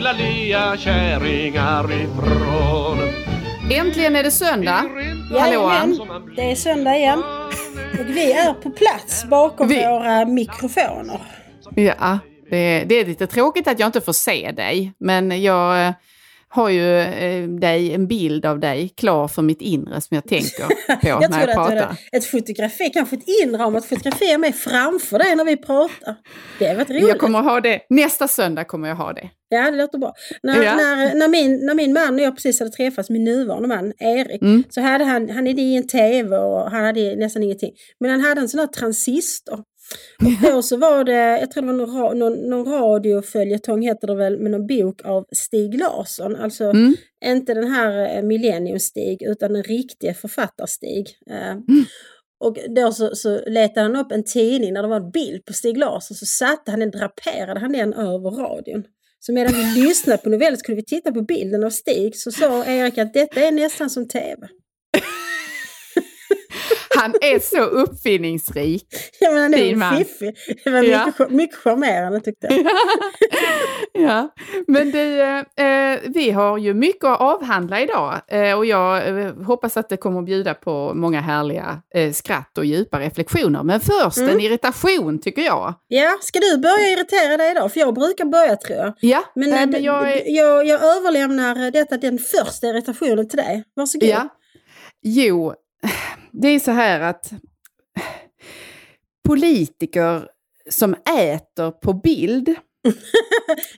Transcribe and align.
fula 0.00 0.12
lea 0.12 0.76
kärringar 0.76 1.92
ifrån? 1.92 2.98
Äntligen 3.70 4.16
är 4.16 4.22
det 4.22 4.30
söndag. 4.30 4.84
Jajamän, 5.34 5.98
det 6.36 6.50
är 6.50 6.54
söndag 6.54 6.96
igen. 6.96 7.22
Och 8.00 8.08
vi 8.08 8.32
är 8.32 8.52
på 8.52 8.70
plats 8.70 9.24
bakom 9.24 9.68
Vi- 9.68 9.84
våra 9.86 10.24
mikrofoner. 10.24 11.20
Ja, 11.74 12.18
det, 12.50 12.84
det 12.86 12.94
är 12.94 13.06
lite 13.06 13.26
tråkigt 13.26 13.68
att 13.68 13.78
jag 13.78 13.86
inte 13.88 14.00
får 14.00 14.12
se 14.12 14.52
dig, 14.52 14.92
men 15.00 15.42
jag 15.42 15.86
eh, 15.86 15.92
har 16.52 16.68
ju 16.68 16.98
eh, 17.00 17.48
dig, 17.48 17.92
en 17.94 18.06
bild 18.06 18.46
av 18.46 18.60
dig 18.60 18.88
klar 18.96 19.28
för 19.28 19.42
mitt 19.42 19.60
inre 19.62 20.00
som 20.00 20.14
jag 20.14 20.24
tänker 20.28 20.64
på 21.00 21.08
Jag 21.08 21.30
när 21.30 21.40
jag 21.40 21.40
att 21.40 21.46
du 21.48 21.52
pratar. 21.54 21.76
hade 21.76 21.96
ett 22.12 22.24
fotografi, 22.24 22.90
kanske 22.94 23.16
ett 23.16 23.28
inre 23.44 23.64
om 23.64 23.76
att 23.76 23.84
fotografera 23.86 24.38
mig 24.38 24.52
framför 24.52 25.18
dig 25.18 25.36
när 25.36 25.44
vi 25.44 25.56
pratar. 25.56 26.16
Det 26.58 26.68
har 26.68 26.74
varit 26.74 26.90
roligt. 26.90 27.08
Jag 27.08 27.18
kommer 27.18 27.42
ha 27.42 27.60
det, 27.60 27.80
nästa 27.90 28.28
söndag 28.28 28.64
kommer 28.64 28.88
jag 28.88 28.96
ha 28.96 29.12
det. 29.12 29.30
Ja, 29.48 29.70
det 29.70 29.76
låter 29.76 29.98
bra. 29.98 30.12
När, 30.42 30.62
Ja. 30.62 30.76
när, 30.76 31.14
när, 31.14 31.28
min, 31.28 31.66
när 31.66 31.74
min 31.74 31.92
man 31.92 32.14
och 32.14 32.20
jag 32.20 32.34
precis 32.34 32.58
hade 32.60 32.70
träffats, 32.72 33.10
min 33.10 33.24
nuvarande 33.24 33.68
man 33.68 33.92
Erik, 33.98 34.42
Mm. 34.42 34.64
så 34.70 34.80
hade 34.80 35.04
han, 35.04 35.28
han 35.30 35.46
hade 35.46 35.60
ingen 35.60 35.86
tv 35.86 36.36
och 36.38 36.70
han 36.70 36.84
hade 36.84 37.16
nästan 37.16 37.42
ingenting. 37.42 37.70
Men 38.00 38.10
han 38.10 38.20
hade 38.20 38.40
en 38.40 38.48
sån 38.48 38.60
här 38.60 38.66
transistor. 38.66 39.60
Och 40.24 40.52
då 40.52 40.62
så 40.62 40.76
var 40.76 41.04
det, 41.04 41.12
jag 41.40 41.50
tror 41.50 41.62
det 41.62 41.72
var 41.72 41.86
någon, 41.86 42.18
någon, 42.18 42.32
någon 42.50 42.72
radioföljetong 42.72 43.82
heter 43.82 44.06
det 44.06 44.14
väl, 44.14 44.38
med 44.38 44.50
någon 44.50 44.66
bok 44.66 45.04
av 45.04 45.24
Stig 45.32 45.78
Larsson. 45.80 46.36
Alltså 46.36 46.64
Mm. 46.64 46.94
inte 47.24 47.54
den 47.54 47.70
här 47.70 48.16
eh, 48.16 48.22
Millennium-Stig 48.22 49.22
utan 49.22 49.52
den 49.52 49.62
riktiga 49.62 50.14
författarstig. 50.14 51.08
Eh, 51.30 51.56
Och 52.40 52.56
då 52.76 52.92
så, 52.92 53.16
så 53.16 53.40
letade 53.46 53.80
han 53.80 53.96
upp 53.96 54.12
en 54.12 54.24
tidning 54.24 54.74
där 54.74 54.82
det 54.82 54.88
var 54.88 54.96
en 54.96 55.10
bild 55.10 55.44
på 55.44 55.52
Stig 55.52 55.76
Larsson 55.76 56.16
så 56.16 56.26
satte 56.26 56.70
han 56.70 56.80
den, 56.80 56.90
draperade 56.90 57.60
han 57.60 57.72
den 57.72 57.92
över 57.94 58.30
radion. 58.30 58.84
Så 59.18 59.32
medan 59.32 59.52
vi 59.54 59.82
lyssnade 59.88 60.18
på 60.18 60.28
novellen 60.30 60.56
så 60.58 60.64
kunde 60.64 60.80
vi 60.80 60.84
titta 60.86 61.12
på 61.12 61.22
bilden 61.22 61.64
av 61.64 61.70
Stig 61.70 62.16
så 62.16 62.30
sa 62.30 62.64
Erik 62.64 62.98
att 62.98 63.14
detta 63.14 63.40
är 63.40 63.52
nästan 63.52 63.90
som 63.90 64.08
tv. 64.08 64.48
Han 66.98 67.14
är 67.20 67.38
så 67.38 67.60
uppfinningsrik. 67.62 68.86
Ja 69.20 69.30
men 69.30 69.42
han 69.42 69.54
är 69.54 69.76
man. 69.76 69.96
fiffig. 69.96 70.34
Det 70.64 70.70
var 70.70 70.82
Ja. 70.82 71.06
mycket, 71.06 71.30
mycket 71.30 71.56
charmerande 71.58 72.20
tyckte 72.20 72.46
jag. 72.50 72.66
ja, 73.92 74.28
men 74.66 74.90
du, 74.90 75.20
eh, 75.20 75.98
vi 76.04 76.30
har 76.30 76.58
ju 76.58 76.74
mycket 76.74 77.04
att 77.04 77.20
avhandla 77.20 77.80
idag 77.80 78.20
eh, 78.28 78.54
och 78.58 78.66
jag 78.66 79.08
eh, 79.08 79.34
hoppas 79.44 79.76
att 79.76 79.88
det 79.88 79.96
kommer 79.96 80.18
att 80.18 80.24
bjuda 80.26 80.54
på 80.54 80.92
många 80.94 81.20
härliga 81.20 81.82
eh, 81.94 82.12
skratt 82.12 82.58
och 82.58 82.64
djupa 82.64 83.00
reflektioner. 83.00 83.62
Men 83.62 83.80
först 83.80 84.18
Mm. 84.18 84.30
en 84.30 84.40
irritation 84.40 85.18
tycker 85.20 85.42
jag. 85.42 85.74
Ja, 85.88 86.18
ska 86.20 86.38
du 86.40 86.58
börja 86.58 86.88
irritera 86.88 87.36
dig 87.36 87.50
idag? 87.50 87.72
För 87.72 87.80
jag 87.80 87.94
brukar 87.94 88.24
börja 88.24 88.56
tror 88.56 88.78
jag. 88.78 88.92
Ja, 89.00 89.24
Men, 89.34 89.50
nej, 89.50 89.62
eh, 89.62 89.68
men 89.68 89.82
jag, 89.82 90.12
är- 90.12 90.22
jag, 90.36 90.66
jag 90.66 90.82
överlämnar 90.96 91.70
detta, 91.70 91.96
den 91.96 92.18
första 92.18 92.66
irritationen 92.66 93.28
till 93.28 93.36
dig. 93.38 93.64
Varsågod. 93.76 94.08
Ja. 94.08 94.28
Jo, 95.02 95.54
det 96.32 96.48
är 96.48 96.58
så 96.60 96.70
här 96.70 97.00
att 97.00 97.30
politiker 99.28 100.28
som 100.70 100.94
äter 100.94 101.70
på 101.70 101.92
bild. 101.92 102.48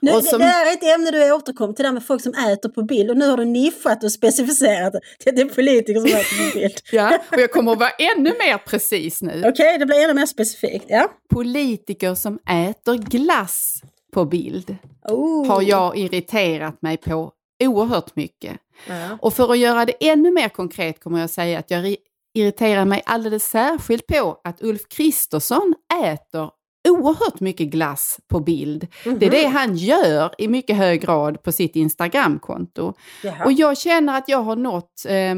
Nu, 0.00 0.12
Och 0.12 0.24
som- 0.24 0.38
det, 0.38 0.44
här 0.44 0.66
är 0.66 0.72
ett 0.72 0.94
ämne 0.94 1.10
du 1.10 1.32
återkom 1.32 1.74
till, 1.74 1.84
det 1.84 1.92
med 1.92 2.06
folk 2.06 2.22
som 2.22 2.32
äter 2.34 2.68
på 2.68 2.82
bild. 2.82 3.10
Och 3.10 3.16
nu 3.16 3.28
har 3.30 3.36
du 3.36 3.44
nischat 3.44 4.04
och 4.04 4.12
specificerat 4.12 4.92
det. 5.24 5.30
Det 5.30 5.40
är 5.40 5.44
politiker 5.48 6.00
som 6.00 6.06
äter 6.06 6.52
på 6.52 6.58
bild. 6.58 6.72
Ja, 6.92 7.18
och 7.32 7.40
jag 7.40 7.50
kommer 7.50 7.72
att 7.72 7.78
vara 7.78 7.90
ännu 8.16 8.30
mer 8.38 8.58
precis 8.58 9.22
nu. 9.22 9.42
Okej, 9.46 9.78
det 9.78 9.86
blir 9.86 10.04
ännu 10.04 10.14
mer 10.14 10.26
specifikt. 10.26 10.84
Ja. 10.88 11.08
Politiker 11.34 12.14
som 12.14 12.38
äter 12.48 12.94
glass 12.98 13.82
på 14.12 14.24
bild 14.24 14.76
Oh. 15.08 15.46
har 15.46 15.62
jag 15.62 15.96
irriterat 15.98 16.82
mig 16.82 16.96
på 16.96 17.32
oerhört 17.64 18.16
mycket. 18.16 18.52
Ja. 18.88 19.18
Och 19.20 19.34
för 19.34 19.52
att 19.52 19.58
göra 19.58 19.84
det 19.84 20.08
ännu 20.08 20.30
mer 20.30 20.48
konkret 20.48 21.00
kommer 21.00 21.20
jag 21.20 21.30
säga 21.30 21.58
att 21.58 21.70
jag 21.70 21.96
irriterar 22.34 22.84
mig 22.84 23.02
alldeles 23.06 23.44
särskilt 23.44 24.06
på 24.06 24.40
att 24.44 24.62
Ulf 24.62 24.88
Kristersson 24.88 25.74
äter 26.04 26.50
oerhört 26.88 27.40
mycket 27.40 27.66
glass 27.66 28.18
på 28.28 28.40
bild. 28.40 28.86
Det 29.04 29.26
är 29.26 29.30
det 29.30 29.46
han 29.46 29.76
gör 29.76 30.34
i 30.38 30.48
mycket 30.48 30.76
hög 30.76 31.00
grad 31.00 31.42
på 31.42 31.52
sitt 31.52 31.76
Instagramkonto. 31.76 32.94
Jaha. 33.22 33.44
Och 33.44 33.52
jag 33.52 33.78
känner 33.78 34.18
att 34.18 34.28
jag 34.28 34.42
har 34.42 34.56
nått 34.56 35.04
eh, 35.08 35.34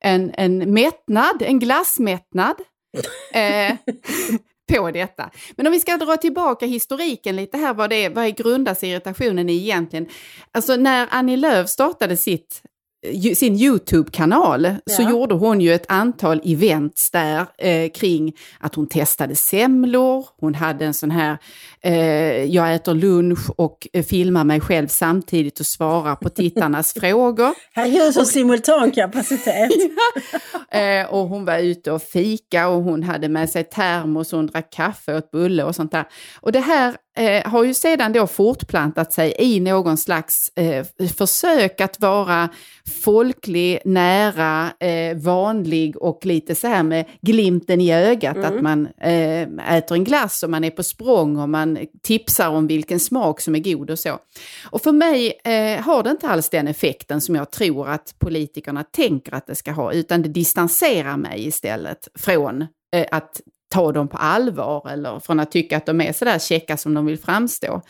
en, 0.00 0.32
en 0.34 0.72
mättnad, 0.72 1.42
en 1.42 1.58
glassmättnad 1.58 2.56
eh, 3.32 3.76
på 4.76 4.90
detta. 4.90 5.30
Men 5.56 5.66
om 5.66 5.72
vi 5.72 5.80
ska 5.80 5.96
dra 5.96 6.16
tillbaka 6.16 6.66
historiken 6.66 7.36
lite 7.36 7.58
här, 7.58 7.74
vad, 7.74 7.90
det 7.90 8.04
är, 8.04 8.10
vad 8.10 8.24
är 8.24 8.30
grundas 8.30 8.84
irritationen 8.84 9.48
i 9.48 9.56
egentligen? 9.56 10.06
Alltså 10.52 10.76
när 10.76 11.08
Annie 11.10 11.36
Lööf 11.36 11.68
startade 11.68 12.16
sitt 12.16 12.62
sin 13.36 13.56
Youtube-kanal 13.56 14.74
så 14.86 15.02
Ja. 15.02 15.10
gjorde 15.10 15.34
hon 15.34 15.60
ju 15.60 15.74
ett 15.74 15.84
antal 15.88 16.40
events 16.44 17.10
där 17.10 17.46
eh, 17.58 17.90
kring 17.90 18.32
att 18.60 18.74
hon 18.74 18.86
testade 18.86 19.34
semlor, 19.34 20.26
hon 20.40 20.54
hade 20.54 20.84
en 20.84 20.94
sån 20.94 21.10
här 21.10 21.38
jag 22.48 22.74
äter 22.74 22.94
lunch 22.94 23.50
och 23.56 23.88
eh, 23.92 24.04
filmar 24.04 24.44
mig 24.44 24.60
själv 24.60 24.88
samtidigt 24.88 25.60
och 25.60 25.66
svarar 25.66 26.16
på 26.16 26.28
tittarnas 26.28 26.92
frågor. 27.00 27.54
Herregud, 27.74 28.14
så 28.14 28.24
simultankapacitet. 28.24 29.70
Eh, 30.70 31.06
och 31.06 31.28
hon 31.28 31.44
var 31.44 31.58
ute 31.58 31.92
och 31.92 32.02
fika 32.02 32.68
och 32.68 32.82
hon 32.82 33.02
hade 33.02 33.28
med 33.28 33.50
sig 33.50 33.64
termos 33.64 34.32
och 34.32 34.38
hon 34.38 34.46
drack 34.46 34.72
kaffe 34.72 35.12
och 35.12 35.18
åt 35.18 35.30
bulle 35.30 35.64
och 35.64 35.74
sånt 35.74 35.92
där. 35.92 36.04
Och 36.40 36.52
det 36.52 36.60
här 36.60 36.96
eh, 37.16 37.50
har 37.50 37.64
ju 37.64 37.74
sedan 37.74 38.12
då 38.12 38.26
fortplantat 38.26 39.12
sig 39.12 39.34
i 39.38 39.60
någon 39.60 39.96
slags 39.96 40.48
eh, 40.56 40.86
försök 41.16 41.80
att 41.80 42.00
vara 42.00 42.48
folklig, 43.04 43.78
nära, 43.84 44.72
eh, 44.80 45.16
vanlig 45.16 45.96
och 45.96 46.26
lite 46.26 46.54
så 46.54 46.66
här 46.66 46.82
med 46.82 47.04
glimten 47.20 47.80
i 47.80 47.94
ögat 47.94 48.36
att 48.36 48.62
man 48.62 48.88
eh, 49.00 49.76
äter 49.76 49.94
en 49.94 50.04
glass 50.04 50.42
och 50.42 50.50
man 50.50 50.64
är 50.64 50.70
på 50.70 50.82
språng 50.82 51.36
och 51.36 51.48
man 51.48 51.71
tipsar 52.02 52.48
om 52.48 52.66
vilken 52.66 53.00
smak 53.00 53.40
som 53.40 53.54
är 53.54 53.58
god 53.58 53.90
och 53.90 53.98
så. 53.98 54.18
Och 54.70 54.82
för 54.82 54.92
mig 54.92 55.40
eh, 55.44 55.80
har 55.80 56.02
det 56.02 56.10
inte 56.10 56.28
alls 56.28 56.48
den 56.48 56.68
effekten 56.68 57.20
som 57.20 57.34
jag 57.34 57.50
tror 57.50 57.88
att 57.88 58.14
politikerna 58.18 58.84
tänker 58.84 59.34
att 59.34 59.46
det 59.46 59.54
ska 59.54 59.72
ha, 59.72 59.92
utan 59.92 60.22
det 60.22 60.28
distanserar 60.28 61.16
mig 61.16 61.46
istället 61.46 62.08
från 62.14 62.62
eh, 62.96 63.06
att 63.10 63.40
ta 63.72 63.92
dem 63.92 64.08
på 64.08 64.16
allvar 64.16 64.88
eller 64.90 65.20
från 65.20 65.40
att 65.40 65.50
tycka 65.50 65.76
att 65.76 65.86
de 65.86 66.00
är 66.00 66.12
sådär 66.12 66.38
käcka 66.38 66.76
som 66.76 66.94
de 66.94 67.06
vill 67.06 67.18
framstå. 67.18 67.82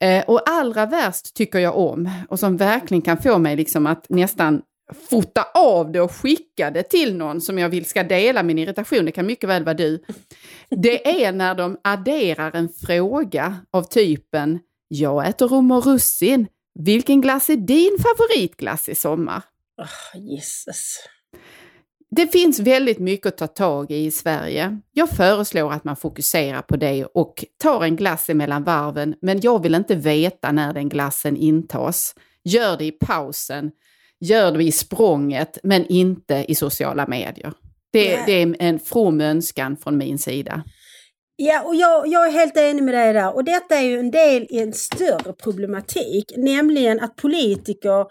Eh, 0.00 0.24
och 0.24 0.48
allra 0.48 0.86
värst 0.86 1.34
tycker 1.34 1.58
jag 1.58 1.76
om, 1.76 2.10
och 2.28 2.38
som 2.38 2.56
verkligen 2.56 3.02
kan 3.02 3.18
få 3.18 3.38
mig 3.38 3.56
liksom 3.56 3.86
att 3.86 4.06
nästan 4.08 4.62
fota 5.10 5.46
av 5.54 5.92
det 5.92 6.00
och 6.00 6.12
skicka 6.12 6.70
det 6.70 6.82
till 6.82 7.16
någon 7.16 7.40
som 7.40 7.58
jag 7.58 7.68
vill 7.68 7.84
ska 7.84 8.02
dela 8.02 8.42
min 8.42 8.58
irritation, 8.58 9.04
det 9.04 9.12
kan 9.12 9.26
mycket 9.26 9.48
väl 9.48 9.64
vara 9.64 9.74
du. 9.74 10.02
Det 10.70 11.24
är 11.24 11.32
när 11.32 11.54
de 11.54 11.78
adderar 11.84 12.56
en 12.56 12.68
fråga 12.68 13.56
av 13.70 13.82
typen 13.82 14.58
Jag 14.88 15.28
äter 15.28 15.48
rom 15.48 15.70
och 15.70 15.86
russin. 15.86 16.46
Vilken 16.74 17.20
glass 17.20 17.50
är 17.50 17.56
din 17.56 17.98
favoritglass 18.02 18.88
i 18.88 18.94
sommar? 18.94 19.42
Oh, 19.76 20.20
Jesus. 20.20 20.98
Det 22.10 22.26
finns 22.26 22.60
väldigt 22.60 22.98
mycket 22.98 23.26
att 23.26 23.36
ta 23.36 23.46
tag 23.46 23.90
i 23.90 24.04
i 24.04 24.10
Sverige. 24.10 24.80
Jag 24.92 25.10
föreslår 25.10 25.72
att 25.72 25.84
man 25.84 25.96
fokuserar 25.96 26.62
på 26.62 26.76
det 26.76 27.04
och 27.04 27.44
tar 27.62 27.84
en 27.84 27.96
glass 27.96 28.30
emellan 28.30 28.64
varven, 28.64 29.14
men 29.22 29.40
jag 29.40 29.62
vill 29.62 29.74
inte 29.74 29.94
veta 29.94 30.52
när 30.52 30.72
den 30.72 30.88
glassen 30.88 31.36
intas. 31.36 32.14
Gör 32.44 32.76
det 32.76 32.84
i 32.84 32.92
pausen, 32.92 33.70
gör 34.20 34.52
det 34.52 34.64
i 34.64 34.72
språnget, 34.72 35.58
men 35.62 35.86
inte 35.86 36.44
i 36.48 36.54
sociala 36.54 37.06
medier. 37.06 37.52
Det, 37.92 38.16
Nej. 38.16 38.22
det 38.26 38.32
är 38.32 38.56
en 38.58 38.78
from 38.80 39.20
önskan 39.20 39.76
från 39.76 39.98
min 39.98 40.18
sida. 40.18 40.64
Ja, 41.36 41.62
och 41.62 41.74
jag, 41.74 42.08
jag 42.08 42.26
är 42.26 42.32
helt 42.32 42.56
enig 42.56 42.82
med 42.82 42.94
dig 42.94 43.12
där. 43.12 43.34
Och 43.34 43.44
detta 43.44 43.76
är 43.76 43.82
ju 43.82 43.98
en 43.98 44.10
del 44.10 44.46
i 44.50 44.58
en 44.58 44.72
större 44.72 45.32
problematik, 45.32 46.32
nämligen 46.36 47.00
att 47.00 47.16
politiker 47.16 48.06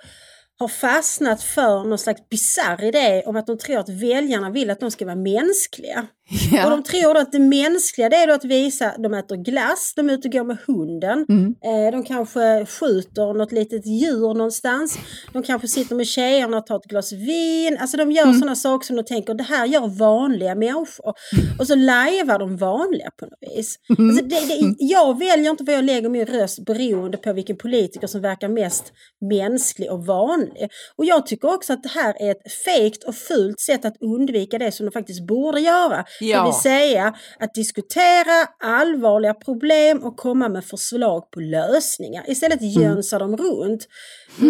har 0.59 0.67
fastnat 0.67 1.41
för 1.43 1.83
någon 1.83 1.97
slags 1.97 2.29
bisarr 2.29 2.83
idé 2.83 3.23
om 3.25 3.35
att 3.35 3.47
de 3.47 3.57
tror 3.57 3.77
att 3.79 3.89
väljarna 3.89 4.49
vill 4.49 4.69
att 4.69 4.79
de 4.79 4.91
ska 4.91 5.05
vara 5.05 5.15
mänskliga. 5.15 6.07
Ja. 6.51 6.63
Och 6.65 6.71
de 6.71 6.83
tror 6.83 7.17
att 7.17 7.31
det 7.31 7.39
mänskliga 7.39 8.09
det 8.09 8.15
är 8.15 8.27
att 8.27 8.45
visa, 8.45 8.93
de 8.97 9.13
äter 9.13 9.35
glass, 9.35 9.93
de 9.95 10.09
är 10.09 10.13
ute 10.13 10.27
och 10.27 10.31
går 10.31 10.43
med 10.43 10.57
hunden, 10.67 11.25
Mm. 11.29 11.55
eh, 11.65 11.91
de 11.91 12.03
kanske 12.03 12.65
skjuter 12.65 13.33
något 13.33 13.51
litet 13.51 13.85
djur 13.85 14.33
någonstans, 14.33 14.97
de 15.33 15.43
kanske 15.43 15.67
sitter 15.67 15.95
med 15.95 16.07
tjejerna 16.07 16.57
och 16.57 16.65
tar 16.65 16.75
ett 16.75 16.83
glas 16.85 17.11
vin, 17.13 17.77
alltså 17.79 17.97
de 17.97 18.11
gör 18.11 18.23
Mm. 18.23 18.39
sådana 18.39 18.55
saker 18.55 18.85
som 18.85 18.95
de 18.95 19.03
tänker 19.03 19.33
det 19.33 19.43
här 19.43 19.65
gör 19.65 19.87
vanliga 19.99 20.55
människor. 20.55 21.13
Och 21.59 21.67
så 21.67 21.75
lajvar 21.75 22.39
de 22.39 22.57
vanliga 22.57 23.09
på 23.19 23.25
något 23.25 23.57
vis. 23.57 23.75
Mm. 23.97 24.09
Alltså 24.09 24.25
det, 24.25 24.39
det, 24.47 24.75
jag 24.79 25.19
väljer 25.19 25.51
inte 25.51 25.63
var 25.63 25.73
jag 25.73 25.85
lägger 25.85 26.09
min 26.09 26.25
röst 26.25 26.65
beroende 26.65 27.17
på 27.17 27.33
vilken 27.33 27.57
politiker 27.57 28.07
som 28.07 28.21
verkar 28.21 28.47
mest 28.49 28.93
mänsklig 29.29 29.91
och 29.91 30.05
vanlig. 30.05 30.46
Och 30.95 31.05
jag 31.05 31.25
tycker 31.25 31.53
också 31.53 31.73
att 31.73 31.83
det 31.83 31.89
här 31.89 32.21
är 32.21 32.31
ett 32.31 32.51
fejkt 32.65 33.03
och 33.03 33.15
fult 33.15 33.59
sätt 33.59 33.85
att 33.85 33.95
undvika 34.01 34.57
det 34.57 34.71
som 34.71 34.85
de 34.85 34.91
faktiskt 34.91 35.27
borde 35.27 35.59
göra. 35.61 36.05
Ja. 36.19 36.37
Det 36.39 36.43
vill 36.43 36.53
säga 36.53 37.13
att 37.39 37.53
diskutera 37.53 38.45
allvarliga 38.63 39.33
problem 39.33 40.03
och 40.03 40.17
komma 40.17 40.49
med 40.49 40.65
förslag 40.65 41.31
på 41.31 41.39
lösningar. 41.39 42.23
Istället 42.27 42.61
Mm. 42.61 42.71
jönsar 42.81 43.19
de 43.19 43.37
runt 43.37 43.87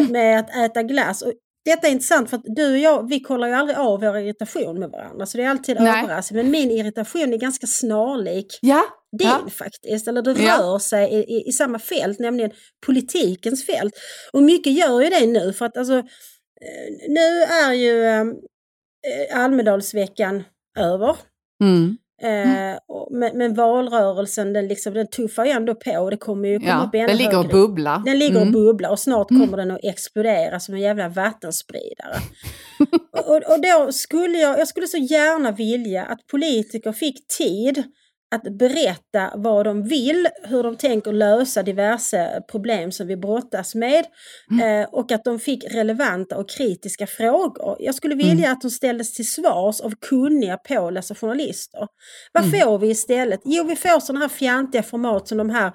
med, 0.09 0.39
att 0.39 0.55
äta 0.55 0.83
glass. 0.83 1.21
Och 1.21 1.33
detta 1.65 1.87
är 1.87 1.91
intressant 1.91 2.29
för 2.29 2.37
att 2.37 2.43
du 2.45 2.71
och 2.71 2.77
jag, 2.77 3.09
vi 3.09 3.19
kollar 3.19 3.47
ju 3.47 3.53
aldrig 3.53 3.77
av 3.77 3.99
vår 3.99 4.17
irritation 4.17 4.79
med 4.79 4.89
varandra. 4.89 5.25
Så 5.25 5.37
det 5.37 5.43
är 5.43 5.49
alltid 5.49 5.77
Nej. 5.79 6.03
överraskande. 6.03 6.43
Men 6.43 6.51
min 6.51 6.71
irritation 6.71 7.33
är 7.33 7.37
ganska 7.37 7.67
snarlik 7.67 8.59
Ja. 8.61 8.83
Din 9.17 9.27
ja. 9.27 9.49
faktiskt. 9.51 10.07
Eller 10.07 10.21
det 10.21 10.31
Ja. 10.31 10.57
rör 10.59 10.79
sig 10.79 11.13
i, 11.13 11.17
i, 11.17 11.47
i 11.47 11.51
samma 11.51 11.79
fält, 11.79 12.19
nämligen 12.19 12.51
politikens 12.85 13.65
fält. 13.65 13.93
Och 14.33 14.43
mycket 14.43 14.73
gör 14.73 15.01
ju 15.01 15.09
det 15.09 15.25
nu 15.27 15.53
för 15.53 15.65
att 15.65 15.77
alltså, 15.77 15.97
eh, 15.97 17.09
nu 17.09 17.41
är 17.43 17.73
ju 17.73 18.03
eh, 18.05 18.25
Almedalsveckan 19.43 20.43
över. 20.79 21.15
Mm. 21.63 21.97
Eh, 22.21 22.77
och, 22.87 23.07
men, 23.11 23.37
men 23.37 23.53
valrörelsen 23.53 24.53
den, 24.53 24.67
liksom, 24.67 24.93
den 24.93 25.07
tuffar 25.07 25.45
ju 25.45 25.51
ändå 25.51 25.75
på 25.75 25.91
och 25.91 26.11
det 26.11 26.17
kommer 26.17 26.49
ju 26.49 26.59
komma 26.59 26.71
ja. 26.71 26.87
upp 26.87 26.95
ännu 26.95 27.07
Den 27.07 27.17
ligger 27.17 27.39
och 27.39 27.47
bubblar. 27.49 28.01
Den 28.05 28.19
ligger 28.19 28.35
Mm. 28.35 28.47
och 28.47 28.53
bubblar 28.53 28.89
och 28.89 28.99
snart 28.99 29.27
kommer 29.27 29.57
den 29.57 29.71
att 29.71 29.79
explodera 29.83 30.59
som 30.59 30.75
en 30.75 30.81
jävla 30.81 31.09
vattenspridare. 31.09 32.17
och, 33.11 33.27
och, 33.27 33.35
och 33.35 33.61
då 33.61 33.91
skulle 33.91 34.37
jag, 34.37 34.59
jag 34.59 34.67
skulle 34.67 34.87
så 34.87 34.97
gärna 34.97 35.51
vilja 35.51 36.03
att 36.03 36.27
politiker 36.27 36.91
fick 36.91 37.27
tid 37.37 37.83
att 38.35 38.57
berätta 38.57 39.31
vad 39.35 39.65
de 39.65 39.83
vill, 39.83 40.27
hur 40.43 40.63
de 40.63 40.75
tänker 40.77 41.11
lösa 41.11 41.63
diverse 41.63 42.41
problem 42.51 42.91
som 42.91 43.07
vi 43.07 43.17
brottas 43.17 43.75
med 43.75 44.05
eh, 44.63 44.89
och 44.91 45.11
att 45.11 45.23
de 45.23 45.39
fick 45.39 45.73
relevanta 45.73 46.37
och 46.37 46.49
kritiska 46.49 47.07
frågor. 47.07 47.77
Jag 47.79 47.95
skulle 47.95 48.15
vilja 48.15 48.51
att 48.51 48.61
de 48.61 48.69
ställdes 48.71 49.13
till 49.13 49.27
svars 49.31 49.81
av 49.81 49.93
kunniga 50.09 50.57
pålästa 50.57 51.15
journalister. 51.15 51.87
Vad 52.33 52.43
får 52.51 52.79
vi 52.79 52.87
istället? 52.89 53.39
Jo, 53.45 53.63
vi 53.63 53.75
får 53.75 53.99
sådana 53.99 54.19
här 54.25 54.29
fjantiga 54.29 54.83
format 54.83 55.27
som 55.27 55.37
de 55.37 55.49
här, 55.49 55.67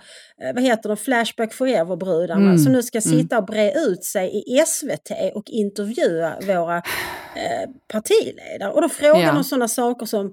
eh, 0.43 0.55
vad 0.55 0.63
heter 0.63 0.89
de, 0.89 0.97
Flashback 0.97 1.53
Forever-brudarna 1.55 2.41
Mm. 2.43 2.59
som 2.59 2.73
nu 2.73 2.83
ska 2.83 3.01
sitta 3.01 3.39
och 3.39 3.45
bre 3.47 3.73
ut 3.73 4.05
sig 4.05 4.43
i 4.47 4.59
SVT 4.67 5.11
och 5.35 5.45
intervjua 5.51 6.33
våra 6.47 6.77
eh, 6.77 7.71
partiledare. 7.93 8.73
Och 8.73 8.83
då 8.83 8.89
frågar 8.89 9.21
Ja. 9.23 9.33
de 9.33 9.45
sådana 9.45 9.69
saker 9.69 10.07
som 10.07 10.33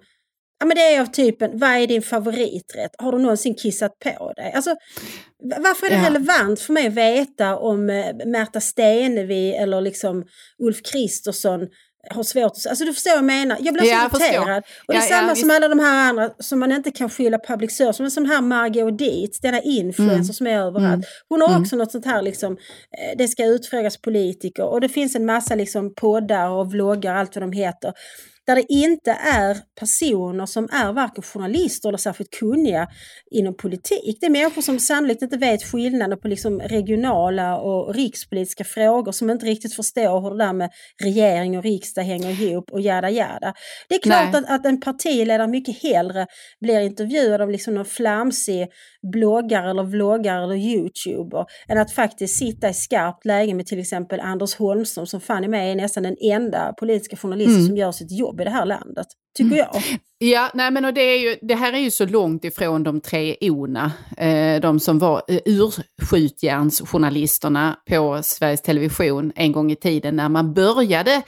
Ja 0.59 0.65
men 0.65 0.75
det 0.77 0.81
är 0.95 1.01
av 1.01 1.05
typen, 1.05 1.51
vad 1.59 1.69
är 1.69 1.87
din 1.87 2.01
favoriträtt? 2.01 2.91
Har 2.97 3.11
du 3.11 3.17
någonsin 3.19 3.55
kissat 3.55 3.99
på 3.99 4.33
dig? 4.33 4.51
Alltså, 4.55 4.75
varför 5.43 5.85
är 5.85 5.89
det 5.89 5.95
Ja. 5.97 6.05
relevant 6.05 6.59
för 6.59 6.73
mig 6.73 6.87
att 6.87 6.93
veta 6.93 7.57
om 7.57 7.89
eh, 7.89 8.15
Märta 8.25 8.59
Stenevi 8.59 9.53
eller 9.55 9.81
liksom 9.81 10.23
Ulf 10.63 10.77
Kristersson 10.91 11.67
har 12.11 12.23
svårt 12.23 12.51
att... 12.51 12.67
Alltså 12.67 12.85
du 12.85 12.93
förstår 12.93 13.11
vad 13.11 13.17
jag 13.17 13.25
menar? 13.25 13.57
Jag 13.59 13.73
blir 13.73 13.83
Ja, 13.85 14.09
så 14.13 14.17
irriterad. 14.19 14.63
Och 14.87 14.93
det 14.93 14.99
är 14.99 15.01
Ja, 15.01 15.07
ja, 15.09 15.17
samma 15.17 15.35
som 15.35 15.47
visst. 15.49 15.55
alla 15.57 15.67
de 15.67 15.79
här 15.79 16.09
andra 16.09 16.29
som 16.39 16.59
man 16.59 16.71
inte 16.71 16.91
kan 16.91 17.09
skylla 17.09 17.39
public 17.47 17.77
service, 17.77 17.95
som 18.13 18.23
den 18.23 18.25
här 18.25 18.41
Margot 18.41 18.97
Dietz, 18.97 19.39
denna 19.39 19.61
influencer 19.61 20.13
Mm. 20.13 20.33
som 20.33 20.47
är 20.47 20.59
överallt. 20.59 21.05
Hon 21.29 21.41
har 21.41 21.59
också 21.61 21.75
något 21.75 21.91
sånt 21.91 22.05
här 22.05 22.21
liksom, 22.21 22.53
eh, 22.53 23.17
det 23.17 23.27
ska 23.27 23.45
utfrågas 23.45 23.97
politiker 24.01 24.63
och 24.65 24.81
det 24.81 24.89
finns 24.89 25.15
en 25.15 25.25
massa 25.25 25.55
liksom 25.55 25.93
poddar 25.95 26.49
och 26.49 26.71
vloggar, 26.71 27.15
allt 27.15 27.35
vad 27.35 27.43
de 27.43 27.51
heter 27.51 27.93
där 28.49 28.55
det 28.55 28.65
inte 28.73 29.11
är 29.11 29.57
personer 29.79 30.45
som 30.45 30.69
är 30.71 30.93
varken 30.93 31.23
journalister 31.23 31.89
eller 31.89 31.97
särskilt 31.97 32.29
kunniga 32.39 32.87
inom 33.31 33.57
politik. 33.57 34.17
Det 34.19 34.25
är 34.25 34.29
människor 34.29 34.61
som 34.61 34.79
sannolikt 34.79 35.21
inte 35.21 35.37
vet 35.37 35.63
skillnaden 35.63 36.19
på 36.19 36.27
liksom 36.27 36.59
regionala 36.59 37.57
och 37.57 37.95
rikspolitiska 37.95 38.63
frågor 38.63 39.11
som 39.11 39.29
inte 39.29 39.45
riktigt 39.45 39.73
förstår 39.73 40.21
hur 40.21 40.29
det 40.29 40.45
där 40.45 40.53
med 40.53 40.69
regering 41.03 41.57
och 41.57 41.63
riksdag 41.63 42.03
hänger 42.03 42.29
ihop 42.41 42.71
och 42.71 42.81
jada 42.81 43.09
jada. 43.09 43.53
Det 43.89 43.95
är 43.95 43.99
klart 43.99 44.35
att, 44.35 44.49
att 44.49 44.65
en 44.65 44.79
partiledare 44.79 45.47
mycket 45.47 45.83
hellre 45.83 46.27
blir 46.61 46.79
intervjuad 46.79 47.41
av 47.41 47.49
liksom 47.49 47.73
någon 47.75 47.85
flamsig 47.85 48.67
bloggare 49.13 49.69
eller 49.69 49.83
vloggare 49.83 50.43
eller 50.43 50.55
youtuber 50.55 51.45
än 51.67 51.77
att 51.77 51.91
faktiskt 51.91 52.37
sitta 52.37 52.69
i 52.69 52.73
skarpt 52.73 53.25
läge 53.25 53.53
med 53.53 53.65
till 53.65 53.79
exempel 53.79 54.19
Anders 54.19 54.55
Holmström 54.55 55.05
som 55.05 55.21
fan 55.21 55.43
är 55.43 55.47
med 55.47 55.71
är 55.71 55.75
nästan 55.75 56.03
den 56.03 56.15
enda 56.21 56.73
politiska 56.73 57.17
journalisten 57.17 57.59
Mm. 57.59 57.67
som 57.67 57.77
gör 57.77 57.91
sitt 57.91 58.11
jobb 58.11 58.38
i 58.41 58.43
det 58.43 58.49
här 58.49 58.65
landet. 58.65 59.07
Tycker 59.37 59.55
jag. 59.55 59.83
Ja, 60.17 60.51
nej 60.53 60.71
men 60.71 60.85
och 60.85 60.93
det, 60.93 61.01
är 61.01 61.19
ju, 61.19 61.37
det 61.41 61.55
här 61.55 61.73
är 61.73 61.77
ju 61.77 61.91
så 61.91 62.05
långt 62.05 62.45
ifrån 62.45 62.83
de 62.83 63.01
tre 63.01 63.35
O'na, 63.41 63.91
eh, 64.17 64.61
de 64.61 64.79
som 64.79 64.99
var 64.99 65.21
eh, 65.27 65.39
urskjutjärnsjournalisterna 65.45 67.77
på 67.89 68.19
Sveriges 68.23 68.61
Television 68.61 69.31
en 69.35 69.51
gång 69.51 69.71
i 69.71 69.75
tiden 69.75 70.15
när 70.15 70.29
man 70.29 70.53
började 70.53 71.21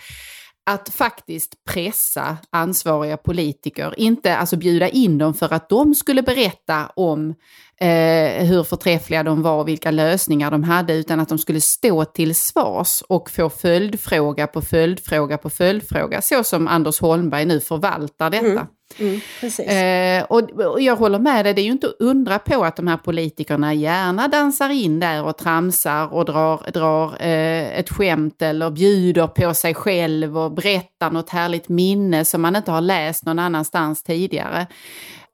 att 0.65 0.89
faktiskt 0.89 1.53
pressa 1.69 2.37
ansvariga 2.49 3.17
politiker, 3.17 3.93
inte 3.97 4.37
alltså 4.37 4.57
bjuda 4.57 4.89
in 4.89 5.17
dem 5.17 5.33
för 5.33 5.53
att 5.53 5.69
de 5.69 5.95
skulle 5.95 6.23
berätta 6.23 6.91
om 6.95 7.35
eh, 7.81 8.45
hur 8.45 8.63
förträffliga 8.63 9.23
de 9.23 9.41
var 9.41 9.59
och 9.59 9.67
vilka 9.67 9.91
lösningar 9.91 10.51
de 10.51 10.63
hade, 10.63 10.93
utan 10.93 11.19
att 11.19 11.29
de 11.29 11.37
skulle 11.37 11.61
stå 11.61 12.05
till 12.05 12.35
svars 12.35 13.03
och 13.07 13.29
få 13.29 13.49
följdfråga 13.49 14.47
på 14.47 14.61
följdfråga 14.61 15.37
på 15.37 15.49
följdfråga, 15.49 16.21
så 16.21 16.43
som 16.43 16.67
Anders 16.67 17.01
Holmberg 17.01 17.45
nu 17.45 17.59
förvaltar 17.59 18.29
detta. 18.29 18.67
Mm, 18.99 19.19
precis. 19.39 19.67
Eh, 19.67 20.23
och, 20.23 20.49
och 20.51 20.81
jag 20.81 20.95
håller 20.95 21.19
med 21.19 21.45
dig, 21.45 21.53
det 21.53 21.61
är 21.61 21.63
ju 21.63 21.71
inte 21.71 21.87
att 21.87 21.95
undra 21.99 22.39
på 22.39 22.63
att 22.63 22.75
de 22.75 22.87
här 22.87 22.97
politikerna 22.97 23.73
gärna 23.73 24.27
dansar 24.27 24.69
in 24.69 24.99
där 24.99 25.23
och 25.23 25.37
tramsar 25.37 26.13
och 26.13 26.25
drar, 26.25 26.71
drar 26.73 27.07
eh, 27.19 27.79
ett 27.79 27.89
skämt 27.89 28.41
eller 28.41 28.69
bjuder 28.71 29.27
på 29.27 29.53
sig 29.53 29.73
själv 29.73 30.37
och 30.37 30.51
berättar 30.51 31.11
något 31.11 31.29
härligt 31.29 31.69
minne 31.69 32.25
som 32.25 32.41
man 32.41 32.55
inte 32.55 32.71
har 32.71 32.81
läst 32.81 33.25
någon 33.25 33.39
annanstans 33.39 34.03
tidigare. 34.03 34.67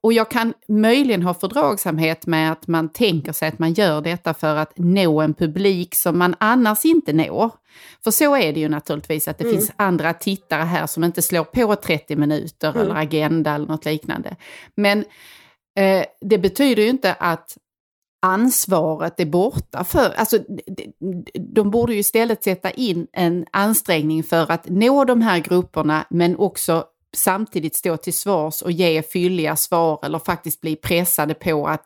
Och 0.07 0.13
jag 0.13 0.30
kan 0.31 0.54
möjligen 0.68 1.24
ha 1.24 1.33
fördragsamhet 1.33 2.25
med 2.25 2.51
att 2.51 2.68
man 2.68 2.89
tänker 2.89 3.31
sig 3.31 3.48
att 3.48 3.59
man 3.59 3.74
gör 3.74 4.01
detta 4.01 4.33
för 4.33 4.56
att 4.56 4.77
nå 4.77 5.21
en 5.21 5.33
publik 5.33 5.95
som 5.95 6.18
man 6.18 6.36
annars 6.38 6.86
inte 6.86 7.13
når. 7.13 7.51
För 8.04 8.12
så 8.12 8.36
är 8.36 8.54
det 8.54 8.59
ju 8.59 8.69
naturligtvis 8.69 9.27
att 9.27 9.38
det 9.38 9.44
finns 9.44 9.71
andra 9.75 10.13
tittare 10.13 10.62
här 10.62 10.88
som 10.88 11.03
inte 11.03 11.22
slår 11.22 11.43
på 11.43 11.75
30 11.75 12.15
minuter 12.15 12.77
eller 12.77 12.96
Agenda 12.96 13.55
eller 13.55 13.67
något 13.67 13.86
liknande. 13.86 14.36
Men 14.75 15.00
eh, 15.79 16.05
det 16.22 16.38
betyder 16.38 16.84
ju 16.84 16.89
inte 16.89 17.13
att 17.13 17.58
ansvaret 18.22 19.20
är 19.20 19.25
borta 19.25 19.84
för, 19.84 20.13
alltså 20.15 20.38
de, 20.67 20.93
de 21.34 21.72
borde 21.72 21.93
ju 21.93 22.00
istället 22.00 22.43
sätta 22.43 22.72
in 22.72 23.08
en 23.13 23.46
ansträngning 23.51 24.24
för 24.24 24.51
att 24.51 24.70
nå 24.70 25.05
de 25.05 25.22
här 25.22 25.39
grupperna 25.39 26.05
men 26.10 26.38
också 26.38 26.86
samtidigt 27.15 27.75
stå 27.75 27.97
till 27.97 28.13
svars 28.13 28.61
och 28.61 28.71
ge 28.71 29.01
fylliga 29.01 29.55
svar 29.55 29.99
eller 30.03 30.19
faktiskt 30.19 30.61
bli 30.61 30.75
pressade 30.75 31.33
på 31.33 31.67
att 31.67 31.85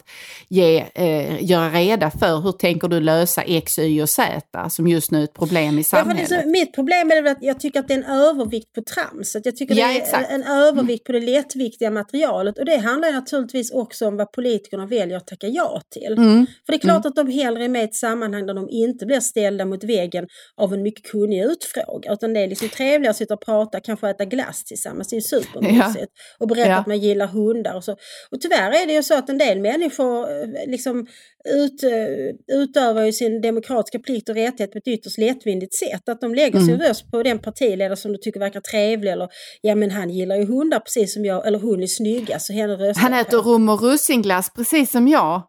ge, 0.50 0.86
eh, 0.96 1.44
göra 1.44 1.70
reda 1.70 2.12
för 2.12 2.42
hur 2.42 2.52
tänker 2.52 2.88
du 2.88 3.00
lösa 3.00 3.42
X, 3.42 3.80
Y 3.80 4.02
och 4.02 4.10
Z 4.10 4.42
som 4.70 4.88
just 4.88 5.12
nu 5.12 5.20
är 5.20 5.24
ett 5.24 5.34
problem 5.34 5.76
i 5.76 5.78
Ja, 5.80 5.84
samhället. 5.84 6.32
är 6.32 6.42
så, 6.42 6.48
mitt 6.50 6.76
problem 6.76 7.12
är 7.12 7.26
att 7.28 7.38
jag 7.42 7.60
tycker 7.60 7.80
att 7.80 7.88
det 7.88 7.94
är 7.94 7.98
en 7.98 8.04
övervikt 8.04 8.74
på 8.74 8.82
tramset. 8.82 9.46
Jag 9.46 9.56
tycker 9.56 9.76
Ja, 9.76 9.88
det 9.88 9.94
är 9.94 9.98
exakt. 10.02 10.32
en 10.32 10.44
övervikt 10.44 11.06
på 11.06 11.12
det 11.12 11.20
lättviktiga 11.20 11.92
materialet 11.92 12.58
och 12.58 12.66
det 12.66 12.78
handlar 12.78 13.12
naturligtvis 13.12 13.72
också 13.72 14.08
om 14.08 14.18
vad 14.18 14.32
politikerna 14.32 14.86
väljer 14.86 15.18
att 15.18 15.28
tacka 15.28 15.48
ja 15.48 15.82
till. 15.90 16.14
Mm. 16.18 16.46
För 16.66 16.74
det 16.74 16.78
är 16.78 16.80
klart 16.80 17.06
att 17.06 17.16
de 17.16 17.28
hellre 17.32 17.64
är 17.64 17.70
med 17.70 17.82
i 17.82 17.86
ett 17.86 17.96
sammanhang 17.96 18.46
där 18.46 18.54
de 18.54 18.68
inte 18.70 19.06
blir 19.06 19.20
ställda 19.20 19.66
mot 19.66 19.84
väggen 19.84 20.28
av 20.58 20.74
en 20.74 20.82
mycket 20.84 21.12
kunnig 21.12 21.44
utfrågare. 21.44 22.14
Utan 22.14 22.34
det 22.34 22.40
är 22.40 22.48
liksom 22.48 22.70
trevligare 22.70 23.12
att 23.12 23.18
sitta 23.18 23.34
och 23.34 23.46
prata, 23.46 23.80
kanske 23.80 24.10
äta 24.10 24.26
glass 24.26 24.64
tillsammans. 24.64 25.11
Det 25.16 25.20
är 25.20 25.22
supermysigt. 25.22 26.12
Och 26.40 26.48
berätta 26.48 26.70
Ja. 26.70 26.78
att 26.78 26.88
man 26.88 27.00
gillar 27.00 27.28
hundar 27.28 27.76
och 27.76 27.84
så. 27.84 27.92
Och 28.32 28.42
tyvärr 28.42 28.72
är 28.84 28.88
det 28.88 28.94
ju 28.94 29.04
så 29.04 29.14
att 29.18 29.30
en 29.30 29.38
del 29.38 29.60
människor 29.60 30.32
eh, 30.32 30.48
liksom 30.68 31.08
ut, 31.50 31.84
eh, 31.84 32.56
utövar 32.58 33.04
ju 33.04 33.12
sin 33.14 33.42
demokratiska 33.42 34.00
plikt 34.00 34.30
och 34.30 34.36
rättighet 34.36 34.72
på 34.72 34.78
ett 34.78 34.88
ytterst 34.88 35.18
lättvindigt 35.18 35.74
sätt. 35.76 36.10
Att 36.10 36.22
de 36.22 36.36
lägger 36.36 36.60
sin 36.60 36.82
röst 36.82 37.12
på 37.12 37.24
den 37.24 37.40
partiledare 37.40 37.96
som 37.96 38.12
de 38.12 38.18
tycker 38.18 38.40
verkar 38.40 38.60
trevlig. 38.62 39.12
Eller 39.12 39.30
ja 39.62 39.76
men 39.76 39.92
han 39.92 40.10
gillar 40.10 40.36
ju 40.36 40.46
hundar 40.46 40.80
precis 40.80 41.14
som 41.14 41.26
jag. 41.26 41.48
Eller 41.48 41.60
hon 41.60 41.84
är 41.84 41.88
snygga 41.88 42.40
så 42.40 42.54
henne 42.54 42.74
röstar 42.74 43.02
Han 43.02 43.14
äter 43.14 43.44
på. 43.44 43.50
rum 43.50 43.70
och 43.70 43.82
russinglass 43.82 44.54
precis 44.54 44.92
som 44.92 45.08
jag. 45.08 45.42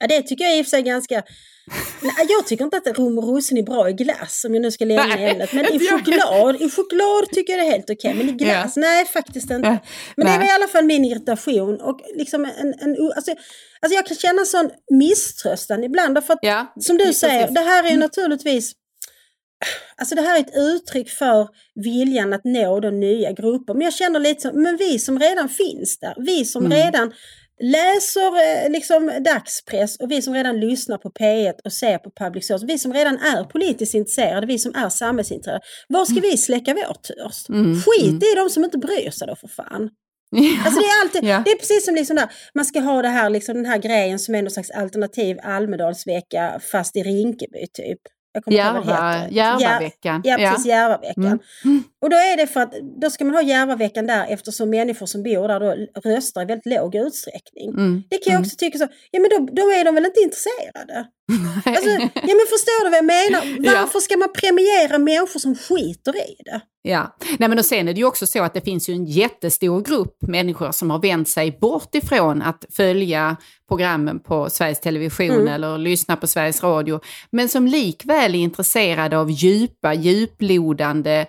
Ja, 0.00 0.06
det 0.06 0.22
tycker 0.22 0.44
jag 0.44 0.58
i 0.58 0.60
och 0.60 0.66
för 0.66 0.70
sig 0.70 0.82
ganska... 0.82 1.22
Nej, 2.02 2.26
jag 2.28 2.46
tycker 2.46 2.64
inte 2.64 2.76
att 2.76 2.98
rom 2.98 3.18
och 3.18 3.34
russin 3.34 3.58
är 3.58 3.62
bra 3.62 3.90
i 3.90 3.92
glass 3.92 4.44
om 4.44 4.54
jag 4.54 4.62
nu 4.62 4.70
ska 4.70 4.84
lämna 4.84 5.06
Nej, 5.16 5.30
ämnet. 5.30 5.52
Men 5.52 5.64
i 5.74 5.78
choklad, 5.78 6.62
i 6.62 6.70
choklad 6.70 7.28
tycker 7.32 7.52
jag 7.52 7.60
det 7.62 7.66
är 7.66 7.70
helt 7.72 7.90
okej. 7.90 8.14
Men 8.14 8.28
i 8.28 8.32
glass, 8.32 8.76
nej 8.76 9.04
faktiskt 9.04 9.50
inte. 9.50 9.68
Ja, 9.68 9.78
Men 10.16 10.26
det 10.26 10.32
är 10.32 10.38
nej. 10.38 10.48
i 10.48 10.50
alla 10.50 10.66
fall 10.68 10.84
min 10.84 11.04
irritation. 11.04 11.80
Och 11.80 12.00
liksom 12.16 12.44
en, 12.44 12.74
en, 12.80 13.12
alltså, 13.16 13.30
alltså 13.80 13.94
jag 13.96 14.06
kan 14.06 14.16
känna 14.16 14.44
sån 14.44 14.70
misströstan 14.90 15.84
ibland. 15.84 16.14
Därför 16.14 16.32
att, 16.32 16.38
Ja, 16.42 16.72
som 16.80 16.96
du 16.96 17.04
precis. 17.04 17.20
säger, 17.20 17.48
det 17.50 17.60
här 17.60 17.84
är 17.84 17.90
ju 17.90 17.96
naturligtvis 17.96 18.72
Alltså 19.96 20.14
det 20.14 20.22
här 20.22 20.36
är 20.36 20.40
ett 20.40 20.56
uttryck 20.56 21.10
för 21.10 21.48
viljan 21.84 22.32
att 22.32 22.44
nå 22.44 22.80
de 22.80 23.00
nya 23.00 23.32
grupper. 23.32 23.74
Men 23.74 23.82
jag 23.82 23.94
känner 23.94 24.20
lite 24.20 24.40
som, 24.40 24.62
men 24.62 24.76
vi 24.76 24.98
som 24.98 25.18
redan 25.18 25.48
finns 25.48 25.98
där, 25.98 26.14
vi 26.18 26.44
som 26.44 26.66
Mm. 26.66 26.78
redan 26.78 27.12
läser 27.60 28.64
eh, 28.64 28.70
liksom 28.70 29.12
dagspress 29.24 29.96
och 29.96 30.10
vi 30.10 30.22
som 30.22 30.34
redan 30.34 30.60
lyssnar 30.60 30.98
på 30.98 31.10
P1 31.10 31.52
och 31.64 31.72
ser 31.72 31.98
på 31.98 32.10
public 32.10 32.46
service, 32.46 32.62
vi 32.68 32.78
som 32.78 32.92
redan 32.94 33.18
är 33.18 33.44
politiskt 33.44 33.94
intresserade, 33.94 34.46
vi 34.46 34.58
som 34.58 34.74
är 34.74 34.88
samhällsintresserade. 34.88 35.64
Var 35.88 36.04
ska 36.04 36.20
vi 36.20 36.36
släcka 36.36 36.74
vår 36.74 36.94
törst? 36.94 37.48
Mm, 37.48 37.74
Skit 37.82 38.22
i 38.22 38.34
de 38.36 38.50
som 38.50 38.64
inte 38.64 38.78
bryr 38.78 39.10
sig 39.10 39.26
då 39.28 39.36
för 39.36 39.48
fan. 39.48 39.90
Alltså 40.64 40.80
det 40.80 40.86
är 40.86 41.00
alltid, 41.02 41.24
Ja. 41.24 41.42
det 41.44 41.50
är 41.50 41.56
precis 41.56 41.84
som 41.84 41.94
liksom 41.94 42.16
där, 42.16 42.28
man 42.54 42.64
ska 42.64 42.80
ha 42.80 43.02
det 43.02 43.08
här, 43.08 43.30
liksom 43.30 43.54
den 43.54 43.66
här 43.66 43.78
grejen 43.78 44.18
som 44.18 44.34
är 44.34 44.42
någon 44.42 44.50
slags 44.50 44.70
alternativ 44.70 45.36
Almedalsvecka 45.42 46.60
fast 46.72 46.96
i 46.96 47.02
Rinkeby 47.02 47.66
typ. 47.72 47.98
Jag 48.32 48.44
kommer 48.44 48.56
Järva. 48.56 49.28
Järvaveckan. 49.30 50.20
Ja, 50.24 50.36
precis, 50.36 50.66
Järvaveckan. 50.66 51.38
Mm. 51.64 51.82
Och 52.00 52.10
då 52.10 52.16
är 52.16 52.36
det 52.36 52.46
för 52.46 52.60
att 52.60 52.72
då 53.00 53.10
ska 53.10 53.24
man 53.24 53.34
ha 53.34 53.42
Järvaveckan 53.42 54.06
där 54.06 54.26
eftersom 54.28 54.70
människor 54.70 55.06
som 55.06 55.22
bor 55.22 55.48
där 55.48 55.60
då 55.60 55.86
röstar 56.10 56.42
i 56.42 56.44
väldigt 56.44 56.66
låg 56.66 56.94
utsträckning. 56.94 57.70
Mm. 57.70 58.02
Det 58.10 58.18
kan 58.18 58.32
jag 58.32 58.40
också 58.42 58.56
tycka 58.56 58.78
så, 58.78 58.88
ja 59.10 59.20
men 59.20 59.30
då, 59.30 59.52
då 59.52 59.62
är 59.72 59.84
de 59.84 59.94
väl 59.94 60.06
inte 60.06 60.20
intresserade? 60.20 61.06
Alltså, 61.64 61.90
ja 62.14 62.34
men 62.38 62.46
förstår 62.50 62.84
du 62.84 62.90
vad 62.90 62.98
jag 62.98 63.04
menar? 63.04 63.40
Ja. 63.66 63.80
Varför 63.80 64.00
ska 64.00 64.16
man 64.16 64.32
premiera 64.32 64.98
människor 64.98 65.40
som 65.40 65.54
skiter 65.54 66.16
i 66.16 66.36
det? 66.44 66.60
Ja, 66.82 67.16
Nej, 67.38 67.48
men 67.48 67.58
och 67.58 67.64
sen 67.64 67.88
är 67.88 67.92
det 67.94 67.98
ju 67.98 68.06
också 68.06 68.26
så 68.26 68.42
att 68.42 68.54
det 68.54 68.60
finns 68.60 68.88
ju 68.88 68.94
en 68.94 69.04
jättestor 69.04 69.80
grupp 69.82 70.16
människor 70.22 70.72
som 70.72 70.90
har 70.90 70.98
vänt 70.98 71.28
sig 71.28 71.58
bort 71.60 71.94
ifrån 71.94 72.42
att 72.42 72.64
följa 72.70 73.36
programmen 73.68 74.20
på 74.20 74.50
Sveriges 74.50 74.80
Television 74.80 75.30
Mm. 75.30 75.48
eller 75.48 75.78
lyssna 75.78 76.16
på 76.16 76.26
Sveriges 76.26 76.62
Radio, 76.62 77.00
men 77.32 77.48
som 77.48 77.66
likväl 77.66 78.34
är 78.34 78.38
intresserade 78.38 79.18
av 79.18 79.30
djupa, 79.30 79.94
djuplodande, 79.94 81.26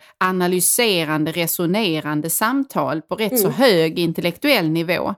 analyserande, 0.61 1.31
resonerande 1.31 2.29
samtal 2.29 3.01
på 3.01 3.15
rätt 3.15 3.39
så 3.39 3.47
Mm. 3.47 3.57
hög 3.57 3.99
intellektuell 3.99 4.69
nivå. 4.69 5.15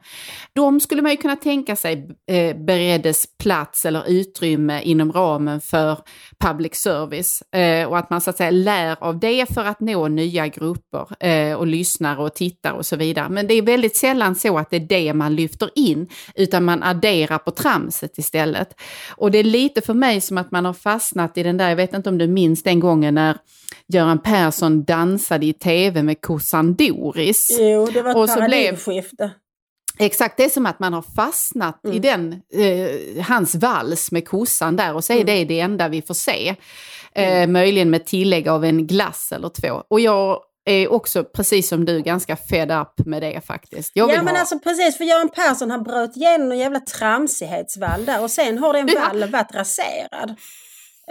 De 0.53 0.79
skulle 0.79 1.01
man 1.01 1.11
ju 1.11 1.17
kunna 1.17 1.35
tänka 1.35 1.75
sig 1.75 2.07
eh, 2.27 2.57
bereddes 2.57 3.25
plats 3.37 3.85
eller 3.85 4.03
utrymme 4.07 4.81
inom 4.81 5.11
ramen 5.11 5.61
för 5.61 5.97
public 6.39 6.75
service 6.75 7.41
eh, 7.55 7.87
och 7.87 7.97
att 7.97 8.09
man 8.09 8.21
så 8.21 8.29
att 8.29 8.37
säga 8.37 8.51
lär 8.51 9.03
av 9.03 9.19
det 9.19 9.53
för 9.53 9.65
att 9.65 9.79
nå 9.79 10.07
nya 10.07 10.47
grupper 10.47 11.25
eh, 11.25 11.53
och 11.55 11.67
lyssnare 11.67 12.23
och 12.23 12.33
tittare 12.33 12.73
och 12.73 12.85
så 12.85 12.95
vidare. 12.95 13.29
Men 13.29 13.47
det 13.47 13.53
är 13.53 13.61
väldigt 13.61 13.95
sällan 13.95 14.35
så 14.35 14.57
att 14.57 14.69
det 14.69 14.75
är 14.75 14.79
det 14.79 15.13
man 15.13 15.35
lyfter 15.35 15.69
in 15.75 16.07
utan 16.35 16.65
man 16.65 16.83
adderar 16.83 17.37
på 17.37 17.51
tramset 17.51 18.17
istället. 18.17 18.69
Och 19.17 19.31
det 19.31 19.37
är 19.37 19.43
lite 19.43 19.81
för 19.81 19.93
mig 19.93 20.21
som 20.21 20.37
att 20.37 20.51
man 20.51 20.65
har 20.65 20.73
fastnat 20.73 21.37
i 21.37 21.43
den 21.43 21.57
där, 21.57 21.69
jag 21.69 21.75
vet 21.75 21.93
inte 21.93 22.09
om 22.09 22.17
du 22.17 22.27
minns 22.27 22.63
den 22.63 22.79
gången 22.79 23.15
när 23.15 23.37
Göran 23.93 24.19
Persson 24.19 24.83
dansade 24.83 25.45
i 25.45 25.53
tv 25.53 26.03
med 26.03 26.21
kossan 26.21 26.73
Doris. 26.75 27.57
Jo, 27.59 27.85
det 27.85 28.01
var 28.01 28.11
ett 28.11 28.17
Och 28.17 28.29
så 28.29 28.35
blev- 28.35 28.49
paradigmskifte. 28.49 29.31
Exakt, 29.99 30.37
det 30.37 30.45
är 30.45 30.49
som 30.49 30.65
att 30.65 30.79
man 30.79 30.93
har 30.93 31.01
fastnat 31.15 31.79
i 31.93 31.99
den, 31.99 32.33
eh, 32.33 33.23
hans 33.25 33.55
vals 33.55 34.11
med 34.11 34.27
kossan 34.27 34.75
där 34.75 34.93
och 34.95 35.03
så 35.03 35.13
är 35.13 35.23
det 35.23 35.45
det 35.45 35.59
enda 35.59 35.87
vi 35.87 36.01
får 36.01 36.13
se. 36.13 36.55
Eh, 37.15 37.47
möjligen 37.47 37.89
med 37.89 38.05
tillägg 38.05 38.47
av 38.47 38.65
en 38.65 38.87
glass 38.87 39.31
eller 39.31 39.49
två. 39.49 39.83
Och 39.87 39.99
jag 39.99 40.39
är 40.65 40.91
också, 40.91 41.23
precis 41.23 41.67
som 41.69 41.85
du, 41.85 42.01
ganska 42.01 42.35
fed 42.35 42.71
up 42.71 43.05
med 43.05 43.21
det 43.21 43.41
faktiskt. 43.45 43.91
Ja 43.93 44.07
men 44.07 44.27
ha... 44.27 44.39
alltså 44.39 44.59
precis, 44.59 44.97
för 44.97 45.03
Göran 45.03 45.29
Persson 45.29 45.71
han 45.71 45.83
bröt 45.83 46.17
igenom 46.17 46.49
någon 46.49 46.57
jävla 46.57 46.79
tramsighetsvall 46.79 48.05
där 48.05 48.21
och 48.23 48.31
sen 48.31 48.57
har 48.57 48.73
den 48.73 48.89
vallen 49.01 49.31
varit 49.31 49.55
raserad. 49.55 50.35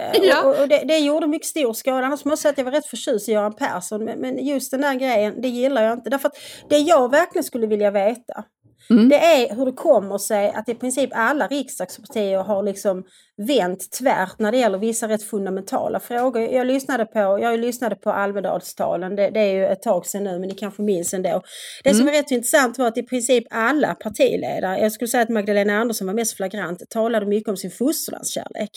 Eh, 0.01 0.19
Ja. 0.23 0.43
Och, 0.43 0.61
och 0.61 0.67
det, 0.67 0.83
det 0.87 0.97
gjorde 0.97 1.27
mycket 1.27 1.47
stor 1.47 1.73
skada. 1.73 2.05
Annars 2.05 2.25
måste 2.25 2.29
jag 2.29 2.39
säga 2.39 2.51
att 2.51 2.57
jag 2.57 2.65
var 2.65 2.71
rätt 2.71 2.85
förtjust 2.87 3.29
i 3.29 3.31
Göran 3.31 3.53
Persson. 3.55 4.03
Men, 4.03 4.19
men 4.19 4.45
just 4.45 4.71
den 4.71 4.81
där 4.81 4.93
grejen, 4.93 5.41
det 5.41 5.47
gillar 5.47 5.83
jag 5.83 5.93
inte. 5.93 6.09
Därför 6.09 6.27
att 6.27 6.37
det 6.69 6.77
jag 6.77 7.11
verkligen 7.11 7.43
skulle 7.43 7.67
vilja 7.67 7.91
veta, 7.91 8.43
Mm. 8.89 9.09
det 9.09 9.15
är 9.15 9.55
hur 9.55 9.65
det 9.65 9.71
kommer 9.71 10.17
sig 10.17 10.49
att 10.51 10.69
i 10.69 10.75
princip 10.75 11.09
alla 11.13 11.47
riksdagspartier 11.47 12.37
har 12.43 12.63
liksom 12.63 13.03
vänt 13.47 13.91
tvärt 13.91 14.39
när 14.39 14.51
det 14.51 14.57
gäller 14.57 14.77
vissa 14.77 15.07
rätt 15.07 15.23
fundamentala 15.23 15.99
frågor. 15.99 16.41
Jag 16.41 16.67
lyssnade 16.67 17.05
på, 17.05 17.19
jag 17.19 17.59
lyssnade 17.59 17.95
på 17.95 18.11
Almedalstalen, 18.11 19.15
det, 19.15 19.29
det 19.29 19.39
är 19.39 19.53
ju 19.53 19.65
ett 19.65 19.81
tag 19.81 20.05
sedan 20.05 20.23
nu 20.23 20.39
men 20.39 20.49
ni 20.49 20.55
kanske 20.55 20.81
minns 20.81 21.13
ändå. 21.13 21.41
Det 21.83 21.89
Mm. 21.89 21.99
som 21.99 22.07
är 22.07 22.11
rätt 22.11 22.31
intressant 22.31 22.77
var 22.77 22.87
att 22.87 22.97
i 22.97 23.03
princip 23.03 23.43
alla 23.49 23.95
partiledare, 23.95 24.79
jag 24.79 24.91
skulle 24.91 25.07
säga 25.07 25.23
att 25.23 25.29
Magdalena 25.29 25.73
Andersson 25.79 26.07
var 26.07 26.13
mest 26.13 26.37
flagrant, 26.37 26.83
talade 26.89 27.25
mycket 27.25 27.49
om 27.49 27.57
sin 27.57 27.71
fosterlandskärlek. 27.71 28.69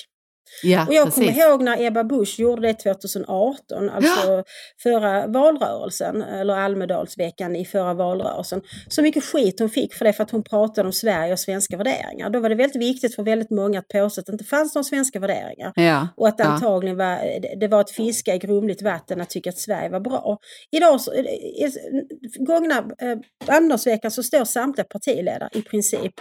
Ja, 0.62 0.86
Och 0.86 0.94
jag 0.94 1.04
precis. 1.04 1.24
kommer 1.34 1.48
ihåg 1.50 1.62
när 1.62 1.82
Ebba 1.86 2.04
Busch 2.04 2.40
gjorde 2.40 2.62
det 2.62 2.74
2018, 2.74 3.90
alltså 3.90 4.44
förra 4.82 5.26
valrörelsen, 5.26 6.22
eller 6.22 6.54
Almedalsveckan 6.54 7.56
i 7.56 7.64
förra 7.64 7.94
valrörelsen. 7.94 8.62
Så 8.88 9.02
mycket 9.02 9.24
skit 9.24 9.60
hon 9.60 9.70
fick 9.70 9.94
för 9.94 10.04
det 10.04 10.12
för 10.12 10.22
att 10.22 10.30
hon 10.30 10.42
pratade 10.42 10.86
om 10.86 10.92
Sverige 10.92 11.32
och 11.32 11.38
svenska 11.40 11.76
värderingar. 11.76 12.30
Då 12.30 12.40
var 12.40 12.48
det 12.48 12.54
väldigt 12.54 12.82
viktigt 12.82 13.14
för 13.14 13.22
väldigt 13.22 13.50
många 13.50 13.78
att 13.78 13.88
påstå 13.88 14.20
att 14.20 14.26
det 14.26 14.32
inte 14.32 14.44
fanns 14.44 14.74
några 14.74 14.84
svenska 14.84 15.20
värderingar. 15.20 15.72
Ja, 15.76 16.08
Och 16.16 16.28
att 16.28 16.38
det 16.38 16.44
ja. 16.44 16.50
antagligen 16.50 16.96
var, 16.96 17.40
det- 17.60 17.68
var 17.68 17.80
ett 17.80 17.90
fiska 17.90 18.34
i 18.34 18.38
grumligt 18.38 18.82
vatten 18.82 19.20
att 19.20 19.30
tycka 19.30 19.50
att 19.50 19.58
Sverige 19.58 19.88
var 19.88 20.00
bra. 20.00 20.38
Idag, 20.70 21.00
så, 21.00 21.14
i, 21.14 21.24
i 21.64 22.44
gångna 22.44 22.78
eh, 22.78 23.16
Almedalsveckan 23.46 24.10
så 24.10 24.22
står 24.22 24.44
samtliga 24.44 24.84
partiledare 24.84 25.48
i 25.52 25.62
princip 25.62 26.12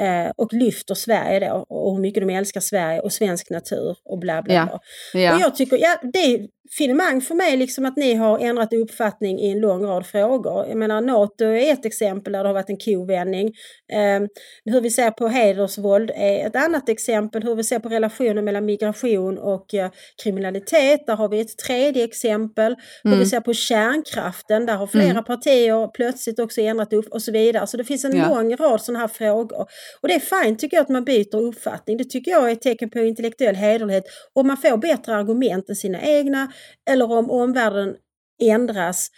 eh, 0.00 0.30
och 0.36 0.52
lyfter 0.52 0.94
Sverige 0.94 1.48
då 1.48 1.66
och 1.68 1.94
hur 1.94 2.00
mycket 2.02 2.26
de 2.26 2.34
älskar 2.34 2.60
Sverige 2.60 3.00
och 3.00 3.12
svensk 3.12 3.50
natur 3.50 3.96
och 4.04 4.18
bla 4.18 4.42
bla 4.42 4.54
Ja. 4.54 4.64
bla. 4.64 4.80
Ja. 5.20 5.34
Och 5.34 5.40
jag 5.40 5.56
tycker, 5.56 5.76
ja, 5.78 5.96
det 6.12 6.48
finemang 6.78 7.20
för 7.20 7.34
mig 7.34 7.56
liksom 7.56 7.84
att 7.86 7.96
ni 7.96 8.14
har 8.14 8.38
ändrat 8.38 8.72
uppfattning 8.72 9.40
i 9.40 9.50
en 9.50 9.60
lång 9.60 9.84
rad 9.86 10.06
frågor. 10.06 10.66
Jag 10.68 10.76
menar 10.76 11.00
NATO 11.00 11.44
är 11.44 11.72
ett 11.72 11.84
exempel 11.84 12.32
där 12.32 12.42
det 12.42 12.48
har 12.48 12.54
varit 12.54 12.70
en 12.70 12.78
kovändning. 12.78 13.46
Eh, 13.92 14.20
hur 14.64 14.80
vi 14.80 14.90
ser 14.90 15.10
på 15.10 15.28
hedersvåld 15.28 16.10
är 16.14 16.46
ett 16.46 16.56
annat 16.56 16.88
exempel. 16.88 17.42
Hur 17.42 17.54
vi 17.54 17.64
ser 17.64 17.78
på 17.78 17.88
relationen 17.88 18.44
mellan 18.44 18.64
migration 18.64 19.38
och 19.38 19.74
eh, 19.74 19.90
kriminalitet. 20.24 21.06
Där 21.06 21.16
har 21.16 21.28
vi 21.28 21.40
ett 21.40 21.58
tredje 21.58 22.04
exempel. 22.04 22.76
Hur 23.04 23.16
vi 23.16 23.26
ser 23.26 23.40
på 23.40 23.54
kärnkraften. 23.54 24.66
Där 24.66 24.76
har 24.76 24.86
flera 24.86 25.22
partier 25.22 25.88
plötsligt 25.94 26.38
också 26.38 26.60
ändrat 26.60 26.92
upp 26.92 27.06
och 27.08 27.22
så 27.22 27.32
vidare. 27.32 27.66
Så 27.66 27.76
det 27.76 27.84
finns 27.84 28.04
en 28.04 28.16
Ja. 28.16 28.28
lång 28.28 28.56
rad 28.56 28.80
sådana 28.82 28.98
här 28.98 29.08
frågor. 29.08 29.66
Och 30.00 30.08
det 30.08 30.14
är 30.14 30.44
fint 30.44 30.58
tycker 30.58 30.76
jag 30.76 30.82
att 30.82 30.88
man 30.88 31.04
byter 31.04 31.36
uppfattning. 31.36 31.96
Det 31.96 32.04
tycker 32.04 32.30
jag 32.30 32.48
är 32.48 32.52
ett 32.52 32.62
tecken 32.62 32.90
på 32.90 32.98
intellektuell 32.98 33.54
hederlighet. 33.56 34.04
Om 34.32 34.46
man 34.46 34.56
får 34.56 34.76
bättre 34.76 35.14
argument 35.16 35.68
än 35.68 35.76
sina 35.76 36.02
egna 36.02 36.52
eller 36.90 37.12
om 37.12 37.30
omvärlden 37.30 37.96
ändras 38.42 39.08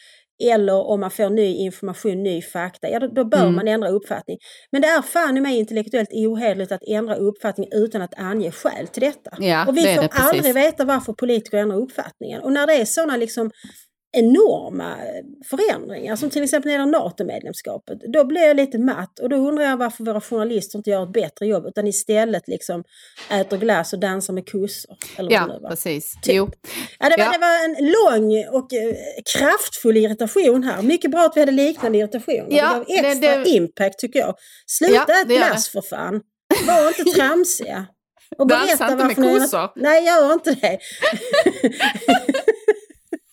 eller 0.51 0.87
om 0.87 1.01
man 1.01 1.11
får 1.11 1.31
ny 1.31 1.55
information, 1.57 2.23
ny 2.23 2.43
fakta, 2.43 2.89
ja 2.89 2.99
då, 2.99 3.07
då 3.07 3.25
bör 3.25 3.43
Mm. 3.43 3.55
man 3.55 3.69
ändra 3.69 3.89
uppfattning. 3.89 4.39
Men 4.73 4.83
det 4.83 4.89
är 4.89 5.03
fan 5.03 5.37
i 5.37 5.41
mig 5.41 5.59
intellektuellt 5.59 6.09
ohederligt 6.13 6.73
att 6.73 6.83
ändra 6.89 7.15
uppfattning 7.15 7.69
utan 7.73 8.03
att 8.03 8.15
ange 8.19 8.51
skäl 8.51 8.87
till 8.89 9.03
detta. 9.03 9.31
Ja, 9.39 9.67
och 9.69 9.77
vi 9.77 9.83
det 9.83 9.95
får 9.95 10.03
det, 10.03 10.09
aldrig 10.13 10.55
veta 10.55 10.85
varför 10.85 11.13
politiker 11.13 11.59
ändrar 11.59 11.77
uppfattningen. 11.79 12.43
Och 12.43 12.53
när 12.53 12.67
det 12.67 12.73
är 12.75 12.85
sådana 12.85 13.17
liksom 13.17 13.51
enorma 14.13 14.97
förändringar 15.51 16.17
som 16.17 16.31
till 16.31 16.43
exempel 16.43 16.71
när 16.71 16.79
det 16.79 16.83
gäller 16.83 16.99
NATO-medlemskapet. 16.99 17.99
Då 18.13 18.25
blir 18.25 18.43
jag 18.43 18.57
lite 18.57 18.79
matt 18.79 19.19
och 19.19 19.29
då 19.29 19.37
undrar 19.37 19.65
jag 19.65 19.77
varför 19.77 20.05
våra 20.05 20.21
journalister 20.21 20.79
inte 20.79 20.91
gör 20.91 21.03
ett 21.03 21.13
bättre 21.13 21.47
jobb 21.47 21.67
utan 21.67 21.87
istället 21.87 22.49
liksom 22.49 22.85
äter 23.31 23.57
glass 23.59 23.93
och 23.93 23.99
dansar 24.01 24.33
med 24.35 24.49
kossor. 24.53 24.97
Det 25.17 25.35
Ja, 25.35 25.47
nu 25.47 25.69
precis. 25.69 26.13
Typ. 26.23 26.35
Jo. 26.35 26.51
Ja, 26.99 27.09
det, 27.09 27.17
var, 27.17 27.25
Ja. 27.25 27.33
det 27.33 27.39
var 27.39 27.65
en 27.65 27.93
lång 27.93 28.45
och 28.61 28.73
eh, 28.73 28.95
kraftfull 29.39 29.97
irritation 29.97 30.63
här. 30.65 30.83
Mycket 30.83 31.11
bra 31.11 31.21
att 31.25 31.37
vi 31.37 31.41
hade 31.41 31.53
liknande 31.53 31.99
irritationer. 31.99 32.47
Ja, 32.51 32.85
det 32.89 32.95
gav 32.95 33.03
det- 33.03 33.09
extra 33.09 33.39
det- 33.39 33.49
impact 33.51 33.99
tycker 33.99 34.19
jag. 34.19 34.35
Sluta 34.67 34.95
Ja, 35.09 35.21
ät 35.23 35.29
det 35.29 35.37
glass 35.37 35.69
för 35.69 35.81
fan. 35.83 36.21
Var 36.67 36.89
inte 36.89 37.03
tramsiga. 37.21 37.87
Och 38.39 38.47
Dansa 38.47 38.93
inte 38.93 39.05
med 39.05 39.17
kossor. 39.17 39.71
Nej, 39.77 40.05
gör 40.07 40.33
inte 40.33 40.51
det. 40.55 40.79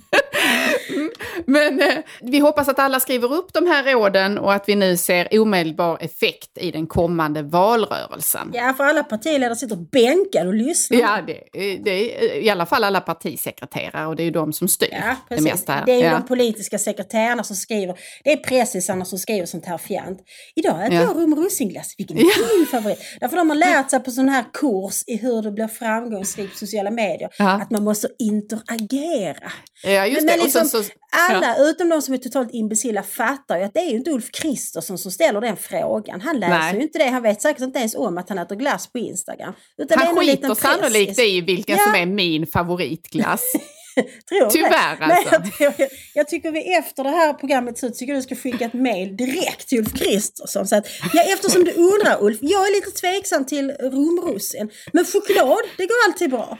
Men 1.45 1.81
eh, 1.81 1.97
vi 2.21 2.39
hoppas 2.39 2.69
att 2.69 2.79
alla 2.79 2.99
skriver 2.99 3.33
upp 3.33 3.53
de 3.53 3.67
här 3.67 3.83
råden 3.83 4.37
och 4.37 4.53
att 4.53 4.63
vi 4.69 4.75
nu 4.75 4.97
ser 4.97 5.39
omedelbar 5.39 5.97
effekt 6.01 6.57
i 6.57 6.71
den 6.71 6.87
kommande 6.87 7.41
valrörelsen. 7.41 8.51
Ja, 8.53 8.73
för 8.77 8.83
alla 8.83 9.03
partiledare 9.03 9.55
sitter 9.55 9.75
bänkade 9.75 10.47
och 10.47 10.53
lyssnar. 10.53 10.99
Ja, 10.99 11.19
det, 11.27 11.43
det 11.83 12.25
är 12.25 12.35
i 12.35 12.49
alla 12.49 12.65
fall 12.65 12.83
alla 12.83 13.01
partisekreterare 13.01 14.07
och 14.07 14.15
det 14.15 14.23
är 14.23 14.25
ju 14.25 14.31
de 14.31 14.53
som 14.53 14.67
styr 14.67 14.89
Ja, 14.91 15.35
det 15.35 15.41
mesta. 15.41 15.83
Det 15.85 15.91
är 15.91 15.97
ju 15.97 16.03
ja. 16.03 16.11
de 16.11 16.27
politiska 16.27 16.79
sekreterarna 16.79 17.43
som 17.43 17.55
skriver. 17.55 17.99
Det 18.23 18.31
är 18.31 18.37
pressisarna 18.37 19.05
som 19.05 19.19
skriver 19.19 19.45
sånt 19.45 19.65
här 19.65 19.77
fjant. 19.77 20.19
Idag 20.55 20.85
äter 20.85 20.93
Ja. 20.95 21.01
jag 21.01 21.15
rum 21.15 21.35
russinglass. 21.35 21.95
Vilken 21.97 22.17
är 22.17 22.57
din 22.57 22.65
favorit? 22.65 22.99
Därför 23.19 23.37
de 23.37 23.49
har 23.49 23.57
lärt 23.57 23.89
sig 23.89 23.99
på 23.99 24.11
sån 24.11 24.29
här 24.29 24.45
kurs 24.53 25.03
i 25.07 25.17
hur 25.17 25.41
det 25.41 25.51
blir 25.51 25.67
framgångsrikt 25.67 26.51
på 26.51 26.57
sociala 26.57 26.91
medier. 26.91 27.29
Ja. 27.37 27.49
Att 27.49 27.71
man 27.71 27.83
måste 27.83 28.07
interagera. 28.19 29.51
Ja, 29.83 29.98
just 30.07 30.25
Men 30.25 30.37
det. 30.37 30.43
liksom, 30.43 30.61
och 30.61 30.67
sen 30.67 30.83
så, 30.83 30.89
Alla 31.29 31.57
utom 31.57 31.89
de 31.89 32.01
som 32.01 32.13
är 32.13 32.17
totalt 32.17 32.49
imbecilla 32.53 33.03
fattar 33.03 33.57
ju 33.57 33.63
att 33.63 33.73
det 33.73 33.79
är 33.79 33.89
ju 33.89 33.97
inte 33.97 34.11
Ulf 34.11 34.31
Kristersson 34.31 34.97
som 34.97 35.11
ställer 35.11 35.41
den 35.41 35.57
frågan. 35.57 36.21
Han 36.21 36.39
läser 36.39 36.59
Nej. 36.59 36.75
ju 36.75 36.81
inte 36.81 36.99
det. 36.99 37.07
Han 37.09 37.23
vet 37.23 37.41
säkert 37.41 37.61
inte 37.61 37.79
ens 37.79 37.95
om 37.95 38.17
att 38.17 38.29
han 38.29 38.37
äter 38.37 38.55
glass 38.55 38.87
på 38.87 38.97
Instagram. 38.99 39.53
Utan 39.77 39.99
han 39.99 40.15
skiter 40.15 40.55
sannolikt 40.55 41.15
pressis. 41.15 41.25
i 41.33 41.41
vilken 41.41 41.77
Ja. 41.77 41.83
som 41.83 41.95
är 41.95 42.05
min 42.05 42.47
favoritglass. 42.47 43.41
Tror 44.29 44.49
Tyvärr, 44.49 44.99
det? 44.99 45.07
Nej, 45.07 45.25
alltså. 45.31 45.63
jag, 45.63 45.73
jag, 45.77 45.89
jag 46.13 46.27
tycker 46.27 46.51
vi 46.51 46.73
efter 46.75 47.03
det 47.03 47.09
här 47.09 47.33
programmet 47.33 47.77
så 47.77 47.89
tycker 47.89 48.13
du 48.13 48.21
ska 48.21 48.35
skicka 48.35 48.65
ett 48.65 48.73
mail 48.73 49.17
direkt 49.17 49.67
till 49.69 49.77
Ulf 49.79 49.93
Kristersson. 49.93 50.67
Så 50.67 50.75
att, 50.75 50.87
ja, 51.13 51.23
eftersom 51.33 51.63
du 51.63 51.71
undrar 51.71 52.23
Ulf, 52.23 52.37
jag 52.41 52.67
är 52.67 52.75
lite 52.75 52.91
tveksam 52.99 53.45
till 53.45 53.71
rumrussin. 53.71 54.69
Men 54.93 55.05
choklad, 55.05 55.57
det 55.77 55.85
går 55.85 55.95
alltid 56.07 56.29
bra. 56.29 56.57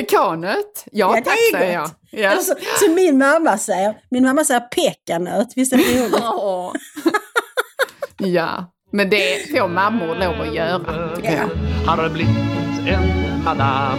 Pekanet? 0.00 0.84
Ja, 0.92 1.10
Ja, 1.10 1.14
det 1.14 1.24
tack 1.24 1.38
är 1.52 1.58
säger 1.58 1.72
jag. 1.74 1.82
gott. 1.82 1.94
Ja. 2.10 2.30
Eller 2.30 2.42
så, 2.42 2.54
som 2.84 2.94
min 2.94 3.18
mamma 3.18 3.58
säger, 3.58 3.94
min 4.10 4.22
mamma 4.24 4.44
säger 4.44 4.60
pekanöt, 4.60 5.48
visst 5.56 5.72
är 5.72 5.76
det 5.76 6.00
roligt? 6.04 6.72
Ja, 8.20 8.72
men 8.92 9.10
det 9.10 9.50
får 9.50 9.68
mammor 9.68 10.06
lov 10.14 10.40
att 10.48 10.54
göra. 10.54 11.12
tycker 11.16 11.32
jag. 11.36 11.48
Har 11.86 12.08
blivit 12.08 12.36
en 12.86 13.44
madam 13.44 13.98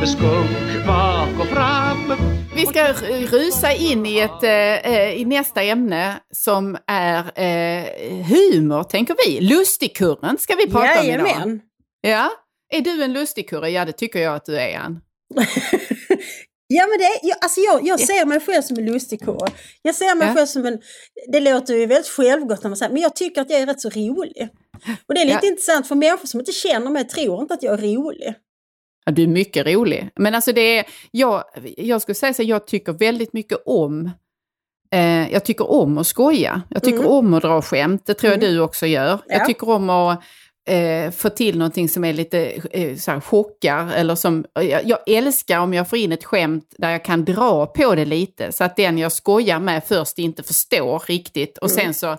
med 0.00 0.08
skunk 0.08 0.86
bak 0.86 1.40
och 1.40 1.46
fram 1.46 2.14
Vi 2.54 2.66
ska 2.66 2.92
rusa 3.30 3.72
in 3.72 4.06
i, 4.06 4.18
ett, 4.18 4.42
eh, 4.42 4.92
eh, 4.92 5.10
i 5.12 5.24
nästa 5.24 5.62
ämne 5.62 6.20
som 6.34 6.76
är 6.86 7.18
eh, 7.18 7.84
humor, 8.26 8.82
tänker 8.82 9.16
vi. 9.26 9.40
Lustigkurren 9.40 10.38
ska 10.38 10.54
vi 10.54 10.70
prata 10.70 11.00
om 11.00 11.06
idag. 11.06 11.26
Jajamän. 11.28 11.60
Ja. 12.00 12.30
Är 12.70 12.80
du 12.80 13.02
en 13.02 13.12
lustigkurre? 13.12 13.70
Ja, 13.70 13.84
det 13.84 13.92
tycker 13.92 14.18
jag 14.18 14.34
att 14.34 14.44
du 14.44 14.56
är, 14.58 14.78
Ann. 14.78 15.00
Ja 16.70 16.86
men 16.86 16.98
det, 16.98 17.28
jag, 17.28 17.36
alltså 17.40 17.60
jag, 17.60 17.86
jag 17.86 18.00
ser 18.00 18.26
mig 18.26 18.40
själv 18.40 18.62
som 18.62 18.78
en 18.78 18.84
lustigkurre. 18.84 19.52
Jag 19.82 19.94
ser 19.94 20.14
mig 20.16 20.28
Ja. 20.28 20.34
själv 20.34 20.46
som 20.46 20.66
en, 20.66 20.80
det 21.32 21.40
låter 21.40 21.74
ju 21.74 21.86
väldigt 21.86 22.08
självgott 22.08 22.62
när 22.62 22.70
man 22.70 22.76
säger 22.76 22.92
men 22.92 23.02
jag 23.02 23.16
tycker 23.16 23.40
att 23.40 23.50
jag 23.50 23.60
är 23.60 23.66
rätt 23.66 23.80
så 23.80 23.90
rolig. 23.90 24.48
Och 25.06 25.14
det 25.14 25.20
är 25.20 25.24
lite 25.24 25.38
Ja. 25.46 25.50
intressant 25.50 25.88
för 25.88 25.94
människor 25.94 26.26
som 26.26 26.40
inte 26.40 26.52
känner 26.52 26.90
mig 26.90 27.04
tror 27.04 27.40
inte 27.42 27.54
att 27.54 27.62
jag 27.62 27.74
är 27.74 27.78
rolig. 27.96 28.34
Ja, 29.06 29.12
du 29.12 29.22
är 29.22 29.26
mycket 29.26 29.66
rolig. 29.66 30.10
Men 30.16 30.34
alltså 30.34 30.52
det 30.52 30.78
är, 30.78 30.86
jag, 31.10 31.44
jag 31.76 32.02
skulle 32.02 32.14
säga 32.14 32.34
så 32.34 32.42
jag 32.42 32.66
tycker 32.66 32.92
väldigt 32.92 33.32
mycket 33.32 33.58
om 33.66 34.10
eh, 34.94 35.32
jag 35.32 35.44
tycker 35.44 35.70
om 35.70 35.98
att 35.98 36.06
skoja. 36.06 36.62
Jag 36.70 36.82
tycker 36.82 36.98
Mm. 36.98 37.10
om 37.10 37.34
att 37.34 37.42
dra 37.42 37.62
skämt. 37.62 38.06
Det 38.06 38.14
tror 38.14 38.32
jag 38.32 38.42
Mm. 38.42 38.54
du 38.54 38.60
också 38.60 38.86
gör. 38.86 39.08
Ja. 39.08 39.18
Jag 39.28 39.46
tycker 39.46 39.68
om 39.68 39.90
att 39.90 40.22
eh, 40.68 41.10
få 41.10 41.28
till 41.30 41.58
någonting 41.58 41.88
som 41.88 42.04
är 42.04 42.12
lite 42.12 42.62
eh, 42.70 42.96
så 42.96 43.20
chockar. 43.20 43.92
Eller 43.92 44.14
som, 44.14 44.44
jag, 44.54 44.80
jag 44.86 44.98
älskar 45.06 45.58
om 45.58 45.74
jag 45.74 45.88
får 45.88 45.98
in 45.98 46.12
ett 46.12 46.24
skämt 46.24 46.74
där 46.78 46.90
jag 46.90 47.04
kan 47.04 47.24
dra 47.24 47.66
på 47.66 47.94
det 47.94 48.04
lite. 48.04 48.52
Så 48.52 48.64
att 48.64 48.76
den 48.76 48.98
jag 48.98 49.12
skojar 49.12 49.60
med 49.60 49.84
först 49.84 50.18
inte 50.18 50.42
förstår 50.42 51.02
riktigt. 51.06 51.58
Och 51.58 51.70
Mm. 51.70 51.84
sen 51.84 51.94
så 51.94 52.16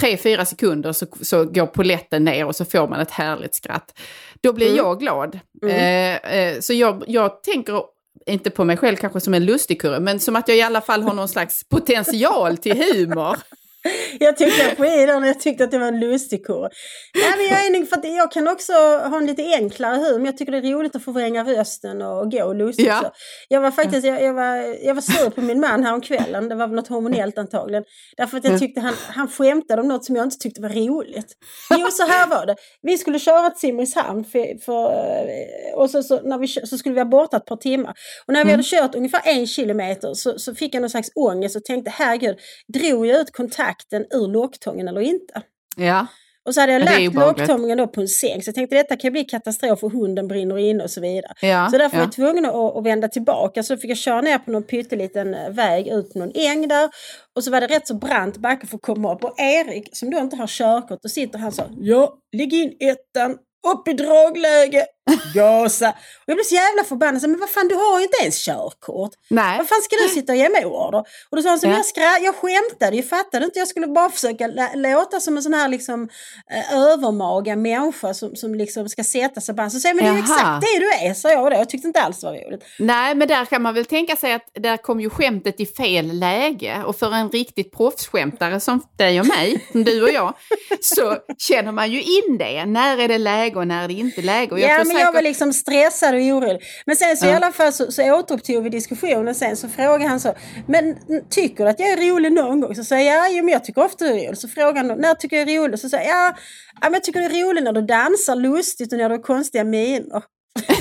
tre, 0.00 0.16
fyra 0.16 0.44
sekunder 0.44 0.92
så, 0.92 1.06
så 1.22 1.44
går 1.44 1.66
poletten 1.66 2.24
ner 2.24 2.44
och 2.46 2.56
så 2.56 2.64
får 2.64 2.88
man 2.88 3.00
ett 3.00 3.10
härligt 3.10 3.54
skratt. 3.54 3.98
Då 4.42 4.52
blir 4.52 4.66
Mm. 4.66 4.76
jag 4.76 5.00
glad. 5.00 5.38
Mm. 5.62 5.76
Eh, 5.76 6.34
eh, 6.36 6.60
så 6.60 6.72
jag, 6.72 7.04
jag 7.06 7.42
tänker 7.42 7.82
inte 8.26 8.50
på 8.50 8.64
mig 8.64 8.76
själv 8.76 8.96
kanske 8.96 9.20
som 9.20 9.34
en 9.34 9.44
lustigkurre, 9.44 10.00
men 10.00 10.20
som 10.20 10.36
att 10.36 10.48
jag 10.48 10.56
i 10.56 10.62
alla 10.62 10.80
fall 10.80 11.02
har 11.02 11.14
någon 11.14 11.28
slags 11.28 11.64
potential 11.68 12.56
till 12.56 12.76
humor. 12.82 13.36
Jag 14.20 14.36
tyckte 14.36 14.74
på 14.76 14.82
den, 14.82 15.24
jag 15.24 15.40
tyckte 15.40 15.64
att 15.64 15.70
det 15.70 15.78
var 15.78 15.86
en 15.86 16.00
lustig 16.00 16.46
kurre. 16.46 16.70
Nej, 17.14 17.32
men 17.36 17.46
jag, 17.46 17.66
är 17.66 17.70
nog, 17.70 17.88
för 17.88 17.96
att 17.96 18.04
jag 18.04 18.32
kan 18.32 18.48
också 18.48 18.72
ha 18.72 19.18
en 19.18 19.26
lite 19.26 19.42
enklare 19.42 19.96
humor, 19.96 20.16
men 20.16 20.24
jag 20.24 20.36
tycker 20.36 20.52
det 20.52 20.58
är 20.58 20.72
roligt 20.72 20.96
att 20.96 21.04
förvränga 21.04 21.44
rösten 21.44 22.02
och 22.02 22.30
gå 22.30 22.52
lustigt. 22.52 22.86
Ja. 22.86 23.00
Så. 23.02 23.10
Jag 23.48 23.60
var 23.60 23.70
faktiskt 23.70 24.06
jag, 24.06 24.22
jag, 24.22 24.34
var, 24.34 24.56
jag 24.84 24.94
var 24.94 25.02
sur 25.02 25.30
på 25.30 25.40
min 25.40 25.60
man 25.60 25.84
häromkvällen, 25.84 26.48
det 26.48 26.54
var 26.54 26.66
något 26.66 26.88
hormonellt 26.88 27.38
antagligen. 27.38 27.84
Därför 28.16 28.38
att 28.38 28.44
jag 28.44 28.58
tyckte 28.58 28.80
han, 28.80 28.94
han 29.08 29.28
skämtade 29.28 29.82
om 29.82 29.88
något 29.88 30.04
som 30.04 30.16
jag 30.16 30.26
inte 30.26 30.38
tyckte 30.38 30.60
var 30.62 30.68
roligt. 30.68 31.32
Jo, 31.70 31.86
så 31.90 32.06
här 32.06 32.26
var 32.26 32.46
det. 32.46 32.56
Vi 32.82 32.98
skulle 32.98 33.18
köra 33.18 33.50
till 33.50 33.60
Simrishamn 33.60 34.24
för, 34.24 34.64
för, 34.64 34.92
eh, 35.28 35.74
och 35.74 35.90
så, 35.90 36.02
så, 36.02 36.20
när 36.22 36.38
vi, 36.38 36.48
så 36.48 36.78
skulle 36.78 36.94
vi 36.94 37.00
vara 37.00 37.04
borta 37.04 37.36
ett 37.36 37.46
par 37.46 37.56
timmar. 37.56 37.94
Och 38.26 38.32
när 38.32 38.44
vi 38.44 38.50
hade 38.50 38.62
kört 38.62 38.94
ungefär 38.94 39.20
en 39.24 39.46
kilometer 39.46 40.14
så, 40.14 40.38
så 40.38 40.54
fick 40.54 40.74
jag 40.74 40.80
någon 40.80 40.90
slags 40.90 41.10
ångest 41.14 41.56
och 41.56 41.64
tänkte 41.64 41.90
herregud, 41.90 42.36
drog 42.68 43.06
jag 43.06 43.20
ut 43.20 43.30
kontakten 43.70 44.06
ur 44.10 44.28
locktången 44.28 44.88
eller 44.88 45.00
inte? 45.00 45.42
Ja, 45.76 46.06
Och 46.46 46.54
så 46.54 46.60
hade 46.60 46.72
jag 46.72 46.84
lagt 46.84 47.14
locktången 47.14 47.78
då 47.78 47.86
på 47.86 48.00
en 48.00 48.08
säng 48.08 48.42
så 48.42 48.48
jag 48.48 48.54
tänkte 48.54 48.76
detta 48.76 48.96
kan 48.96 49.12
bli 49.12 49.24
katastrof 49.24 49.84
och 49.84 49.92
hunden 49.92 50.28
brinner 50.28 50.58
inne 50.58 50.84
och 50.84 50.90
så 50.90 51.00
vidare. 51.00 51.32
ja, 51.40 51.68
Så 51.70 51.78
därför 51.78 51.96
var 51.96 52.02
ja. 52.02 52.06
jag 52.06 52.12
tvungen 52.12 52.44
att, 52.44 52.76
att 52.76 52.84
vända 52.84 53.08
tillbaka. 53.08 53.62
Så 53.62 53.76
fick 53.76 53.90
jag 53.90 53.98
köra 53.98 54.20
ner 54.20 54.38
på 54.38 54.50
någon 54.50 54.62
pytteliten 54.62 55.34
eh, 55.34 55.50
väg 55.50 55.88
ut 55.88 56.14
någon 56.14 56.32
äng 56.34 56.68
där. 56.68 56.90
Och 57.36 57.44
så 57.44 57.50
var 57.50 57.60
det 57.60 57.66
rätt 57.66 57.86
så 57.86 57.94
brant 57.94 58.36
backe 58.36 58.66
för 58.66 58.76
att 58.76 58.82
komma 58.82 59.14
upp. 59.14 59.24
Och 59.24 59.40
Erik, 59.40 59.88
som 59.92 60.10
då 60.10 60.18
inte 60.18 60.36
har 60.36 60.46
körkort, 60.46 61.02
då 61.02 61.08
sitter 61.08 61.38
han 61.38 61.52
så. 61.52 61.62
Ja, 61.80 62.18
lägg 62.36 62.52
in 62.54 62.76
ettan. 62.80 63.36
Upp 63.72 63.88
i 63.88 63.92
dragläge. 63.92 64.86
Gasa. 65.34 65.88
Och 65.90 65.94
jag 66.26 66.36
blev 66.36 66.44
så 66.44 66.54
jävla 66.54 66.84
förbannad. 66.84 67.22
Men 67.22 67.40
vad 67.40 67.50
fan, 67.50 67.68
du 67.68 67.74
har 67.74 67.98
ju 67.98 68.04
inte 68.04 68.16
ens 68.22 68.44
körkort. 68.44 69.10
Nej. 69.30 69.58
Vad 69.58 69.68
fan 69.68 69.82
ska 69.82 69.96
du 69.96 70.08
sitta 70.08 70.32
och 70.32 70.38
ge 70.38 70.48
mig 70.48 70.64
order? 70.64 70.98
Och 71.30 71.36
då 71.36 71.42
sa 71.42 71.48
han 71.48 71.58
så, 71.60 71.66
Ja. 71.66 71.70
jag, 71.72 71.84
skra- 71.84 72.20
jag 72.24 72.34
skämtade 72.34 72.96
ju, 72.96 73.02
fattade 73.02 73.44
inte? 73.44 73.58
Jag 73.58 73.68
skulle 73.68 73.86
bara 73.86 74.10
försöka 74.10 74.46
låta 74.74 75.20
som 75.20 75.36
en 75.36 75.42
sån 75.42 75.54
här 75.54 75.68
liksom, 75.68 76.08
eh, 76.52 76.78
övermaga 76.78 77.56
människa 77.56 78.14
som, 78.14 78.36
som 78.36 78.54
liksom 78.54 78.88
ska 78.88 79.04
sätta 79.04 79.40
sig 79.40 79.54
band. 79.54 79.72
Så 79.72 79.80
säger 79.80 79.94
men 79.94 80.04
det 80.04 80.10
är 80.10 80.14
ju 80.14 80.20
exakt 80.20 80.60
det 80.60 80.78
du 80.78 80.90
är, 81.08 81.14
sa 81.14 81.30
jag 81.30 81.52
då. 81.52 81.56
Jag 81.56 81.68
tyckte 81.68 81.86
inte 81.88 82.00
alls 82.02 82.20
det 82.20 82.26
var 82.26 82.34
roligt. 82.34 82.64
Nej, 82.78 83.14
men 83.14 83.28
där 83.28 83.44
kan 83.44 83.62
man 83.62 83.74
väl 83.74 83.84
tänka 83.84 84.16
sig 84.16 84.32
att 84.32 84.48
där 84.54 84.76
kom 84.76 85.00
ju 85.00 85.10
skämtet 85.10 85.60
i 85.60 85.66
fel 85.66 86.06
läge. 86.18 86.82
Och 86.86 86.96
för 86.96 87.12
en 87.14 87.30
riktigt 87.30 87.76
proffsskämtare 87.76 88.60
som 88.60 88.82
dig 88.98 89.20
och 89.20 89.26
mig, 89.26 89.66
som 89.72 89.84
du 89.84 90.02
och 90.02 90.10
jag, 90.10 90.34
så 90.80 91.16
känner 91.38 91.72
man 91.72 91.90
ju 91.90 92.02
in 92.02 92.38
det. 92.38 92.64
När 92.66 92.98
är 92.98 93.08
det 93.08 93.18
läge 93.18 93.56
och 93.56 93.66
när 93.66 93.84
är 93.84 93.88
det 93.88 93.94
inte 93.94 94.22
läge? 94.22 94.52
Och 94.52 94.60
jag 94.60 94.70
ja, 94.70 94.84
tror. 94.84 94.99
Jag 95.00 95.12
var 95.12 95.22
liksom 95.22 95.52
stressad 95.52 96.14
och 96.14 96.20
orolig. 96.20 96.62
Men 96.86 96.96
sen 96.96 97.16
så 97.16 97.26
i 97.26 97.28
Ja. 97.28 97.36
alla 97.36 97.52
fall 97.52 97.72
så, 97.72 97.92
så 97.92 98.12
återupptog 98.18 98.62
vi 98.62 98.70
diskussionen 98.70 99.34
sen 99.34 99.56
så 99.56 99.68
frågade 99.68 100.06
han 100.06 100.20
så, 100.20 100.34
men 100.66 100.96
tycker 101.30 101.64
du 101.64 101.70
att 101.70 101.80
jag 101.80 101.88
är 101.88 102.10
rolig 102.10 102.32
någon 102.32 102.60
gång? 102.60 102.74
Så 102.74 102.84
säger 102.84 103.14
jag, 103.14 103.24
ja, 103.24 103.28
jo, 103.36 103.44
men 103.44 103.52
jag 103.52 103.64
tycker 103.64 103.84
ofta 103.84 104.04
du 104.04 104.10
är 104.10 104.26
rolig. 104.26 104.38
Så 104.38 104.48
frågar 104.48 104.84
han, 104.84 104.86
när 105.00 105.14
tycker 105.14 105.36
jag 105.36 105.50
är 105.50 105.60
rolig? 105.60 105.78
Så 105.78 105.88
säger 105.88 106.08
jag, 106.08 106.26
ja, 106.26 106.34
men 106.82 106.92
jag 106.92 107.04
tycker 107.04 107.20
du 107.20 107.26
är 107.26 107.44
rolig 107.44 107.62
när 107.64 107.72
du 107.72 107.82
dansar 107.82 108.36
lustigt 108.36 108.92
och 108.92 108.98
när 108.98 109.08
du 109.08 109.14
har 109.14 109.22
konstiga 109.22 109.64
miner. 109.64 110.22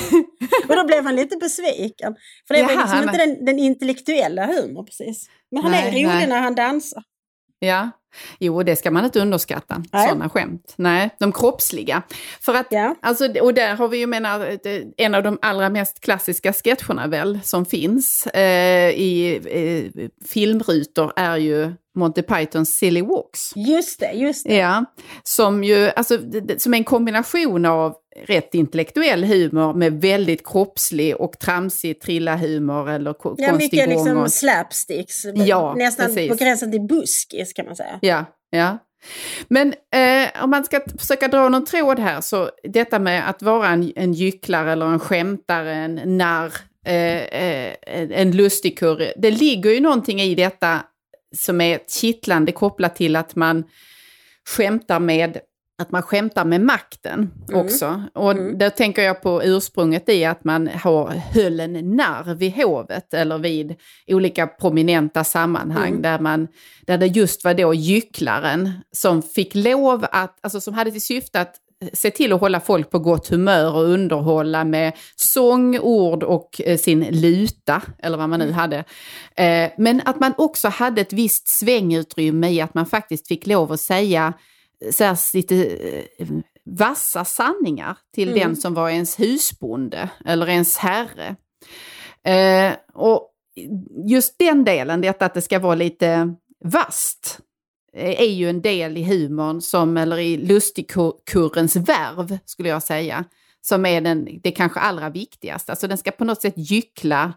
och 0.70 0.76
då 0.76 0.84
blev 0.86 1.04
han 1.04 1.16
lite 1.16 1.38
besviken. 1.38 2.16
För 2.48 2.54
det 2.56 2.64
var 2.64 2.76
liksom 2.76 3.04
inte 3.04 3.18
den, 3.18 3.46
den 3.46 3.60
intellektuella 3.60 4.46
humor 4.46 4.84
precis. 4.84 5.30
Men 5.52 5.64
han 5.64 5.74
är 5.74 5.82
Nej, 5.92 5.92
rolig 6.04 6.06
nej. 6.18 6.28
när 6.28 6.40
han 6.42 6.56
dansar. 6.56 7.04
Ja, 7.60 7.90
jo 8.40 8.64
det 8.64 8.76
ska 8.76 8.92
man 8.92 9.06
inte 9.06 9.20
underskatta, 9.20 9.84
Nej. 9.94 10.08
sådana 10.08 10.30
skämt. 10.30 10.74
Nej, 10.76 11.10
de 11.20 11.32
kroppsliga. 11.32 12.02
För 12.42 12.54
att, 12.54 12.68
Ja. 12.70 12.96
alltså, 13.02 13.28
och 13.42 13.54
där 13.54 13.76
har 13.76 13.88
vi 13.88 13.98
ju 13.98 14.08
menar, 14.08 14.40
det- 14.64 14.84
en 14.98 15.16
av 15.16 15.24
de 15.24 15.38
allra 15.42 15.70
mest 15.70 16.00
klassiska 16.00 16.54
sketcherna 16.54 17.08
väl 17.08 17.40
som 17.44 17.66
finns 17.66 18.26
eh, 18.28 18.90
i 18.90 19.40
eh, 19.46 20.10
filmrutor 20.28 21.14
är 21.16 21.38
ju 21.38 21.74
Monty 22.00 22.22
Pythons 22.22 22.70
Silly 22.78 23.02
Walks. 23.02 23.52
Just 23.56 24.00
det, 24.00 24.12
just 24.12 24.46
det. 24.48 24.56
Ja, 24.56 24.86
som 25.24 25.64
ju, 25.64 25.90
alltså, 25.96 26.18
som 26.58 26.74
en 26.74 26.84
kombination 26.84 27.66
av 27.66 27.94
rätt 28.26 28.54
intellektuell 28.54 29.24
humor 29.24 29.74
med 29.74 30.02
väldigt 30.02 30.48
kroppslig 30.48 31.16
och 31.16 31.40
tramsig 31.40 32.02
trillahumor 32.02 32.90
eller 32.90 33.14
ko- 33.14 33.36
Ja, 33.38 33.50
konstig 33.50 33.66
mycket 33.78 33.96
gång. 33.96 34.06
liksom 34.08 34.30
slapsticks. 34.30 35.26
Ja, 35.36 35.74
Nästan 35.78 36.06
precis. 36.06 36.30
på 36.30 36.36
gränsen 36.36 36.72
till 36.72 36.82
buskis 36.82 37.54
kan 37.54 37.66
man 37.66 37.76
säga. 37.76 38.00
Ja, 38.02 38.26
ja. 38.50 38.78
Men 39.48 39.74
eh, 39.96 40.44
om 40.44 40.50
man 40.50 40.64
ska 40.64 40.80
försöka 41.00 41.28
dra 41.28 41.50
någon 41.50 41.66
tråd 41.66 42.00
här 42.00 42.22
så 42.22 42.50
detta 42.64 43.00
med 43.00 43.30
att 43.30 43.42
vara 43.42 43.68
en, 43.68 43.92
en 43.96 44.14
gycklare 44.14 44.72
eller 44.72 44.86
en 44.86 45.00
skämtare, 45.00 45.74
en 45.74 45.96
narr, 46.18 46.54
eh, 46.86 47.24
eh, 47.24 47.74
en 47.82 48.12
en 48.12 48.32
lustigkurre. 48.32 49.14
Det 49.18 49.32
ligger 49.32 49.72
ju 49.72 49.80
någonting 49.80 50.22
i 50.22 50.36
detta 50.36 50.80
som 51.36 51.62
är 51.62 51.80
kittlande 51.88 52.52
kopplat 52.52 52.96
till 52.96 53.16
att 53.16 53.36
man 53.36 53.64
skämtar 54.50 55.00
med 55.00 55.38
att 55.82 55.92
man 55.92 56.02
skämtar 56.02 56.46
med 56.46 56.62
makten 56.62 57.32
Mm. 57.50 57.62
också. 57.66 58.04
Och 58.14 58.36
där 58.36 58.70
tänker 58.70 59.02
jag 59.02 59.22
på 59.22 59.44
ursprunget 59.44 60.10
i 60.10 60.26
att 60.26 60.44
man 60.44 60.68
har, 60.68 61.08
höll 61.10 61.60
en 61.60 61.96
narr 61.96 62.34
vid 62.36 62.54
hovet 62.54 63.14
eller 63.14 63.38
vid 63.38 63.76
olika 64.08 64.48
prominenta 64.48 65.24
sammanhang 65.24 65.90
Mm. 65.90 66.02
där, 66.02 66.20
man, 66.20 66.48
där 66.88 66.98
det 66.98 67.06
just 67.08 67.44
var 67.44 67.54
då 67.54 67.74
gycklaren 67.74 68.72
som 68.92 69.22
fick 69.22 69.56
lov 69.56 70.06
att, 70.12 70.40
alltså 70.42 70.62
som 70.62 70.74
hade 70.74 70.92
till 70.92 71.02
syfte 71.02 71.42
att 71.42 71.56
se 71.94 72.12
till 72.12 72.34
att 72.34 72.40
hålla 72.40 72.60
folk 72.60 72.90
på 72.90 73.00
gott 73.00 73.28
humör 73.28 73.76
och 73.76 73.84
underhålla 73.84 74.64
med 74.64 74.94
sång, 75.16 75.80
ord 75.80 76.24
och 76.24 76.62
eh, 76.66 76.78
sin 76.78 77.08
luta, 77.12 77.82
eller 78.00 78.18
vad 78.18 78.30
man 78.30 78.40
nu 78.40 78.52
hade. 78.52 78.78
Eh, 79.36 79.72
men 79.78 80.02
att 80.06 80.20
man 80.20 80.34
också 80.38 80.68
hade 80.68 81.02
ett 81.02 81.14
visst 81.14 81.48
svängutrymme 81.48 82.50
i 82.50 82.62
att 82.62 82.74
man 82.74 82.86
faktiskt 82.86 83.28
fick 83.28 83.48
lov 83.48 83.72
att 83.72 83.80
säga 83.80 84.34
eh, 84.86 84.92
så 84.92 85.04
här, 85.04 85.36
lite 85.36 85.78
vassa 86.66 87.26
sanningar 87.26 87.98
till 88.16 88.30
Mm. 88.30 88.40
den 88.40 88.56
som 88.56 88.74
var 88.74 88.90
ens 88.90 89.20
husbonde 89.20 90.10
eller 90.26 90.50
ens 90.50 90.78
herre. 90.78 91.36
Och 92.94 93.32
just 94.06 94.40
den 94.40 94.64
delen, 94.64 95.02
detta 95.02 95.26
att 95.26 95.34
det 95.34 95.42
ska 95.42 95.60
vara 95.60 95.76
lite 95.76 96.36
vast, 96.66 97.40
Eh, 97.94 98.22
är 98.22 98.32
ju 98.32 98.50
en 98.50 98.62
del 98.62 98.98
i 98.98 99.04
humorn, 99.04 99.62
som, 99.62 99.98
eller 99.98 100.18
i 100.18 100.38
lustigkurrens 100.38 101.76
värv 101.76 102.38
skulle 102.46 102.70
jag 102.70 102.84
säga, 102.84 103.26
som 103.62 103.86
är 103.86 104.02
den, 104.02 104.40
det 104.44 104.52
kanske 104.52 104.80
allra 104.80 105.10
viktigaste. 105.10 105.72
Alltså 105.72 105.88
den 105.88 105.98
ska 105.98 106.12
på 106.12 106.26
något 106.26 106.42
sätt 106.42 106.54
gyckla, 106.58 107.34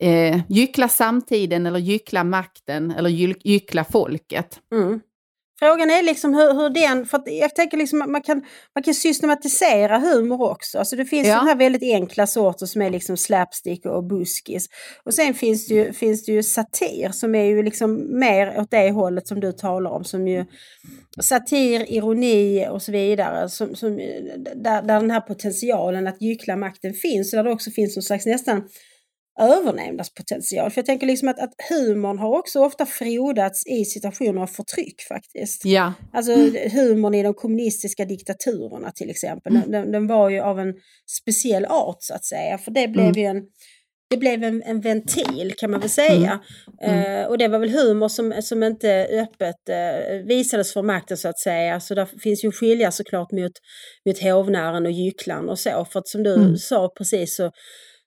eh, 0.00 0.40
gyckla 0.48 0.88
samtiden 0.88 1.66
eller 1.66 1.78
gyckla 1.78 2.24
makten 2.24 2.90
eller 2.90 3.10
gyckla 3.46 3.84
folket. 3.84 4.60
Mm. 4.72 5.00
Frågan 5.58 5.90
är 5.90 6.02
liksom 6.02 6.34
hur, 6.34 6.54
hur 6.54 6.70
den, 6.70 7.06
för 7.06 7.18
att 7.18 7.24
jag 7.26 7.54
tänker 7.54 7.76
liksom 7.76 7.98
man 7.98 8.22
kan, 8.22 8.42
man 8.74 8.82
kan 8.82 8.94
systematisera 8.94 9.98
humor 9.98 10.42
också. 10.50 10.78
Alltså 10.78 10.96
det 10.96 11.04
finns 11.04 11.28
Ja. 11.28 11.34
ja. 11.34 11.40
här 11.40 11.56
väldigt 11.56 11.82
enkla 11.82 12.26
sorter 12.26 12.66
som 12.66 12.82
är 12.82 12.90
liksom 12.90 13.16
slapstick 13.16 13.86
och 13.86 14.04
buskis. 14.04 14.68
Och 15.04 15.14
sen 15.14 15.34
finns 15.34 15.66
det, 15.66 15.74
ju, 15.74 15.92
finns 15.92 16.24
det 16.24 16.32
ju 16.32 16.42
satir 16.42 17.10
som 17.12 17.34
är 17.34 17.44
ju 17.44 17.62
liksom 17.62 18.18
mer 18.18 18.60
åt 18.60 18.70
det 18.70 18.90
hållet 18.90 19.28
som 19.28 19.40
du 19.40 19.52
talar 19.52 19.90
om. 19.90 20.04
Som 20.04 20.28
ju 20.28 20.44
satir, 21.20 21.92
ironi 21.92 22.66
och 22.70 22.82
så 22.82 22.92
vidare. 22.92 23.48
Som, 23.48 23.74
som, 23.74 23.96
där, 24.56 24.82
där 24.82 25.00
den 25.00 25.10
här 25.10 25.20
potentialen 25.20 26.06
att 26.06 26.22
gyckla 26.22 26.56
makten 26.56 26.94
finns. 26.94 27.32
Och 27.32 27.36
där 27.36 27.44
det 27.44 27.50
också 27.50 27.70
finns 27.70 27.96
någon 27.96 28.02
slags 28.02 28.26
nästan 28.26 28.62
överlevnadspotential. 29.38 30.70
För 30.70 30.78
jag 30.78 30.86
tänker 30.86 31.06
liksom 31.06 31.28
att, 31.28 31.38
att 31.38 31.52
humorn 31.70 32.18
har 32.18 32.38
också 32.38 32.60
ofta 32.64 32.86
frodats 32.86 33.66
i 33.66 33.84
situationer 33.84 34.42
av 34.42 34.46
förtryck 34.46 35.02
faktiskt. 35.08 35.64
Ja, 35.64 35.92
Alltså 36.12 36.32
humorn 36.72 37.14
i 37.14 37.22
de 37.22 37.34
kommunistiska 37.34 38.04
diktaturerna 38.04 38.90
till 38.90 39.10
exempel. 39.10 39.56
Mm. 39.56 39.70
Den, 39.70 39.92
den 39.92 40.06
var 40.06 40.28
ju 40.28 40.40
av 40.40 40.60
en 40.60 40.74
speciell 41.20 41.64
art 41.64 41.96
så 42.00 42.14
att 42.14 42.24
säga. 42.24 42.58
För 42.58 42.70
det 42.70 42.88
blev 42.88 43.04
Mm. 43.06 43.20
ju 43.20 43.24
en, 43.24 43.42
det 44.10 44.16
blev 44.16 44.44
en, 44.44 44.62
en 44.62 44.80
ventil 44.80 45.54
kan 45.58 45.70
man 45.70 45.80
väl 45.80 45.90
säga. 45.90 46.40
Mm. 46.82 47.22
Eh, 47.22 47.26
och 47.28 47.38
det 47.38 47.48
var 47.48 47.58
väl 47.58 47.70
humor 47.70 48.08
som, 48.08 48.34
som 48.42 48.62
inte 48.62 49.06
öppet 49.12 49.68
eh, 49.68 50.26
visades 50.26 50.72
för 50.72 50.82
makten 50.82 51.16
så 51.16 51.28
att 51.28 51.38
säga. 51.38 51.80
Så 51.80 51.94
där 51.94 52.08
finns 52.22 52.44
ju 52.44 52.46
en 52.46 52.52
skilja 52.52 52.90
såklart 52.90 53.32
mot, 53.32 53.52
mot 54.06 54.22
hovnären 54.22 54.86
och 54.86 54.92
gycklaren 54.92 55.48
och 55.48 55.58
så. 55.58 55.86
För 55.92 55.98
att 55.98 56.08
som 56.08 56.22
du 56.22 56.34
Mm. 56.34 56.56
sa 56.56 56.88
precis 56.98 57.36
så 57.36 57.50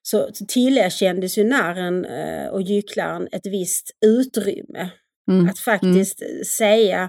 så, 0.02 0.28
tillerkändes 0.48 1.38
ju 1.38 1.44
narren 1.44 2.04
eh, 2.04 2.46
och 2.48 2.62
gycklaren 2.62 3.28
ett 3.32 3.46
visst 3.46 3.90
utrymme. 4.06 4.90
Mm. 5.30 5.48
Att 5.48 5.58
faktiskt 5.58 6.22
säga 6.46 7.08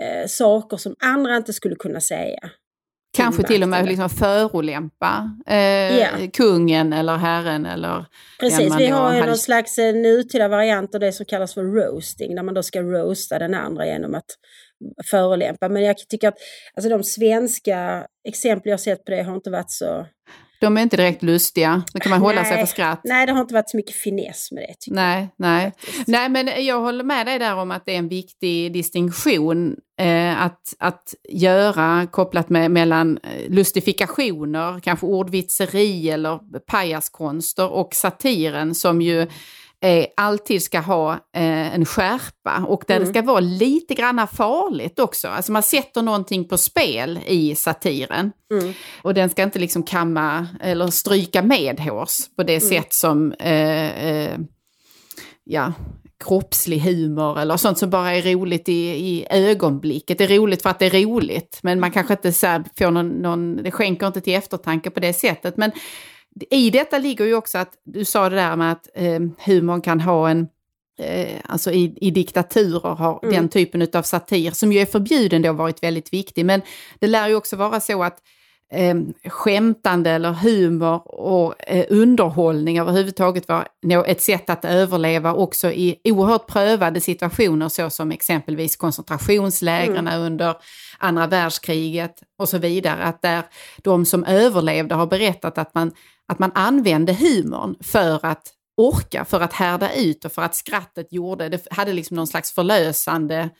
eh, 0.00 0.26
saker 0.26 0.76
som 0.76 0.94
andra 1.04 1.36
inte 1.36 1.52
skulle 1.52 1.74
kunna 1.74 2.00
säga. 2.00 2.50
kanske 3.16 3.42
till 3.42 3.62
och 3.62 3.68
med 3.68 3.86
liksom 3.86 4.10
förolämpa 4.10 5.30
eh, 5.46 5.98
Ja. 5.98 6.08
kungen 6.32 6.92
eller 6.92 7.16
herren 7.16 7.66
eller 7.66 8.04
Precis, 8.40 8.74
vi 8.78 8.86
har 8.86 9.10
ju 9.12 9.16
hade- 9.18 9.26
någon 9.26 9.38
slags 9.38 9.78
eh, 9.78 9.94
nutida 9.94 10.48
variant 10.48 10.94
av 10.94 11.00
det 11.00 11.12
som 11.12 11.26
kallas 11.26 11.54
för 11.54 11.62
roasting, 11.62 12.34
där 12.34 12.42
man 12.42 12.54
då 12.54 12.62
ska 12.62 12.82
roasta 12.82 13.38
den 13.38 13.54
andra 13.54 13.86
genom 13.86 14.14
att 14.14 14.24
förolämpa. 15.10 15.68
Men 15.68 15.82
jag 15.82 15.98
tycker 15.98 16.28
att 16.28 16.38
alltså, 16.74 16.88
de 16.88 17.04
svenska 17.04 18.06
exempel 18.28 18.70
jag 18.70 18.80
sett 18.80 19.04
på 19.04 19.10
det 19.10 19.22
har 19.22 19.34
inte 19.34 19.50
varit 19.50 19.70
så... 19.70 20.06
De 20.60 20.76
är 20.76 20.82
inte 20.82 20.96
direkt 20.96 21.22
lustiga, 21.22 21.82
då 21.92 22.00
kan 22.00 22.10
man 22.10 22.20
hålla 22.20 22.44
sig 22.44 22.56
Nej, 22.56 22.66
för 22.66 22.72
skratt. 22.72 23.00
Nej, 23.04 23.26
det 23.26 23.32
har 23.32 23.40
inte 23.40 23.54
varit 23.54 23.70
så 23.70 23.76
mycket 23.76 23.94
finess 23.94 24.52
med 24.52 24.62
det. 24.62 24.74
Tycker 24.80 24.94
Nej, 24.94 25.28
nej. 25.36 25.72
Faktiskt. 25.78 26.08
nej, 26.08 26.28
men 26.28 26.64
jag 26.66 26.80
håller 26.80 27.04
med 27.04 27.26
dig 27.26 27.38
där 27.38 27.56
om 27.56 27.70
att 27.70 27.86
det 27.86 27.94
är 27.94 27.98
en 27.98 28.08
viktig 28.08 28.72
distinktion 28.72 29.76
eh, 30.00 30.42
att, 30.42 30.74
att 30.78 31.14
göra 31.28 32.06
kopplat 32.06 32.48
med, 32.48 32.70
mellan 32.70 33.18
eh, 33.18 33.50
lustifikationer, 33.50 34.80
kanske 34.80 35.06
ordvitseri 35.06 36.10
eller 36.10 36.60
pajaskonster 36.60 37.68
och 37.68 37.94
satiren 37.94 38.74
som 38.74 39.02
ju 39.02 39.26
eh, 39.84 40.06
alltid 40.16 40.62
ska 40.62 40.80
ha 40.80 41.12
eh, 41.12 41.74
en 41.74 41.84
skärpa 41.84 42.64
och 42.68 42.84
där 42.86 43.00
det 43.00 43.06
ska 43.06 43.22
vara 43.22 43.40
lite 43.40 43.94
granna 43.94 44.26
farligt 44.26 44.98
också. 44.98 45.28
Alltså 45.28 45.52
man 45.52 45.62
sätter 45.62 46.02
någonting 46.02 46.48
på 46.48 46.58
spel 46.58 47.20
i 47.26 47.54
satiren. 47.54 48.32
Mm. 48.52 48.72
Och 49.02 49.14
den 49.14 49.30
ska 49.30 49.42
inte 49.42 49.58
liksom 49.58 49.82
kamma 49.82 50.46
eller 50.60 50.86
stryka 50.86 51.42
med 51.42 51.80
hårs 51.80 52.18
på 52.36 52.42
det 52.42 52.60
sätt 52.60 52.92
som 52.92 53.32
eh, 53.32 54.06
eh, 54.06 54.38
ja, 55.44 55.72
kroppslig 56.24 56.80
humor 56.80 57.38
eller 57.38 57.56
sånt 57.56 57.78
som 57.78 57.90
bara 57.90 58.14
är 58.14 58.22
roligt 58.22 58.68
i, 58.68 58.88
i 58.88 59.26
ögonblicket. 59.30 60.18
Det 60.18 60.24
är 60.24 60.38
roligt 60.38 60.62
för 60.62 60.70
att 60.70 60.78
det 60.78 60.86
är 60.86 61.06
roligt, 61.06 61.58
men 61.62 61.80
man 61.80 61.90
kanske 61.90 62.12
inte 62.12 62.32
så 62.32 62.46
här 62.46 62.64
får 62.78 62.90
någon, 62.90 63.08
någon, 63.08 63.56
det 63.56 63.70
skänker 63.70 64.06
inte 64.06 64.20
till 64.20 64.34
eftertanke 64.34 64.90
på 64.90 65.00
det 65.00 65.12
sättet. 65.12 65.56
Men 65.56 65.72
i 66.50 66.70
detta 66.70 66.98
ligger 66.98 67.24
ju 67.24 67.34
också 67.34 67.58
att, 67.58 67.72
du 67.84 68.04
sa 68.04 68.28
det 68.28 68.36
där 68.36 68.56
med 68.56 68.72
att 68.72 68.88
eh, 68.94 69.20
humorn 69.46 69.80
kan 69.80 70.00
ha 70.00 70.30
en 70.30 70.48
Eh, 71.00 71.40
alltså 71.44 71.72
i, 71.72 71.94
i 72.00 72.10
diktaturer 72.10 72.94
har 72.94 73.20
Mm. 73.22 73.34
den 73.34 73.48
typen 73.48 73.88
av 73.92 74.02
satir, 74.02 74.50
som 74.50 74.72
ju 74.72 74.78
är 74.78 74.86
förbjuden, 74.86 75.42
då 75.42 75.52
varit 75.52 75.82
väldigt 75.82 76.12
viktig. 76.12 76.44
Men 76.44 76.62
det 76.98 77.06
lär 77.06 77.28
ju 77.28 77.34
också 77.34 77.56
vara 77.56 77.80
så 77.80 78.02
att 78.02 78.18
eh, 78.72 78.94
skämtande 79.30 80.10
eller 80.10 80.32
humor 80.32 81.08
och 81.08 81.54
eh, 81.70 81.86
underhållning 81.88 82.78
överhuvudtaget 82.78 83.48
var 83.48 83.68
ett 84.06 84.22
sätt 84.22 84.50
att 84.50 84.64
överleva 84.64 85.34
också 85.34 85.70
i 85.72 86.00
oerhört 86.04 86.46
prövade 86.46 87.00
situationer 87.00 87.68
såsom 87.68 88.10
exempelvis 88.10 88.76
koncentrationslägren 88.76 90.08
under 90.08 90.54
andra 90.98 91.26
världskriget 91.26 92.22
och 92.38 92.48
så 92.48 92.58
vidare. 92.58 93.02
Att 93.02 93.22
där 93.22 93.42
de 93.82 94.04
som 94.04 94.24
överlevde 94.24 94.94
har 94.94 95.06
berättat 95.06 95.58
att 95.58 95.74
man, 95.74 95.92
att 96.28 96.38
man 96.38 96.52
använde 96.54 97.12
humorn 97.12 97.76
för 97.82 98.26
att 98.26 98.54
orka, 98.76 99.24
för 99.24 99.40
att 99.40 99.52
härda 99.52 99.94
ut 99.94 100.24
och 100.24 100.32
för 100.32 100.42
att 100.42 100.54
skrattet 100.54 101.12
gjorde, 101.12 101.48
det 101.48 101.66
hade 101.70 101.92
liksom 101.92 102.16
någon 102.16 102.26
slags 102.26 102.52
förlösande 102.52 103.50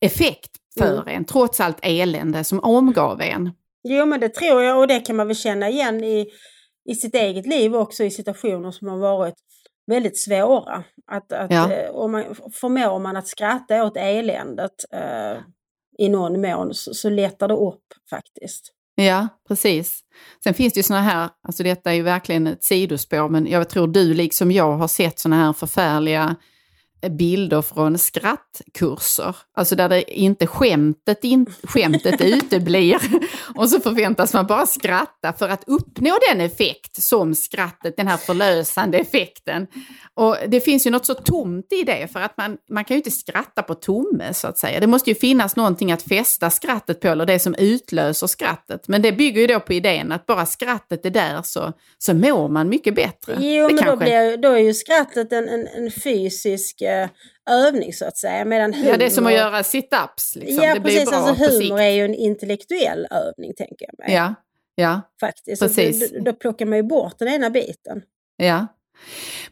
effekt 0.00 0.50
för 0.78 1.08
en, 1.08 1.24
trots 1.24 1.60
allt 1.60 1.78
elände 1.82 2.44
som 2.44 2.60
omgav 2.60 3.20
en. 3.20 3.50
Jo 3.88 4.06
men 4.06 4.20
det 4.20 4.28
tror 4.28 4.62
jag 4.62 4.78
och 4.78 4.86
det 4.88 5.00
kan 5.00 5.16
man 5.16 5.26
väl 5.26 5.36
känna 5.36 5.68
igen 5.68 6.04
i, 6.04 6.26
i 6.90 6.94
sitt 6.94 7.14
eget 7.14 7.46
liv 7.46 7.76
också 7.76 8.04
i 8.04 8.10
situationer 8.10 8.70
som 8.70 8.88
har 8.88 8.98
varit 8.98 9.34
väldigt 9.86 10.18
svåra. 10.18 10.84
Att, 11.06 11.32
att, 11.32 11.50
Ja. 11.50 11.72
eh, 11.72 11.90
om 11.90 12.12
man, 12.12 12.24
förmår 12.34 12.98
man 12.98 13.16
att 13.16 13.28
skratta 13.28 13.84
åt 13.84 13.96
eländet 13.96 14.84
eh, 14.92 15.38
i 15.98 16.08
någon 16.08 16.40
mån 16.40 16.74
så, 16.74 16.94
så 16.94 17.08
lättar 17.08 17.48
det 17.48 17.54
upp 17.54 17.84
faktiskt. 18.10 18.72
Ja, 19.04 19.28
precis. 19.48 20.00
Sen 20.44 20.54
finns 20.54 20.72
det 20.72 20.78
ju 20.78 20.82
såna 20.82 21.00
här, 21.00 21.28
alltså 21.48 21.62
detta 21.62 21.90
är 21.90 21.94
ju 21.94 22.02
verkligen 22.02 22.46
ett 22.46 22.64
sidospår, 22.64 23.28
men 23.28 23.46
jag 23.46 23.68
tror 23.68 23.86
du 23.86 24.14
liksom 24.14 24.52
jag 24.52 24.76
har 24.76 24.88
sett 24.88 25.18
såna 25.18 25.36
här 25.36 25.52
förfärliga 25.52 26.36
bilder 27.08 27.62
från 27.62 27.98
skrattkurser. 27.98 29.36
Alltså 29.54 29.76
där 29.76 29.88
det 29.88 30.18
inte 30.18 30.46
skämtet, 30.46 31.24
in, 31.24 31.46
skämtet 31.62 32.20
uteblir 32.20 32.98
och 33.54 33.70
så 33.70 33.80
förväntas 33.80 34.32
man 34.32 34.46
bara 34.46 34.66
skratta 34.66 35.32
för 35.32 35.48
att 35.48 35.64
uppnå 35.66 36.18
den 36.30 36.40
effekt 36.40 37.02
som 37.02 37.34
skrattet, 37.34 37.96
den 37.96 38.08
här 38.08 38.16
förlösande 38.16 38.98
effekten. 38.98 39.66
Och 40.14 40.36
det 40.48 40.60
finns 40.60 40.86
ju 40.86 40.90
något 40.90 41.06
så 41.06 41.14
tomt 41.14 41.72
i 41.72 41.82
det 41.82 42.12
för 42.12 42.20
att 42.20 42.36
man, 42.36 42.56
man 42.70 42.84
kan 42.84 42.94
ju 42.94 42.98
inte 42.98 43.10
skratta 43.10 43.62
på 43.62 43.74
tomme 43.74 44.34
så 44.34 44.48
att 44.48 44.58
säga. 44.58 44.80
Det 44.80 44.86
måste 44.86 45.10
ju 45.10 45.14
finnas 45.16 45.56
någonting 45.56 45.92
att 45.92 46.02
fästa 46.02 46.50
skrattet 46.50 47.00
på 47.00 47.08
eller 47.08 47.26
det 47.26 47.38
som 47.38 47.54
utlöser 47.54 48.26
skrattet. 48.26 48.88
Men 48.88 49.02
det 49.02 49.12
bygger 49.12 49.40
ju 49.40 49.46
då 49.46 49.60
på 49.60 49.72
idén 49.72 50.12
att 50.12 50.26
bara 50.26 50.46
skrattet 50.46 51.06
är 51.06 51.10
där 51.10 51.42
så, 51.42 51.72
så 51.98 52.14
mår 52.14 52.48
man 52.48 52.68
mycket 52.68 52.94
bättre. 52.94 53.36
Jo 53.38 53.68
det 53.68 53.74
men 53.74 53.84
då, 53.84 53.96
blir, 53.96 54.36
då 54.36 54.48
är 54.48 54.58
ju 54.58 54.74
skrattet 54.74 55.32
en, 55.32 55.48
en, 55.48 55.66
en 55.66 55.90
fysisk 55.90 56.82
övning 57.50 57.92
så 57.92 58.04
att 58.04 58.16
säga. 58.16 58.44
Medan 58.44 58.74
humor, 58.74 58.90
Ja, 58.90 58.96
det 58.96 59.04
är 59.04 59.10
som 59.10 59.26
att 59.26 59.32
göra 59.32 59.62
sit-ups. 59.62 60.38
Liksom. 60.38 60.64
Ja 60.64 60.74
det 60.74 60.80
blir 60.80 60.92
precis, 60.92 61.10
bra 61.10 61.18
alltså 61.18 61.44
humor 61.44 61.80
är 61.80 61.90
ju 61.90 62.04
en 62.04 62.14
intellektuell 62.14 63.06
övning 63.10 63.54
tänker 63.54 63.86
jag 63.86 63.94
mig. 63.98 64.14
Ja, 64.16 64.34
ja, 64.74 65.00
Faktiskt. 65.20 65.62
precis. 65.62 66.12
Då, 66.12 66.20
då 66.20 66.32
plockar 66.32 66.66
man 66.66 66.76
ju 66.78 66.82
bort 66.82 67.18
den 67.18 67.28
ena 67.28 67.50
biten. 67.50 68.02
ja. 68.36 68.66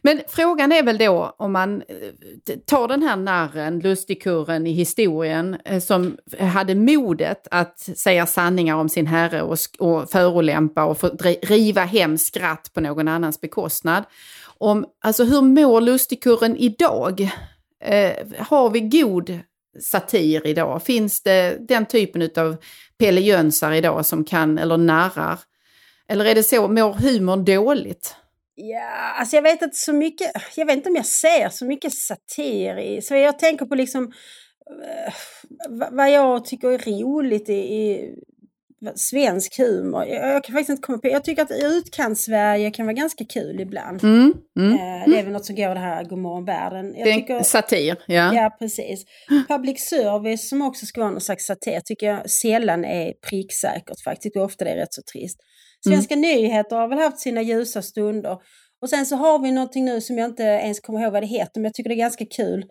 Men 0.01 0.21
frågan 0.27 0.71
är 0.71 0.83
väl 0.83 0.97
då 0.97 1.35
om 1.37 1.51
man 1.51 1.81
eh, 1.81 2.55
tar 2.65 2.87
den 2.87 3.03
här 3.03 3.15
narren, 3.15 3.79
lustigkurren 3.79 4.67
i 4.67 4.71
historien, 4.71 5.57
eh, 5.65 5.79
som 5.79 6.17
hade 6.39 6.75
modet 6.75 7.47
att 7.51 7.79
säga 7.79 8.25
sanningar 8.25 8.75
om 8.75 8.89
sin 8.89 9.07
herre 9.07 9.41
och, 9.41 9.57
och 9.79 10.09
förolämpa 10.09 10.85
och 10.85 10.97
riva 11.41 11.81
hem 11.81 12.17
skratt 12.17 12.71
på 12.73 12.81
någon 12.81 13.07
annans 13.07 13.41
bekostnad. 13.41 14.03
Om, 14.59 14.85
alltså 15.03 15.23
hur 15.23 15.41
mår 15.41 15.81
lustigkurren 15.81 16.57
idag? 16.57 17.29
Eh, 17.83 18.13
har 18.37 18.69
vi 18.69 18.79
god 18.79 19.39
satir 19.81 20.47
idag? 20.47 20.83
Finns 20.83 21.23
det 21.23 21.57
den 21.67 21.85
typen 21.85 22.29
av 22.37 22.57
Pelle 22.99 23.21
Jönsar 23.21 23.71
idag 23.71 24.05
som 24.05 24.23
kan, 24.23 24.57
eller 24.57 24.77
narrar? 24.77 25.39
Eller 26.07 26.25
är 26.25 26.35
det 26.35 26.43
så, 26.43 26.67
mår 26.67 26.93
humorn 26.93 27.45
dåligt? 27.45 28.15
Ja, 28.55 29.13
alltså 29.19 29.35
jag 29.35 29.43
vet 29.43 29.61
inte 29.61 29.77
så 29.77 29.93
mycket, 29.93 30.31
jag 30.55 30.65
vet 30.65 30.75
inte 30.75 30.89
om 30.89 30.95
jag 30.95 31.05
ser 31.05 31.49
så 31.49 31.65
mycket 31.65 31.93
satir 31.93 32.79
i, 32.79 33.01
så 33.01 33.15
jag 33.15 33.39
tänker 33.39 33.65
på 33.65 33.75
liksom 33.75 34.13
eh, 34.83 35.13
vad 35.91 36.11
jag 36.11 36.45
tycker 36.45 36.67
är 36.67 36.77
roligt 36.77 37.49
i, 37.49 37.53
i 37.53 38.15
svensk 38.95 39.57
humor. 39.57 40.05
Jag, 40.05 40.35
jag, 40.35 40.43
kan 40.43 40.53
faktiskt 40.53 40.69
inte 40.69 40.81
komma 40.81 40.97
på, 40.97 41.07
jag 41.07 41.23
tycker 41.23 41.41
att 41.41 41.51
utkants-Sverige 41.51 42.71
kan 42.71 42.85
vara 42.85 42.93
ganska 42.93 43.25
kul 43.25 43.59
ibland. 43.59 44.03
Mm, 44.03 44.33
mm, 44.59 44.71
uh, 44.71 45.09
det 45.09 45.19
är 45.19 45.23
väl 45.23 45.33
något 45.33 45.45
som 45.45 45.55
går 45.55 45.73
det 45.73 45.79
här 45.79 46.03
Godmorgon 46.03 46.45
världen. 46.45 46.93
Jag 46.95 47.07
det 47.07 47.11
är 47.11 47.15
tycker, 47.15 47.43
satir, 47.43 47.95
ja. 48.07 48.33
Ja, 48.33 48.55
precis. 48.59 49.05
Public 49.47 49.89
service 49.89 50.49
som 50.49 50.61
också 50.61 50.85
ska 50.85 51.01
vara 51.01 51.11
någon 51.11 51.21
slags 51.21 51.45
satir 51.45 51.81
tycker 51.85 52.07
jag 52.07 52.29
sällan 52.29 52.85
är 52.85 53.13
pricksäkert 53.29 54.03
faktiskt. 54.03 54.35
Ofta 54.35 54.65
det 54.65 54.71
är 54.71 54.75
rätt 54.77 54.93
så 54.93 55.01
trist. 55.13 55.39
Svenska 55.87 56.13
mm. 56.13 56.21
nyheter 56.21 56.75
har 56.75 56.87
väl 56.87 56.99
haft 56.99 57.19
sina 57.19 57.41
ljusa 57.41 57.81
stunder. 57.81 58.37
Och 58.81 58.89
sen 58.89 59.05
så 59.05 59.15
har 59.15 59.39
vi 59.39 59.51
någonting 59.51 59.85
nu 59.85 60.01
som 60.01 60.17
jag 60.17 60.29
inte 60.29 60.43
ens 60.43 60.79
kommer 60.79 61.01
ihåg 61.01 61.13
vad 61.13 61.23
det 61.23 61.27
heter, 61.27 61.51
men 61.55 61.63
jag 61.63 61.73
tycker 61.73 61.89
det 61.89 61.95
är 61.95 62.05
ganska 62.07 62.25
kul. 62.25 62.65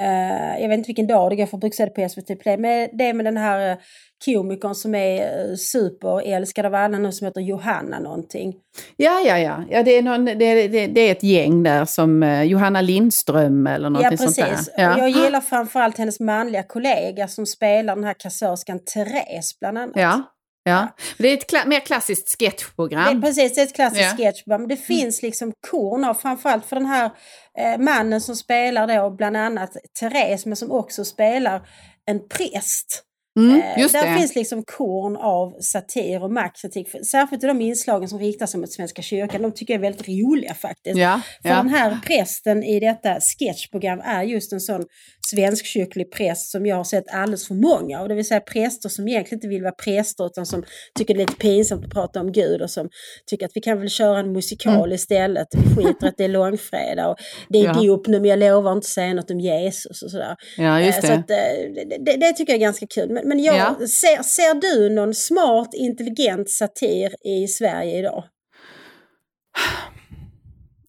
Uh, 0.00 0.60
jag 0.60 0.68
vet 0.68 0.78
inte 0.78 0.86
vilken 0.86 1.06
dag 1.06 1.30
det 1.30 1.36
går, 1.36 1.46
för 1.46 1.86
det 1.86 1.90
på 1.90 2.08
SVT 2.08 2.40
Play. 2.40 2.56
Men 2.56 2.88
det 2.92 3.04
är 3.04 3.14
med 3.14 3.24
den 3.24 3.36
här 3.36 3.72
uh, 3.72 3.78
komikern 4.24 4.74
som 4.74 4.94
är 4.94 5.48
uh, 5.50 5.54
superälskad 5.56 6.66
av 6.66 6.74
alla 6.74 6.98
nu 6.98 7.12
som 7.12 7.26
heter 7.26 7.40
Johanna 7.40 7.98
någonting. 7.98 8.54
Ja, 8.96 9.20
ja, 9.26 9.38
ja. 9.38 9.64
ja 9.70 9.82
det, 9.82 9.98
är 9.98 10.02
någon, 10.02 10.24
det, 10.24 10.68
det, 10.68 10.86
det 10.86 11.00
är 11.00 11.12
ett 11.12 11.22
gäng 11.22 11.62
där 11.62 11.84
som 11.84 12.42
Johanna 12.44 12.80
Lindström 12.80 13.66
eller 13.66 13.90
någonting 13.90 14.18
ja, 14.20 14.26
precis. 14.26 14.36
sånt 14.36 14.76
där. 14.76 14.82
Ja, 14.82 14.98
Jag 14.98 15.10
gillar 15.10 15.40
framförallt 15.40 15.98
hennes 15.98 16.20
manliga 16.20 16.62
kollega 16.62 17.28
som 17.28 17.46
spelar 17.46 17.94
den 17.94 18.04
här 18.04 18.14
kassörskan 18.18 18.78
Therese 18.78 19.58
bland 19.60 19.78
annat. 19.78 19.96
Ja, 19.96 20.22
Ja, 20.64 20.88
det 21.18 21.28
är 21.28 21.34
ett 21.34 21.46
kla 21.46 21.64
mer 21.66 21.80
klassiskt 21.80 22.38
sketchprogram. 22.38 23.20
Det, 23.20 23.26
precis, 23.26 23.54
det 23.54 23.60
är 23.60 23.66
ett 23.66 23.74
klassiskt 23.74 24.14
ja. 24.18 24.24
sketchprogram. 24.26 24.68
Det 24.68 24.76
finns 24.76 25.22
liksom 25.22 25.52
korn 25.70 26.04
av, 26.04 26.14
framförallt 26.14 26.66
för 26.66 26.76
den 26.76 26.86
här 26.86 27.10
eh, 27.58 27.78
mannen 27.78 28.20
som 28.20 28.36
spelar 28.36 28.86
då 28.86 29.10
bland 29.10 29.36
annat 29.36 29.76
Therese, 30.00 30.46
men 30.46 30.56
som 30.56 30.70
också 30.70 31.04
spelar 31.04 31.68
en 32.06 32.28
präst. 32.28 33.04
Mm, 33.36 33.60
eh, 33.60 33.88
där 33.92 34.12
det. 34.12 34.18
finns 34.18 34.34
liksom 34.34 34.64
korn 34.64 35.16
av 35.16 35.60
satir 35.60 36.22
och 36.22 36.32
maktkritik. 36.32 36.88
Särskilt 37.06 37.44
i 37.44 37.46
de 37.46 37.60
inslagen 37.60 38.08
som 38.08 38.18
riktar 38.18 38.46
sig 38.46 38.60
mot 38.60 38.72
Svenska 38.72 39.02
kyrkan. 39.02 39.42
De 39.42 39.52
tycker 39.52 39.74
jag 39.74 39.78
är 39.78 39.90
väldigt 39.90 40.08
roliga 40.08 40.54
faktiskt. 40.54 40.98
Ja, 40.98 41.20
För 41.42 41.48
ja. 41.48 41.56
den 41.56 41.68
här 41.68 41.98
prästen 42.06 42.62
i 42.62 42.80
detta 42.80 43.18
sketchprogram 43.20 44.00
är 44.04 44.22
just 44.22 44.52
en 44.52 44.60
sån 44.60 44.84
svenskkyrklig 45.26 46.12
präst 46.12 46.50
som 46.50 46.66
jag 46.66 46.76
har 46.76 46.84
sett 46.84 47.14
alldeles 47.14 47.48
för 47.48 47.54
många 47.54 48.00
av. 48.00 48.08
Det 48.08 48.14
vill 48.14 48.24
säga 48.24 48.40
präster 48.40 48.88
som 48.88 49.08
egentligen 49.08 49.36
inte 49.36 49.48
vill 49.48 49.62
vara 49.62 49.72
präster 49.72 50.26
utan 50.26 50.46
som 50.46 50.64
tycker 50.98 51.14
det 51.14 51.18
är 51.18 51.26
lite 51.26 51.36
pinsamt 51.36 51.84
att 51.84 51.90
prata 51.90 52.20
om 52.20 52.32
Gud 52.32 52.62
och 52.62 52.70
som 52.70 52.88
tycker 53.26 53.46
att 53.46 53.52
vi 53.54 53.60
kan 53.60 53.78
väl 53.78 53.88
köra 53.88 54.18
en 54.18 54.32
musikal 54.32 54.74
mm. 54.74 54.92
istället. 54.92 55.48
Vi 55.54 55.74
skiter 55.74 56.06
att 56.06 56.16
det 56.16 56.24
är 56.24 56.28
långfredag 56.28 57.10
och 57.10 57.16
det 57.48 57.58
är 57.58 57.64
ja. 57.64 57.72
dop 57.72 58.06
nu 58.06 58.20
men 58.20 58.30
jag 58.30 58.38
lovar 58.38 58.72
inte 58.72 58.88
säga 58.88 59.14
något 59.14 59.30
om 59.30 59.40
Jesus 59.40 60.02
och 60.02 60.10
sådär. 60.10 60.36
Ja, 60.56 60.80
just 60.80 60.98
eh, 60.98 61.02
det. 61.02 61.06
Så 61.06 61.12
att, 61.12 61.30
eh, 61.30 61.96
det, 62.00 62.16
det, 62.16 62.32
tycker 62.32 62.52
jag 62.52 62.56
är 62.56 62.66
ganska 62.66 62.86
kul. 62.86 63.21
Men, 63.22 63.28
men 63.28 63.44
jag, 63.44 63.56
ja. 63.56 63.86
ser, 63.86 64.22
ser 64.22 64.54
du 64.54 64.94
någon 64.94 65.14
smart, 65.14 65.74
intelligent 65.74 66.50
satir 66.50 67.26
i 67.26 67.48
Sverige 67.48 67.98
idag? 67.98 68.24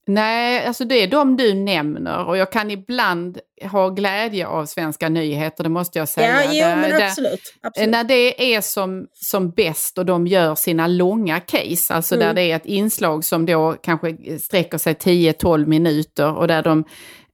Nej, 0.08 0.66
alltså 0.66 0.86
det 0.86 0.96
är 0.96 1.08
de 1.08 1.38
du 1.38 1.54
nämner 1.54 2.26
och 2.26 2.38
jag 2.38 2.52
kan 2.52 2.72
ibland 2.72 3.40
ha 3.72 3.90
glädje 3.90 4.48
av 4.48 4.66
svenska 4.66 5.10
nyheter, 5.10 5.64
det 5.64 5.70
måste 5.70 6.00
jag 6.00 6.10
säga. 6.10 6.44
Ja, 6.44 6.52
jo, 6.54 6.82
men 6.82 6.90
det, 6.90 7.06
absolut, 7.06 7.54
absolut. 7.62 7.90
När 7.90 8.04
det 8.04 8.56
är 8.56 8.62
som, 8.62 9.08
som 9.14 9.52
bäst 9.52 9.98
och 9.98 10.06
de 10.06 10.28
gör 10.28 10.56
sina 10.56 10.88
långa 10.88 11.40
case, 11.40 11.94
alltså 11.94 12.16
mm. 12.16 12.28
där 12.28 12.34
det 12.34 12.52
är 12.52 12.56
ett 12.56 12.66
inslag 12.66 13.26
som 13.26 13.46
då 13.46 13.76
kanske 13.84 14.40
sträcker 14.40 14.78
sig 14.78 14.94
10-12 14.94 15.66
minuter 15.66 16.34
och 16.34 16.48
där 16.48 16.64
de 16.64 16.84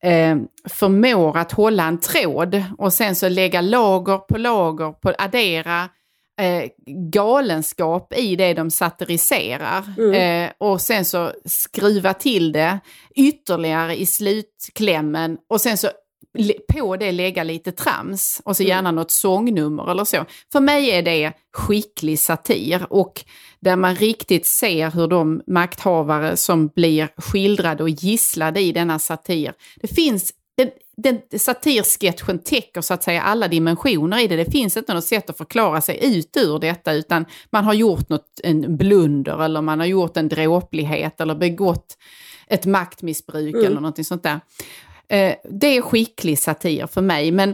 eh, 0.04 0.38
förmår 0.70 1.38
att 1.38 1.52
hålla 1.52 1.84
en 1.84 2.00
tråd 2.00 2.64
och 2.78 2.94
sen 2.94 3.16
så 3.16 3.30
lägga 3.30 3.62
lager 3.62 4.18
på 4.18 4.38
lager, 4.38 4.92
på, 4.92 5.14
addera 5.18 5.90
eh, 6.42 6.70
galenskap 7.12 8.14
i 8.18 8.36
det 8.36 8.54
de 8.54 8.72
satiriserar. 8.72 9.84
Mm. 9.98 10.14
Eh, 10.14 10.52
och 10.58 10.82
sen 10.82 11.06
så 11.06 11.32
skruva 11.46 12.14
till 12.14 12.52
det 12.52 12.80
ytterligare 13.16 13.96
i 14.00 14.06
slutklämmen 14.06 15.38
och 15.50 15.62
sen 15.62 15.78
så 15.78 15.90
på 16.74 16.98
det 16.98 17.12
lägga 17.12 17.44
lite 17.44 17.72
trams 17.72 18.42
och 18.46 18.58
så 18.58 18.64
mm. 18.64 18.70
gärna 18.70 18.92
något 18.92 19.12
sångnummer 19.12 19.92
eller 19.92 20.04
så. 20.04 20.26
För 20.52 20.60
mig 20.60 20.90
är 20.90 21.02
det 21.02 21.34
skicklig 21.54 22.20
satir 22.20 22.88
och 22.90 23.26
där 23.60 23.76
man 23.76 23.96
riktigt 23.96 24.46
ser 24.46 24.92
hur 24.92 25.08
de 25.08 25.42
makthavare 25.48 26.38
som 26.38 26.68
blir 26.68 27.10
skildrade 27.18 27.84
och 27.84 27.90
gisslade 27.90 28.62
i 28.62 28.72
denna 28.72 29.00
satir. 29.00 29.54
Det 29.82 29.88
finns 29.88 30.34
den, 30.58 30.70
den 30.98 31.40
satirsketchen 31.40 32.40
täcker 32.40 32.82
så 32.82 32.94
att 32.94 33.04
säga 33.04 33.22
alla 33.22 33.48
dimensioner 33.48 34.24
i 34.24 34.28
det. 34.28 34.36
Det 34.36 34.52
finns 34.52 34.78
inte 34.78 34.94
något 34.94 35.06
sätt 35.06 35.30
att 35.30 35.38
förklara 35.38 35.82
sig 35.82 36.18
ut 36.18 36.38
ur 36.38 36.60
detta 36.60 36.94
utan 36.94 37.26
man 37.52 37.64
har 37.64 37.74
gjort 37.74 38.10
något, 38.10 38.40
en 38.44 38.78
blunder 38.78 39.44
eller 39.44 39.62
man 39.62 39.80
har 39.80 39.88
gjort 39.88 40.18
en 40.18 40.30
dråplighet 40.30 41.22
eller 41.22 41.36
begått 41.36 41.98
ett 42.48 42.66
maktmissbruk 42.66 43.54
mm. 43.54 43.66
eller 43.66 43.76
någonting 43.76 44.06
sånt 44.06 44.24
där. 44.24 44.40
Eh, 45.10 45.36
det 45.50 45.78
är 45.78 45.82
skicklig 45.82 46.40
satir 46.40 46.88
för 46.88 47.02
mig 47.02 47.32
men 47.32 47.54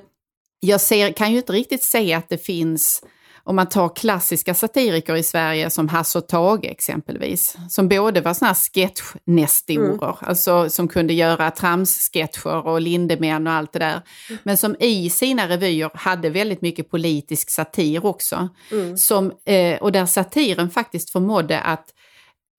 jag 0.60 0.82
ser, 0.82 1.12
kan 1.12 1.32
ju 1.32 1.38
inte 1.38 1.54
riktigt 1.54 1.84
se 1.84 2.14
att 2.14 2.30
det 2.30 2.38
finns 2.38 3.04
om 3.48 3.56
man 3.56 3.70
tar 3.70 3.96
klassiska 3.96 4.54
satiriker 4.54 5.16
i 5.16 5.24
Sverige 5.24 5.70
som 5.70 5.90
Hasse 5.90 6.18
och 6.18 6.28
Tage 6.28 6.66
exempelvis, 6.66 7.58
som 7.70 7.90
både 7.90 8.22
var 8.22 8.34
sådana 8.34 8.54
här 8.54 8.60
sketchnestorer, 8.74 10.04
mm. 10.04 10.16
alltså 10.20 10.70
som 10.70 10.88
kunde 10.88 11.14
göra 11.14 11.52
tramssketcher 11.52 12.68
och 12.68 12.82
Lindemän 12.82 13.48
och 13.48 13.54
allt 13.54 13.74
det 13.74 13.80
där, 13.80 14.02
men 14.44 14.58
som 14.58 14.76
i 14.80 15.10
sina 15.10 15.50
revyer 15.50 15.92
hade 15.94 16.30
väldigt 16.30 16.62
mycket 16.62 16.92
politisk 16.92 17.50
satir 17.50 18.06
också. 18.06 18.50
Mm. 18.72 18.98
Som, 18.98 19.32
eh, 19.46 19.78
och 19.78 19.92
där 19.92 20.06
satiren 20.06 20.70
faktiskt 20.70 21.10
förmådde 21.10 21.60
att 21.60 21.86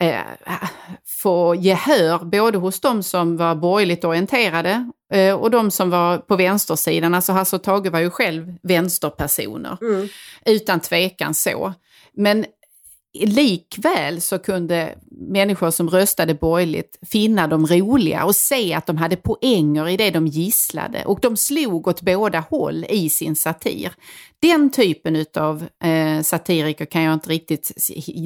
eh, 0.03 0.21
få 1.07 1.55
gehör 1.55 2.25
både 2.25 2.59
hos 2.59 2.81
de 2.81 3.03
som 3.03 3.37
var 3.37 3.55
borgerligt 3.55 4.05
orienterade 4.05 4.91
eh, 5.13 5.35
och 5.35 5.51
de 5.51 5.71
som 5.71 5.91
var 5.91 6.19
på 6.19 6.37
vänstersidan. 6.37 7.15
Alltså 7.15 7.33
Hasse 7.33 7.57
och 7.57 7.63
Tage 7.63 7.87
var 7.87 8.01
ju 8.01 8.11
själv 8.11 8.55
vänsterpersoner, 8.63 9.79
mm. 9.81 10.09
utan 10.47 10.81
tvekan 10.81 11.35
så. 11.35 11.75
Men 12.17 12.45
likväl 13.27 14.21
så 14.21 14.39
kunde 14.39 14.95
människor 15.11 15.71
som 15.71 15.91
röstade 15.91 16.35
borgerligt 16.35 16.99
finna 17.03 17.47
dem 17.47 17.67
roliga 17.67 18.25
och 18.25 18.37
se 18.37 18.75
att 18.75 18.87
de 18.87 18.97
hade 18.97 19.17
poänger 19.17 19.89
i 19.89 19.97
det 19.97 20.11
de 20.11 20.27
gisslade. 20.27 21.05
Och 21.05 21.21
de 21.21 21.37
slog 21.37 21.89
åt 21.89 22.03
båda 22.03 22.41
håll 22.41 22.87
i 22.89 23.09
sin 23.09 23.37
satir. 23.37 23.93
Den 24.43 24.71
typen 24.71 25.25
av 25.37 25.67
eh, 25.85 26.23
satiriker 26.23 26.85
kan 26.85 27.03
jag 27.03 27.15
inte 27.15 27.31
riktigt 27.31 27.73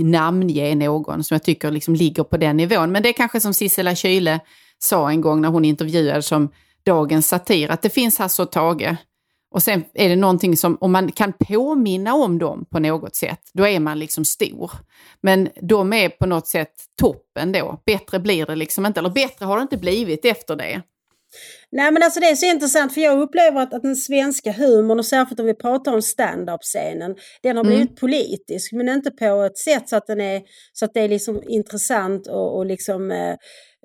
namnge 0.05 0.75
någon 0.75 1.25
som 1.25 1.35
jag 1.35 1.43
tycker 1.43 1.71
liksom 1.71 1.95
ligger 1.95 2.25
på 2.25 2.37
den 2.37 2.57
nivån. 2.57 2.93
Men 2.93 3.03
det 3.03 3.09
är 3.09 3.13
kanske 3.13 3.41
som 3.41 3.55
Sissela 3.55 3.95
Kyle 3.95 4.39
sa 4.79 5.11
en 5.11 5.21
gång 5.21 5.41
när 5.41 5.49
hon 5.49 5.65
intervjuades 5.65 6.27
som 6.27 6.49
dagens 6.87 7.29
satir, 7.29 7.71
att 7.71 7.83
det 7.83 7.91
finns 7.91 8.19
Hasse 8.19 8.43
och 8.43 8.53
Tage 8.53 8.97
och 9.51 9.63
sen 9.63 9.85
är 9.95 10.09
det 10.09 10.17
någonting 10.17 10.57
som, 10.57 10.79
om 10.81 10.93
man 10.93 11.13
kan 11.13 11.33
påminna 11.33 12.15
om 12.15 12.39
dem 12.39 12.67
på 12.71 12.79
något 12.79 13.17
sätt, 13.17 13.41
då 13.53 13.67
är 13.67 13.81
man 13.81 13.99
liksom 13.99 14.25
stor. 14.25 14.73
Men 15.21 15.49
de 15.63 15.93
är 15.93 16.09
på 16.09 16.27
något 16.27 16.47
sätt 16.47 16.73
toppen 17.01 17.53
då. 17.53 17.83
Bättre 17.87 18.21
blir 18.21 18.47
det 18.47 18.57
liksom 18.57 18.87
inte, 18.87 19.01
eller 19.01 19.11
bättre 19.11 19.47
har 19.47 19.57
det 19.57 19.63
inte 19.63 19.77
blivit 19.77 20.25
efter 20.25 20.57
det. 20.57 20.83
Nej 21.73 21.93
men 21.93 22.03
alltså 22.03 22.21
det 22.21 22.27
är 22.27 22.35
så 22.35 22.47
intressant 22.47 22.95
för 22.95 23.01
jag 23.01 23.21
upplever 23.21 23.61
att, 23.61 23.75
att 23.75 23.83
den 23.83 23.97
svenska 23.97 24.53
humorn 24.53 24.99
och 24.99 25.07
särskilt 25.07 25.41
om 25.41 25.47
vi 25.47 25.55
pratar 25.55 25.95
om 25.95 26.03
stand-up-scenen, 26.03 27.17
den 27.43 27.57
har 27.57 27.65
blivit 27.65 27.89
mm. 27.89 27.97
politisk 27.97 28.73
men 28.73 28.89
inte 28.89 29.11
på 29.11 29.43
ett 29.43 29.59
sätt 29.59 29.89
så 29.89 29.97
att, 29.97 30.07
den 30.07 30.21
är, 30.21 30.43
så 30.73 30.85
att 30.85 30.95
det 30.95 31.01
är 31.01 31.09
liksom 31.09 31.43
intressant 31.49 32.27
och, 32.27 32.57
och 32.57 32.67
liksom 32.67 33.11
eh, 33.11 33.37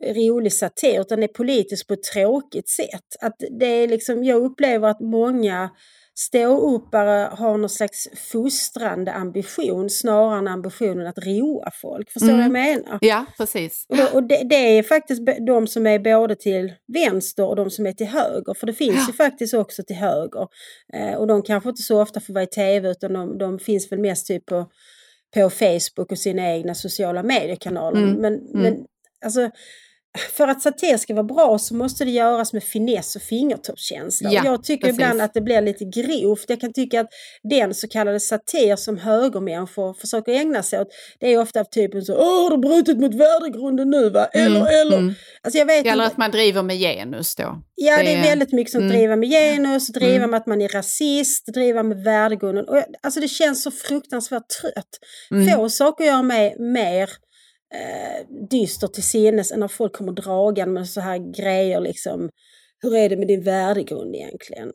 rolig 0.03 0.53
satir 0.53 1.01
utan 1.01 1.19
det 1.19 1.25
är 1.25 1.33
politiskt 1.33 1.87
på 1.87 1.93
ett 1.93 2.03
tråkigt 2.03 2.69
sätt. 2.69 3.15
Att 3.21 3.35
det 3.59 3.65
är 3.65 3.87
liksom, 3.87 4.23
jag 4.23 4.41
upplever 4.45 4.87
att 4.87 4.99
många 4.99 5.69
ståuppare 6.17 7.29
har 7.31 7.57
någon 7.57 7.69
slags 7.69 8.07
fostrande 8.31 9.11
ambition 9.13 9.89
snarare 9.89 10.37
än 10.37 10.47
ambitionen 10.47 11.07
att 11.07 11.17
roa 11.25 11.71
folk. 11.81 12.11
Förstår 12.11 12.27
du 12.27 12.33
Mm. 12.33 12.53
vad 12.53 12.61
jag 12.61 12.75
menar? 12.75 12.97
Ja, 13.01 13.25
precis. 13.37 13.85
Och, 13.89 14.13
och 14.15 14.23
det, 14.23 14.41
det 14.49 14.55
är 14.55 14.83
faktiskt 14.83 15.21
de 15.47 15.67
som 15.67 15.87
är 15.87 15.99
både 15.99 16.35
till 16.35 16.73
vänster 16.93 17.45
och 17.45 17.55
de 17.55 17.69
som 17.69 17.85
är 17.85 17.93
till 17.93 18.07
höger. 18.07 18.53
För 18.53 18.67
det 18.67 18.73
finns 18.73 18.95
Ja. 18.95 19.05
ju 19.07 19.13
faktiskt 19.13 19.53
också 19.53 19.83
till 19.83 19.95
höger. 19.95 20.47
Eh, 20.93 21.13
och 21.15 21.27
de 21.27 21.41
kanske 21.41 21.69
inte 21.69 21.81
så 21.81 22.01
ofta 22.01 22.19
får 22.19 22.33
vara 22.33 22.43
i 22.43 22.47
tv 22.47 22.89
utan 22.89 23.13
de, 23.13 23.37
de 23.37 23.59
finns 23.59 23.91
väl 23.91 23.99
mest 23.99 24.27
typ 24.27 24.45
på, 24.45 24.65
på 25.33 25.49
Facebook 25.49 26.11
och 26.11 26.17
sina 26.17 26.51
egna 26.53 26.75
sociala 26.75 27.23
mediekanaler. 27.23 28.01
Mm, 28.01 28.21
Men, 28.21 28.33
men 28.53 28.77
alltså, 29.25 29.49
för 30.33 30.47
att 30.47 30.61
satir 30.61 30.97
ska 30.97 31.13
vara 31.13 31.23
bra 31.23 31.57
så 31.59 31.75
måste 31.75 32.05
det 32.05 32.11
göras 32.11 32.53
med 32.53 32.63
finess 32.63 33.15
och 33.15 33.21
fingertoppskänsla. 33.21 34.29
Ja, 34.31 34.41
jag 34.45 34.63
tycker 34.63 34.87
precis. 34.87 34.99
ibland 34.99 35.21
att 35.21 35.33
det 35.33 35.41
blir 35.41 35.61
lite 35.61 35.85
grovt. 35.85 36.45
Jag 36.47 36.61
kan 36.61 36.73
tycka 36.73 37.01
att 37.01 37.09
den 37.43 37.73
så 37.73 37.87
kallade 37.87 38.19
satir 38.19 38.75
som 38.75 38.97
högermänniskor 38.97 39.93
försöker 39.93 40.31
ägna 40.31 40.63
sig 40.63 40.79
åt, 40.81 40.87
det 41.19 41.33
är 41.33 41.39
ofta 41.41 41.59
av 41.59 41.63
typen 41.65 42.01
så 42.01 42.15
Åh, 42.15 42.43
har 42.43 42.49
du 42.49 42.57
brutit 42.57 42.97
mot 42.99 43.13
värdegrunden 43.13 43.89
nu 43.89 44.09
va? 44.09 44.25
Eller, 44.25 44.59
Mm, 44.61 44.81
eller. 44.81 44.97
mm. 44.97 45.13
Alltså 45.41 45.57
jag 45.57 45.65
vet 45.65 45.85
Eller 45.85 45.91
inte. 45.93 46.05
att 46.05 46.17
man 46.17 46.31
driver 46.31 46.61
med 46.63 46.77
genus 46.77 47.35
då. 47.35 47.61
Ja, 47.75 47.97
det 47.97 48.03
det 48.03 48.13
är 48.13 48.23
väldigt 48.23 48.51
mycket 48.51 48.71
som 48.71 48.81
mm. 48.81 48.93
driver 48.93 49.15
med 49.15 49.29
genus, 49.29 49.87
driver 49.87 50.15
Mm. 50.15 50.29
med 50.31 50.37
att 50.37 50.45
man 50.47 50.61
är 50.61 50.69
rasist, 50.69 51.45
driver 51.53 51.83
med 51.83 52.03
värdegrunden. 52.03 52.65
Och 52.69 52.83
alltså 53.03 53.19
det 53.19 53.27
känns 53.27 53.63
så 53.63 53.71
fruktansvärt 53.71 54.49
trött. 54.61 54.99
Mm. 55.31 55.55
Få 55.57 55.69
saker 55.69 56.05
gör 56.05 56.23
mig 56.23 56.55
mer 56.59 57.09
eh, 57.73 58.47
dyster 58.49 58.87
till 58.87 59.03
sinnes 59.03 59.51
än 59.51 59.59
när 59.59 59.67
folk 59.67 59.93
kommer 59.93 60.11
dragande 60.11 60.73
med 60.73 60.89
så 60.89 61.01
här 61.01 61.17
grejer 61.41 61.79
liksom. 61.79 62.29
Hur 62.81 62.95
är 62.95 63.09
det 63.09 63.17
med 63.17 63.27
din 63.27 63.43
värdegrund 63.43 64.15
egentligen? 64.15 64.71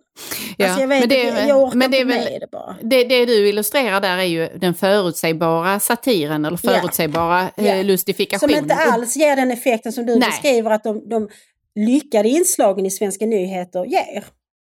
Ja, 0.56 0.66
alltså 0.66 0.80
jag 0.80 0.88
vet 0.88 1.00
men 1.00 1.08
det 1.08 1.22
inte, 1.22 1.40
jag 1.40 1.62
orkar 1.62 1.76
men 1.76 1.90
det 1.90 1.96
inte 1.96 2.14
med 2.14 2.40
det 2.40 2.50
bara. 2.50 2.76
Det, 2.82 3.04
det 3.04 3.26
du 3.26 3.48
illustrerar 3.48 4.00
där 4.00 4.18
är 4.18 4.24
ju 4.24 4.48
den 4.58 4.74
förutsägbara 4.74 5.80
satiren 5.80 6.44
eller 6.44 6.56
förutsägbara 6.56 7.50
eh, 7.56 7.84
lustifikationen. 7.84 8.54
Som 8.54 8.62
inte 8.62 8.74
alls 8.74 9.16
ger 9.16 9.36
den 9.36 9.50
effekten 9.50 9.92
som 9.92 10.06
du 10.06 10.16
Nej. 10.16 10.28
beskriver 10.28 10.70
att 10.70 10.84
de, 10.84 11.08
de 11.08 11.28
lyckade 11.74 12.28
inslagen 12.28 12.86
i 12.86 12.90
Svenska 12.90 13.26
nyheter 13.26 13.84
ger. 13.84 14.24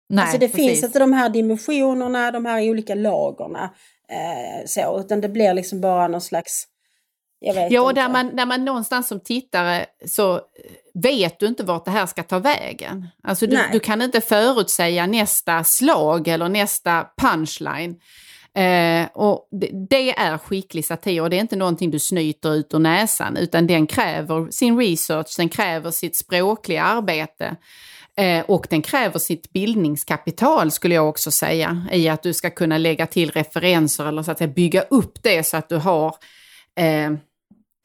Nej, 0.10 0.22
alltså 0.22 0.38
det 0.38 0.48
precis. 0.48 0.70
finns 0.70 0.84
inte 0.84 1.00
de 1.00 1.14
här 1.14 1.30
dimensionerna, 1.30 2.32
de 2.32 2.46
här 2.46 2.70
olika 2.70 2.96
lagerna. 2.96 3.74
Eh, 4.10 4.66
så, 4.66 5.00
utan 5.00 5.22
det 5.22 5.30
blir 5.30 5.54
liksom 5.54 5.82
bara 5.82 6.08
någon 6.08 6.22
slags... 6.22 6.64
Ja, 7.72 7.82
och 7.82 7.94
där 7.94 8.10
man, 8.10 8.36
där 8.36 8.46
man 8.46 8.66
någonstans 8.66 9.08
som 9.08 9.20
tittare 9.20 9.86
så 10.06 10.42
vet 10.94 11.40
du 11.40 11.46
inte 11.46 11.64
vart 11.64 11.86
det 11.86 11.92
här 11.92 12.06
ska 12.06 12.24
ta 12.24 12.40
vägen. 12.40 13.08
Alltså 13.24 13.48
du, 13.48 13.60
du 13.72 13.80
kan 13.80 14.02
inte 14.02 14.22
förutsäga 14.22 15.08
nästa 15.08 15.64
slag 15.64 16.28
eller 16.28 16.50
nästa 16.50 17.06
punchline. 17.18 17.96
Eh, 18.56 19.08
och 19.14 19.48
det, 19.52 19.70
det 19.90 20.18
är 20.18 20.38
skicklig 20.38 20.86
satir 20.86 21.22
och 21.22 21.30
det 21.30 21.36
är 21.36 21.42
inte 21.42 21.56
någonting 21.56 21.92
du 21.92 22.00
snyter 22.00 22.54
ut 22.54 22.74
ur 22.74 22.80
näsan 22.80 23.38
utan 23.38 23.68
den 23.68 23.88
kräver 23.88 24.52
sin 24.52 24.78
research, 24.78 25.36
den 25.38 25.50
kräver 25.50 25.92
sitt 25.92 26.16
språkliga 26.16 26.84
arbete. 26.84 27.56
Eh, 28.18 28.46
och 28.48 28.68
den 28.70 28.82
kräver 28.82 29.20
sitt 29.20 29.54
bildningskapital 29.54 30.72
skulle 30.72 30.96
jag 30.96 31.10
också 31.10 31.32
säga 31.32 31.88
i 31.92 32.10
att 32.10 32.24
du 32.24 32.34
ska 32.34 32.50
kunna 32.50 32.78
lägga 32.78 33.08
till 33.08 33.32
referenser 33.32 34.06
eller 34.06 34.24
så 34.24 34.32
att 34.32 34.38
säga 34.38 34.48
bygga 34.48 34.82
upp 34.82 35.24
det 35.24 35.44
så 35.44 35.58
att 35.58 35.70
du 35.70 35.76
har 35.76 36.16
eh, 36.80 37.12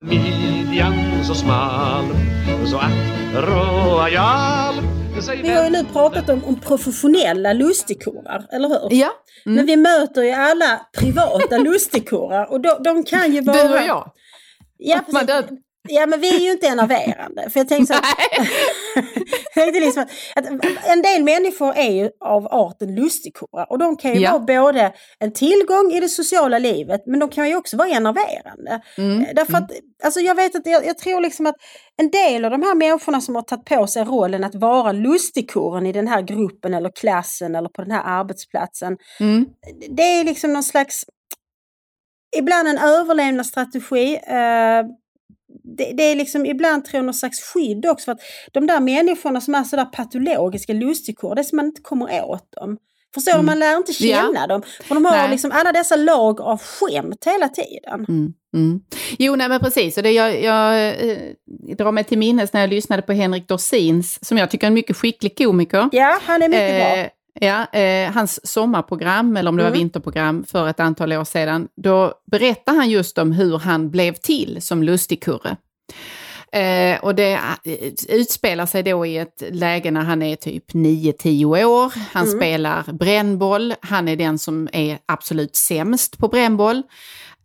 Midjan 0.00 1.24
så 1.24 1.34
smal 1.34 2.04
så 2.70 2.76
att 2.76 3.44
royal 3.44 4.74
Vi 5.42 5.48
har 5.50 5.64
ju 5.64 5.70
nu 5.70 5.84
pratat 5.84 6.28
om, 6.28 6.44
om 6.44 6.60
professionella 6.60 7.52
lustigkurrar, 7.52 8.46
eller 8.52 8.68
hur? 8.68 8.98
Ja, 8.98 9.10
Men 9.44 9.66
vi 9.66 9.76
möter 9.76 10.22
ju 10.22 10.30
alla 10.30 10.80
privata 10.98 11.58
lustigkurrar 11.64 12.52
och 12.52 12.60
de, 12.60 12.82
de 12.84 13.04
kan 13.04 13.32
ju 13.32 13.40
vara... 13.40 13.68
du 13.68 13.74
och 13.74 13.86
jag. 13.86 14.12
Ja, 14.76 15.00
Man 15.12 15.26
precis. 15.26 15.50
Ja, 15.88 16.06
men 16.06 16.20
vi 16.20 16.36
är 16.36 16.40
ju 16.40 16.52
inte 16.52 16.66
enerverande. 16.68 17.50
För 17.50 17.60
jag 17.60 17.68
tänkte 17.68 17.94
så 17.94 18.00
att, 19.60 19.72
liksom 19.74 20.02
att, 20.36 20.46
att 20.46 20.86
en 20.86 21.02
del 21.02 21.24
människor 21.24 21.72
är 21.76 21.90
ju 21.90 22.10
av 22.20 22.46
arten 22.50 22.94
lustigkurrar. 22.94 23.66
Och 23.72 23.78
de 23.78 23.96
kan 23.96 24.14
ju 24.14 24.20
Ja. 24.20 24.30
vara 24.32 24.62
både 24.62 24.92
en 25.18 25.32
tillgång 25.32 25.92
i 25.92 26.00
det 26.00 26.08
sociala 26.08 26.58
livet, 26.58 27.02
men 27.06 27.20
de 27.20 27.28
kan 27.28 27.48
ju 27.48 27.56
också 27.56 27.76
vara 27.76 27.88
enerverande. 27.88 28.80
Mm. 28.98 29.20
Eh, 29.20 29.28
Därför 29.34 29.54
att, 29.58 29.70
alltså 30.04 30.20
jag 30.20 30.34
vet 30.34 30.56
att 30.56 30.66
jag, 30.66 30.86
jag 30.86 30.98
tror 30.98 31.20
liksom 31.20 31.46
att 31.46 31.54
en 31.96 32.10
del 32.10 32.44
av 32.44 32.50
de 32.50 32.62
här 32.62 32.74
människorna 32.74 33.20
som 33.20 33.34
har 33.34 33.42
tagit 33.42 33.64
på 33.64 33.86
sig 33.86 34.04
rollen 34.04 34.44
att 34.44 34.54
vara 34.54 34.92
lustigkurren 34.92 35.86
i 35.86 35.92
den 35.92 36.08
här 36.08 36.22
gruppen 36.22 36.74
eller 36.74 36.90
klassen 36.90 37.54
eller 37.54 37.68
på 37.68 37.82
den 37.82 37.90
här 37.90 38.02
arbetsplatsen. 38.20 38.96
Mm. 39.20 39.46
Det 39.96 40.02
är 40.02 40.24
liksom 40.24 40.52
någon 40.52 40.62
slags, 40.62 41.04
ibland 42.38 42.68
en 42.68 42.78
överlevnadsstrategi. 42.78 44.16
Eh, 44.26 44.82
det, 45.76 45.92
det 45.96 46.02
är 46.02 46.16
liksom 46.16 46.46
ibland 46.46 46.84
tror 46.84 46.98
jag 46.98 47.04
någon 47.04 47.14
slags 47.14 47.40
skydd 47.40 47.86
också 47.86 48.04
för 48.04 48.12
att 48.12 48.20
de 48.52 48.66
där 48.66 48.80
människorna 48.80 49.40
som 49.40 49.54
är 49.54 49.64
sådär 49.64 49.84
patologiska 49.84 50.72
lustigkurrar, 50.72 51.34
det 51.34 51.40
är 51.40 51.44
som 51.44 51.56
man 51.56 51.66
inte 51.66 51.82
kommer 51.82 52.24
åt 52.24 52.52
dem. 52.60 52.78
Förstår 53.14 53.38
du? 53.38 53.42
Man 53.42 53.58
lär 53.58 53.76
inte 53.76 53.92
känna 53.92 54.46
dem. 54.46 54.62
För 54.82 54.94
de 54.94 55.04
har 55.04 55.16
Nej. 55.16 55.30
liksom 55.30 55.52
alla 55.52 55.72
dessa 55.72 55.96
lag 55.96 56.40
av 56.40 56.60
skämt 56.60 57.24
hela 57.26 57.48
tiden. 57.48 58.06
Mm, 58.08 58.32
mm. 58.54 58.80
Jo, 59.18 59.36
nej 59.36 59.48
men 59.48 59.60
precis. 59.60 59.96
Och 59.96 60.02
det 60.02 60.10
jag, 60.12 60.42
jag 60.42 60.88
eh, 60.88 61.18
drar 61.78 61.92
mig 61.92 62.04
till 62.04 62.18
minnes 62.18 62.52
när 62.52 62.60
jag 62.60 62.70
lyssnade 62.70 63.02
på 63.02 63.12
Henrik 63.12 63.48
Dorsins, 63.48 64.26
som 64.26 64.38
jag 64.38 64.50
tycker 64.50 64.66
är 64.66 64.68
en 64.68 64.74
mycket 64.74 64.96
skicklig 64.96 65.38
komiker. 65.38 65.88
Ja, 65.92 66.18
han 66.22 66.42
är 66.42 66.48
mycket 66.48 66.80
bra. 66.80 67.17
Ja, 67.40 67.66
eh, 67.80 68.12
hans 68.12 68.46
sommarprogram, 68.52 69.36
eller 69.36 69.48
om 69.50 69.56
det 69.56 69.62
var 69.62 69.70
Mm. 69.70 69.78
vinterprogram 69.78 70.44
för 70.44 70.68
ett 70.68 70.80
antal 70.80 71.12
år 71.12 71.24
sedan, 71.24 71.68
då 71.82 72.12
berättar 72.30 72.74
han 72.74 72.90
just 72.90 73.18
om 73.18 73.32
hur 73.32 73.58
han 73.58 73.90
blev 73.90 74.12
till 74.12 74.58
som 74.60 74.82
lustigkurre. 74.82 75.56
Eh, 76.52 77.04
och 77.04 77.14
det 77.14 77.32
eh, 77.64 77.72
utspelar 78.08 78.66
sig 78.66 78.82
då 78.82 79.06
i 79.06 79.18
ett 79.18 79.42
läge 79.50 79.90
när 79.90 80.00
han 80.00 80.22
är 80.22 80.36
typ 80.36 80.72
9-10 80.74 81.64
år. 81.64 81.92
Han 82.12 82.26
Mm. 82.26 82.38
spelar 82.38 82.92
brännboll. 82.92 83.74
Han 83.80 84.08
är 84.08 84.16
den 84.16 84.38
som 84.38 84.68
är 84.72 84.98
absolut 85.06 85.56
sämst 85.56 86.18
på 86.18 86.28
brännboll. 86.28 86.82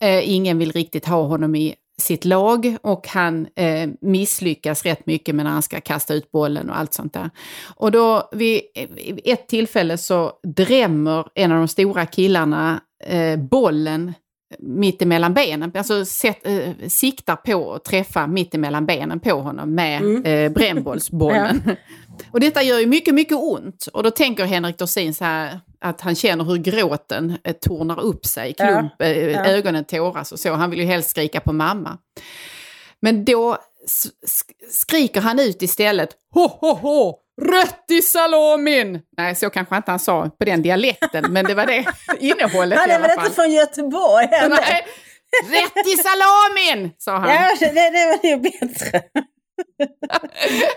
Eh, 0.00 0.30
ingen 0.30 0.58
vill 0.58 0.72
riktigt 0.72 1.06
ha 1.06 1.22
honom 1.22 1.54
i 1.54 1.74
sitt 2.02 2.24
lag 2.24 2.76
och 2.82 3.08
han 3.08 3.46
eh, 3.56 3.88
misslyckas 4.00 4.82
rätt 4.84 5.06
mycket 5.06 5.34
med 5.34 5.44
när 5.44 5.52
han 5.52 5.62
ska 5.62 5.80
kasta 5.80 6.14
ut 6.14 6.30
bollen 6.32 6.70
och 6.70 6.78
allt 6.78 6.94
sånt 6.94 7.12
där. 7.12 7.30
Och 7.76 7.90
då 7.90 8.28
vid 8.32 8.60
ett 9.24 9.48
tillfälle 9.48 9.98
så 9.98 10.32
drämmer 10.56 11.26
en 11.34 11.52
av 11.52 11.58
de 11.58 11.68
stora 11.68 12.06
killarna 12.06 12.80
eh, 13.04 13.36
bollen 13.36 14.12
mitt 14.58 15.02
emellan 15.02 15.34
benen, 15.34 15.72
alltså 15.74 16.04
set, 16.04 16.46
eh, 16.46 16.70
siktar 16.88 17.36
på 17.36 17.74
att 17.74 17.84
träffa 17.84 18.26
mitt 18.26 18.54
emellan 18.54 18.86
benen 18.86 19.20
på 19.20 19.30
honom 19.32 19.74
med 19.74 20.02
Mm. 20.02 20.24
eh, 20.24 20.52
brännbollsbollen. 20.52 21.62
Och 22.30 22.40
detta 22.40 22.62
gör 22.62 22.78
ju 22.78 22.86
mycket, 22.86 23.14
mycket 23.14 23.36
ont. 23.36 23.88
Och 23.92 24.02
då 24.02 24.10
tänker 24.10 24.44
Henrik 24.44 24.78
Dorsin 24.78 25.14
så 25.14 25.24
här 25.24 25.60
att 25.84 26.00
han 26.00 26.14
känner 26.14 26.44
hur 26.44 26.56
gråten 26.56 27.38
eh, 27.44 27.52
tornar 27.52 28.00
upp 28.00 28.26
sig, 28.26 28.54
klump, 28.54 29.02
eh, 29.02 29.30
ja. 29.30 29.44
ögonen 29.44 29.84
tåras 29.84 30.32
och 30.32 30.40
så. 30.40 30.52
Han 30.52 30.70
vill 30.70 30.80
ju 30.80 30.86
helst 30.86 31.10
skrika 31.10 31.40
på 31.40 31.52
mamma. 31.52 31.98
Men 33.00 33.24
då 33.24 33.58
skriker 34.70 35.20
han 35.20 35.38
ut 35.40 35.62
istället 35.62 36.10
Ho, 36.34 36.46
ho, 36.48 36.74
ho! 36.74 37.14
Rött 37.42 37.84
i 37.90 38.02
salamin! 38.02 39.00
Nej, 39.16 39.34
så 39.34 39.50
kanske 39.50 39.76
inte 39.76 39.90
han 39.90 39.98
sa 39.98 40.30
på 40.38 40.44
den 40.44 40.62
dialekten, 40.62 41.32
men 41.32 41.44
det 41.44 41.54
var 41.54 41.66
det 41.66 41.84
innehållet 42.20 42.78
Han 42.78 42.90
är 42.90 43.00
väl 43.00 43.10
inte 43.18 43.30
från 43.30 43.52
Göteborg 43.52 44.26
heller? 44.30 44.56
Nej, 44.60 44.86
Rätt 45.50 45.86
i 45.86 45.96
salamin, 45.96 46.90
sa 46.98 47.16
han. 47.16 47.30
Ja, 47.30 47.50
det, 47.60 47.66
det 47.90 48.06
var 48.06 48.30
nog 48.30 48.42
bättre. 48.42 49.02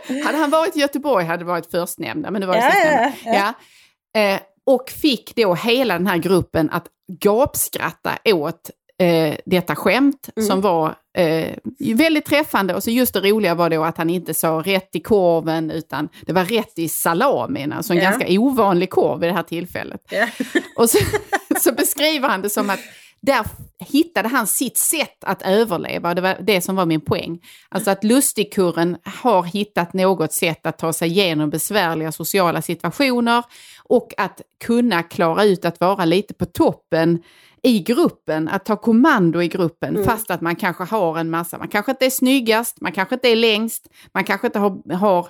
Hade 0.26 0.38
han 0.38 0.50
varit 0.50 0.76
i 0.76 0.80
Göteborg 0.80 1.26
hade 1.26 1.44
det 1.44 1.46
varit 1.48 1.72
förstnämnda, 1.72 2.32
men 2.32 2.42
det 2.42 2.48
var 2.48 2.54
det 2.56 2.62
Ja, 2.62 2.72
sistnämnda. 2.72 3.14
ja, 3.26 3.32
ja. 3.34 3.54
Ja. 4.14 4.22
Eh, 4.22 4.40
och 4.68 4.90
fick 4.90 5.36
då 5.36 5.54
hela 5.56 5.94
den 5.94 6.08
här 6.08 6.18
gruppen 6.18 6.70
att 6.70 6.86
gapskratta 7.22 8.12
åt 8.26 8.70
eh, 9.04 9.36
detta 9.46 9.76
skämt 9.76 10.30
Mm. 10.38 10.48
som 10.48 10.62
var 10.62 10.96
eh, 11.18 11.56
väldigt 11.96 12.26
träffande. 12.26 12.76
Och 12.76 12.84
så 12.84 12.90
just 12.92 13.14
det 13.14 13.20
roliga 13.20 13.56
var 13.56 13.70
då 13.70 13.84
att 13.84 13.98
han 13.98 14.10
inte 14.10 14.34
sa 14.34 14.62
rätt 14.66 14.90
i 14.96 15.00
korven 15.00 15.72
utan 15.72 16.10
det 16.26 16.34
var 16.34 16.46
rätt 16.46 16.80
i 16.80 16.90
salamin, 16.90 17.74
alltså 17.74 17.94
en 17.94 18.00
Ja. 18.00 18.04
ganska 18.04 18.26
ovanlig 18.30 18.90
korv 18.90 19.20
vid 19.20 19.30
det 19.30 19.34
här 19.34 19.44
tillfället. 19.44 20.02
Ja. 20.12 20.28
Och 20.76 20.90
så, 20.90 20.98
så 21.62 21.72
beskriver 21.72 22.28
han 22.30 22.42
det 22.42 22.50
som 22.50 22.70
att 22.70 22.80
där 23.22 23.46
hittade 23.80 24.28
han 24.30 24.48
sitt 24.48 24.78
sätt 24.78 25.24
att 25.24 25.42
överleva. 25.42 26.14
Det 26.14 26.22
var 26.22 26.38
det 26.42 26.62
som 26.62 26.76
var 26.76 26.86
min 26.86 27.02
poäng. 27.02 27.40
Alltså 27.70 27.92
att 27.92 28.04
lustigkurren 28.04 28.98
har 29.04 29.44
hittat 29.44 29.94
något 29.94 30.34
sätt 30.34 30.66
att 30.66 30.78
ta 30.78 30.94
sig 30.94 31.10
igenom 31.10 31.50
besvärliga 31.50 32.12
sociala 32.12 32.62
situationer 32.62 33.44
och 33.84 34.14
att 34.18 34.42
kunna 34.66 35.04
klara 35.04 35.44
ut 35.44 35.66
att 35.66 35.80
vara 35.80 36.06
lite 36.06 36.34
på 36.34 36.46
toppen 36.46 37.24
i 37.64 37.80
gruppen, 37.80 38.48
att 38.48 38.66
ta 38.66 38.76
kommando 38.76 39.42
i 39.42 39.48
gruppen 39.48 40.04
fast 40.04 40.32
att 40.32 40.42
man 40.42 40.56
kanske 40.56 40.84
har 40.84 41.18
en 41.18 41.30
massa, 41.30 41.58
man 41.58 41.68
kanske 41.68 41.92
inte 41.92 42.06
är 42.06 42.10
snyggast, 42.10 42.82
man 42.82 42.92
kanske 42.92 43.16
inte 43.16 43.30
är 43.30 43.36
längst, 43.36 43.88
man 44.14 44.24
kanske 44.24 44.48
inte 44.48 44.60
har, 44.60 44.94
har 44.94 45.28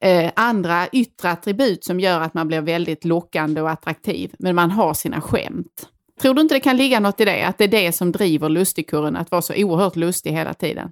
eh, 0.00 0.32
andra 0.36 0.88
yttre 0.88 1.30
attribut 1.30 1.84
som 1.84 2.00
gör 2.00 2.20
att 2.20 2.34
man 2.34 2.48
blir 2.48 2.60
väldigt 2.60 3.04
lockande 3.04 3.60
och 3.60 3.70
attraktiv, 3.70 4.34
men 4.38 4.54
man 4.54 4.70
har 4.70 4.94
sina 4.94 5.20
skämt. 5.20 5.88
Tror 6.20 6.34
du 6.34 6.42
inte 6.42 6.54
det 6.54 6.60
kan 6.60 6.76
ligga 6.76 7.00
något 7.00 7.20
i 7.20 7.24
det? 7.24 7.46
Att 7.46 7.58
det 7.58 7.64
är 7.64 7.68
det 7.68 7.92
som 7.92 8.12
driver 8.12 8.48
lustigkurren, 8.48 9.16
att 9.16 9.30
vara 9.30 9.42
så 9.42 9.54
oerhört 9.56 9.96
lustig 9.96 10.32
hela 10.32 10.54
tiden? 10.54 10.90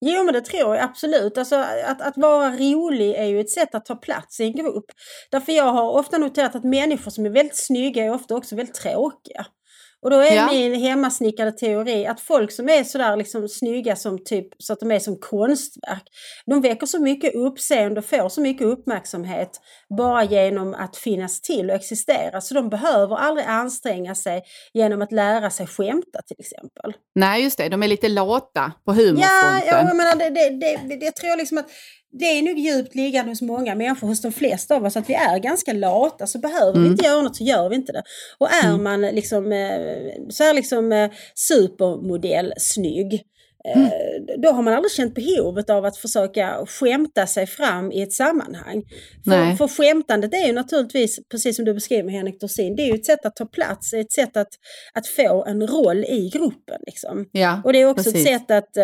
Jo 0.00 0.24
men 0.24 0.34
det 0.34 0.40
tror 0.40 0.76
jag 0.76 0.84
absolut. 0.84 1.38
Alltså, 1.38 1.56
att, 1.84 2.02
att 2.02 2.16
vara 2.16 2.50
rolig 2.50 3.14
är 3.14 3.24
ju 3.24 3.40
ett 3.40 3.50
sätt 3.50 3.74
att 3.74 3.84
ta 3.84 3.96
plats 3.96 4.40
i 4.40 4.44
en 4.44 4.52
grupp. 4.52 4.84
Därför 5.30 5.52
jag 5.52 5.72
har 5.72 5.90
ofta 5.90 6.18
noterat 6.18 6.54
att 6.54 6.64
människor 6.64 7.10
som 7.10 7.26
är 7.26 7.30
väldigt 7.30 7.56
snygga 7.56 8.04
är 8.04 8.14
ofta 8.14 8.36
också 8.36 8.56
väldigt 8.56 8.74
tråkiga. 8.74 9.46
Och 10.02 10.10
då 10.10 10.16
är 10.16 10.34
Ja. 10.36 10.48
min 10.52 10.74
hemmasnickrade 10.80 11.52
teori 11.52 12.06
att 12.06 12.20
folk 12.20 12.52
som 12.52 12.68
är 12.68 12.84
sådär 12.84 13.16
liksom 13.16 13.48
snygga 13.48 13.96
som 13.96 14.24
typ 14.24 14.46
så 14.58 14.72
att 14.72 14.80
de 14.80 14.90
är 14.90 14.98
som 14.98 15.16
konstverk. 15.20 16.02
De 16.46 16.60
väcker 16.60 16.86
så 16.86 17.02
mycket 17.02 17.34
uppseende 17.34 17.98
och 18.00 18.04
får 18.06 18.28
så 18.28 18.40
mycket 18.40 18.66
uppmärksamhet 18.66 19.50
bara 19.98 20.24
genom 20.24 20.74
att 20.74 20.96
finnas 20.96 21.40
till 21.40 21.70
och 21.70 21.76
existera. 21.76 22.40
Så 22.40 22.54
de 22.54 22.68
behöver 22.68 23.16
aldrig 23.16 23.46
anstränga 23.46 24.14
sig 24.14 24.42
genom 24.72 25.02
att 25.02 25.12
lära 25.12 25.50
sig 25.50 25.66
skämta 25.66 26.22
till 26.26 26.36
exempel. 26.38 26.92
Nej, 27.14 27.42
just 27.42 27.58
det, 27.58 27.68
de 27.68 27.82
är 27.82 27.88
lite 27.88 28.08
lata 28.08 28.72
på 28.84 28.92
humorfronten. 28.92 29.62
ja 29.66 29.86
jag 29.88 29.96
menar, 29.96 30.16
det, 30.16 30.30
det, 30.30 30.50
det, 30.50 30.96
det, 30.96 31.04
jag 31.04 31.16
tror 31.16 31.36
liksom 31.36 31.58
att 31.58 31.66
det 32.12 32.24
är 32.24 32.42
nog 32.42 32.58
djupt 32.58 32.94
liggande 32.94 33.30
hos 33.30 33.42
många 33.42 33.74
människor, 33.74 34.06
hos 34.08 34.22
de 34.22 34.32
flesta 34.32 34.76
av 34.76 34.84
oss, 34.84 34.96
att 34.96 35.10
vi 35.10 35.14
är 35.14 35.38
ganska 35.38 35.72
lata. 35.72 36.26
Så 36.26 36.38
behöver 36.38 36.80
vi 36.80 36.86
inte 36.86 37.04
göra 37.04 37.22
något 37.22 37.36
så 37.36 37.44
gör 37.44 37.68
vi 37.68 37.76
inte 37.76 37.92
det. 37.92 38.02
Och 38.38 38.48
är 38.64 38.78
man 38.78 39.00
liksom 39.00 39.52
eh, 39.52 40.28
så 40.28 40.44
här 40.44 40.54
liksom 40.54 40.92
eh, 40.92 41.10
supermodell 41.34 42.52
snygg, 42.56 43.14
eh, 43.64 43.88
då 44.42 44.52
har 44.52 44.62
man 44.62 44.74
aldrig 44.74 44.92
känt 44.92 45.14
behovet 45.14 45.70
av 45.70 45.84
att 45.84 45.96
försöka 45.96 46.66
skämta 46.66 47.26
sig 47.26 47.46
fram 47.46 47.92
i 47.92 48.02
ett 48.02 48.12
sammanhang. 48.12 48.82
För, 49.24 49.56
för 49.56 49.68
skämtandet 49.68 50.34
är 50.34 50.46
ju 50.46 50.52
naturligtvis, 50.52 51.18
precis 51.30 51.56
som 51.56 51.64
du 51.64 51.74
beskriver 51.74 52.10
Henrik 52.10 52.40
Dorsin, 52.40 52.76
det 52.76 52.82
är 52.82 52.86
ju 52.86 52.94
ett 52.94 53.06
sätt 53.06 53.26
att 53.26 53.36
ta 53.36 53.46
plats, 53.46 53.92
ett 53.92 54.12
sätt 54.12 54.36
att, 54.36 54.48
att 54.94 55.06
få 55.06 55.44
en 55.44 55.66
roll 55.66 56.04
i 56.04 56.30
gruppen. 56.34 56.80
Liksom. 56.86 57.28
Ja, 57.32 57.62
Och 57.64 57.72
det 57.72 57.80
är 57.80 57.86
också 57.86 58.12
precis. 58.12 58.26
ett 58.26 58.32
sätt 58.32 58.50
att 58.50 58.76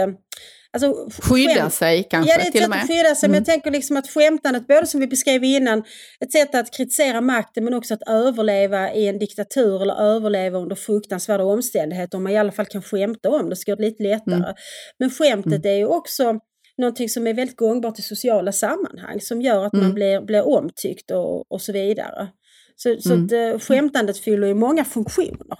alltså, 0.74 1.08
Skydda 1.22 1.54
skämt- 1.54 1.72
sig 1.74 2.06
kanske 2.10 2.32
Ja, 2.32 2.38
det 2.38 2.44
är 2.44 2.46
ett 2.46 2.52
till 2.52 2.60
och 2.60 2.62
sätt 2.64 2.70
med. 2.70 2.76
Mm. 2.76 2.84
att 2.84 2.88
skydda 2.90 3.14
sig. 3.14 3.28
Men 3.28 3.36
jag 3.38 3.44
tänker 3.44 3.70
liksom 3.70 3.96
att 3.96 4.08
skämtandet, 4.10 4.66
både 4.66 4.86
som 4.86 5.00
vi 5.00 5.06
beskrev 5.06 5.44
innan, 5.44 5.78
ett 6.24 6.32
sätt 6.32 6.54
att 6.54 6.76
kritisera 6.76 7.20
makten 7.20 7.64
men 7.64 7.74
också 7.74 7.94
att 7.94 8.08
överleva 8.08 8.92
i 8.92 9.06
en 9.08 9.18
diktatur 9.18 9.82
eller 9.82 9.94
överleva 9.94 10.58
under 10.58 10.76
fruktansvärda 10.76 11.44
omständigheter. 11.44 12.16
Om 12.18 12.22
man 12.24 12.32
i 12.32 12.36
alla 12.38 12.52
fall 12.52 12.66
kan 12.66 12.82
skämta 12.82 13.28
om 13.30 13.50
det 13.50 13.56
så 13.56 13.62
går 13.70 13.76
det 13.76 13.82
lite 13.82 14.02
lättare. 14.02 14.34
Mm. 14.34 14.54
Men 14.98 15.10
skämtet 15.10 15.66
är 15.66 15.72
ju 15.76 15.86
också 15.86 16.38
någonting 16.78 17.08
som 17.08 17.26
är 17.26 17.34
väldigt 17.34 17.56
gångbart 17.56 17.98
i 17.98 18.02
sociala 18.02 18.52
sammanhang 18.52 19.20
som 19.20 19.42
gör 19.42 19.64
att 19.64 19.72
man 19.72 19.82
Mm. 19.82 19.94
blir, 19.94 20.20
blir 20.20 20.42
omtyckt 20.48 21.10
och, 21.10 21.52
och 21.52 21.62
så 21.62 21.72
vidare. 21.72 22.28
Så, 22.76 22.96
så 23.00 23.12
Mm. 23.12 23.24
att, 23.24 23.32
eh, 23.32 23.58
skämtandet 23.60 24.18
fyller 24.18 24.46
ju 24.46 24.54
många 24.54 24.84
funktioner. 24.84 25.58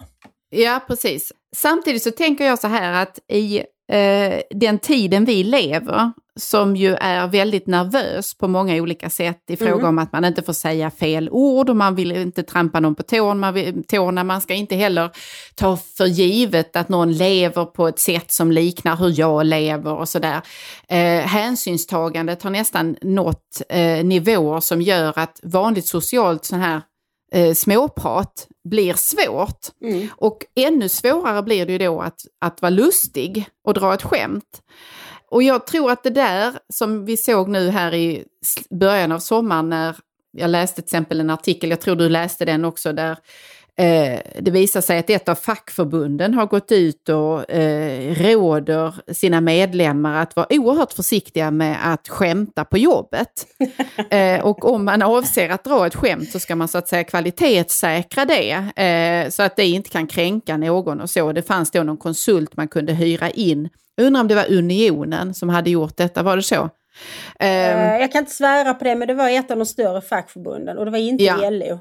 Ja, 0.50 0.80
precis. 0.86 1.32
Samtidigt 1.56 2.02
så 2.02 2.10
tänker 2.10 2.44
jag 2.46 2.58
så 2.58 2.68
här 2.68 3.02
att 3.02 3.18
i 3.32 3.62
eh, 3.92 4.40
den 4.50 4.78
tiden 4.78 5.24
vi 5.24 5.44
lever, 5.44 6.12
som 6.40 6.76
ju 6.76 6.94
är 6.94 7.26
väldigt 7.26 7.66
nervös 7.66 8.34
på 8.38 8.48
många 8.48 8.74
olika 8.74 9.10
sätt 9.10 9.42
i 9.48 9.56
fråga 9.56 9.72
Mm. 9.72 9.86
om 9.86 9.98
att 9.98 10.12
man 10.12 10.24
inte 10.24 10.42
får 10.42 10.52
säga 10.52 10.90
fel 10.90 11.28
ord 11.30 11.70
och 11.70 11.76
man 11.76 11.94
vill 11.94 12.12
inte 12.12 12.42
trampa 12.42 12.80
någon 12.80 12.94
på 12.94 13.02
tårna, 13.02 13.34
man, 13.34 13.54
vill, 13.54 13.84
tårna, 13.84 14.24
man 14.24 14.40
ska 14.40 14.54
inte 14.54 14.76
heller 14.76 15.10
ta 15.54 15.76
för 15.76 16.06
givet 16.06 16.76
att 16.76 16.88
någon 16.88 17.12
lever 17.12 17.64
på 17.64 17.88
ett 17.88 17.98
sätt 17.98 18.32
som 18.32 18.52
liknar 18.52 18.96
hur 18.96 19.20
jag 19.20 19.46
lever 19.46 19.92
och 19.92 20.08
sådär. 20.08 20.40
Eh, 20.88 21.20
hänsynstagandet 21.26 22.42
har 22.42 22.50
nästan 22.50 22.96
nått 23.02 23.62
eh, 23.68 24.04
nivåer 24.04 24.60
som 24.60 24.82
gör 24.82 25.18
att 25.18 25.40
vanligt 25.42 25.86
socialt 25.86 26.44
så 26.44 26.56
här 26.56 26.82
eh, 27.34 27.54
småprat 27.54 28.48
blir 28.68 28.94
svårt. 28.94 29.66
Mm. 29.82 30.08
Och 30.16 30.38
ännu 30.56 30.88
svårare 30.88 31.42
blir 31.42 31.66
det 31.66 31.72
ju 31.72 31.78
då 31.78 32.00
att, 32.00 32.20
att 32.40 32.62
vara 32.62 32.70
lustig 32.70 33.46
och 33.64 33.74
dra 33.74 33.94
ett 33.94 34.02
skämt. 34.02 34.62
Och 35.30 35.42
jag 35.42 35.66
tror 35.66 35.90
att 35.90 36.02
det 36.02 36.10
där 36.10 36.58
som 36.72 37.04
vi 37.04 37.16
såg 37.16 37.48
nu 37.48 37.70
här 37.70 37.94
i 37.94 38.24
början 38.70 39.12
av 39.12 39.18
sommaren 39.18 39.68
när 39.68 39.96
jag 40.36 40.50
läste 40.50 40.74
till 40.74 40.84
exempel 40.84 41.20
en 41.20 41.30
artikel, 41.30 41.70
jag 41.70 41.80
tror 41.80 41.96
du 41.96 42.08
läste 42.08 42.44
den 42.44 42.64
också, 42.64 42.92
där 42.92 43.18
det 44.38 44.50
visar 44.50 44.80
sig 44.80 44.98
att 44.98 45.10
ett 45.10 45.28
av 45.28 45.34
fackförbunden 45.34 46.34
har 46.34 46.46
gått 46.46 46.72
ut 46.72 47.08
och 47.08 47.50
eh, 47.50 48.14
råder 48.14 48.94
sina 49.12 49.40
medlemmar 49.40 50.22
att 50.22 50.36
vara 50.36 50.46
oerhört 50.50 50.92
försiktiga 50.92 51.50
med 51.50 51.76
att 51.92 52.08
skämta 52.08 52.64
på 52.64 52.78
jobbet. 52.78 53.46
Eh, 54.10 54.40
och 54.44 54.72
om 54.72 54.84
man 54.84 55.02
avser 55.02 55.48
att 55.48 55.64
dra 55.64 55.86
ett 55.86 55.94
skämt 55.94 56.30
så 56.30 56.38
ska 56.40 56.56
man 56.56 56.68
så 56.68 56.78
att 56.78 56.88
säga 56.88 57.04
kvalitetssäkra 57.04 58.24
det 58.24 58.50
eh, 58.84 59.30
så 59.30 59.42
att 59.42 59.56
det 59.56 59.64
inte 59.66 59.90
kan 59.90 60.06
kränka 60.06 60.56
någon 60.56 61.00
och 61.00 61.10
så. 61.10 61.32
Det 61.32 61.42
fanns 61.42 61.70
då 61.70 61.82
någon 61.82 61.96
konsult 61.96 62.56
man 62.56 62.68
kunde 62.68 62.92
hyra 62.92 63.30
in. 63.30 63.68
Jag 63.96 64.06
undrar 64.06 64.20
om 64.20 64.28
det 64.28 64.34
var 64.34 64.52
Unionen 64.52 65.34
som 65.34 65.48
hade 65.48 65.70
gjort 65.70 65.96
detta, 65.96 66.22
var 66.22 66.36
det 66.36 66.42
så? 66.42 66.70
Ehm, 67.38 67.78
Eh, 67.78 68.00
Jag 68.00 68.12
kan 68.12 68.18
inte 68.18 68.32
svära 68.34 68.74
på 68.74 68.84
det 68.84 68.94
men 68.94 69.08
det 69.08 69.14
var 69.14 69.30
ett 69.30 69.50
av 69.50 69.56
de 69.56 69.66
större 69.66 70.00
fackförbunden 70.00 70.78
och 70.78 70.84
det 70.84 70.90
var 70.90 70.98
inte 70.98 71.24
Ja. 71.24 71.50
LO. 71.50 71.78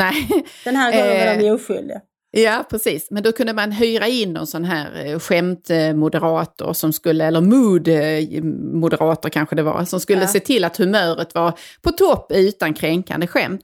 Nej, 0.00 0.44
Den 0.64 0.76
här 0.76 0.92
gången 0.92 1.26
var 1.26 1.36
de 1.38 1.46
Eh, 1.48 1.54
oskyldiga. 1.54 2.00
Ja, 2.32 2.64
precis. 2.70 3.06
Men 3.10 3.22
då 3.22 3.32
kunde 3.32 3.52
man 3.52 3.72
hyra 3.72 4.06
in 4.06 4.32
någon 4.32 4.46
sån 4.46 4.64
här 4.64 5.06
eh, 5.06 5.18
skämtmoderator 5.18 6.72
som 6.72 6.92
skulle, 6.92 7.24
eller 7.24 7.40
mood-moderator 7.40 9.28
kanske 9.28 9.56
det 9.56 9.62
var, 9.62 9.84
som 9.84 10.00
skulle 10.00 10.20
Ja. 10.20 10.28
se 10.28 10.40
till 10.40 10.64
att 10.64 10.76
humöret 10.76 11.34
var 11.34 11.52
på 11.82 11.90
topp 11.90 12.32
utan 12.34 12.74
kränkande 12.74 13.26
skämt. 13.26 13.60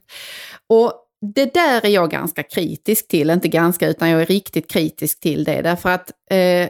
Och 0.69 0.93
det 1.35 1.53
där 1.53 1.85
är 1.85 1.89
jag 1.89 2.11
ganska 2.11 2.43
kritisk 2.43 3.07
till, 3.07 3.29
inte 3.29 3.47
ganska 3.47 3.87
utan 3.87 4.09
jag 4.09 4.21
är 4.21 4.25
riktigt 4.25 4.69
kritisk 4.71 5.19
till 5.19 5.43
det, 5.43 5.61
därför 5.61 5.89
att 5.89 6.11
eh, 6.31 6.69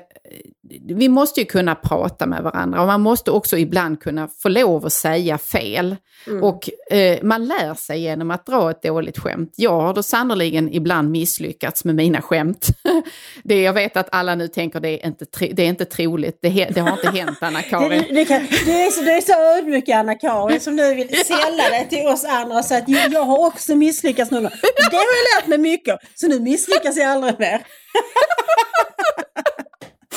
vi 0.90 1.10
måste 1.10 1.40
ju 1.40 1.46
kunna 1.46 1.76
prata 1.76 2.26
med 2.26 2.44
varandra 2.44 2.82
och 2.82 2.88
man 2.88 3.02
måste 3.02 3.32
också 3.32 3.58
ibland 3.58 4.00
kunna 4.00 4.28
få 4.28 4.50
lov 4.50 4.86
att 4.86 4.94
säga 4.94 5.38
fel. 5.38 5.96
Mm. 6.28 6.44
Och 6.44 6.70
eh, 6.92 7.20
man 7.24 7.46
lär 7.46 7.74
sig 7.74 8.02
genom 8.02 8.32
att 8.32 8.46
dra 8.46 8.72
ett 8.72 8.82
dåligt 8.82 9.18
skämt. 9.18 9.54
Jag 9.56 9.82
har 9.82 9.94
då 9.94 10.04
sannoliken 10.04 10.74
ibland 10.74 11.12
misslyckats 11.12 11.86
med 11.86 11.96
mina 11.96 12.22
skämt. 12.22 12.68
det, 13.44 13.62
jag 13.62 13.74
vet 13.74 13.98
att 13.98 14.08
alla 14.12 14.36
nu 14.36 14.48
tänker 14.48 14.80
det 14.80 14.90
är 14.90 15.08
inte, 15.08 15.26
det 15.54 15.64
är 15.64 15.70
inte 15.70 15.86
troligt, 15.86 16.40
det, 16.42 16.50
det 16.50 16.82
har 16.82 16.92
inte 16.92 17.10
hänt 17.10 17.38
Anna-Karin. 17.42 18.04
du, 18.10 18.22
är 18.22 18.92
så, 18.92 19.02
du 19.02 19.12
är 19.12 19.22
så 19.22 19.58
ödmjuk 19.58 19.90
Anna-Karin 19.90 20.60
som 20.60 20.76
nu 20.76 20.96
vill 20.96 21.08
sälla 21.26 21.70
dig 21.70 21.88
till 21.90 22.08
oss 22.08 22.26
andra 22.26 22.64
säga 22.64 22.82
att 22.82 22.90
jag, 22.90 23.14
jag 23.14 23.24
har 23.24 23.48
också 23.48 23.76
misslyckats 23.76 24.32
någon 24.32 24.44
gång. 24.44 24.52
Det 24.92 24.96
har 24.96 25.04
jag 25.04 25.42
lärt 25.42 25.48
mig 25.48 25.58
mycket 25.58 26.00
så 26.16 26.28
nu 26.28 26.40
misslyckas 26.40 26.98
jag 26.98 27.10
aldrig 27.10 27.40
mer. 27.40 27.66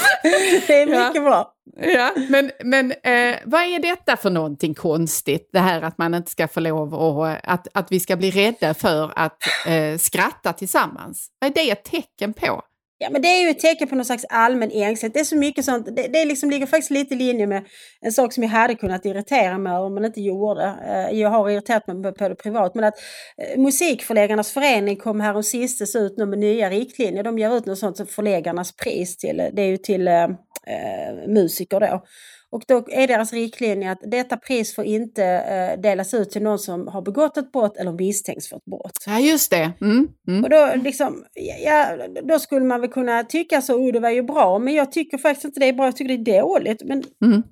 det 0.67 0.83
är 0.83 0.87
mycket 0.87 1.15
Ja. 1.15 1.21
bra. 1.21 1.53
Ja, 1.77 2.13
men 2.29 2.51
men 2.65 2.93
eh, 2.93 3.37
vad 3.45 3.63
är 3.63 3.79
detta 3.79 4.17
för 4.17 4.31
någonting 4.31 4.75
konstigt? 4.75 5.51
Det 5.53 5.59
här 5.59 5.83
att 5.83 5.99
man 5.99 6.15
inte 6.15 6.31
ska 6.31 6.49
få 6.49 6.61
lov 6.61 6.95
och 6.95 7.29
att, 7.29 7.67
att 7.75 7.93
vi 7.93 8.01
ska 8.01 8.17
bli 8.17 8.31
rädda 8.31 8.75
för 8.75 9.13
att 9.17 9.37
eh, 9.67 9.99
skratta 9.99 10.53
tillsammans. 10.53 11.29
Vad 11.41 11.51
är 11.51 11.55
det 11.55 11.71
ett 11.71 11.85
tecken 11.85 12.33
på? 12.33 12.63
Ja, 13.03 13.11
men 13.11 13.23
det 13.23 13.29
är 13.29 13.43
ju 13.43 13.49
ett 13.49 13.59
tecken 13.59 13.89
på 13.89 13.95
någon 13.95 14.05
slags 14.05 14.25
allmän 14.29 14.71
ängslighet. 14.71 15.15
Det 15.15 15.21
är 15.21 15.25
så 15.25 15.37
mycket 15.37 15.65
sånt. 15.65 15.97
Det, 15.97 16.09
det 16.09 16.25
liksom 16.25 16.51
ligger 16.51 16.67
faktiskt 16.67 16.91
lite 16.91 17.15
i 17.15 17.17
linje 17.17 17.47
med 17.47 17.67
en 18.01 18.13
sak 18.13 18.33
som 18.33 18.43
jag 18.43 18.51
hade 18.51 18.75
kunnat 18.75 19.05
irritera 19.05 19.59
mig 19.59 19.73
över 19.73 19.89
men 19.89 20.05
inte 20.05 20.21
gjorde. 20.21 20.75
Eh, 20.87 21.19
jag 21.19 21.31
har 21.31 21.51
irriterat 21.51 21.87
mig 21.87 22.13
på 22.13 22.29
det 22.29 22.35
privat. 22.35 22.75
Men 22.75 22.85
att 22.85 22.95
eh, 23.39 23.61
Musikförläggarnas 23.61 24.53
förening 24.53 24.97
kom 24.97 25.21
här 25.21 25.37
och 25.37 25.45
sistes 25.45 25.97
ut 25.97 26.15
nu 26.17 26.27
med 26.27 26.39
nya 26.39 26.71
riktlinjer. 26.71 27.23
De 27.23 27.39
ger 27.39 27.57
ut 27.57 27.67
något 27.67 27.79
sånt 27.79 27.97
som 27.97 28.07
förläggarnas 28.07 28.73
pris 28.73 29.17
till, 29.17 29.37
det 29.53 29.63
är 29.63 29.67
ju 29.67 29.77
till 29.77 30.09
eh, 30.09 30.29
eh, 30.67 31.29
musiker 31.29 31.81
då. 31.81 32.05
Och 32.53 32.63
då 32.69 32.87
är 32.91 33.07
deras 33.07 33.33
riktlinje 33.33 33.91
att 33.91 34.01
detta 34.03 34.37
pris 34.37 34.75
får 34.75 34.85
inte 34.85 35.25
eh, 35.25 35.81
delas 35.81 36.15
ut 36.15 36.31
till 36.31 36.43
någon 36.43 36.59
som 36.59 36.89
har 36.89 37.03
begått 37.03 37.37
ett 37.37 37.53
brott 37.53 37.77
eller 37.77 37.93
misstänks 37.93 38.49
för 38.49 38.57
ett 38.57 38.65
brott. 38.65 38.93
Ja, 39.07 39.19
just 39.21 39.51
det. 39.51 39.73
Mm, 39.81 40.09
mm. 40.29 40.45
Och 40.45 40.51
då, 40.51 40.73
liksom, 40.85 41.25
ja, 41.65 41.97
då 42.23 42.39
skulle 42.39 42.65
man 42.67 42.81
väl 42.81 42.91
kunna 42.91 43.25
tycka 43.25 43.63
så, 43.63 43.75
oh, 43.75 43.93
det 43.93 44.01
var 44.01 44.11
ju 44.11 44.23
bra, 44.23 44.59
men 44.59 44.75
jag 44.75 44.93
tycker 44.93 45.19
faktiskt 45.19 45.45
inte 45.45 45.61
det 45.61 45.67
är 45.67 45.73
bra, 45.73 45.85
jag 45.87 45.97
tycker 45.97 46.19
det 46.19 46.37
är 46.37 46.43
dåligt. 46.43 46.83
Men 46.85 47.03
Mm. 47.25 47.43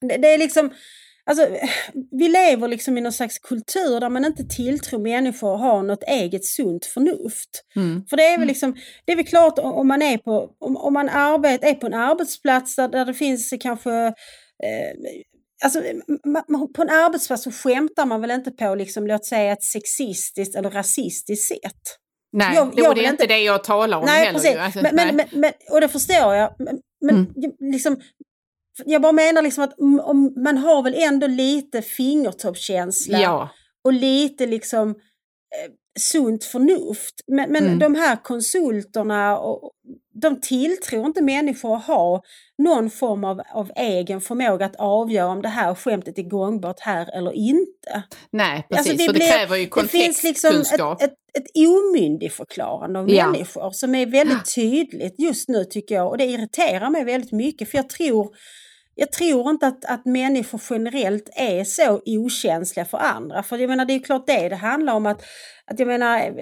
det, 0.00 0.16
det 0.16 0.28
är 0.34 0.38
liksom, 0.38 0.70
alltså, 1.28 1.46
vi 2.10 2.28
lever 2.28 2.68
liksom 2.68 2.98
i 2.98 3.00
någon 3.00 3.12
slags 3.12 3.38
kultur 3.38 4.00
där 4.00 4.08
man 4.08 4.24
inte 4.24 4.44
tilltror 4.44 4.98
människor 4.98 5.54
att 5.54 5.60
ha 5.60 5.82
något 5.82 6.02
eget 6.02 6.44
sunt 6.44 6.84
förnuft. 6.84 7.50
Mm. 7.76 8.04
För 8.10 8.16
det 8.16 8.22
är 8.26 8.38
väl 8.38 8.48
liksom, 8.48 8.76
det 9.04 9.12
är 9.12 9.16
väl 9.16 9.26
klart 9.26 9.58
om 9.58 9.88
man 9.88 10.02
är 10.02 10.18
på, 10.18 10.50
om, 10.58 10.76
om 10.76 10.92
man 10.92 11.08
arbet, 11.08 11.64
är 11.64 11.74
på 11.74 11.86
en 11.86 11.94
arbetsplats 11.94 12.76
där, 12.76 12.88
där 12.88 13.04
det 13.04 13.14
finns 13.14 13.54
kanske 13.60 13.92
eh, 14.64 14.92
Alltså, 15.64 15.82
på 16.76 16.82
en 16.82 16.90
arbetsplats 16.90 17.42
så 17.42 17.50
skämtar 17.52 18.06
man 18.06 18.20
väl 18.20 18.30
inte 18.30 18.50
på, 18.50 18.74
liksom, 18.74 19.06
låt 19.06 19.24
säga, 19.24 19.52
ett 19.52 19.62
sexistiskt 19.62 20.54
eller 20.56 20.70
rasistiskt 20.70 21.48
sätt. 21.48 21.82
Nej, 22.32 22.54
Jag- 22.54 22.72
jag 22.76 22.86
är 22.90 22.94
det 22.94 23.00
vill 23.00 23.10
inte 23.10 23.26
det 23.26 23.38
jag 23.38 23.64
talar 23.64 23.98
om 23.98 24.04
Nej, 24.04 24.24
heller. 24.26 24.38
precis. 24.38 24.56
Alltså, 24.56 24.80
men, 24.82 24.94
nej. 24.94 25.12
men, 25.12 25.26
men, 25.40 25.52
och 25.70 25.80
det 25.80 25.88
förstår 25.88 26.34
jag. 26.34 26.54
Men, 26.58 26.78
men 27.00 27.14
Mm. 27.16 27.52
liksom, 27.72 28.00
jag 28.86 29.02
bara 29.02 29.12
menar 29.12 29.42
liksom 29.42 29.64
att 29.64 29.74
om, 29.78 30.32
man 30.44 30.58
har 30.58 30.82
väl 30.82 30.94
ändå 30.94 31.26
lite 31.26 31.82
fingertoppskänsla 31.82 33.18
ja. 33.20 33.48
och 33.84 33.92
lite 33.92 34.46
liksom 34.46 34.90
eh, 34.90 35.72
sunt 36.00 36.44
förnuft. 36.44 37.14
Men, 37.26 37.52
men 37.52 37.66
Mm. 37.66 37.78
de 37.78 37.94
här 37.94 38.16
konsulterna, 38.16 39.38
och, 39.38 39.70
de 40.22 40.40
tilltror 40.40 41.06
inte 41.06 41.22
människor 41.22 41.76
att 41.76 41.84
ha 41.86 42.22
någon 42.62 42.90
form 42.90 43.24
av, 43.24 43.40
av 43.54 43.70
egen 43.76 44.20
förmåga 44.20 44.66
att 44.66 44.76
avgöra 44.76 45.26
om 45.26 45.42
det 45.42 45.48
här 45.48 45.74
skämtet 45.74 46.18
är 46.18 46.22
gångbart 46.22 46.80
här 46.80 47.16
eller 47.18 47.32
inte. 47.32 48.02
Nej, 48.32 48.66
precis. 48.70 48.90
Alltså, 48.90 49.04
för 49.06 49.12
det 49.12 49.18
blir- 49.18 49.32
kräver 49.32 49.56
ju 49.56 49.66
Det 49.66 49.88
finns 49.88 50.22
liksom 50.22 50.50
kontextkunskap. 50.50 51.02
ett, 51.02 51.10
ett, 51.12 51.16
ett 51.38 51.66
omyndigförklarande 51.68 52.98
av 52.98 53.10
Ja. 53.10 53.30
människor 53.30 53.70
som 53.70 53.94
är 53.94 54.06
väldigt 54.06 54.54
tydligt 54.54 55.14
just 55.20 55.48
nu 55.48 55.64
tycker 55.64 55.94
jag. 55.94 56.08
Och 56.08 56.18
det 56.18 56.24
irriterar 56.24 56.90
mig 56.90 57.04
väldigt 57.04 57.32
mycket 57.32 57.70
för 57.70 57.78
jag 57.78 57.88
tror 57.88 58.34
jag 59.00 59.12
tror 59.12 59.50
inte 59.50 59.66
att, 59.66 59.84
att 59.84 60.04
människor 60.04 60.60
generellt 60.70 61.28
är 61.36 61.64
så 61.64 62.00
okänsliga 62.06 62.84
för 62.84 62.98
andra. 62.98 63.42
För 63.42 63.58
jag 63.58 63.68
menar, 63.68 63.84
det 63.84 63.92
är 63.92 63.98
klart 63.98 64.26
det 64.26 64.48
det 64.48 64.56
handlar 64.56 64.94
om. 64.94 65.06
att, 65.06 65.22
att 65.66 65.78
jag 65.78 65.88
menar, 65.88 66.34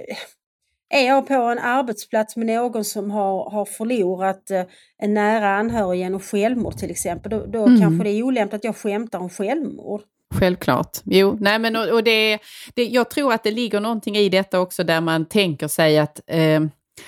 är 0.94 1.06
jag 1.06 1.26
på 1.28 1.34
en 1.34 1.58
arbetsplats 1.58 2.36
med 2.36 2.46
någon 2.46 2.84
som 2.84 3.10
har, 3.10 3.50
har 3.50 3.64
förlorat 3.64 4.50
eh, 4.50 4.62
en 5.02 5.14
nära 5.14 5.48
anhörig 5.48 5.98
genom 6.00 6.20
självmord 6.20 6.76
till 6.76 6.90
exempel, 6.90 7.30
då, 7.30 7.46
då 7.46 7.66
Mm. 7.66 7.80
kanske 7.80 8.04
det 8.04 8.10
är 8.10 8.22
olämpligt 8.22 8.58
att 8.60 8.64
jag 8.64 8.76
skämtar 8.76 9.18
om 9.18 9.30
självmord. 9.30 10.02
Självklart. 10.34 10.98
Jo, 11.04 11.36
nej 11.40 11.58
men 11.58 11.76
och, 11.76 11.88
och 11.88 12.04
det, 12.04 12.38
det, 12.74 12.84
jag 12.84 13.10
tror 13.10 13.32
att 13.32 13.44
det 13.44 13.50
ligger 13.50 13.80
någonting 13.80 14.16
i 14.16 14.28
detta 14.28 14.60
också 14.60 14.84
där 14.84 15.00
man 15.00 15.26
tänker 15.26 15.68
sig 15.68 15.98
att 15.98 16.20
eh, 16.26 16.60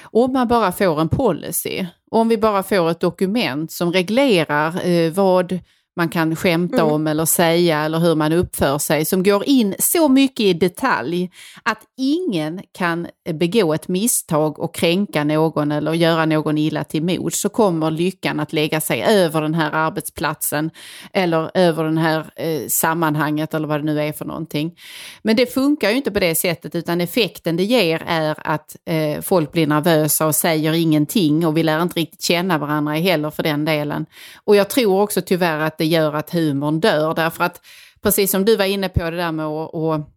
om 0.03 0.32
man 0.32 0.49
bara 0.49 0.72
får 0.72 1.01
en 1.01 1.09
policy, 1.09 1.86
om 2.11 2.28
vi 2.28 2.39
bara 2.39 2.62
får 2.62 2.91
ett 2.91 3.01
dokument 3.01 3.72
som 3.72 3.93
reglerar 3.93 4.86
eh, 4.89 5.12
vad 5.12 5.59
man 5.99 6.09
kan 6.09 6.36
skämta 6.36 6.82
Mm. 6.82 6.94
om 6.94 7.07
eller 7.07 7.24
säga 7.24 7.80
eller 7.84 7.99
hur 7.99 8.14
man 8.14 8.32
uppför 8.32 8.78
sig, 8.78 9.05
som 9.05 9.22
går 9.22 9.49
in 9.49 9.74
så 9.78 10.09
mycket 10.09 10.40
i 10.40 10.53
detalj 10.53 11.30
att 11.62 11.78
ingen 11.96 12.61
kan 12.78 13.07
begå 13.32 13.74
ett 13.74 13.88
misstag 13.88 14.59
och 14.59 14.74
kränka 14.74 15.24
någon 15.24 15.72
eller 15.72 15.92
göra 15.92 16.26
någon 16.26 16.59
illa 16.59 16.84
till 16.84 17.03
mod, 17.03 17.34
så 17.34 17.49
kommer 17.49 17.90
lyckan 17.90 18.40
att 18.40 18.53
lägga 18.53 18.80
sig 18.80 19.03
över 19.03 19.42
den 19.42 19.55
här 19.55 19.70
arbetsplatsen 19.72 20.70
eller 21.12 21.51
över 21.55 21.84
den 21.84 21.99
här 21.99 22.30
eh, 22.36 22.68
sammanhanget 22.68 23.55
eller 23.55 23.68
vad 23.68 23.80
det 23.80 23.84
nu 23.84 24.01
är 24.01 24.12
för 24.12 24.24
någonting. 24.24 24.74
Men 25.22 25.36
det 25.36 25.55
funkar 25.55 25.90
ju 25.90 25.96
inte 25.96 26.11
på 26.11 26.20
det 26.20 26.34
sättet 26.34 26.74
utan 26.74 27.01
effekten 27.01 27.57
det 27.57 27.64
ger 27.64 28.03
är 28.07 28.34
att 28.44 28.76
eh, 28.86 29.20
folk 29.22 29.53
blir 29.53 29.66
nervösa 29.66 30.26
och 30.26 30.34
säger 30.34 30.72
ingenting 30.72 31.46
och 31.46 31.57
vi 31.57 31.62
lär 31.62 31.82
inte 31.82 32.01
riktigt 32.01 32.22
känna 32.22 32.59
varandra 32.59 32.92
heller 32.92 33.30
för 33.30 33.42
den 33.42 33.64
delen. 33.64 34.07
Och 34.44 34.57
jag 34.57 34.70
tror 34.70 35.01
också 35.03 35.20
tyvärr 35.20 35.59
att 35.61 35.78
det 35.78 35.88
gör 35.89 36.12
att 36.12 36.30
humorn 36.30 36.80
dör 36.80 37.14
därför 37.14 37.45
att 37.45 37.61
precis 38.03 38.30
som 38.30 38.45
du 38.45 38.57
var 38.57 38.64
inne 38.64 38.89
på 38.89 39.11
det 39.11 39.16
där 39.16 39.32
med 39.32 39.47
att, 39.47 39.74
att 39.74 40.09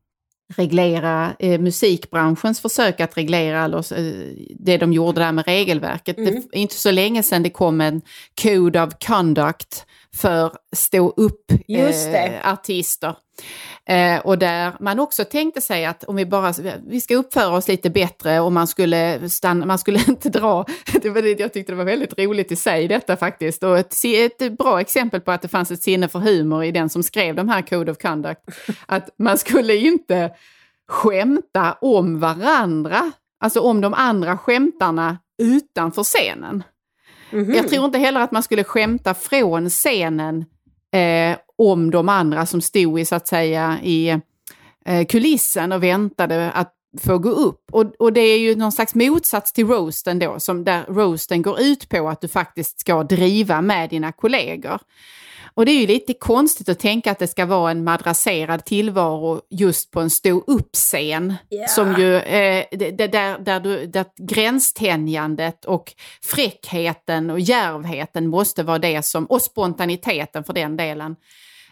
reglera 0.55 1.35
eh, 1.39 1.59
musikbranschens 1.59 2.59
försök 2.59 2.99
att 2.99 3.17
reglera 3.17 3.63
eller, 3.63 3.93
eh, 3.99 4.33
det 4.59 4.77
de 4.77 4.93
gjorde 4.93 5.21
där 5.21 5.31
med 5.31 5.45
regelverket. 5.45 6.17
Mm. 6.17 6.33
Det 6.51 6.57
är 6.57 6.61
inte 6.61 6.75
så 6.75 6.91
länge 6.91 7.23
sedan 7.23 7.43
det 7.43 7.49
kom 7.49 7.81
en 7.81 8.01
Code 8.41 8.83
of 8.83 8.93
Conduct 9.07 9.85
för 10.15 10.51
stå 10.75 11.09
upp 11.09 11.51
eh, 11.67 12.51
artister. 12.53 13.15
Eh, 13.85 14.19
och 14.19 14.37
där 14.37 14.73
man 14.79 14.99
också 14.99 15.25
tänkte 15.25 15.61
sig 15.61 15.85
att 15.85 16.03
om 16.03 16.15
vi 16.15 16.25
bara 16.25 16.53
vi 16.87 17.01
ska 17.01 17.15
uppföra 17.15 17.57
oss 17.57 17.67
lite 17.67 17.89
bättre 17.89 18.39
och 18.39 18.51
man 18.51 18.67
skulle, 18.67 19.29
stanna, 19.29 19.65
man 19.65 19.79
skulle 19.79 19.99
inte 20.07 20.29
dra, 20.29 20.65
det 21.01 21.09
var 21.09 21.21
det, 21.21 21.39
jag 21.39 21.53
tyckte 21.53 21.71
det 21.71 21.75
var 21.75 21.85
väldigt 21.85 22.19
roligt 22.19 22.51
i 22.51 22.55
sig 22.55 22.87
detta 22.87 23.17
faktiskt 23.17 23.63
och 23.63 23.77
ett, 23.77 23.95
ett 24.05 24.57
bra 24.57 24.81
exempel 24.81 25.21
på 25.21 25.31
att 25.31 25.41
det 25.41 25.47
fanns 25.47 25.71
ett 25.71 25.83
sinne 25.83 26.07
för 26.07 26.19
humor 26.19 26.63
i 26.63 26.71
den 26.71 26.89
som 26.89 27.03
skrev 27.03 27.35
de 27.35 27.49
här 27.49 27.61
Code 27.61 27.91
of 27.91 27.97
Conduct. 27.97 28.41
Att 28.85 29.09
man 29.17 29.37
skulle 29.37 29.75
inte 29.75 30.31
skämta 30.87 31.77
om 31.81 32.19
varandra, 32.19 33.11
alltså 33.39 33.59
om 33.59 33.81
de 33.81 33.93
andra 33.93 34.37
skämtarna 34.37 35.17
utanför 35.41 36.03
scenen. 36.03 36.63
Mhm. 37.31 37.55
Jag 37.55 37.69
tror 37.69 37.85
inte 37.85 37.97
heller 37.97 38.21
att 38.21 38.31
man 38.31 38.43
skulle 38.43 38.63
skämta 38.63 39.13
från 39.13 39.69
scenen 39.69 40.45
eh, 40.93 41.37
om 41.55 41.91
de 41.91 42.09
andra 42.09 42.45
som 42.45 42.61
stod 42.61 42.99
i, 42.99 43.05
så 43.05 43.15
att 43.15 43.27
säga, 43.27 43.77
i 43.83 44.09
eh, 44.85 45.05
kulissen 45.09 45.71
och 45.71 45.83
väntade 45.83 46.51
att 46.51 46.73
få 47.01 47.17
gå 47.17 47.29
upp. 47.29 47.63
Och, 47.71 47.95
och 47.99 48.13
det 48.13 48.21
är 48.21 48.39
ju 48.39 48.55
någon 48.55 48.71
slags 48.71 48.95
motsats 48.95 49.53
till 49.53 49.67
roasten 49.67 50.19
då, 50.19 50.39
som 50.39 50.63
där 50.63 50.85
roasten 50.87 51.41
går 51.41 51.61
ut 51.61 51.89
på 51.89 52.09
att 52.09 52.21
du 52.21 52.27
faktiskt 52.27 52.79
ska 52.79 53.03
driva 53.03 53.61
med 53.61 53.89
dina 53.89 54.11
kollegor. 54.11 54.79
Och 55.53 55.65
det 55.65 55.71
är 55.71 55.79
ju 55.81 55.87
lite 55.87 56.13
konstigt 56.13 56.69
att 56.69 56.79
tänka 56.79 57.11
att 57.11 57.19
det 57.19 57.27
ska 57.27 57.45
vara 57.45 57.71
en 57.71 57.83
madrasserad 57.83 58.65
tillvaro 58.65 59.41
just 59.49 59.91
på 59.91 59.99
en 59.99 60.09
stå-upp-scen. 60.09 61.33
Ja. 61.49 61.67
Som 61.67 61.95
ju, 61.99 62.15
eh, 62.15 62.65
det, 62.71 63.07
där, 63.07 63.39
där, 63.39 63.59
du, 63.59 63.85
där 63.85 64.05
gränstänjandet 64.17 65.65
och 65.65 65.93
fräckheten 66.23 67.29
och 67.29 67.39
djärvheten 67.39 68.27
måste 68.27 68.63
vara 68.63 68.79
det 68.79 69.05
som, 69.05 69.25
och 69.25 69.41
spontaniteten 69.41 70.43
för 70.43 70.53
den 70.53 70.77
delen, 70.77 71.15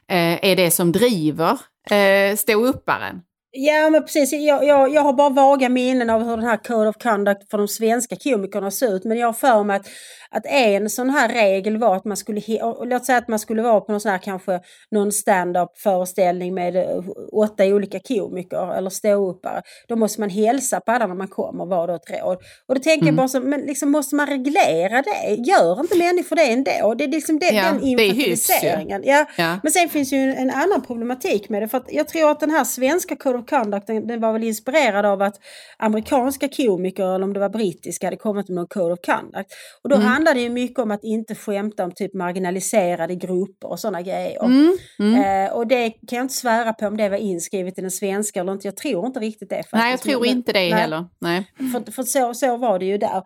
eh, 0.08 0.46
är 0.46 0.56
det 0.56 0.72
som 0.72 0.92
driver 0.92 1.58
eh, 1.92 2.36
stå-upparen. 2.36 3.22
Ja 3.52 3.90
men 3.90 4.04
precis, 4.04 4.34
jag, 4.34 4.66
jag, 4.66 4.94
jag 4.94 5.02
har 5.02 5.14
bara 5.14 5.30
vaga 5.30 5.70
minnen 5.70 6.10
av 6.10 6.24
hur 6.24 6.38
den 6.38 6.46
här 6.46 6.58
Code 6.58 6.90
of 6.90 6.98
Conduct 6.98 7.50
för 7.52 7.58
de 7.58 7.68
svenska 7.68 8.16
komikerna 8.16 8.72
ser 8.72 8.96
ut. 8.96 9.04
Men 9.04 9.18
jag 9.18 9.28
har 9.28 9.34
för 9.34 9.64
mig 9.64 9.76
att, 9.76 9.88
att 10.32 10.46
en 10.46 10.90
sån 10.90 11.10
här 11.10 11.30
regel 11.30 11.78
var 11.78 11.96
att 11.96 12.06
man 12.06 12.18
skulle, 12.18 12.42
låt 12.86 13.06
säga 13.06 13.18
att 13.18 13.28
man 13.28 13.40
skulle 13.40 13.62
vara 13.62 13.82
på 13.82 13.92
någon 13.92 14.02
sån 14.02 14.12
här 14.12 14.18
kanske 14.18 14.60
någon 14.92 15.12
stand-up 15.12 15.78
föreställning 15.78 16.54
med 16.54 16.76
eh, 16.76 17.04
åtta 17.32 17.66
olika 17.66 18.00
komiker 18.00 18.78
eller 18.78 18.90
ståuppare. 18.90 19.62
Då 19.88 19.96
måste 19.96 20.20
man 20.20 20.30
hälsa 20.30 20.80
på 20.80 20.92
alla 20.92 21.08
när 21.08 21.16
man 21.16 21.28
kommer 21.28 21.66
var 21.66 21.88
då 21.88 21.96
ett 21.96 22.10
råd. 22.10 22.38
Och 22.68 22.76
då 22.76 22.82
tänker 22.82 23.06
jag 23.06 23.16
bara 23.16 23.28
så, 23.28 23.40
men 23.40 23.62
liksom 23.62 23.92
måste 23.92 24.16
man 24.16 24.28
reglera 24.28 25.02
det? 25.02 25.34
Gör 25.34 25.80
inte 25.80 25.98
människor 25.98 26.36
det 26.36 26.52
ändå? 26.52 26.94
Det 26.94 27.04
är 27.04 27.08
liksom 27.08 27.40
det, 27.40 27.52
Ja, 27.52 27.64
den 27.64 27.82
det 27.82 28.04
är 28.04 28.14
hyfs 28.14 28.50
infantiliseringen. 28.50 29.02
Ja. 29.06 29.26
Ja. 29.38 29.60
Men 29.64 29.72
sen 29.72 29.90
finns 29.90 30.14
ju 30.14 30.18
en, 30.18 30.38
en 30.38 30.50
annan 30.50 30.82
problematik 30.82 31.50
med 31.50 31.62
det. 31.62 31.68
För 31.68 31.78
att 31.78 31.92
jag 31.92 32.08
tror 32.08 32.32
att 32.32 32.40
den 32.40 32.52
här 32.52 32.64
svenska 32.64 33.16
Code 33.16 33.39
of 33.40 33.46
Conduct 33.46 33.88
den, 33.88 34.08
den 34.08 34.22
var 34.22 34.34
väl 34.34 34.44
inspirerad 34.44 35.06
av 35.06 35.22
att 35.22 35.36
amerikanska 35.78 36.48
komiker, 36.48 37.16
eller 37.16 37.24
om 37.26 37.34
det 37.34 37.40
var 37.40 37.50
brittiska, 37.50 38.08
hade 38.08 38.18
kommit 38.18 38.50
med 38.50 38.56
någon 38.56 38.68
Code 38.68 38.94
of 38.94 39.00
Conduct. 39.06 39.50
Och 39.84 39.90
då 39.90 39.96
Mm. 39.96 40.08
handlar 40.08 40.34
det 40.34 40.42
ju 40.42 40.50
mycket 40.50 40.80
om 40.80 40.92
att 40.92 41.04
inte 41.04 41.36
skämta 41.36 41.84
om 41.84 41.92
typ 41.92 42.14
marginaliserade 42.14 43.16
grupper 43.16 43.70
och 43.70 43.80
sådana 43.80 44.02
grejer. 44.02 44.46
Mm, 44.46 44.78
mm. 45.00 45.46
Eh, 45.46 45.54
och 45.54 45.68
det 45.68 45.90
kan 45.90 46.18
jag 46.18 46.24
inte 46.24 46.34
svära 46.34 46.74
på 46.74 46.88
om 46.88 46.98
det 46.98 47.10
var 47.10 47.18
inskrivet 47.18 47.78
i 47.78 47.82
den 47.82 47.92
svenska 47.92 48.40
eller 48.40 48.52
inte. 48.52 48.68
Jag 48.68 48.78
tror 48.78 49.06
inte 49.06 49.20
riktigt 49.20 49.50
det. 49.50 49.56
Faktiskt. 49.56 49.74
Nej, 49.74 49.92
jag 49.92 50.02
tror 50.02 50.26
inte 50.26 50.54
det 50.54 50.60
nej. 50.60 50.72
heller. 50.72 51.06
Nej. 51.22 51.52
För, 51.74 51.92
för 51.92 52.04
så, 52.04 52.34
så 52.34 52.58
var 52.58 52.80
det 52.80 52.86
ju 52.86 52.98
där. 52.98 53.24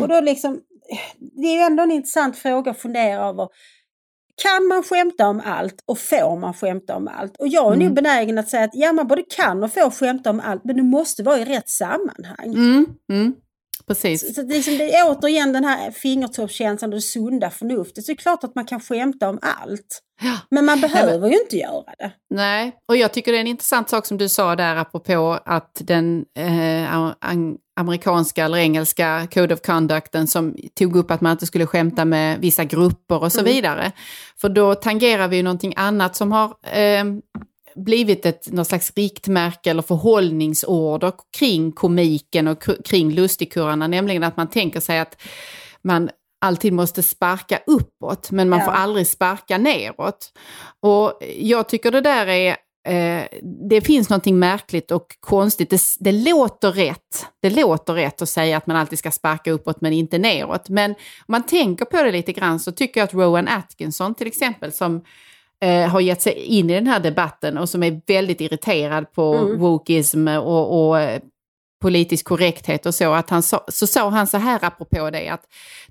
Och 0.00 0.08
då 0.08 0.20
liksom, 0.20 0.60
det 1.18 1.46
är 1.46 1.54
ju 1.54 1.60
ändå 1.60 1.82
en 1.82 1.90
intressant 1.90 2.36
fråga 2.36 2.70
att 2.70 2.78
fundera 2.78 3.28
över. 3.28 3.48
Kan 4.42 4.66
man 4.66 4.82
skämta 4.82 5.28
om 5.28 5.42
allt 5.44 5.82
och 5.86 5.98
får 5.98 6.36
man 6.36 6.54
skämta 6.54 6.96
om 6.96 7.08
allt? 7.08 7.36
Och 7.38 7.48
jag 7.48 7.66
är 7.66 7.74
Mm. 7.74 7.86
nog 7.86 7.94
benägen 7.94 8.38
att 8.38 8.48
säga 8.48 8.64
att 8.64 8.70
ja, 8.74 8.92
man 8.92 9.06
både 9.08 9.22
kan 9.36 9.64
och 9.64 9.72
får 9.72 9.90
skämta 9.90 10.30
om 10.30 10.40
allt, 10.44 10.64
men 10.64 10.76
det 10.76 10.82
måste 10.82 11.22
vara 11.22 11.38
i 11.38 11.44
rätt 11.44 11.68
sammanhang. 11.68 12.46
Mm, 12.54 12.86
mm. 13.12 13.34
Precis. 13.88 14.34
Så 14.34 14.42
det, 14.42 14.54
är 14.54 14.56
liksom, 14.56 14.78
det 14.78 14.94
är 14.94 15.10
återigen 15.10 15.52
den 15.52 15.64
här 15.64 15.90
fingertoppskänslan 15.90 16.90
och 16.90 16.96
det 16.96 17.02
sunda 17.02 17.50
förnuftet. 17.50 18.04
Så 18.04 18.12
det 18.12 18.18
är 18.18 18.22
klart 18.22 18.44
att 18.44 18.54
man 18.54 18.64
kan 18.64 18.80
skämta 18.80 19.28
om 19.28 19.38
allt. 19.42 20.00
Ja. 20.22 20.38
Men 20.50 20.64
man 20.64 20.80
behöver 20.80 21.28
ju 21.28 21.38
inte 21.40 21.56
göra 21.56 21.84
det. 21.98 22.10
Nej, 22.34 22.72
och 22.88 22.96
jag 22.96 23.12
tycker 23.12 23.32
det 23.32 23.38
är 23.38 23.40
en 23.40 23.46
intressant 23.46 23.88
sak 23.90 24.06
som 24.06 24.18
du 24.18 24.28
sa 24.28 24.56
där 24.56 24.76
apropå 24.76 25.38
att 25.44 25.70
den 25.84 26.24
eh, 26.38 26.94
an, 26.94 27.56
amerikanska 27.80 28.44
eller 28.44 28.58
engelska 28.58 29.28
Code 29.34 29.54
of 29.54 29.60
Conducten 29.60 30.26
som 30.26 30.56
tog 30.78 30.96
upp 30.96 31.10
att 31.10 31.20
man 31.20 31.32
inte 31.32 31.46
skulle 31.46 31.66
skämta 31.66 32.04
med 32.04 32.38
vissa 32.40 32.64
grupper 32.64 33.22
och 33.22 33.32
så 33.32 33.40
Mm. 33.40 33.52
vidare. 33.52 33.92
För 34.40 34.48
då 34.48 34.74
tangerar 34.74 35.28
vi 35.28 35.36
ju 35.36 35.42
någonting 35.42 35.72
annat 35.76 36.16
som 36.16 36.32
har 36.32 36.46
eh, 36.72 37.04
blivit 37.84 38.26
ett 38.26 38.52
något 38.52 38.66
slags 38.66 38.92
riktmärke 38.96 39.70
eller 39.70 39.82
förhållningsorder 39.82 41.12
kring 41.38 41.72
komiken 41.72 42.48
och 42.48 42.64
kring 42.84 43.10
lustigkurrarna, 43.10 43.86
nämligen 43.86 44.24
att 44.24 44.36
man 44.36 44.50
tänker 44.50 44.80
sig 44.80 44.98
att 44.98 45.22
man 45.82 46.10
alltid 46.40 46.72
måste 46.72 47.02
sparka 47.02 47.60
uppåt, 47.66 48.30
men 48.30 48.48
man 48.48 48.58
Ja. 48.58 48.64
får 48.64 48.72
aldrig 48.72 49.06
sparka 49.06 49.58
neråt. 49.58 50.32
Och 50.80 51.18
jag 51.38 51.68
tycker 51.68 51.90
det 51.90 52.00
där 52.00 52.26
är 52.26 52.56
Eh, 52.88 53.24
det 53.70 53.80
finns 53.80 54.08
någonting 54.10 54.38
märkligt 54.38 54.90
och 54.90 55.06
konstigt. 55.20 55.70
Det, 55.70 55.80
det 56.00 56.12
låter 56.12 56.72
rätt. 56.72 57.26
Det 57.42 57.50
låter 57.50 57.94
rätt 57.94 58.22
att 58.22 58.28
säga 58.28 58.56
att 58.56 58.66
man 58.66 58.76
alltid 58.76 58.98
ska 58.98 59.10
sparka 59.10 59.50
uppåt 59.52 59.80
men 59.80 59.92
inte 59.92 60.18
neråt. 60.18 60.68
Men 60.68 60.90
om 60.90 60.96
man 61.28 61.42
tänker 61.46 61.84
på 61.84 62.02
det 62.02 62.12
lite 62.12 62.32
grann 62.32 62.60
så 62.60 62.72
tycker 62.72 63.00
jag 63.00 63.04
att 63.04 63.14
Rowan 63.14 63.48
Atkinson 63.48 64.14
till 64.14 64.26
exempel 64.26 64.72
som 64.72 65.04
eh, 65.64 65.88
har 65.88 66.00
gett 66.00 66.22
sig 66.22 66.32
in 66.32 66.70
i 66.70 66.74
den 66.74 66.86
här 66.86 67.00
debatten 67.00 67.58
och 67.58 67.68
som 67.68 67.82
är 67.82 68.00
väldigt 68.06 68.40
irriterad 68.40 69.12
på 69.12 69.34
Mm. 69.34 69.58
wokeism 69.60 70.28
och, 70.28 70.88
och 70.88 71.00
eh, 71.00 71.20
politisk 71.80 72.24
korrekthet 72.24 72.86
och 72.86 72.94
så, 72.94 73.12
att 73.12 73.30
han 73.30 73.42
sa, 73.42 73.64
så 73.68 73.86
sa 73.86 74.10
han 74.10 74.26
så 74.26 74.36
här 74.36 74.58
apropå 74.62 75.10
det 75.10 75.28
att 75.28 75.42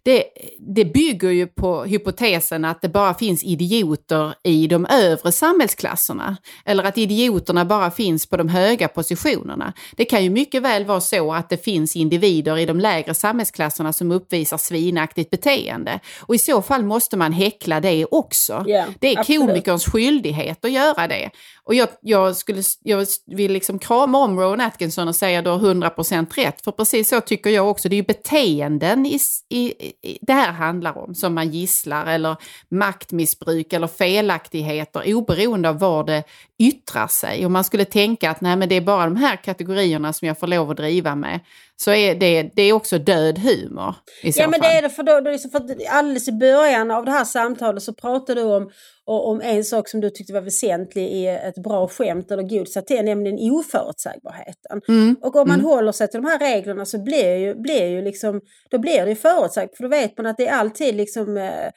det, 0.04 0.24
det 0.60 0.86
bygger 0.86 1.30
ju 1.30 1.48
på 1.48 1.84
hypotesen 1.84 2.66
att 2.66 2.82
det 2.82 2.90
bara 2.90 3.14
finns 3.14 3.44
idioter 3.44 4.34
i 4.44 4.68
de 4.68 4.86
övre 4.86 5.32
samhällsklasserna. 5.32 6.38
Eller 6.66 6.84
att 6.84 6.98
idioterna 6.98 7.66
bara 7.66 7.92
finns 7.92 8.26
på 8.26 8.38
de 8.38 8.50
höga 8.50 8.88
positionerna. 8.88 9.74
Det 9.96 10.06
kan 10.06 10.24
ju 10.24 10.30
mycket 10.30 10.62
väl 10.64 10.86
vara 10.86 11.02
så 11.02 11.34
att 11.34 11.50
det 11.50 11.64
finns 11.64 11.96
individer 11.96 12.58
i 12.58 12.66
de 12.66 12.80
lägre 12.80 13.14
samhällsklasserna 13.14 13.94
som 13.94 14.12
uppvisar 14.12 14.58
svinaktigt 14.58 15.30
beteende. 15.30 16.00
Och 16.22 16.36
i 16.36 16.38
så 16.38 16.62
fall 16.62 16.84
måste 16.84 17.18
man 17.18 17.34
häckla 17.34 17.80
det 17.80 18.06
också. 18.06 18.64
Ja, 18.68 18.86
det 19.00 19.08
är 19.08 19.20
absolut. 19.20 19.42
komikerns 19.42 19.86
skyldighet 19.86 20.66
att 20.66 20.72
göra 20.72 21.08
det. 21.08 21.30
Och 21.64 21.76
jag, 21.76 21.90
jag, 22.02 22.36
skulle, 22.36 22.62
jag 22.84 23.08
vill 23.26 23.52
liksom 23.52 23.80
krama 23.80 24.18
om 24.18 24.40
Rowan 24.40 24.62
Atkinson 24.62 25.08
och 25.08 25.16
säga 25.16 25.42
du 25.42 25.50
har 25.50 25.58
100% 25.84 26.34
rätt. 26.36 26.62
För 26.62 26.72
precis 26.72 27.10
så 27.10 27.22
tycker 27.22 27.50
jag 27.50 27.70
också. 27.70 27.90
Det 27.90 27.96
är 27.96 27.98
ju 27.98 28.04
beteenden 28.04 29.06
i, 29.06 29.20
i, 29.50 29.66
i, 30.02 30.20
det 30.22 30.34
här 30.34 30.52
handlar 30.52 30.98
om 30.98 31.16
som 31.16 31.34
man 31.34 31.50
gisslar 31.50 32.06
eller 32.06 32.36
maktmissbruk 32.70 33.74
eller 33.74 33.88
felaktigheter 33.88 35.16
oberoende 35.16 35.70
av 35.70 35.80
var 35.80 36.04
det 36.04 36.24
yttrar 36.60 37.08
sig. 37.08 37.46
Om 37.46 37.54
man 37.54 37.64
skulle 37.64 37.86
tänka 37.86 38.30
att 38.30 38.42
nej 38.42 38.56
men 38.56 38.70
det 38.70 38.76
är 38.76 38.82
bara 38.82 39.04
de 39.04 39.16
här 39.16 39.36
kategorierna 39.36 40.14
som 40.14 40.28
jag 40.28 40.40
får 40.40 40.48
lov 40.48 40.72
att 40.72 40.78
driva 40.78 41.16
med 41.16 41.40
så 41.76 41.92
är 41.92 42.16
det, 42.16 42.52
det 42.56 42.62
är 42.62 42.74
också 42.74 42.98
död 42.98 43.40
humor. 43.40 43.96
Ja 44.24 44.48
men 44.48 44.52
fall. 44.52 44.62
det 44.62 44.78
är 44.78 44.82
det 44.82 44.90
för, 44.90 45.04
då, 45.04 45.20
då 45.20 45.32
liksom 45.32 45.52
för 45.52 45.58
att 45.58 45.72
alldeles 45.90 46.28
i 46.28 46.32
början 46.32 46.92
av 46.92 47.06
det 47.06 47.12
här 47.12 47.24
samtalet 47.26 47.84
så 47.84 47.94
pratade 47.94 48.42
du 48.42 48.48
om, 48.48 48.72
och- 49.06 49.30
om 49.30 49.42
en 49.42 49.64
sak 49.64 49.90
som 49.90 50.02
du 50.02 50.10
tyckte 50.10 50.34
var 50.34 50.42
väsentlig 50.42 51.04
i 51.04 51.28
ett 51.28 51.64
bra 51.64 51.88
skämt 51.88 52.32
eller 52.32 52.44
god 52.44 52.68
satir, 52.68 53.04
nämligen 53.04 53.52
oförutsägbarheten. 53.52 54.82
Mm. 54.88 55.16
Och 55.22 55.36
om 55.36 55.48
man 55.48 55.62
håller 55.62 55.92
sig 55.92 56.08
till 56.08 56.22
de 56.22 56.28
här 56.28 56.40
reglerna 56.40 56.86
så 56.86 57.04
blir 57.04 57.36
ju, 57.36 57.56
blir 57.56 57.86
ju 57.86 58.02
liksom, 58.02 58.42
då 58.72 58.78
blir 58.80 59.04
det 59.04 59.10
ju 59.10 59.16
förutsägbart. 59.16 59.78
För 59.78 59.84
då 59.84 59.90
vet 59.90 60.18
man 60.18 60.26
att 60.26 60.38
det 60.38 60.48
är 60.48 60.54
alltid 60.54 60.96
liksom, 60.96 61.38
eh, 61.38 61.70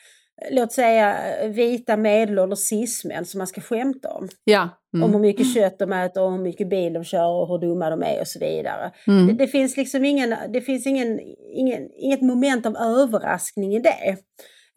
låt 0.50 0.72
säga 0.72 1.16
vita 1.48 1.96
medelålders 1.96 2.58
cis-män 2.58 3.24
som 3.24 3.38
man 3.38 3.46
ska 3.46 3.60
skämta 3.60 4.08
om. 4.12 4.28
Ja. 4.44 4.68
Mm. 4.94 5.04
Om 5.04 5.12
hur 5.12 5.20
mycket 5.20 5.54
kött 5.54 5.78
de 5.78 5.92
äter 5.92 6.22
och 6.22 6.32
hur 6.32 6.38
mycket 6.38 6.68
bil 6.70 6.92
de 6.92 7.04
kör 7.04 7.28
och 7.30 7.48
hur 7.48 7.58
dumma 7.68 7.90
de 7.90 8.02
är 8.02 8.20
och 8.20 8.26
så 8.28 8.38
vidare. 8.38 8.90
Mm. 9.06 9.26
Det, 9.26 9.32
det 9.32 9.46
finns 9.46 9.76
liksom 9.76 10.04
ingen, 10.04 10.34
det 10.52 10.60
finns 10.60 10.86
ingen, 10.86 11.20
ingen, 11.54 11.88
inget 11.98 12.20
moment 12.22 12.66
av 12.66 12.76
överraskning 12.76 13.74
i 13.74 13.80
det. 13.80 14.16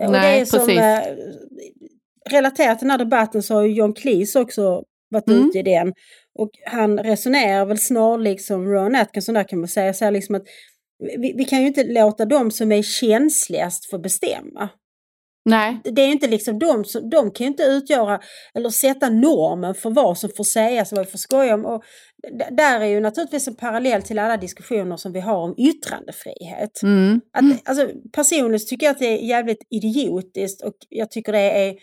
och 0.06 0.12
det 0.12 0.20
Nej, 0.20 0.42
är 0.42 0.46
som, 0.46 0.60
precis. 0.60 0.78
eh, 0.80 1.16
relaterat 2.32 2.80
till 2.80 2.86
den 2.88 2.92
här 2.92 2.98
debatten 3.06 3.44
så 3.44 3.54
har 3.54 3.62
ju 3.64 3.74
John 3.74 3.94
Cleese 3.94 4.36
också 4.36 4.84
varit 5.10 5.28
Mm. 5.28 5.50
ute 5.50 5.60
i 5.60 5.64
den. 5.64 5.94
Och 6.40 6.50
han 6.66 7.00
resonerar 7.00 7.66
väl 7.66 7.78
snarlikt 7.78 8.44
som 8.44 8.68
Ron 8.68 8.96
Atkinson 8.96 9.36
där 9.36 9.44
kan 9.44 9.60
man 9.60 9.68
säga. 9.68 9.94
Så 9.94 10.10
liksom 10.10 10.36
att 10.36 10.44
vi, 11.18 11.34
vi 11.38 11.46
kan 11.46 11.62
ju 11.62 11.68
inte 11.68 11.84
låta 11.84 12.26
de 12.26 12.52
som 12.52 12.72
är 12.72 12.82
känsligast 12.82 13.90
få 13.90 13.98
bestämma 13.98 14.70
Nej. 15.46 15.82
det 15.84 16.02
är 16.02 16.08
inte 16.08 16.28
liksom 16.28 16.60
de 16.60 16.86
som, 16.86 17.10
de 17.10 17.32
kan 17.32 17.46
ju 17.46 17.52
inte 17.52 17.64
utgöra 17.64 18.20
eller 18.54 18.70
sätta 18.70 19.10
normen 19.10 19.76
för 19.76 19.90
vad 19.90 20.18
som 20.18 20.30
får 20.38 20.44
sägas 20.44 20.92
och 20.92 20.98
vad 20.98 21.06
vi 21.06 21.12
får 21.12 21.18
skoja 21.18 21.54
om. 21.54 21.66
Och 21.66 21.84
där 22.52 22.82
är 22.82 22.86
ju 22.86 23.00
naturligtvis 23.00 23.48
en 23.48 23.56
parallell 23.56 24.02
till 24.02 24.20
alla 24.20 24.38
diskussioner 24.38 24.98
som 24.98 25.12
vi 25.12 25.20
har 25.20 25.38
om 25.38 25.56
yttrandefrihet. 25.58 26.84
Mm. 26.84 27.22
Att, 27.34 27.70
alltså, 27.70 27.88
personligen 28.14 28.68
tycker 28.68 28.86
jag 28.86 28.92
att 28.92 29.00
det 29.00 29.06
är 29.06 29.28
jävligt 29.28 29.68
idiotiskt 29.70 30.62
och 30.62 30.74
jag 30.90 31.12
tycker 31.12 31.32
det 31.32 31.68
är 31.68 31.76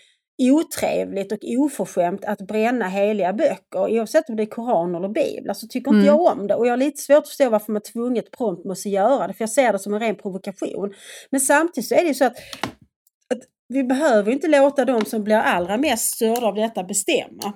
otrevligt 0.42 1.32
och 1.32 1.38
oförskämt 1.58 2.24
att 2.24 2.38
bränna 2.38 2.88
heliga 2.88 3.32
böcker 3.32 3.78
oavsett 3.78 4.28
om 4.28 4.36
det 4.36 4.42
är 4.42 4.46
koran 4.46 4.94
eller 4.94 5.08
biblar 5.08 5.54
så 5.54 5.66
tycker 5.66 5.90
inte 5.90 5.96
Mm. 5.96 6.06
jag 6.06 6.38
om 6.38 6.46
det 6.46 6.54
och 6.54 6.66
jag 6.66 6.72
har 6.72 6.76
lite 6.76 7.02
svårt 7.02 7.18
att 7.18 7.28
förstå 7.28 7.50
varför 7.50 7.72
man 7.72 7.82
tvunget 7.82 8.30
prompt 8.30 8.64
måste 8.64 8.88
göra 8.88 9.26
det 9.26 9.32
för 9.32 9.42
jag 9.42 9.50
ser 9.50 9.72
det 9.72 9.78
som 9.78 9.94
en 9.94 10.00
ren 10.00 10.16
provokation. 10.16 10.92
Men 11.30 11.40
samtidigt 11.40 11.88
så 11.88 11.94
är 11.94 12.02
det 12.02 12.08
ju 12.08 12.14
så 12.14 12.24
att 12.24 12.36
vi 13.74 13.84
behöver 13.84 14.32
inte 14.32 14.48
låta 14.48 14.84
de 14.84 15.04
som 15.04 15.24
blir 15.24 15.36
allra 15.36 15.76
mest 15.76 16.14
störda 16.14 16.46
av 16.46 16.54
detta 16.54 16.84
bestämma. 16.84 17.52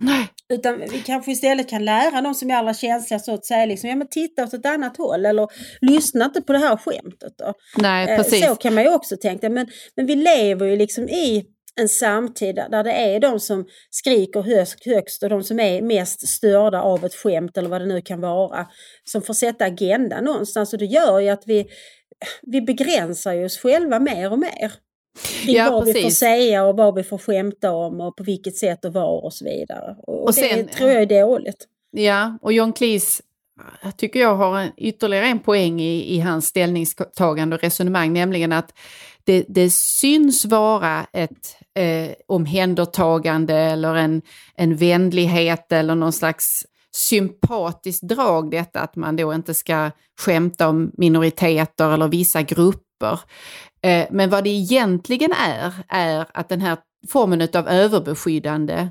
Nej. 0.00 0.28
Utan 0.52 0.78
vi 0.92 0.98
kanske 1.06 1.32
istället 1.32 1.68
kan 1.70 1.84
lära 1.84 2.20
de 2.20 2.34
som 2.34 2.50
är 2.50 2.54
allra 2.54 2.74
känsliga 2.74 3.18
så 3.20 3.34
att 3.34 3.46
säga 3.46 3.66
liksom, 3.66 3.90
ja 3.90 3.96
men 3.96 4.08
titta 4.08 4.44
åt 4.44 4.54
ett 4.54 4.66
annat 4.66 4.96
håll 4.96 5.26
eller 5.26 5.48
lyssna 5.80 6.24
inte 6.24 6.42
på 6.42 6.52
det 6.52 6.58
här 6.58 6.76
skämtet 6.76 7.32
då. 7.38 7.52
Nej, 7.78 8.08
Eh, 8.10 8.16
precis. 8.16 8.46
Så 8.46 8.54
kan 8.54 8.74
man 8.74 8.84
ju 8.84 8.90
också 8.94 9.16
tänka. 9.16 9.50
Men, 9.50 9.66
men 9.96 10.06
vi 10.06 10.14
lever 10.14 10.66
ju 10.66 10.76
liksom 10.76 11.08
i 11.08 11.44
en 11.80 11.88
samtid 11.88 12.54
där- 12.54 12.84
det 12.84 12.92
är 12.92 13.20
de 13.20 13.40
som 13.40 13.66
skriker 13.90 14.42
högst, 14.94 15.22
och 15.22 15.28
de 15.28 15.42
som 15.42 15.60
är 15.60 15.82
mest 15.82 16.28
störda 16.28 16.82
av 16.82 17.04
ett 17.04 17.14
skämt 17.14 17.56
eller 17.56 17.68
vad 17.68 17.80
det 17.80 17.86
nu 17.86 18.00
kan 18.02 18.20
vara 18.20 18.66
som 19.04 19.22
får 19.22 19.34
sätta 19.34 19.64
agendan 19.64 20.24
någonstans. 20.24 20.72
Och 20.72 20.78
det 20.78 20.84
gör 20.86 21.18
ju 21.20 21.28
att 21.28 21.42
vi, 21.46 21.66
vi 22.42 22.60
begränsar 22.60 23.44
oss 23.44 23.58
själva 23.58 23.98
mer 24.00 24.32
och 24.32 24.38
mer. 24.38 24.72
Kring 25.18 25.54
Ja, 25.54 25.70
vad 25.70 25.84
vi 25.86 26.02
får 26.02 26.10
säga 26.10 26.64
och 26.64 26.76
vad 26.76 26.94
vi 26.94 27.02
får 27.02 27.18
skämta 27.18 27.72
om 27.72 28.00
och 28.00 28.16
på 28.16 28.22
vilket 28.22 28.56
sätt 28.56 28.84
och 28.84 28.92
var 28.92 29.24
och 29.24 29.32
så 29.32 29.44
vidare. 29.44 29.96
Och, 30.06 30.22
Och 30.22 30.26
det 30.26 30.32
sen- 30.32 30.68
tror 30.68 30.90
jag 30.90 31.02
är 31.02 31.22
dåligt. 31.22 31.66
Ja, 31.90 32.38
och 32.42 32.52
John 32.52 32.72
Cleese 32.72 33.22
jag 33.82 33.96
tycker 33.96 34.20
jag 34.20 34.36
har 34.36 34.58
en, 34.60 34.70
ytterligare 34.76 35.26
en 35.26 35.38
poäng 35.38 35.80
i, 35.80 36.14
i 36.16 36.20
hans 36.20 36.46
ställningstagande 36.46 37.56
och 37.56 37.62
resonemang, 37.62 38.12
nämligen 38.12 38.52
att 38.52 38.74
det, 39.24 39.44
det 39.48 39.70
syns 39.70 40.44
vara 40.44 41.06
ett 41.12 41.56
eh, 41.78 42.10
omhändertagande 42.28 43.54
eller 43.54 43.94
en, 43.94 44.22
en 44.56 44.76
vänlighet 44.76 45.72
eller 45.72 45.94
någon 45.94 46.12
slags 46.12 46.66
sympatiskt 46.92 48.02
drag 48.08 48.50
detta 48.50 48.80
att 48.80 48.96
man 48.96 49.16
då 49.16 49.34
inte 49.34 49.54
ska 49.54 49.90
skämta 50.20 50.68
om 50.68 50.90
minoriteter 50.94 51.92
eller 51.94 52.08
vissa 52.08 52.42
grupper. 52.42 52.89
Eh, 53.82 54.06
men 54.10 54.30
vad 54.30 54.44
det 54.44 54.50
egentligen 54.50 55.32
är, 55.32 55.72
är 55.88 56.26
att 56.34 56.48
den 56.48 56.60
här 56.60 56.78
formen 57.08 57.48
av 57.54 57.68
överbeskyddande 57.68 58.88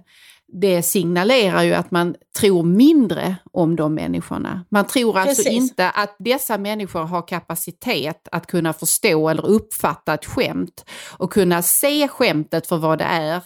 det 0.52 0.82
signalerar 0.82 1.64
ju 1.64 1.74
att 1.74 1.92
man 1.92 2.16
tror 2.40 2.64
mindre 2.64 3.36
om 3.52 3.76
de 3.76 3.94
människorna. 3.94 4.66
Man 4.72 4.88
tror 4.88 5.18
alltså 5.18 5.44
Precis. 5.44 5.62
inte 5.62 5.90
att 5.90 6.16
dessa 6.20 6.58
människor 6.58 7.04
har 7.04 7.28
kapacitet 7.28 8.28
att 8.32 8.48
kunna 8.48 8.74
förstå 8.74 9.30
eller 9.30 9.46
uppfatta 9.46 10.14
ett 10.14 10.26
skämt 10.26 10.86
och 11.18 11.34
kunna 11.34 11.62
se 11.62 12.08
skämtet 12.08 12.68
för 12.68 12.78
vad 12.78 12.98
det 12.98 13.04
är 13.04 13.42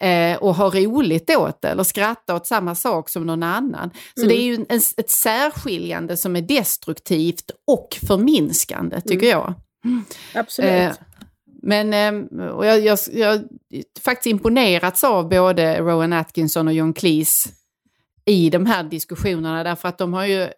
eh, 0.00 0.38
och 0.38 0.54
ha 0.54 0.70
roligt 0.70 1.30
åt 1.30 1.62
det 1.62 1.68
eller 1.68 1.82
skratta 1.82 2.34
åt 2.34 2.46
samma 2.46 2.74
sak 2.74 3.08
som 3.08 3.26
någon 3.26 3.42
annan. 3.42 3.90
Så 4.14 4.26
det 4.26 4.34
är 4.34 4.42
ju 4.42 4.54
en, 4.68 4.80
ett 4.96 5.10
särskiljande 5.10 6.16
som 6.16 6.36
är 6.36 6.42
destruktivt 6.42 7.50
och 7.66 7.98
förminskande 8.06 9.00
tycker 9.00 9.26
jag. 9.26 9.54
Absolut. 10.34 10.70
Eh, 10.70 10.92
men 11.62 11.92
eh, 12.40 12.46
och 12.46 12.66
jag, 12.66 12.80
jag, 12.80 12.98
jag 13.12 13.42
faktiskt 14.00 14.26
imponerats 14.26 15.04
av 15.04 15.28
både 15.28 15.78
Rowan 15.80 16.12
Atkinson 16.12 16.68
och 16.68 16.74
John 16.74 16.92
Cleese 16.92 17.48
i 18.24 18.50
de 18.50 18.66
här 18.66 18.82
diskussionerna 18.82 19.62
därför 19.64 19.88
att 19.88 19.98
de 19.98 20.14
har 20.14 20.24
ju 20.26 20.48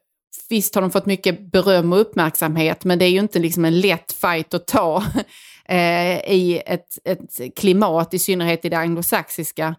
Visst 0.48 0.74
har 0.74 0.82
de 0.82 0.90
fått 0.90 1.06
mycket 1.06 1.52
beröm 1.52 1.92
och 1.92 2.00
uppmärksamhet 2.00 2.84
men 2.84 2.98
det 2.98 3.04
är 3.04 3.08
ju 3.10 3.18
inte 3.18 3.38
liksom 3.38 3.64
en 3.64 3.80
lätt 3.80 4.12
fight 4.12 4.54
att 4.54 4.66
ta 4.66 5.04
eh, 5.68 6.18
i 6.32 6.62
ett, 6.66 6.98
ett 7.04 7.56
klimat, 7.56 8.14
i 8.14 8.18
synnerhet 8.18 8.64
i 8.64 8.68
det 8.68 8.78
anglosaxiska, 8.78 9.74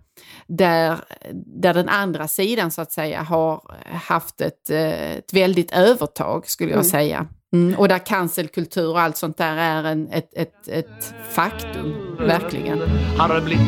där, 0.47 0.97
där 1.33 1.73
den 1.73 1.89
andra 1.89 2.27
sidan 2.27 2.71
så 2.71 2.81
att 2.81 2.91
säga 2.91 3.21
har 3.21 3.61
haft 3.85 4.41
ett, 4.41 4.69
eh, 4.69 5.11
ett 5.11 5.33
väldigt 5.33 5.71
övertag 5.71 6.47
skulle 6.47 6.69
jag 6.71 6.77
Mm. 6.77 6.91
säga. 6.91 7.27
Mm, 7.53 7.79
och 7.79 7.87
där 7.87 7.97
cancelkultur 7.97 8.89
och 8.89 8.99
allt 9.01 9.17
sånt 9.17 9.37
där 9.37 9.57
är 9.57 9.83
en, 9.83 10.09
ett, 10.11 10.29
ett, 10.37 10.67
ett 10.67 11.13
faktum, 11.31 12.15
verkligen. 12.19 12.79
Har 13.17 13.41
blivit 13.41 13.67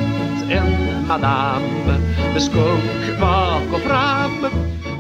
en 0.52 1.08
madam 1.08 1.62
med 2.34 2.42
skunk 2.42 3.20
bak 3.22 3.62
och 3.74 3.80
fram. 3.80 4.48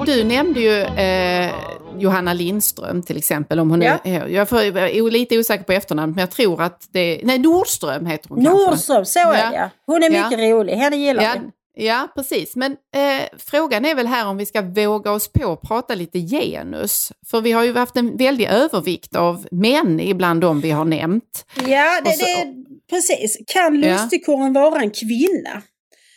Du 0.06 0.24
nämnde 0.24 0.60
ju 0.60 0.82
eh, 0.82 1.52
Johanna 1.98 2.34
Lindström 2.34 3.02
till 3.04 3.18
exempel. 3.18 3.60
Om 3.60 3.70
hon 3.70 3.82
Ja. 3.82 3.98
är, 4.04 4.28
jag 4.28 4.50
får- 4.50 4.62
jag 4.64 4.78
är 4.96 5.12
lite 5.12 5.38
osäker 5.40 5.64
på 5.64 5.72
efternamnet 5.72 6.16
men 6.16 6.22
jag 6.22 6.32
tror 6.32 6.62
att 6.62 6.88
det 6.92 7.20
Nej, 7.24 7.38
Nordström 7.40 8.06
heter 8.06 8.30
hon 8.30 8.46
kanske. 8.46 8.66
Nordström, 8.70 9.06
så 9.06 9.20
är 9.20 9.24
Ja. 9.24 9.32
det 9.50 9.56
ja. 9.56 9.70
Hon 9.86 10.04
är 10.04 10.12
Ja. 10.12 10.24
mycket 10.30 10.40
rolig, 10.52 10.74
henne 10.74 10.96
gillar 10.96 11.24
Ja, 11.24 11.34
vi. 11.34 11.40
Ja, 11.76 12.08
precis. 12.16 12.56
Men 12.56 12.72
eh, 12.72 13.26
frågan 13.38 13.86
är 13.86 13.96
väl 13.96 14.08
här 14.08 14.28
om 14.28 14.38
vi 14.38 14.46
ska 14.46 14.62
våga 14.62 15.12
oss 15.12 15.32
på 15.32 15.52
att 15.52 15.62
prata 15.62 15.96
lite 15.96 16.20
genus. 16.20 17.12
För 17.32 17.42
vi 17.42 17.52
har 17.52 17.64
ju 17.64 17.74
haft 17.74 17.98
en 17.98 18.18
väldig 18.18 18.46
övervikt 18.48 19.16
av 19.16 19.48
män 19.52 20.00
ibland 20.00 20.42
de 20.42 20.62
vi 20.62 20.72
har 20.72 20.86
nämnt. 20.86 21.46
Ja, 21.68 22.02
det, 22.06 22.12
så- 22.12 22.26
det, 22.26 22.54
precis. 22.90 23.38
Kan 23.48 23.84
Ja. 23.84 23.92
lustigkurren 23.94 24.54
vara 24.54 24.82
en 24.82 24.92
kvinna? 24.92 25.62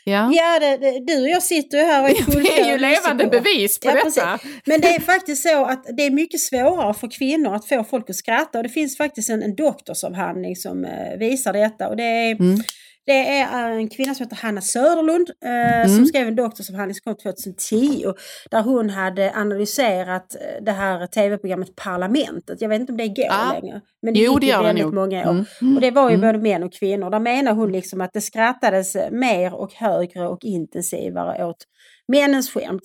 Ja. 0.04 0.30
Ja, 0.32 0.58
det, 0.60 0.76
det, 0.76 1.04
du 1.06 1.22
och 1.22 1.28
jag 1.28 1.42
sitter 1.42 1.78
ju 1.78 1.84
här 1.84 2.02
och 2.02 2.08
är 2.10 2.42
Det 2.42 2.60
är 2.60 2.72
ju 2.72 2.78
levande 2.78 3.26
bevis 3.26 3.80
på 3.80 3.88
Ja, 3.88 3.94
detta. 3.94 4.04
precis. 4.04 4.52
Men 4.66 4.80
det 4.80 4.88
är 4.88 5.00
faktiskt 5.00 5.42
så 5.48 5.64
att 5.64 5.84
det 5.96 6.02
är 6.06 6.10
mycket 6.10 6.40
svårare 6.40 6.94
för 6.94 7.10
kvinnor 7.18 7.54
att 7.54 7.68
få 7.68 7.84
folk 7.84 8.10
att 8.10 8.16
skratta. 8.16 8.58
Och 8.58 8.62
det 8.64 8.68
finns 8.70 8.96
faktiskt 8.96 9.30
en, 9.30 9.42
en 9.42 9.54
doktorsavhandling 9.56 10.56
som 10.56 10.84
eh, 10.84 11.18
visar 11.18 11.52
detta. 11.52 11.88
Och 11.88 11.96
det 11.96 12.02
är, 12.04 12.34
Mm. 12.40 12.60
Det 13.08 13.38
är 13.40 13.70
en 13.70 13.88
kvinna 13.88 14.14
som 14.14 14.24
heter 14.26 14.36
Hanna 14.36 14.60
Söderlund 14.60 15.30
eh, 15.44 15.50
Mm. 15.80 15.88
som 15.96 16.06
skrev 16.06 16.28
en 16.28 16.36
doktorsavhandling 16.36 16.94
som 16.94 17.14
kom 17.14 17.22
2010. 17.32 18.04
Där 18.50 18.62
hon 18.62 18.90
hade 18.90 19.32
analyserat 19.34 20.34
eh, 20.34 20.64
det 20.64 20.72
här 20.72 21.06
tv-programmet 21.06 21.76
Parlamentet. 21.76 22.60
Jag 22.60 22.68
vet 22.68 22.80
inte 22.80 22.92
om 22.92 22.96
det 22.96 23.08
går 23.08 23.26
Ah. 23.30 23.52
längre. 23.52 23.80
Men 24.02 24.14
det 24.14 24.20
Jo, 24.20 24.32
gick 24.32 24.40
det 24.40 24.46
gör 24.46 24.62
väldigt 24.62 24.92
många 24.94 25.30
år. 25.30 25.44
Mm. 25.62 25.74
Och 25.74 25.80
det 25.80 25.90
var 25.90 26.10
ju 26.10 26.14
Mm. 26.16 26.26
både 26.32 26.38
män 26.42 26.62
och 26.62 26.72
kvinnor. 26.72 27.10
Där 27.10 27.18
menar 27.20 27.52
hon 27.52 27.72
liksom 27.72 28.00
att 28.00 28.12
det 28.12 28.20
skrattades 28.20 28.96
mer 29.10 29.54
och 29.54 29.72
högre 29.74 30.28
och 30.28 30.44
intensivare 30.44 31.44
åt 31.44 31.64
männens 32.08 32.50
skämt. 32.50 32.82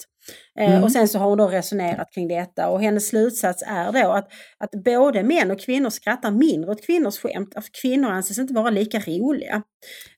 Eh, 0.60 0.70
Mm. 0.72 0.84
Och 0.84 0.92
sen 0.92 1.08
så 1.08 1.20
har 1.20 1.30
hon 1.30 1.38
då 1.38 1.48
resonerat 1.48 2.14
kring 2.14 2.28
detta 2.28 2.70
och 2.70 2.82
hennes 2.82 3.08
slutsats 3.08 3.64
är 3.68 3.92
då 3.92 4.12
att, 4.12 4.28
att 4.58 4.84
både 4.86 5.24
män 5.24 5.52
och 5.52 5.60
kvinnor 5.60 5.90
skrattar 5.90 6.32
mindre 6.32 6.72
åt 6.72 6.86
kvinnors 6.86 7.18
skämt. 7.20 7.56
Att 7.56 7.66
kvinnor 7.82 8.10
anses 8.10 8.38
inte 8.38 8.54
vara 8.54 8.70
lika 8.70 9.00
roliga. 9.00 9.64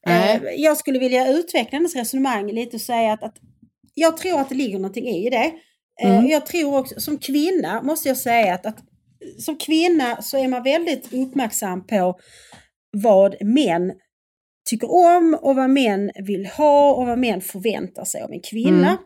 Eh, 0.08 0.42
Jag 0.58 0.78
skulle 0.78 1.00
vilja 1.00 1.28
utveckla 1.28 1.78
hennes 1.78 1.96
resonemang 1.96 2.52
lite 2.52 2.76
och 2.76 2.82
säga 2.82 3.14
att, 3.14 3.24
att 3.24 3.36
jag 3.94 4.18
tror 4.18 4.40
att 4.42 4.50
det 4.50 4.56
ligger 4.56 4.78
någonting 4.80 5.08
i 5.08 5.30
det. 5.30 5.52
Eh, 6.04 6.18
Mm. 6.18 6.28
Jag 6.28 6.46
tror 6.46 6.78
också, 6.78 7.00
som 7.00 7.18
kvinna 7.18 7.82
måste 7.82 8.08
jag 8.08 8.18
säga 8.18 8.54
att, 8.54 8.66
att 8.66 8.78
som 9.40 9.58
kvinna 9.58 10.22
så 10.22 10.38
är 10.38 10.48
man 10.48 10.64
väldigt 10.64 11.14
uppmärksam 11.14 11.88
på 11.88 12.16
vad 13.04 13.36
män 13.44 13.92
tycker 14.70 14.92
om 14.92 15.38
och 15.42 15.56
vad 15.56 15.70
män 15.70 16.12
vill 16.16 16.46
ha 16.46 16.94
och 16.94 17.08
vad 17.08 17.20
män 17.20 17.42
förväntar 17.42 18.06
sig 18.06 18.22
av 18.22 18.32
en 18.32 18.42
kvinna. 18.42 18.98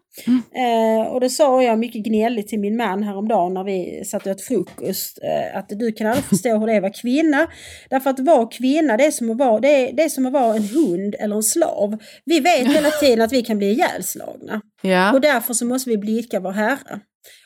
Eh, 0.55 1.07
och 1.07 1.19
det 1.21 1.29
sa 1.29 1.63
jag 1.63 1.79
mycket 1.79 2.03
gnälligt 2.03 2.47
till 2.47 2.59
min 2.59 2.77
man 2.77 3.03
häromdagen 3.03 3.53
när 3.53 3.63
vi 3.63 4.03
satt 4.05 4.25
och 4.25 4.31
åt 4.31 4.41
frukost. 4.41 5.19
Eh, 5.23 5.57
att 5.57 5.69
du 5.69 5.91
kan 5.91 6.07
aldrig 6.07 6.25
förstå 6.25 6.57
hur 6.57 6.67
det 6.67 6.73
är 6.73 6.77
att 6.77 6.81
vara 6.81 6.93
kvinna. 6.93 7.47
Därför 7.89 8.09
att 8.09 8.19
vara 8.19 8.45
kvinna 8.45 8.97
det 8.97 9.05
är, 9.05 9.11
som 9.11 9.29
att 9.31 9.37
vara, 9.37 9.59
det, 9.59 9.89
är, 9.89 9.93
det 9.93 10.03
är 10.03 10.09
som 10.09 10.25
att 10.25 10.33
vara 10.33 10.55
en 10.55 10.63
hund 10.63 11.15
eller 11.19 11.35
en 11.35 11.43
slav. 11.43 11.97
Vi 12.25 12.39
vet 12.39 12.67
hela 12.75 12.89
tiden 12.89 13.21
att 13.21 13.33
vi 13.33 13.41
kan 13.41 13.57
bli 13.57 13.71
ihjälslagna. 13.71 14.61
Ja. 14.81 15.13
Och 15.13 15.21
därför 15.21 15.53
så 15.53 15.65
måste 15.65 15.89
vi 15.89 15.97
blidka 15.97 16.39
vår 16.39 16.51
Herre. 16.51 16.99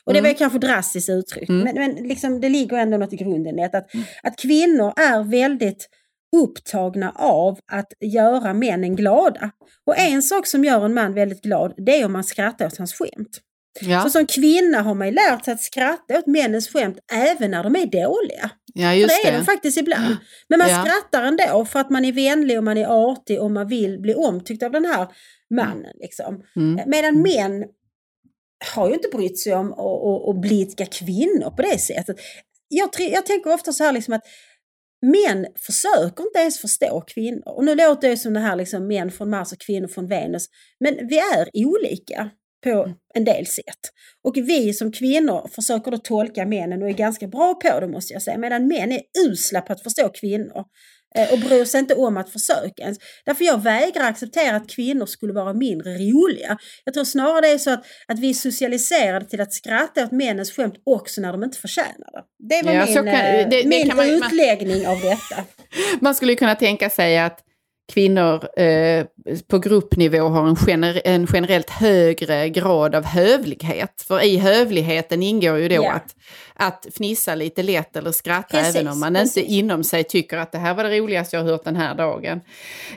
Och 0.06 0.14
det 0.14 0.20
var 0.20 0.28
Mm. 0.28 0.38
kanske 0.38 0.58
drastiskt 0.58 1.10
uttryckt, 1.10 1.48
men, 1.48 1.74
men 1.74 1.94
liksom, 1.94 2.40
det 2.40 2.48
ligger 2.48 2.76
ändå 2.76 2.96
något 2.96 3.12
i 3.12 3.16
grunden 3.16 3.58
i. 3.58 3.64
Att, 3.64 3.74
att 4.22 4.38
kvinnor 4.42 4.92
är 4.96 5.30
väldigt 5.30 5.88
upptagna 6.34 7.10
av 7.16 7.58
att 7.72 7.92
göra 8.00 8.54
männen 8.54 8.96
glada. 8.96 9.50
Och 9.86 9.98
en 9.98 10.22
sak 10.22 10.46
som 10.46 10.64
gör 10.64 10.84
en 10.84 10.94
man 10.94 11.14
väldigt 11.14 11.42
glad, 11.42 11.74
det 11.76 12.00
är 12.00 12.04
om 12.04 12.12
man 12.12 12.24
skrattar 12.24 12.66
åt 12.66 12.78
hans 12.78 12.94
skämt. 12.94 13.40
Ja. 13.80 14.02
Så 14.02 14.10
som 14.10 14.26
kvinna 14.26 14.80
har 14.82 14.94
man 14.94 15.06
ju 15.08 15.12
lärt 15.14 15.44
sig 15.44 15.54
att 15.54 15.60
skratta 15.60 16.18
åt 16.18 16.26
männens 16.26 16.68
skämt 16.68 16.98
även 17.12 17.50
när 17.50 17.62
de 17.62 17.76
är 17.76 17.86
dåliga. 17.86 18.50
ja, 18.74 18.88
För 18.88 18.92
just 18.94 19.22
det 19.22 19.28
är 19.28 19.32
det. 19.32 19.38
de 19.38 19.44
faktiskt 19.44 19.78
ibland. 19.78 20.16
Men 20.48 20.58
man 20.58 20.68
Ja. 20.68 20.84
skrattar 20.84 21.22
ändå 21.26 21.64
för 21.64 21.80
att 21.80 21.90
man 21.90 22.04
är 22.04 22.12
vänlig 22.12 22.58
och 22.58 22.64
man 22.64 22.76
är 22.78 23.10
artig 23.10 23.40
och 23.42 23.50
man 23.50 23.68
vill 23.68 24.00
bli 24.00 24.14
omtyckt 24.14 24.62
av 24.62 24.70
den 24.72 24.84
här 24.84 25.08
mannen. 25.54 25.92
Liksom. 26.00 26.42
Mm. 26.56 26.90
Medan 26.90 27.22
män 27.22 27.64
har 28.74 28.88
ju 28.88 28.94
inte 28.94 29.08
brytt 29.12 29.38
sig 29.38 29.54
om 29.54 29.72
att, 30.30 30.40
blidka 30.40 30.86
kvinnor 30.86 31.50
på 31.56 31.62
det 31.62 31.78
sättet. 31.78 32.16
Jag, 32.68 32.88
jag 32.98 33.26
tänker 33.26 33.52
ofta 33.52 33.72
så 33.72 33.84
här 33.84 33.92
liksom 33.92 34.14
att 34.14 34.22
män 35.10 35.46
försöker 35.66 36.24
inte 36.24 36.38
ens 36.38 36.58
förstå 36.58 37.00
kvinnor. 37.06 37.48
Och 37.48 37.64
nu 37.64 37.74
låter 37.74 38.08
det 38.08 38.16
som 38.16 38.34
det 38.34 38.40
här 38.40 38.56
liksom 38.56 38.86
män 38.86 39.10
från 39.10 39.30
Mars 39.30 39.52
och 39.52 39.60
kvinnor 39.60 39.88
från 39.88 40.06
Venus. 40.06 40.46
Men 40.80 41.08
vi 41.08 41.18
är 41.18 41.66
olika 41.66 42.30
på 42.64 42.94
en 43.14 43.24
del 43.24 43.46
sätt. 43.46 43.80
Och 44.24 44.36
vi 44.36 44.72
som 44.72 44.92
kvinnor 44.92 45.48
försöker 45.54 45.90
då 45.90 45.98
tolka 45.98 46.46
männen 46.46 46.82
och 46.82 46.88
är 46.88 46.92
ganska 46.92 47.28
bra 47.28 47.54
på 47.54 47.80
det 47.80 47.88
måste 47.88 48.12
jag 48.12 48.22
säga. 48.22 48.38
Medan 48.38 48.68
män 48.68 48.92
är 48.92 49.00
usla 49.28 49.60
på 49.60 49.72
att 49.72 49.82
förstå 49.82 50.08
kvinnor. 50.08 50.64
Eh, 51.18 51.32
Och 51.32 51.38
bryr 51.38 51.64
sig 51.64 51.80
inte 51.80 51.94
om 51.94 52.16
att 52.16 52.30
försöka 52.30 52.82
ens. 52.82 52.98
Därför 53.26 53.44
jag 53.44 53.62
vägrar 53.62 54.04
acceptera 54.04 54.56
att 54.56 54.68
kvinnor 54.70 55.06
skulle 55.06 55.32
vara 55.32 55.52
mindre 55.52 55.90
roliga. 55.98 56.58
Jag 56.84 56.94
tror 56.94 57.04
snarare 57.04 57.40
det 57.40 57.48
är 57.48 57.58
så 57.58 57.70
att, 57.70 57.84
att 58.08 58.18
vi 58.18 58.30
är 58.30 58.34
socialiserade 58.34 59.24
till 59.24 59.40
att 59.40 59.52
skratta 59.52 60.04
åt 60.04 60.12
männens 60.12 60.52
skämt 60.52 60.74
också 60.86 61.20
när 61.20 61.32
de 61.32 61.44
inte 61.44 61.58
förtjänar 61.58 61.88
det. 62.12 62.22
Det 62.56 62.62
var 62.66 62.72
Ja, 62.72 62.84
min, 62.86 62.94
kan- 62.94 63.06
eh, 63.06 63.48
det- 63.48 63.62
det 63.62 63.68
min 63.68 63.88
kan 63.88 63.96
man- 63.96 64.18
man- 64.18 64.26
utläggning 64.32 64.86
av 64.86 65.00
detta. 65.00 65.44
Man 66.00 66.14
skulle 66.14 66.34
kunna 66.34 66.54
tänka 66.54 66.90
sig 66.90 67.18
att 67.18 67.38
kvinnor 67.92 68.60
eh, 68.60 69.06
på 69.48 69.58
gruppnivå 69.58 70.28
har 70.28 70.48
en, 70.48 70.56
gener 70.56 71.02
en 71.04 71.26
generellt 71.32 71.70
högre 71.70 72.48
grad 72.48 72.94
av 72.94 73.04
hövlighet. 73.04 74.04
För 74.08 74.24
i 74.24 74.36
hövligheten 74.36 75.22
ingår 75.22 75.58
ju 75.58 75.68
då 75.68 75.74
Ja. 75.74 75.92
att, 75.92 76.16
att 76.54 76.86
fnissa 76.94 77.34
lite 77.34 77.62
lätt 77.62 77.96
eller 77.96 78.12
skratta 78.12 78.58
Precis, 78.58 78.76
även 78.76 78.92
om 78.92 79.00
man 79.00 79.14
precis. 79.14 79.36
inte 79.36 79.52
inom 79.52 79.84
sig 79.84 80.04
tycker 80.04 80.36
att 80.36 80.52
det 80.52 80.58
här 80.58 80.74
var 80.74 80.84
det 80.84 80.98
roligaste 80.98 81.36
jag 81.36 81.44
har 81.44 81.50
hört 81.50 81.64
den 81.64 81.76
här 81.76 81.94
dagen. 81.94 82.40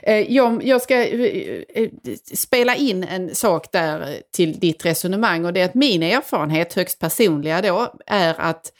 Eh, 0.02 0.32
jag, 0.32 0.64
jag 0.64 0.82
ska 0.82 0.94
eh, 1.06 1.62
eh, 1.74 1.88
spela 2.34 2.76
in 2.76 3.04
en 3.04 3.34
sak 3.34 3.72
där 3.72 4.16
till 4.32 4.58
ditt 4.58 4.86
resonemang 4.86 5.44
och 5.44 5.52
det 5.52 5.60
är 5.60 5.64
att 5.64 5.74
min 5.74 6.02
erfarenhet, 6.02 6.74
högst 6.74 6.98
personliga 6.98 7.62
då, 7.62 7.94
är 8.06 8.34
att 8.40 8.72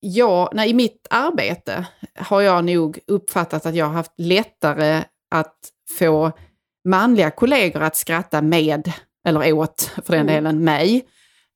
jag, 0.00 0.48
när, 0.54 0.66
i 0.66 0.74
mitt 0.74 1.06
arbete 1.10 1.86
har 2.18 2.40
jag 2.40 2.64
nog 2.64 2.98
uppfattat 3.06 3.66
att 3.66 3.74
jag 3.74 3.86
har 3.86 3.92
haft 3.92 4.12
lättare 4.18 5.02
att 5.30 5.56
få 5.98 6.32
manliga 6.88 7.30
kollegor 7.30 7.82
att 7.82 7.96
skratta 7.96 8.42
med, 8.42 8.92
eller 9.28 9.52
åt 9.52 9.90
för 10.04 10.12
den 10.12 10.20
Mm. 10.28 10.34
delen, 10.34 10.64
mig, 10.64 11.06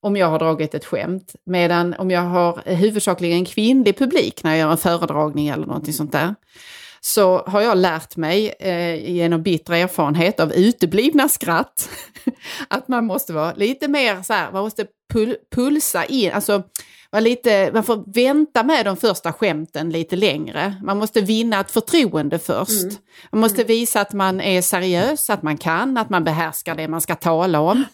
om 0.03 0.17
jag 0.17 0.27
har 0.27 0.39
dragit 0.39 0.75
ett 0.75 0.85
skämt. 0.85 1.35
Medan 1.47 1.95
om 1.95 2.11
jag 2.11 2.21
har 2.21 2.63
huvudsakligen 2.65 3.45
kvinnlig 3.45 3.99
publik 3.99 4.43
när 4.45 4.51
jag 4.51 4.59
gör 4.59 4.71
en 4.71 4.79
föredragning 4.79 5.49
eller 5.49 5.67
någonting 5.67 5.95
sånt 5.95 6.13
där, 6.13 6.35
så 7.01 7.39
har 7.39 7.61
jag 7.61 7.79
lärt 7.79 8.17
mig 8.17 8.55
eh, 8.61 9.11
genom 9.11 9.43
bitter 9.43 9.73
erfarenhet 9.73 10.41
av 10.41 10.53
uteblivna 10.53 11.29
skratt 11.29 11.89
att 12.69 12.89
man 12.89 13.07
måste 13.07 13.33
vara 13.33 13.53
lite 13.55 13.89
mer 13.89 14.23
så 14.23 14.33
här, 14.33 14.53
man 14.53 14.63
måste 14.63 14.87
pul 15.13 15.37
pulsa 15.55 16.05
in, 16.05 16.33
alltså 16.33 16.63
vara 17.11 17.21
lite, 17.21 17.71
man 17.73 17.85
får 17.85 18.05
vänta 18.15 18.63
med 18.63 18.85
de 18.85 18.97
första 18.97 19.33
skämten 19.33 19.91
lite 19.91 20.17
längre. 20.17 20.75
Man 20.83 20.99
måste 20.99 21.21
vinna 21.21 21.61
ett 21.61 21.71
förtroende 21.71 22.39
först. 22.39 22.83
Mm. 22.83 22.97
Man 23.33 23.41
måste 23.41 23.65
visa 23.65 24.01
att 24.01 24.13
man 24.13 24.41
är 24.41 24.63
seriös, 24.63 25.31
att 25.31 25.43
man 25.43 25.59
kan, 25.59 25.97
att 25.97 26.11
man 26.11 26.25
behärskar 26.25 26.75
det 26.75 26.89
man 26.89 27.01
ska 27.01 27.15
tala 27.15 27.61
om. 27.61 27.85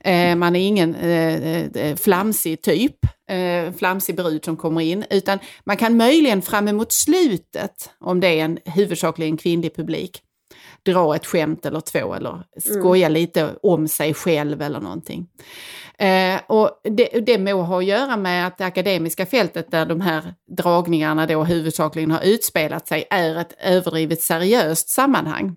Eh, 0.00 0.36
man 0.36 0.56
är 0.56 0.60
ingen 0.60 0.94
eh, 0.94 1.64
eh, 1.64 1.96
flamsig 1.96 2.62
typ, 2.62 2.96
eh, 3.30 3.72
flamsig 3.78 4.16
brud 4.16 4.44
som 4.44 4.56
kommer 4.56 4.80
in, 4.80 5.04
utan 5.10 5.38
man 5.64 5.76
kan 5.76 5.96
möjligen 5.96 6.42
fram 6.42 6.68
emot 6.68 6.92
slutet, 6.92 7.90
om 8.00 8.20
det 8.20 8.28
är 8.28 8.44
en 8.44 8.58
huvudsakligen 8.64 9.36
kvinnlig 9.36 9.76
publik, 9.76 10.22
dra 10.82 11.16
ett 11.16 11.26
skämt 11.26 11.66
eller 11.66 11.80
två 11.80 12.14
eller 12.14 12.44
skoja 12.58 13.08
lite 13.08 13.54
om 13.62 13.88
sig 13.88 14.14
själv 14.14 14.62
eller 14.62 14.80
någonting. 14.80 15.26
Eh, 15.98 16.40
och 16.46 16.70
det, 16.84 17.20
det 17.26 17.38
må 17.38 17.62
ha 17.62 17.78
att 17.78 17.84
göra 17.84 18.16
med 18.16 18.46
att 18.46 18.58
det 18.58 18.64
akademiska 18.64 19.26
fältet 19.26 19.70
där 19.70 19.86
de 19.86 20.00
här 20.00 20.34
dragningarna 20.56 21.26
då 21.26 21.44
huvudsakligen 21.44 22.10
har 22.10 22.22
utspelat 22.22 22.88
sig 22.88 23.04
är 23.10 23.36
ett 23.36 23.54
överdrivet 23.58 24.22
seriöst 24.22 24.88
sammanhang. 24.88 25.56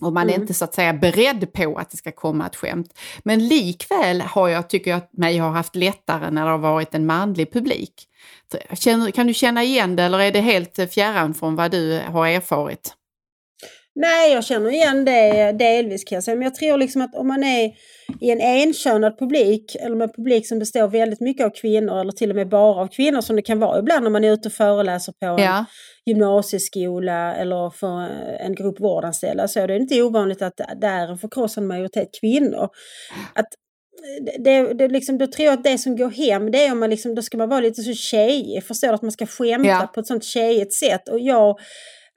Och 0.00 0.12
man 0.12 0.28
är 0.28 0.32
Mm. 0.32 0.42
inte 0.42 0.54
så 0.54 0.64
att 0.64 0.74
säga 0.74 0.92
beredd 0.92 1.52
på 1.52 1.76
att 1.76 1.90
det 1.90 1.96
ska 1.96 2.12
komma 2.12 2.46
ett 2.46 2.56
skämt. 2.56 2.98
Men 3.24 3.48
likväl 3.48 4.20
har 4.20 4.48
jag, 4.48 4.70
tycker 4.70 4.90
jag, 4.90 4.98
att 4.98 5.12
mig 5.12 5.38
har 5.38 5.50
haft 5.50 5.76
lättare 5.76 6.30
när 6.30 6.44
det 6.44 6.50
har 6.50 6.58
varit 6.58 6.94
en 6.94 7.06
manlig 7.06 7.52
publik. 7.52 7.94
Känner, 8.72 9.10
kan 9.10 9.26
du 9.26 9.34
känna 9.34 9.62
igen 9.62 9.96
det 9.96 10.02
eller 10.02 10.20
är 10.20 10.32
det 10.32 10.40
helt 10.40 10.92
fjärran 10.94 11.34
från 11.34 11.56
vad 11.56 11.70
du 11.70 12.00
har 12.06 12.26
erfarit? 12.26 12.94
Nej, 13.96 14.32
jag 14.32 14.44
känner 14.44 14.70
igen 14.70 15.04
det 15.04 15.52
delvis 15.52 16.04
kan 16.04 16.16
jag 16.16 16.24
säga. 16.24 16.34
Men 16.34 16.42
jag 16.44 16.54
tror 16.54 16.78
liksom 16.78 17.02
att 17.02 17.14
om 17.14 17.28
man 17.28 17.44
är 17.44 17.72
i 18.20 18.30
en 18.30 18.40
enkönad 18.40 19.18
publik 19.18 19.76
eller 19.80 19.96
med 19.96 20.14
publik 20.16 20.48
som 20.48 20.58
består 20.58 20.88
väldigt 20.88 21.20
mycket 21.20 21.46
av 21.46 21.50
kvinnor 21.50 22.00
eller 22.00 22.12
till 22.12 22.30
och 22.30 22.36
med 22.36 22.48
bara 22.48 22.80
av 22.80 22.86
kvinnor 22.88 23.20
som 23.20 23.36
det 23.36 23.42
kan 23.42 23.58
vara 23.60 23.78
ibland 23.78 24.02
när 24.04 24.10
man 24.10 24.24
är 24.24 24.32
ute 24.32 24.48
och 24.48 24.52
föreläser 24.52 25.12
på 25.12 25.26
en 25.26 25.38
Ja. 25.38 25.64
gymnasieskola 26.06 27.34
eller 27.34 27.70
för 27.70 28.08
en 28.40 28.54
grupp 28.54 28.80
vårdanställda 28.80 29.48
så 29.48 29.60
är 29.60 29.68
det 29.68 29.76
inte 29.76 30.02
ovanligt 30.02 30.42
att 30.42 30.56
det 30.80 30.86
är 30.86 31.08
en 31.08 31.18
förkrossande 31.18 31.68
majoritet 31.68 32.08
kvinnor. 32.20 32.68
Att 33.34 33.46
det, 34.38 34.74
det 34.74 34.88
liksom, 34.88 35.18
då 35.18 35.26
tror 35.26 35.46
jag 35.46 35.52
att 35.54 35.64
det 35.64 35.78
som 35.78 35.96
går 35.96 36.10
hem 36.10 36.50
det 36.50 36.64
är 36.66 36.72
om 36.72 36.80
man 36.80 36.90
liksom, 36.90 37.14
då 37.14 37.22
ska 37.22 37.36
man 37.38 37.48
vara 37.48 37.60
lite 37.60 37.82
så 37.82 37.92
tjejig, 37.94 38.64
förstår? 38.64 38.92
Att 38.92 39.02
man 39.02 39.12
ska 39.12 39.26
skämta 39.26 39.68
Ja. 39.68 39.90
på 39.94 40.00
ett 40.00 40.06
sånt 40.06 40.24
tjejigt 40.24 40.72
sätt. 40.72 41.08
Och 41.08 41.20
jag, 41.20 41.58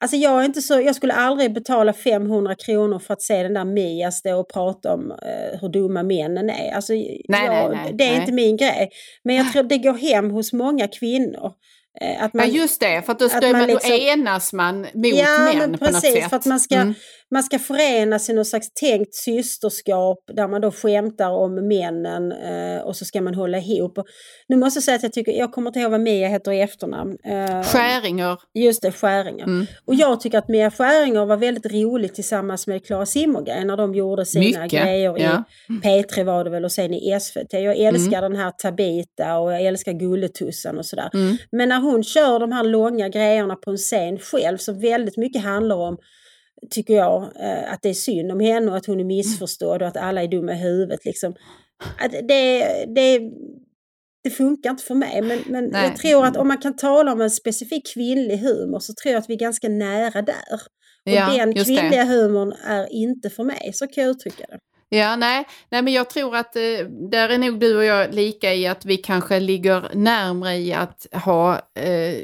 alltså 0.01 0.17
jag, 0.17 0.41
är 0.41 0.45
inte 0.45 0.61
så, 0.61 0.81
jag 0.81 0.95
skulle 0.95 1.13
aldrig 1.13 1.53
betala 1.53 1.93
500 1.93 2.55
kronor 2.55 2.99
för 2.99 3.13
att 3.13 3.21
se 3.21 3.43
den 3.43 3.53
där 3.53 3.65
Mia 3.65 4.11
stå 4.11 4.39
och 4.39 4.49
prata 4.49 4.93
om 4.93 5.11
eh, 5.11 5.59
hur 5.61 5.69
dumma 5.69 6.03
männen 6.03 6.49
är. 6.49 6.71
Alltså, 6.75 6.93
jag, 6.93 7.17
nej, 7.27 7.69
nej, 7.69 7.93
det 7.93 8.03
är 8.03 8.11
nej. 8.11 8.19
inte 8.19 8.31
min 8.31 8.57
grej. 8.57 8.89
Men 9.23 9.35
jag 9.35 9.51
tror 9.53 9.63
det 9.63 9.77
går 9.77 9.93
hem 9.93 10.29
hos 10.31 10.53
många 10.53 10.87
kvinnor. 10.87 11.51
eh, 12.01 12.23
Att 12.23 12.31
Ja 12.33 12.45
just 12.45 12.79
det, 12.79 13.01
för 13.05 13.11
att 13.11 13.19
då, 13.19 13.25
att 13.25 13.41
man 13.43 13.51
man, 13.51 13.67
liksom- 13.67 13.89
då 13.89 13.95
enas 13.97 14.53
man 14.53 14.81
mot 14.81 14.91
ja, 15.15 15.39
män 15.39 15.57
men 15.57 15.77
på 15.77 15.85
något 15.85 15.93
precis, 15.93 16.13
sätt. 16.13 16.29
för 16.29 16.37
att 16.37 16.45
man 16.45 16.59
ska, 16.59 16.75
Mm. 16.75 16.93
Man 17.31 17.43
ska 17.43 17.59
förenas 17.59 18.29
i 18.29 18.33
någon 18.33 18.45
slags 18.45 18.73
tänkt 18.73 19.15
systerskap 19.15 20.19
där 20.33 20.47
man 20.47 20.61
då 20.61 20.71
skämtar 20.71 21.29
om 21.29 21.67
männen 21.67 22.31
eh, 22.31 22.81
och 22.81 22.95
så 22.95 23.05
ska 23.05 23.21
man 23.21 23.35
hålla 23.35 23.57
ihop. 23.57 23.97
Och 23.97 24.05
nu 24.47 24.55
måste 24.55 24.77
jag 24.77 24.83
säga 24.83 24.95
att 24.95 25.03
jag 25.03 25.13
tycker, 25.13 25.31
jag 25.31 25.51
kommer 25.51 25.69
inte 25.69 25.79
ihåg 25.79 25.91
vad 25.91 26.01
Mia 26.01 26.27
heter 26.27 26.51
i 26.51 26.61
efternamn. 26.61 27.17
Eh, 27.23 27.63
Skäringer. 27.63 28.37
Just 28.53 28.81
det, 28.81 28.91
Skäringer. 28.91 29.43
Mm. 29.43 29.65
Och 29.85 29.95
jag 29.95 30.21
tycker 30.21 30.37
att 30.37 30.47
Mia 30.47 30.71
Skäringer 30.71 31.25
var 31.25 31.37
väldigt 31.37 31.73
rolig 31.73 32.15
tillsammans 32.15 32.67
med 32.67 32.85
Klara 32.85 33.05
Zimmergren 33.05 33.67
när 33.67 33.77
de 33.77 33.95
gjorde 33.95 34.25
sina 34.25 34.63
Mycket, 34.63 34.83
grejer 34.83 35.15
ja. 35.17 35.43
i 35.69 35.71
P3 35.71 36.23
var 36.23 36.43
det 36.43 36.49
väl 36.49 36.65
och 36.65 36.71
sen 36.71 36.93
i 36.93 37.19
SVT. 37.19 37.53
Jag 37.53 37.77
älskar 37.77 38.21
den 38.21 38.35
här 38.35 38.51
Tabita 38.51 39.37
och 39.37 39.53
jag 39.53 39.61
älskar 39.61 39.91
Gulletussan 39.91 40.77
och 40.77 40.85
sådär. 40.85 41.09
Mm. 41.13 41.37
Men 41.51 41.69
när 41.69 41.79
hon 41.79 42.03
kör 42.03 42.39
de 42.39 42.51
här 42.51 42.63
långa 42.63 43.09
grejerna 43.09 43.55
på 43.55 43.71
en 43.71 43.77
scen 43.77 44.19
själv 44.19 44.57
som 44.57 44.79
väldigt 44.79 45.17
mycket 45.17 45.43
handlar 45.43 45.75
om 45.75 45.97
tycker 46.69 46.93
jag, 46.93 47.23
eh, 47.23 47.73
att 47.73 47.81
det 47.81 47.89
är 47.89 47.93
synd 47.93 48.31
om 48.31 48.39
henne 48.39 48.71
och 48.71 48.77
att 48.77 48.85
hon 48.85 48.99
är 48.99 49.03
missförstådd 49.03 49.81
och 49.81 49.87
att 49.87 49.97
alla 49.97 50.23
är 50.23 50.27
dumma 50.27 50.53
i 50.53 50.57
huvudet. 50.57 51.05
Liksom. 51.05 51.35
Att 51.99 52.11
det, 52.11 52.85
det, 52.95 53.19
det 54.23 54.29
funkar 54.29 54.69
inte 54.69 54.83
för 54.83 54.95
mig. 54.95 55.21
Men, 55.21 55.39
men 55.45 55.65
Nej. 55.65 55.83
jag 55.83 55.95
tror 55.97 56.25
att 56.25 56.37
om 56.37 56.47
man 56.47 56.57
kan 56.57 56.75
tala 56.75 57.11
om 57.11 57.21
en 57.21 57.31
specifik 57.31 57.93
kvinnlig 57.93 58.37
humor 58.37 58.79
så 58.79 58.93
tror 58.93 59.13
jag 59.13 59.19
att 59.19 59.29
vi 59.29 59.33
är 59.33 59.39
ganska 59.39 59.69
nära 59.69 60.21
där. 60.21 60.53
Och 60.53 60.59
Ja, 61.13 61.29
den 61.37 61.51
just 61.51 61.67
det. 61.67 61.77
kvinnliga 61.77 62.03
humorn 62.03 62.53
är 62.65 62.93
inte 62.93 63.29
för 63.29 63.43
mig, 63.43 63.71
så 63.73 63.87
kan 63.87 64.03
jag 64.03 64.11
uttrycka 64.11 64.45
det. 64.49 64.59
Ja, 64.89 65.15
nej, 65.15 65.45
nej, 65.69 65.81
men 65.81 65.93
jag 65.93 66.09
tror 66.09 66.35
att 66.35 66.55
eh, 66.55 66.61
där 67.11 67.29
är 67.29 67.37
nog 67.37 67.59
du 67.59 67.77
och 67.77 67.83
jag 67.83 68.13
lika 68.13 68.53
i 68.53 68.67
att 68.67 68.85
vi 68.85 68.97
kanske 68.97 69.39
ligger 69.39 69.95
närmre 69.95 70.55
i 70.55 70.73
att 70.73 71.07
ha, 71.25 71.53
eh, 71.55 72.15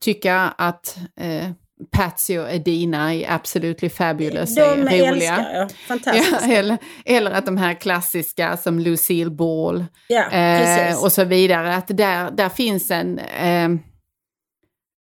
tycka 0.00 0.36
att 0.58 0.96
eh, 1.20 1.50
Patsy 1.90 2.38
och 2.38 2.52
Edina 2.52 3.14
är 3.14 3.30
Absolutely 3.32 3.88
Fabulous 3.88 4.54
De 4.54 4.60
är 4.60 4.76
roliga. 4.76 5.08
älskar 5.12 5.54
jag, 5.54 5.70
fantastiskt. 5.72 6.36
Ja, 6.42 6.52
eller, 6.54 6.78
eller 7.04 7.30
att 7.30 7.46
de 7.46 7.56
här 7.56 7.74
klassiska 7.74 8.56
som 8.56 8.78
Lucille 8.78 9.30
Ball 9.30 9.84
Ja, 10.08 10.30
eh, 10.30 11.02
och 11.02 11.12
så 11.12 11.24
vidare, 11.24 11.74
att 11.74 11.88
där, 11.88 12.30
där 12.30 12.48
finns 12.48 12.90
en... 12.90 13.18
Eh, 13.18 13.68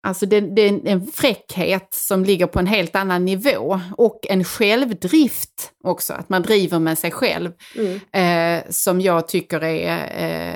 alltså 0.05 0.25
det, 0.25 0.39
det 0.41 0.61
är 0.61 0.87
en- 0.87 1.07
fräckhet 1.07 1.87
som 1.93 2.23
ligger 2.25 2.47
på 2.47 2.59
en 2.59 2.67
helt 2.67 2.95
annan 2.95 3.25
nivå 3.25 3.79
och 3.97 4.19
en 4.29 4.43
självdrift 4.43 5.71
också, 5.83 6.13
att 6.13 6.29
man 6.29 6.41
driver 6.41 6.79
med 6.79 6.97
sig 6.97 7.11
själv 7.11 7.51
Mm. 7.77 7.99
eh, 8.11 8.63
som 8.69 9.01
jag 9.01 9.27
tycker 9.27 9.63
är 9.63 10.55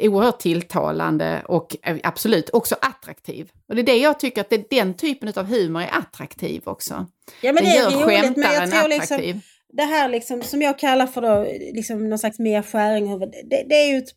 eh, 0.00 0.10
oerhört 0.10 0.38
tilltalande 0.40 1.42
och 1.48 1.76
eh, 1.82 1.96
absolut 2.02 2.50
också 2.52 2.76
attraktiv. 2.80 3.48
Och 3.68 3.74
det 3.76 3.82
är 3.82 3.86
det 3.86 3.96
jag 3.96 4.20
tycker 4.20 4.40
att 4.40 4.50
det, 4.50 4.70
den 4.70 4.94
typen 4.94 5.32
av 5.36 5.46
humor 5.46 5.82
är 5.82 5.90
attraktiv 5.98 6.62
också. 6.64 7.06
Ja, 7.40 7.52
men 7.52 7.64
det 7.64 7.70
är 7.70 7.76
gör 7.76 7.90
roligt, 7.90 8.06
men 8.06 8.14
jag 8.14 8.24
skämtaren 8.24 8.70
tror 8.70 8.88
liksom, 8.88 9.14
attraktiv. 9.16 9.40
det 9.72 9.82
här 9.82 10.08
liksom, 10.08 10.42
som 10.42 10.62
jag 10.62 10.78
kallar 10.78 11.06
för 11.06 11.22
då, 11.22 11.46
liksom 11.74 12.08
någon 12.08 12.18
slags 12.18 12.38
mer 12.38 12.62
skäringhuvud, 12.62 13.28
det, 13.50 13.64
det 13.68 13.74
är 13.74 13.92
ju 13.92 13.98
ett, 13.98 14.08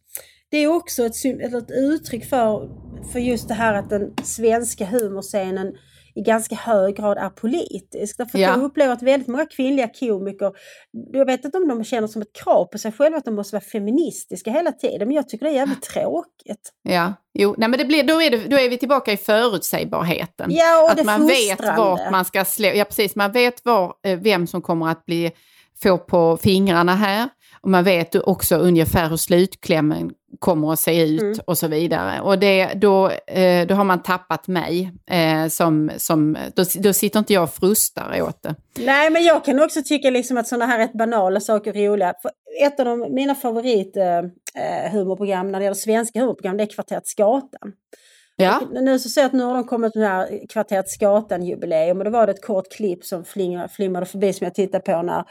det 0.51 0.57
är 0.57 0.67
också 0.67 1.05
ett, 1.05 1.25
ett 1.25 1.71
uttryck 1.71 2.25
för, 2.25 2.69
för 3.11 3.19
just 3.19 3.47
det 3.47 3.53
här 3.53 3.73
att 3.73 3.89
den 3.89 4.13
svenska 4.23 4.85
humorscenen 4.85 5.73
i 6.15 6.21
ganska 6.21 6.55
hög 6.55 6.95
grad 6.95 7.17
är 7.17 7.29
politisk. 7.29 8.17
Därför 8.17 8.39
Ja. 8.39 8.47
jag 8.47 8.63
upplever 8.63 8.93
att 8.93 9.01
väldigt 9.01 9.27
många 9.27 9.45
kvinnliga 9.45 9.87
komiker, 9.99 10.51
jag 11.11 11.25
vet 11.25 11.45
inte 11.45 11.57
om 11.57 11.67
de 11.67 11.83
känner 11.83 12.07
som 12.07 12.21
ett 12.21 12.35
krav 12.43 12.65
på 12.65 12.77
sig 12.77 12.91
själva 12.91 13.17
att 13.17 13.25
de 13.25 13.35
måste 13.35 13.55
vara 13.55 13.63
feministiska 13.63 14.51
hela 14.51 14.71
tiden, 14.71 15.07
men 15.07 15.15
jag 15.15 15.29
tycker 15.29 15.45
det 15.45 15.51
är 15.51 15.55
jävligt 15.55 15.81
tråkigt. 15.93 16.71
Ja, 16.81 17.13
jo, 17.33 17.55
nej 17.57 17.69
men 17.69 17.79
det 17.79 17.85
blir, 17.85 18.03
då, 18.03 18.21
är 18.21 18.29
det, 18.29 18.37
då 18.37 18.59
är 18.59 18.69
vi 18.69 18.77
tillbaka 18.77 19.11
i 19.11 19.17
förutsägbarheten. 19.17 20.51
Ja, 20.51 20.83
och 20.83 20.91
att 20.91 20.97
det 20.97 21.03
man 21.03 21.27
vet 21.27 21.59
vart 21.77 22.11
man 22.11 22.25
ska 22.25 22.45
slå, 22.45 22.67
ja 22.67 22.85
precis, 22.85 23.15
man 23.15 23.31
vet 23.31 23.65
var, 23.65 23.93
eh, 24.05 24.19
vem 24.19 24.47
som 24.47 24.61
kommer 24.61 24.87
att 24.89 25.05
bli, 25.05 25.31
få 25.81 25.97
på 25.97 26.37
fingrarna 26.37 26.95
här. 26.95 27.29
Och 27.61 27.69
man 27.69 27.83
vet 27.83 28.15
också 28.15 28.55
ungefär 28.55 29.09
hur 29.09 29.17
slutklämmen 29.17 30.11
kommer 30.39 30.73
att 30.73 30.80
se 30.80 31.03
ut 31.03 31.21
Mm. 31.21 31.39
och 31.47 31.57
så 31.57 31.67
vidare. 31.67 32.21
Och 32.21 32.39
det, 32.39 32.73
då, 32.75 33.09
eh, 33.09 33.67
då 33.67 33.75
har 33.75 33.84
man 33.84 34.03
tappat 34.03 34.47
mig. 34.47 34.91
Eh, 35.11 35.47
som, 35.47 35.91
som, 35.97 36.38
då, 36.55 36.63
då 36.80 36.93
sitter 36.93 37.19
inte 37.19 37.34
jag 37.34 37.43
och 37.43 37.53
frustar 37.53 38.21
åt 38.21 38.43
det. 38.43 38.55
Nej, 38.77 39.09
men 39.09 39.23
jag 39.23 39.45
kan 39.45 39.59
också 39.63 39.84
tycka 39.86 40.09
liksom 40.09 40.38
att 40.38 40.47
sådana 40.47 40.65
här 40.65 40.77
rätt 40.80 40.93
banala 40.93 41.39
saker 41.39 41.77
är 41.77 41.89
roliga. 41.89 42.13
För 42.21 42.32
ett 42.61 42.80
av 42.80 42.86
de, 42.86 43.13
mina 43.13 43.36
favorit 43.36 43.97
eh, 43.97 44.91
humorprogram 44.91 45.51
när 45.51 45.59
det 45.59 45.63
gäller 45.63 45.75
svenska 45.75 46.19
humorprogram 46.19 46.57
det 46.57 46.63
är 46.63 46.73
Kvarteret 46.75 47.07
Skatan. 47.07 47.73
Ja, 48.43 48.61
Nu 48.71 48.99
så 48.99 49.09
ser 49.09 49.21
jag 49.21 49.27
att 49.27 49.33
nu 49.33 49.43
har 49.43 49.53
de 49.53 49.63
kommit 49.63 49.95
med 49.95 50.09
här 50.09 50.47
Kvarteret 50.49 50.89
Skatan-jubileum 50.89 51.97
och 51.97 52.03
då 52.03 52.11
var 52.11 52.27
det 52.27 52.31
ett 52.31 52.45
kort 52.45 52.71
klipp 52.71 53.05
som 53.05 53.25
flimrade, 53.25 54.05
förbi 54.05 54.33
som 54.33 54.45
jag 54.45 54.55
tittade 54.55 54.83
på 54.83 55.01
när, 55.01 55.23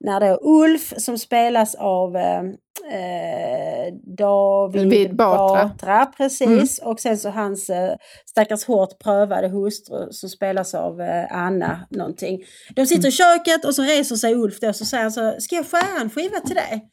när 0.00 0.20
det 0.20 0.26
är 0.26 0.38
Ulf 0.42 0.92
som 0.96 1.18
spelas 1.18 1.74
av 1.74 2.16
eh, 2.16 2.42
eh, 2.92 3.94
David 4.18 4.82
David 4.82 5.16
Batra. 5.16 5.68
Batra. 5.68 6.06
precis. 6.16 6.78
Och 6.78 7.00
sen 7.00 7.18
så 7.18 7.30
hans 7.30 7.70
eh, 7.70 7.94
stackars 8.26 8.64
hårt 8.64 8.98
prövade 8.98 9.48
hustru 9.48 10.08
som 10.10 10.28
spelas 10.28 10.74
av 10.74 11.00
eh, 11.00 11.36
Anna 11.36 11.86
någonting. 11.90 12.44
De 12.76 12.86
sitter 12.86 13.08
i 13.08 13.12
köket 13.12 13.64
och 13.64 13.74
så 13.74 13.82
reser 13.82 14.16
sig 14.16 14.34
Ulf 14.34 14.60
då 14.60 14.68
och 14.68 14.76
så 14.76 14.84
säger 14.84 15.02
han 15.02 15.12
så, 15.12 15.34
ska 15.38 15.56
jag 15.56 15.66
skära 15.66 16.00
en 16.00 16.10
skiva 16.10 16.40
till 16.40 16.56
dig? 16.56 16.90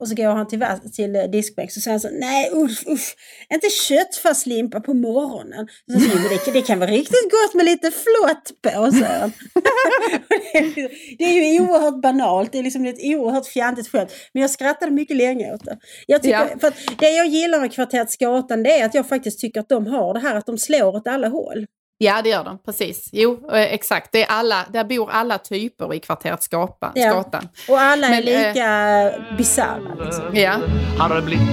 Och 0.00 0.08
så 0.08 0.14
går 0.14 0.24
han 0.28 0.48
till, 0.48 0.64
till 0.92 1.16
eh, 1.16 1.22
diskbänk 1.24 1.72
så 1.72 1.80
säger 1.80 1.98
så, 1.98 2.08
nej 2.10 2.50
usch, 2.54 2.88
usch, 2.88 3.16
inte 3.52 3.68
köttfärslimpa 3.88 4.80
på 4.80 4.94
morgonen. 4.94 5.66
Så 5.92 5.98
säger 6.00 6.16
han, 6.16 6.28
"Jo, 6.30 6.38
det, 6.46 6.52
det 6.52 6.62
kan 6.62 6.78
vara 6.78 6.90
riktigt 6.90 7.30
gott 7.30 7.54
med 7.54 7.64
lite 7.64 7.90
flott 7.90 8.52
på, 8.62 8.92
säger 8.92 9.20
han. 9.20 9.32
det 11.18 11.24
är 11.24 11.52
ju 11.54 11.60
oerhört 11.60 12.02
banalt, 12.02 12.52
det 12.52 12.58
är 12.58 12.62
liksom 12.62 12.84
ett 12.84 12.98
oerhört 13.02 13.46
fjantigt 13.46 13.88
skämt. 13.88 14.10
Men 14.34 14.40
jag 14.40 14.50
skrattade 14.50 14.92
mycket 14.92 15.16
länge 15.16 15.54
åt 15.54 15.64
det. 15.64 15.78
Jag 16.06 16.22
tycker, 16.22 16.48
Ja. 16.50 16.58
för 16.60 16.72
det 16.98 17.10
jag 17.10 17.26
gillar 17.26 17.60
med 17.60 17.72
Kvarteret 17.72 18.10
Skatan 18.10 18.62
det 18.62 18.78
är 18.80 18.84
att 18.86 18.94
jag 18.94 19.08
faktiskt 19.08 19.40
tycker 19.40 19.60
att 19.60 19.68
de 19.68 19.86
har 19.86 20.14
det 20.14 20.20
här 20.20 20.34
att 20.36 20.46
de 20.46 20.58
slår 20.58 20.96
åt 20.96 21.06
alla 21.06 21.28
håll. 21.28 21.66
Ja 22.04 22.22
det 22.22 22.28
gör 22.28 22.44
de, 22.44 22.58
precis. 22.58 23.08
Jo, 23.12 23.48
eh, 23.52 23.74
exakt. 23.74 24.12
Det 24.12 24.22
är 24.22 24.26
alla, 24.30 24.66
där 24.72 24.84
bor 24.84 25.10
alla 25.10 25.38
typer 25.38 25.94
i 25.94 26.00
kvarteret 26.00 26.42
Skapa, 26.42 26.92
Ja. 26.94 27.10
Skatan. 27.10 27.48
Och 27.68 27.80
alla 27.80 28.06
är 28.06 28.10
Men, 28.10 28.18
eh, 28.28 28.48
lika 28.48 29.36
bisarra. 29.38 30.04
Liksom. 30.04 30.24
Ja. 30.36 30.54
Har 30.98 31.20
blivit 31.20 31.48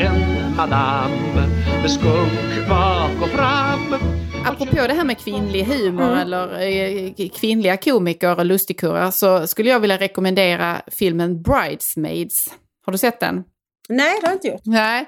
en 0.00 0.56
madam 0.56 1.10
med 1.82 1.90
skunk 1.90 2.68
bak 2.68 3.10
och 3.22 3.28
fram 3.28 3.94
Apropå 4.46 4.76
det 4.86 4.94
här 4.94 5.04
med 5.04 5.18
kvinnlig 5.18 5.64
humor 5.64 6.02
Mm. 6.04 6.18
eller 6.18 6.60
eh, 6.60 7.28
kvinnliga 7.28 7.76
komiker 7.76 8.38
och 8.38 8.44
lustigkurrar 8.46 9.10
så 9.10 9.46
skulle 9.46 9.70
jag 9.70 9.80
vilja 9.80 9.96
rekommendera 9.98 10.82
filmen 10.86 11.42
Bridesmaids. 11.42 12.44
Har 12.86 12.92
du 12.92 12.98
sett 12.98 13.20
den? 13.20 13.42
Nej, 13.88 14.18
det 14.20 14.26
har 14.26 14.32
jag 14.32 14.36
inte 14.36 14.48
gjort. 14.48 14.60
Nej. 14.64 15.00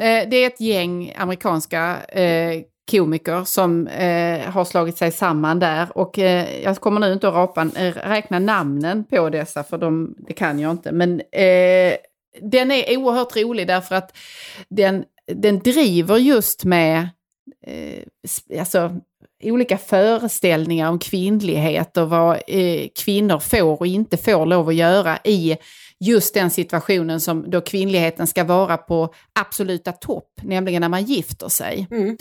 Eh, 0.00 0.28
det 0.30 0.36
är 0.36 0.46
ett 0.46 0.60
gäng 0.60 1.14
amerikanska 1.18 1.96
eh, 2.08 2.52
komiker 2.90 3.44
som 3.44 3.86
eh, 3.86 4.40
har 4.40 4.64
slagit 4.64 4.98
sig 4.98 5.12
samman 5.12 5.58
där. 5.58 5.98
Och 5.98 6.18
eh, 6.18 6.62
jag 6.62 6.76
kommer 6.76 7.00
nu 7.00 7.12
inte 7.12 7.28
att 7.28 7.34
rapa, 7.34 7.62
eh, 7.62 7.94
räkna 7.94 8.38
namnen 8.38 9.04
på 9.04 9.30
dessa 9.30 9.64
för 9.64 9.78
de, 9.78 10.14
det 10.18 10.32
kan 10.32 10.58
jag 10.58 10.70
inte. 10.70 10.92
Men 10.92 11.20
eh, 11.20 11.94
den 12.40 12.70
är 12.70 12.96
oerhört 12.96 13.36
rolig 13.36 13.66
därför 13.66 13.94
att 13.94 14.16
den, 14.68 15.04
den 15.32 15.58
driver 15.58 16.16
just 16.16 16.64
med 16.64 17.08
eh, 17.66 18.58
alltså, 18.60 19.00
olika 19.42 19.78
föreställningar 19.78 20.90
om 20.90 20.98
kvinnlighet 20.98 21.96
och 21.96 22.10
vad 22.10 22.42
eh, 22.46 22.88
kvinnor 23.04 23.38
får 23.38 23.80
och 23.80 23.86
inte 23.86 24.16
får 24.16 24.46
lov 24.46 24.68
att 24.68 24.74
göra 24.74 25.18
i 25.24 25.56
just 26.00 26.34
den 26.34 26.50
situationen 26.50 27.20
som 27.20 27.50
då 27.50 27.60
kvinnligheten 27.60 28.26
ska 28.26 28.44
vara 28.44 28.76
på 28.76 29.14
absoluta 29.40 29.92
topp, 29.92 30.32
nämligen 30.42 30.80
när 30.80 30.88
man 30.88 31.04
gifter 31.04 31.48
sig. 31.48 31.86
Mm. 31.90 32.16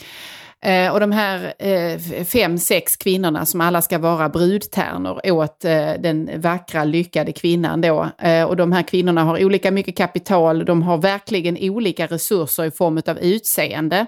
Eh, 0.65 0.93
och 0.93 0.99
de 0.99 1.11
här 1.11 1.53
eh, 1.59 1.99
fem, 2.25 2.57
sex 2.57 2.95
kvinnorna 2.95 3.45
som 3.45 3.61
alla 3.61 3.82
ska 3.82 3.99
vara 3.99 4.30
brudtärnor 4.30 5.32
åt 5.32 5.65
eh, 5.65 5.91
den 5.99 6.41
vackra, 6.41 6.84
lyckade 6.84 7.32
kvinnan 7.32 7.82
då. 7.82 8.09
Och 8.47 8.55
de 8.55 8.71
här 8.71 8.84
kvinnorna 8.84 9.23
har 9.23 9.45
olika 9.45 9.71
mycket 9.71 9.97
kapital, 9.97 10.65
de 10.65 10.82
har 10.84 10.97
verkligen 10.97 11.57
olika 11.61 12.07
resurser 12.07 12.65
i 12.65 12.71
form 12.71 13.01
av 13.07 13.19
utseende. 13.19 14.05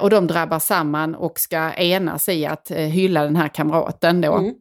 Och 0.00 0.10
de 0.10 0.26
drabbar 0.26 0.58
samman 0.58 1.14
och 1.14 1.38
ska 1.38 1.72
enas 1.72 2.28
i 2.28 2.46
att 2.46 2.70
hylla 2.70 3.24
den 3.24 3.36
här 3.36 3.48
kamraten 3.48 4.20
då. 4.20 4.36
Mm. 4.36 4.54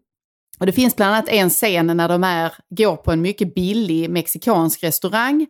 Och 0.62 0.68
det 0.68 0.74
finns 0.74 0.96
bland 0.96 1.16
annat 1.16 1.30
en 1.30 1.50
scen 1.50 1.88
när 1.88 2.08
de 2.08 2.24
är, 2.24 2.54
går 2.70 2.96
på 2.96 3.12
en 3.12 3.22
mycket 3.22 3.56
billig 3.56 4.10
mexikansk 4.10 4.84
restaurang, 4.84 5.48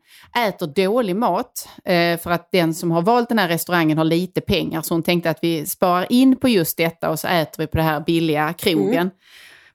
äter 0.47 0.67
dålig 0.67 1.15
mat, 1.15 1.69
eh, 1.85 2.19
för 2.19 2.31
att 2.31 2.51
den 2.51 2.73
som 2.73 2.91
har 2.91 3.01
valt 3.01 3.29
den 3.29 3.39
här 3.39 3.47
restaurangen 3.47 3.97
har 3.97 4.05
lite 4.05 4.41
pengar, 4.41 4.81
så 4.81 4.93
hon 4.93 5.03
tänkte 5.03 5.29
att 5.29 5.39
vi 5.41 5.65
sparar 5.65 6.07
in 6.09 6.35
på 6.35 6.49
just 6.49 6.77
detta 6.77 7.09
och 7.09 7.19
så 7.19 7.27
äter 7.27 7.63
vi 7.63 7.67
på 7.67 7.77
det 7.77 7.83
här 7.83 7.99
billiga 7.99 8.53
krogen. 8.53 8.93
Mm. 8.93 9.09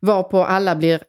Varpå 0.00 0.44
alla 0.44 0.76
blir 0.76 1.02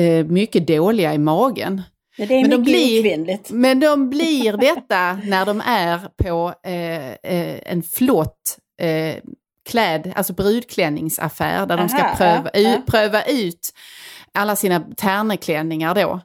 eh, 0.00 0.26
mycket 0.26 0.66
dåliga 0.66 1.14
i 1.14 1.18
magen. 1.18 1.82
Men 2.18 2.28
det 2.28 2.34
är 2.34 2.40
Men 2.40 2.50
de 2.50 2.62
blir-. 2.62 3.38
Men 3.52 3.80
de 3.80 4.10
blir 4.10 4.56
detta 4.56 5.12
när 5.24 5.46
de 5.46 5.62
är 5.66 6.00
på 6.16 6.54
eh, 6.66 7.12
eh, 7.12 7.72
en 7.72 7.82
flott 7.82 8.58
eh, 8.80 9.16
kläd, 9.68 10.12
alltså 10.16 10.32
brudklänningsaffär 10.32 11.66
där 11.66 11.76
de 11.76 11.88
ska 11.88 12.02
Aha, 12.02 12.16
pröva, 12.16 12.50
ja, 12.52 12.60
ja. 12.60 12.76
ut, 12.76 12.86
pröva 12.86 13.22
ut 13.22 13.72
alla 14.34 14.56
sina 14.56 14.80
terneklänningar 14.80 15.94
då. 15.94 16.20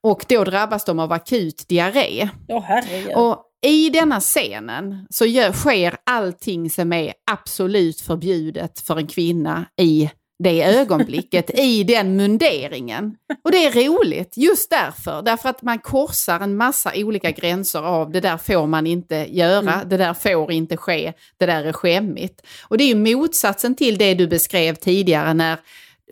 Och 0.00 0.24
då 0.28 0.44
drabbas 0.44 0.84
de 0.84 0.98
av 0.98 1.12
akut 1.12 1.64
diarré. 1.68 2.28
Herregud. 2.64 3.16
Och 3.16 3.44
i 3.66 3.90
denna 3.90 4.20
scenen 4.20 5.06
så 5.10 5.24
gör, 5.26 5.52
sker 5.52 5.96
allting 6.06 6.70
som 6.70 6.92
är 6.92 7.12
absolut 7.30 8.00
förbjudet 8.00 8.80
för 8.80 8.96
en 8.96 9.06
kvinna 9.06 9.64
i 9.80 10.10
det 10.42 10.62
ögonblicket, 10.62 11.50
i 11.58 11.84
den 11.84 12.16
munderingen. 12.16 13.16
Och 13.44 13.50
det 13.50 13.66
är 13.66 13.70
roligt, 13.70 14.36
just 14.36 14.70
därför. 14.70 15.22
Därför 15.22 15.48
att 15.48 15.62
man 15.62 15.78
korsar 15.78 16.40
en 16.40 16.56
massa 16.56 16.92
olika 16.94 17.30
gränser 17.30 17.82
av 17.82 18.10
det 18.10 18.20
där 18.20 18.36
får 18.36 18.66
man 18.66 18.86
inte 18.86 19.26
göra, 19.30 19.84
det 19.84 19.96
där 19.96 20.14
får 20.14 20.52
inte 20.52 20.76
ske, 20.76 21.12
det 21.38 21.46
där 21.46 21.64
är 21.64 21.72
skämmigt. 21.72 22.42
Och 22.62 22.78
det 22.78 22.84
är 22.84 22.88
ju 22.88 23.16
motsatsen 23.16 23.74
till 23.74 23.98
det 23.98 24.14
du 24.14 24.26
beskrev 24.26 24.74
tidigare 24.74 25.34
när 25.34 25.58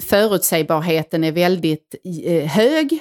förutsägbarheten 0.02 1.24
är 1.24 1.32
väldigt 1.32 1.94
eh, 2.24 2.44
hög 2.44 3.00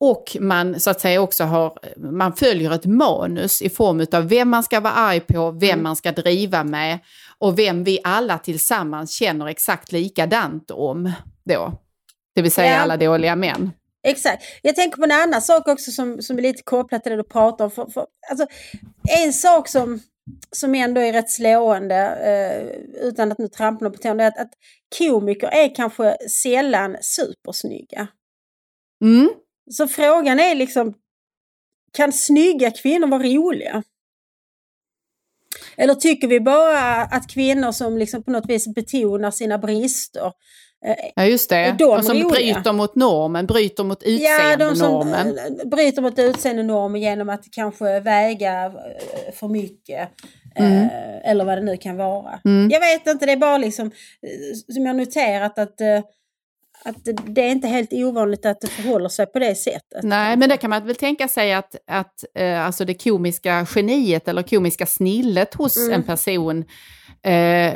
och 0.00 0.36
man 0.40 0.80
så 0.80 0.90
att 0.90 1.00
säga 1.00 1.20
också 1.20 1.44
har, 1.44 1.78
man 1.96 2.32
följer 2.32 2.70
ett 2.70 2.86
manus 2.86 3.62
i 3.62 3.70
form 3.70 4.06
av 4.12 4.28
vem 4.28 4.48
man 4.48 4.62
ska 4.62 4.80
vara 4.80 4.92
arg 4.92 5.20
på, 5.20 5.50
vem 5.50 5.82
man 5.82 5.96
ska 5.96 6.12
driva 6.12 6.64
med 6.64 6.98
och 7.40 7.58
vem 7.58 7.84
vi 7.84 7.98
alla 8.04 8.38
tillsammans 8.38 9.12
känner 9.12 9.46
exakt 9.46 9.92
likadant 9.92 10.70
om 10.70 11.12
då. 11.44 11.72
Det 12.34 12.42
vill 12.42 12.52
säga 12.52 12.72
Ja. 12.72 12.78
alla 12.78 12.96
dåliga 12.96 13.36
män. 13.36 13.70
Exakt. 14.02 14.42
Jag 14.62 14.76
tänker 14.76 14.96
på 14.96 15.04
en 15.04 15.12
annan 15.12 15.42
sak 15.42 15.68
också 15.68 15.90
som, 15.90 16.22
som 16.22 16.38
är 16.38 16.42
lite 16.42 16.62
kopplat 16.62 17.02
till 17.02 17.10
det 17.10 17.16
du 17.16 17.24
pratar 17.24 17.64
om. 17.64 17.70
För, 17.70 17.86
för, 17.86 18.06
alltså, 18.30 18.46
en 19.24 19.32
sak 19.32 19.68
som, 19.68 20.00
som 20.50 20.74
ändå 20.74 21.00
är 21.00 21.12
rätt 21.12 21.30
slående, 21.30 21.96
eh, 21.96 22.66
utan 23.08 23.32
att 23.32 23.38
nu 23.38 23.48
trampa 23.48 23.84
någon 23.84 23.92
på 23.92 23.98
tårna, 23.98 24.24
är 24.24 24.28
att, 24.28 24.38
att 24.38 24.52
komiker 24.98 25.48
är 25.48 25.74
kanske 25.74 26.16
sällan 26.28 26.96
supersnygga. 27.00 28.08
Mm. 29.04 29.30
Så 29.70 29.88
frågan 29.88 30.40
är 30.40 30.54
liksom, 30.54 30.94
kan 31.92 32.12
snygga 32.12 32.70
kvinnor 32.70 33.06
vara 33.06 33.22
roliga? 33.22 33.82
Eller 35.80 35.94
tycker 35.94 36.28
vi 36.28 36.40
bara 36.40 37.02
att 37.02 37.30
kvinnor 37.30 37.72
som 37.72 37.98
liksom 37.98 38.22
på 38.22 38.30
något 38.30 38.46
vis 38.50 38.74
betonar 38.74 39.30
sina 39.30 39.58
brister 39.58 40.26
eh, 40.86 40.94
Ja 41.16 41.24
just 41.24 41.50
det, 41.50 41.74
de 41.78 41.84
de 41.84 42.02
som 42.02 42.16
roliga? 42.16 42.28
bryter 42.54 42.72
mot 42.72 42.94
normen, 42.94 43.46
bryter 43.46 43.84
mot 43.84 44.02
Ja, 44.06 44.56
de 44.56 44.76
som 44.76 45.00
utseendenormen. 45.00 45.38
eh, 45.38 45.68
bryter 45.68 46.02
mot 46.02 46.18
utseendenormen 46.18 47.00
genom 47.00 47.28
att 47.28 47.44
kanske 47.52 48.00
väga 48.00 48.64
eh, 48.66 49.32
för 49.34 49.48
mycket. 49.48 50.08
Mm. 50.56 50.88
Eller 51.24 51.44
vad 51.44 51.58
det 51.58 51.64
nu 51.64 51.76
kan 51.76 51.96
vara. 51.96 52.40
Jag 52.44 52.80
vet 52.80 53.06
inte, 53.06 53.26
det 53.26 53.32
är 53.32 53.36
bara 53.36 53.58
liksom 53.58 53.90
som 54.74 54.86
jag 54.86 54.96
noterat 54.96 55.58
att, 55.58 55.80
att 56.84 56.96
det- 57.24 57.40
är 57.42 57.50
inte 57.50 57.68
helt 57.68 57.92
ovanligt 57.92 58.46
att 58.46 58.60
det 58.60 58.66
förhåller 58.66 59.08
sig 59.08 59.26
på 59.26 59.38
det 59.38 59.54
sättet. 59.54 60.02
Nej, 60.02 60.36
men 60.36 60.48
det 60.48 60.56
kan 60.56 60.70
man 60.70 60.86
väl 60.86 60.96
tänka 60.96 61.28
sig 61.28 61.52
att, 61.52 61.76
att 61.86 62.24
eh, 62.34 62.66
alltså 62.66 62.84
det 62.84 62.94
komiska 63.04 63.66
geniet 63.74 64.28
eller 64.28 64.42
komiska 64.42 64.86
snillet 64.86 65.54
hos 65.54 65.76
Mm. 65.76 65.92
en 65.92 66.02
person 66.02 66.64
eh, 67.22 67.74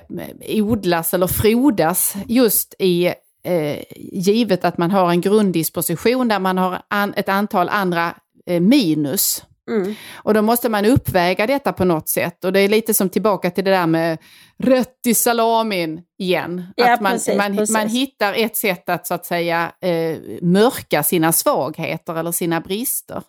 odlas 0.63 1.15
eller 1.15 1.27
frodas 1.27 2.15
just 2.29 2.75
i 2.79 3.07
eh, 3.47 3.79
givet 3.97 4.65
att 4.65 4.79
man 4.79 4.91
har 4.91 5.11
en 5.11 5.21
grunddisposition 5.21 6.29
där 6.29 6.39
man 6.39 6.59
har 6.59 6.83
an, 6.89 7.15
ett 7.17 7.29
antal 7.29 7.69
andra 7.69 8.15
eh, 8.47 8.61
minus. 8.61 9.43
Mm. 9.71 9.95
Och 10.15 10.35
då 10.35 10.43
måste 10.43 10.69
man 10.69 10.85
uppväga 10.85 11.47
detta 11.47 11.73
på 11.73 11.85
något 11.85 12.09
sätt. 12.09 12.45
Och 12.45 12.53
det 12.53 12.61
är 12.61 12.69
lite 12.69 12.95
som 12.95 13.09
tillbaka 13.09 13.51
till 13.51 13.65
det 13.65 13.71
där 13.71 13.87
med 13.87 14.19
rött 14.63 14.99
i 15.07 15.15
salamin 15.15 16.01
igen. 16.19 16.65
Ja, 16.77 16.95
att 16.95 17.01
man, 17.01 17.13
precis, 17.13 17.37
man, 17.37 17.57
precis. 17.57 17.73
man 17.77 17.89
hittar 17.89 18.35
ett 18.35 18.57
sätt 18.57 18.89
att 18.89 19.07
så 19.07 19.15
att 19.15 19.27
säga 19.27 19.73
eh, 19.81 20.17
mörka 20.43 21.03
sina 21.03 21.33
svagheter 21.33 22.19
eller 22.19 22.33
sina 22.33 22.61
brister. 22.61 23.23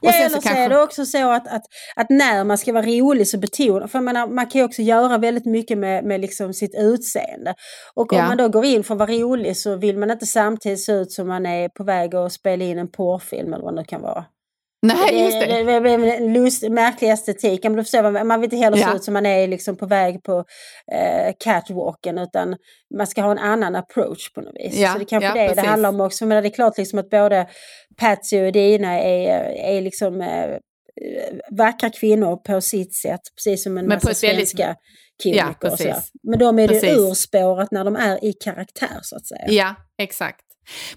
Ja, 0.00 0.12
sen 0.12 0.20
eller 0.20 0.28
så 0.28 0.36
så, 0.36 0.42
kanske- 0.42 0.62
är 0.62 0.68
det 0.68 0.82
också 0.82 1.06
så 1.06 1.30
att, 1.30 1.48
att, 1.48 1.62
att 1.96 2.10
när 2.10 2.44
man 2.44 2.58
ska 2.58 2.72
vara 2.72 2.86
rolig 2.86 3.28
så 3.28 3.38
betonar, 3.38 3.86
för 3.86 4.00
menar, 4.00 4.26
man 4.28 4.46
kan 4.46 4.58
ju 4.58 4.64
också 4.64 4.82
göra 4.82 5.18
väldigt 5.18 5.44
mycket 5.46 5.78
med, 5.78 6.04
med 6.04 6.20
liksom 6.20 6.52
sitt 6.54 6.74
utseende. 6.74 7.54
Och 7.94 8.12
om 8.12 8.18
Ja. 8.18 8.26
man 8.28 8.36
då 8.36 8.48
går 8.48 8.64
in 8.64 8.84
för 8.84 8.94
att 8.94 8.98
vara 8.98 9.10
rolig 9.12 9.56
så 9.56 9.76
vill 9.76 9.98
man 9.98 10.10
inte 10.10 10.26
samtidigt 10.26 10.80
se 10.84 10.92
ut 10.92 11.12
som 11.12 11.28
man 11.28 11.46
är 11.46 11.68
på 11.68 11.84
väg 11.84 12.14
att 12.14 12.32
spela 12.32 12.64
in 12.64 12.78
en 12.78 12.90
porrfilm 12.90 13.52
eller 13.52 13.64
vad 13.64 13.74
det 13.74 13.80
nu 13.80 13.84
kan 13.84 14.02
vara. 14.02 14.24
Nej, 14.86 15.22
just 15.24 15.40
Det 15.40 15.46
det. 15.46 15.72
är 15.72 15.98
det 15.98 16.20
lust, 16.28 16.68
märklig 16.68 17.08
estetik. 17.10 17.62
Du 17.62 17.74
förstår, 17.84 18.24
man 18.24 18.40
vill 18.40 18.46
inte 18.46 18.56
heller 18.56 18.78
Ja. 18.78 18.90
se 18.90 18.96
ut 18.96 19.04
som 19.04 19.14
man 19.14 19.26
är 19.26 19.46
liksom 19.48 19.76
på 19.76 19.86
väg 19.86 20.22
på 20.22 20.44
eh, 20.92 21.32
catwalken 21.44 22.18
utan 22.18 22.56
man 22.96 23.06
ska 23.06 23.22
ha 23.22 23.30
en 23.30 23.38
annan 23.38 23.76
approach 23.76 24.32
på 24.32 24.40
något 24.40 24.54
vis. 24.54 24.74
Ja, 24.78 24.92
så 24.92 24.98
det 24.98 25.04
kanske 25.04 25.28
ja, 25.28 25.34
det 25.34 25.42
det 25.42 25.48
precis. 25.48 25.64
handlar 25.70 25.88
om 25.88 26.00
också. 26.00 26.26
Men 26.26 26.42
det 26.42 26.48
är 26.48 26.50
klart 26.54 26.78
liksom 26.78 26.98
att 26.98 27.10
både 27.10 27.46
Patsy 28.00 28.46
och 28.46 28.52
Dina 28.52 29.00
är, 29.00 29.40
är 29.76 29.80
liksom 29.80 30.20
eh, 30.20 30.56
vackra 31.50 31.90
kvinnor 31.90 32.36
på 32.36 32.60
sitt 32.60 32.94
sätt. 32.94 33.20
Precis 33.36 33.62
som 33.62 33.78
en 33.78 33.86
Men 33.86 33.96
massa 33.96 34.10
ett 34.10 34.22
väldigt- 34.24 34.48
svenska 34.48 34.76
Ja. 35.24 35.54
Men 36.22 36.38
de 36.38 36.58
är 36.58 36.68
det 36.68 36.80
Precis. 36.80 36.98
urspårat 36.98 37.70
när 37.70 37.84
de 37.84 37.96
är 37.96 38.24
i 38.24 38.32
karaktär 38.32 38.98
så 39.02 39.16
att 39.16 39.26
säga. 39.26 39.44
Ja, 39.48 39.74
exakt. 39.98 40.40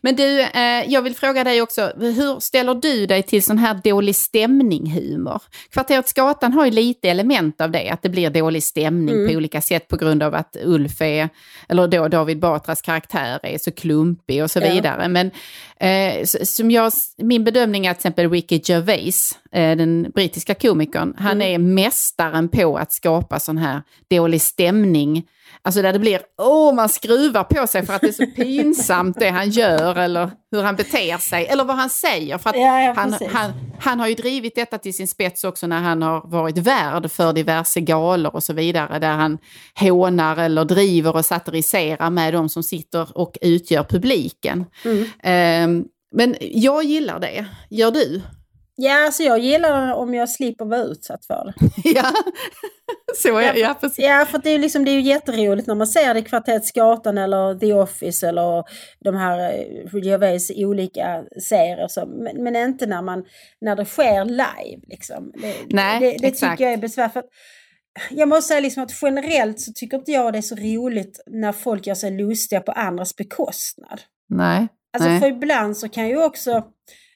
Men 0.02 0.16
du, 0.16 0.42
eh, 0.42 0.84
jag 0.88 1.02
vill 1.02 1.16
fråga 1.16 1.44
dig 1.44 1.62
också, 1.62 1.92
hur 2.00 2.40
ställer 2.40 2.74
du 2.76 3.06
dig 3.06 3.24
till 3.24 3.44
sån 3.44 3.58
här 3.58 3.80
dålig 3.84 4.16
stämning-humor? 4.16 5.42
Kvarteret 5.72 6.08
Skatan 6.08 6.54
har 6.54 6.66
ju 6.66 6.72
lite 6.72 7.10
element 7.10 7.62
av 7.62 7.72
det, 7.72 7.90
att 7.90 8.02
det 8.02 8.10
blir 8.10 8.30
dålig 8.30 8.64
stämning 8.64 9.16
Mm. 9.16 9.28
på 9.28 9.34
olika 9.38 9.62
sätt 9.62 9.88
på 9.88 9.98
grund 9.98 10.24
av 10.24 10.36
att 10.36 10.58
Ulf 10.64 11.02
är, 11.02 11.30
eller 11.70 11.88
då 11.88 12.08
David 12.08 12.40
Batras 12.40 12.82
karaktär 12.82 13.40
är 13.44 13.58
så 13.58 13.72
klumpig 13.72 14.44
och 14.44 14.52
så 14.52 14.60
Ja. 14.60 14.74
vidare. 14.74 15.08
Men 15.08 15.32
eh, 15.80 16.26
som 16.26 16.72
jag, 16.72 16.92
min 17.18 17.44
bedömning 17.44 17.86
är 17.86 17.92
att 17.92 17.98
till 17.98 18.08
exempel 18.08 18.30
Ricky 18.32 18.62
Gervais, 18.64 19.38
eh, 19.52 19.78
den 19.78 20.12
brittiska 20.16 20.54
komikern, 20.56 21.14
han 21.18 21.42
Mm. 21.42 21.54
är 21.54 21.58
mästaren 21.58 22.50
på 22.50 22.78
att 22.78 22.92
skapa 22.94 23.40
sån 23.40 23.58
här 23.58 23.82
dålig 24.10 24.42
stämning 24.42 25.24
Alltså 25.62 25.82
där 25.82 25.94
det 25.94 26.00
blir, 26.00 26.22
åh 26.38 26.74
man 26.74 26.90
skruvar 26.90 27.44
på 27.44 27.68
sig 27.68 27.86
för 27.86 27.94
att 27.94 28.02
det 28.02 28.08
är 28.08 28.12
så 28.12 28.26
pinsamt 28.36 29.20
det 29.20 29.30
han 29.30 29.50
gör 29.50 29.96
eller 29.96 30.32
hur 30.52 30.64
han 30.64 30.76
beter 30.76 31.18
sig 31.18 31.48
eller 31.48 31.64
vad 31.64 31.76
han 31.76 31.90
säger. 31.90 32.38
För 32.38 32.56
Ja, 32.56 32.82
ja, 32.82 32.94
han, 32.98 33.14
han, 33.32 33.52
han 33.80 34.00
har 34.00 34.08
ju 34.08 34.16
drivit 34.16 34.56
detta 34.56 34.78
till 34.78 34.94
sin 34.94 35.08
spets 35.08 35.44
också 35.44 35.68
när 35.68 35.80
han 35.82 36.02
har 36.02 36.30
varit 36.32 36.58
värd 36.58 37.12
för 37.12 37.34
diverse 37.34 37.80
galor 37.80 38.36
och 38.36 38.44
så 38.44 38.54
vidare. 38.54 39.00
Där 39.00 39.12
han 39.14 39.38
hånar 39.80 40.38
eller 40.38 40.66
driver 40.66 41.16
och 41.16 41.26
satiriserar 41.26 42.10
med 42.10 42.34
de 42.34 42.50
som 42.50 42.64
sitter 42.64 43.18
och 43.18 43.38
utgör 43.42 43.84
publiken. 43.84 44.66
Mm. 44.86 45.06
Ehm, 45.24 45.86
men 46.12 46.36
jag 46.40 46.84
gillar 46.84 47.20
det, 47.20 47.46
gör 47.70 47.92
du? 47.92 48.22
Ja, 48.82 49.06
alltså 49.06 49.24
jag 49.24 49.40
gillar 49.40 49.88
det 49.88 49.94
om 49.94 50.14
jag 50.14 50.30
slipper 50.30 50.66
vara 50.66 50.84
utsatt 50.84 51.26
för 51.26 51.46
det. 51.46 51.54
ja, 51.90 52.12
så 53.16 53.38
är, 53.38 53.56
ja, 53.56 53.76
precis. 53.82 54.06
Ja, 54.06 54.26
för 54.26 54.38
det 54.38 54.50
är 54.50 54.60
liksom, 54.60 54.86
det 54.86 54.92
är 54.92 54.94
ju 54.94 55.02
jätteroligt 55.02 55.68
när 55.68 55.76
man 55.76 55.88
ser 55.88 56.14
det 56.14 56.20
i 56.20 56.24
Kvarteret 56.24 56.66
Skatan 56.66 57.18
eller 57.18 57.60
The 57.60 57.74
Office 57.74 58.28
eller 58.28 58.64
de 59.00 59.16
här 59.16 59.54
eh, 59.54 60.04
Gervais 60.04 60.52
olika 60.56 61.24
serier. 61.50 61.88
Så, 61.88 62.06
men, 62.06 62.44
men 62.44 62.56
inte 62.56 62.86
när, 62.86 63.02
man, 63.02 63.26
när 63.62 63.76
det 63.76 63.86
sker 63.86 64.26
live. 64.26 64.82
Liksom. 64.88 65.32
Det, 65.42 65.56
Nej, 65.70 66.00
det, 66.00 66.18
det 66.18 66.28
exakt. 66.28 66.52
tycker 66.52 66.64
jag 66.64 66.74
är 66.74 66.78
besvär. 66.78 67.10
För 67.10 67.20
att, 67.20 67.30
jag 68.12 68.30
måste 68.30 68.48
säga 68.48 68.60
liksom 68.60 68.84
att 68.84 69.02
generellt 69.02 69.60
så 69.60 69.72
tycker 69.76 69.98
inte 69.98 70.12
jag 70.12 70.34
det 70.34 70.40
är 70.40 70.42
så 70.42 70.56
roligt 70.56 71.24
när 71.28 71.52
folk 71.52 71.88
gör 71.88 71.96
sig 71.96 72.12
lustiga 72.12 72.62
på 72.62 72.72
andras 72.72 73.16
bekostnad. 73.16 74.02
Nej. 74.30 74.68
Alltså 74.94 75.10
nej. 75.10 75.20
för 75.20 75.28
ibland 75.28 75.78
så 75.78 75.90
kan 75.90 76.08
ju 76.08 76.24
också 76.24 76.64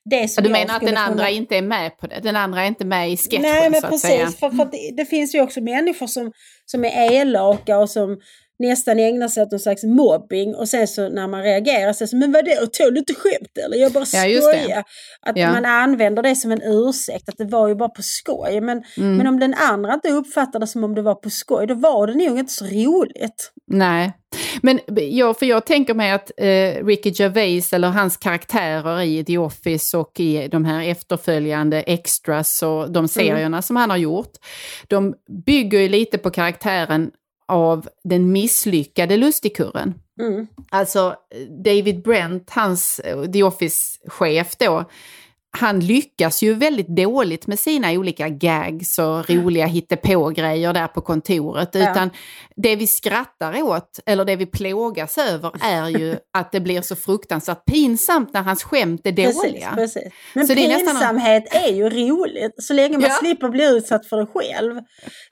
det 0.05 0.27
som 0.27 0.43
Du 0.43 0.49
menar 0.49 0.75
att 0.75 0.81
den 0.81 0.97
andra 0.97 1.25
kunna... 1.25 1.29
inte 1.29 1.57
är 1.57 1.61
med 1.61 1.97
på 1.97 2.07
det? 2.07 2.19
Den 2.19 2.35
andra 2.35 2.63
är 2.63 2.67
inte 2.67 2.85
med 2.85 3.11
i 3.11 3.17
sketchen 3.17 3.41
Nej, 3.41 3.69
men 3.69 3.81
så 3.81 3.87
att 3.87 3.91
precis. 3.91 4.09
säga? 4.09 4.27
För, 4.27 4.49
för 4.49 4.63
att 4.63 4.71
det, 4.71 4.93
det 4.97 5.05
finns 5.05 5.35
ju 5.35 5.41
också 5.41 5.61
människor 5.61 6.07
som, 6.07 6.31
som 6.65 6.85
är 6.85 7.11
elaka 7.11 7.77
och 7.77 7.89
som 7.89 8.17
nästan 8.67 8.99
ägnar 8.99 9.27
sig 9.27 9.43
åt 9.43 9.51
någon 9.51 9.59
slags 9.59 9.83
mobbing 9.83 10.55
och 10.55 10.69
sen 10.69 10.87
så 10.87 11.09
när 11.09 11.27
man 11.27 11.43
reagerar 11.43 11.93
så 11.93 12.07
så, 12.07 12.15
men 12.15 12.31
vadå, 12.31 12.51
tål 12.73 12.93
du 12.93 12.99
inte 12.99 13.13
skämt 13.13 13.57
eller? 13.65 13.77
Jag 13.77 13.91
bara 13.91 14.05
Ja, 14.13 14.41
skojar. 14.41 14.83
Att 15.21 15.37
Ja. 15.37 15.51
man 15.51 15.65
använder 15.65 16.23
det 16.23 16.35
som 16.35 16.51
en 16.51 16.61
ursäkt, 16.63 17.29
att 17.29 17.37
det 17.37 17.45
var 17.45 17.67
ju 17.67 17.75
bara 17.75 17.89
på 17.89 18.01
skoj. 18.01 18.61
Men, 18.61 18.83
Mm. 18.97 19.17
men 19.17 19.27
om 19.27 19.39
den 19.39 19.53
andra 19.53 19.93
inte 19.93 20.09
uppfattar 20.09 20.59
det 20.59 20.67
som 20.67 20.83
om 20.83 20.95
det 20.95 21.01
var 21.01 21.15
på 21.15 21.29
skoj, 21.29 21.67
då 21.67 21.73
var 21.73 22.07
det 22.07 22.13
nog 22.13 22.39
inte 22.39 22.53
så 22.53 22.65
roligt. 22.65 23.51
Nej, 23.67 24.11
men 24.61 24.79
jag, 24.95 25.39
för 25.39 25.45
jag 25.45 25.65
tänker 25.65 25.93
mig 25.93 26.11
att 26.11 26.31
eh, 26.37 26.85
Ricky 26.85 27.11
Gervais 27.15 27.73
eller 27.73 27.87
hans 27.87 28.17
karaktärer 28.17 29.01
i 29.01 29.23
The 29.25 29.37
Office 29.37 29.97
och 29.97 30.19
i 30.19 30.47
de 30.47 30.65
här 30.65 30.83
efterföljande 30.89 31.81
extras 31.81 32.63
och 32.63 32.91
de 32.91 33.07
serierna 33.07 33.61
som 33.61 33.75
han 33.75 33.89
har 33.89 33.97
gjort, 33.97 34.31
de 34.87 35.13
bygger 35.45 35.79
ju 35.79 35.89
lite 35.89 36.17
på 36.17 36.29
karaktären 36.29 37.11
av 37.53 37.87
den 38.03 38.31
misslyckade 38.31 39.17
lustigkurren. 39.17 39.93
Mm. 40.19 40.47
Alltså 40.69 41.15
David 41.65 42.01
Brent, 42.01 42.49
hans 42.49 42.99
eh, 42.99 43.23
The 43.23 43.43
Office-chef 43.43 44.55
då, 44.55 44.85
han 45.57 45.79
lyckas 45.79 46.41
ju 46.43 46.53
väldigt 46.53 46.87
dåligt 46.87 47.47
med 47.47 47.59
sina 47.59 47.91
olika 47.91 48.29
gags 48.29 48.99
och 48.99 49.29
roliga 49.29 49.65
hittepå-grejer 49.65 50.73
där 50.73 50.87
på 50.87 51.01
kontoret. 51.01 51.69
Ja. 51.73 51.91
Utan 51.91 52.09
det 52.55 52.75
vi 52.75 52.87
skrattar 52.87 53.61
åt, 53.63 53.99
eller 54.05 54.25
det 54.25 54.35
vi 54.35 54.45
plågas 54.45 55.17
över, 55.17 55.51
är 55.61 55.89
ju 55.89 56.15
att 56.37 56.51
det 56.51 56.59
blir 56.59 56.81
så 56.81 56.95
fruktansvärt 56.95 57.65
pinsamt 57.65 58.33
när 58.33 58.41
hans 58.41 58.63
skämt 58.63 59.01
är 59.03 59.11
Precis, 59.13 59.43
dåliga. 59.43 59.71
precis. 59.75 60.03
Men 60.33 60.47
Så 60.47 60.53
det 60.53 60.65
är 60.65 60.67
nästan- 60.67 60.93
pinsamhet 60.95 61.55
är 61.55 61.71
ju 61.73 61.89
roligt. 61.89 62.53
Så 62.57 62.73
länge 62.73 62.97
man 62.97 63.09
Ja. 63.09 63.15
slipper 63.19 63.49
bli 63.49 63.65
utsatt 63.77 64.05
för 64.09 64.17
det 64.17 64.25
själv. 64.25 64.75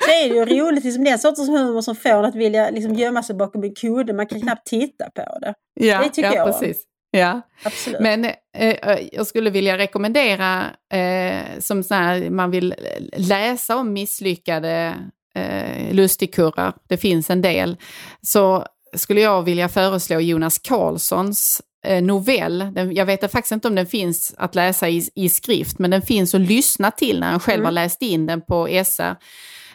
Så 0.05 0.11
är 0.11 0.29
det 0.29 0.35
ju 0.55 0.59
roligt. 0.61 0.83
Liksom 0.83 1.03
den 1.03 1.19
sortens 1.19 1.49
humor 1.49 1.81
som 1.81 1.95
får 1.95 2.23
att 2.23 2.35
vilja 2.35 2.69
liksom 2.69 2.93
gömma 2.95 3.23
sig 3.23 3.35
bakom 3.35 3.63
en 3.63 3.75
kudde. 3.75 4.13
Man 4.13 4.27
kan 4.27 4.41
knappt 4.41 4.65
titta 4.67 5.05
på 5.15 5.39
det. 5.41 5.53
Ja, 5.73 6.01
Det 6.03 6.09
tycker 6.09 6.29
ja, 6.29 6.35
jag 6.35 6.47
precis. 6.59 6.83
Ja. 7.11 7.41
Absolut. 7.63 7.99
Men 7.99 8.25
eh, 8.57 8.99
jag 9.11 9.27
skulle 9.27 9.49
vilja 9.49 9.77
rekommendera, 9.77 10.65
eh, 10.93 11.59
som 11.59 11.83
så 11.83 11.93
här, 11.95 12.29
man 12.29 12.51
vill 12.51 12.73
läsa 13.17 13.75
om 13.77 13.93
misslyckade 13.93 14.95
eh, 15.35 15.93
lustigkurrar, 15.93 16.73
det 16.89 16.97
finns 16.97 17.29
en 17.29 17.41
del, 17.41 17.77
så 18.21 18.65
skulle 18.95 19.21
jag 19.21 19.41
vilja 19.43 19.69
föreslå 19.69 20.19
Jonas 20.19 20.59
Karlssons 20.59 21.61
eh, 21.85 22.03
novell. 22.03 22.67
Den, 22.73 22.95
jag 22.95 23.05
vet 23.05 23.31
faktiskt 23.31 23.51
inte 23.51 23.67
om 23.67 23.75
den 23.75 23.87
finns 23.87 24.33
att 24.37 24.55
läsa 24.55 24.89
i, 24.89 25.09
i 25.15 25.29
skrift, 25.29 25.79
men 25.79 25.91
den 25.91 26.01
finns 26.01 26.35
att 26.35 26.41
lyssna 26.41 26.91
till 26.91 27.19
när 27.19 27.31
han 27.31 27.39
själv 27.39 27.55
Mm. 27.59 27.65
har 27.65 27.71
läst 27.71 28.01
in 28.01 28.25
den 28.25 28.41
på 28.41 28.67
SR. 28.85 29.15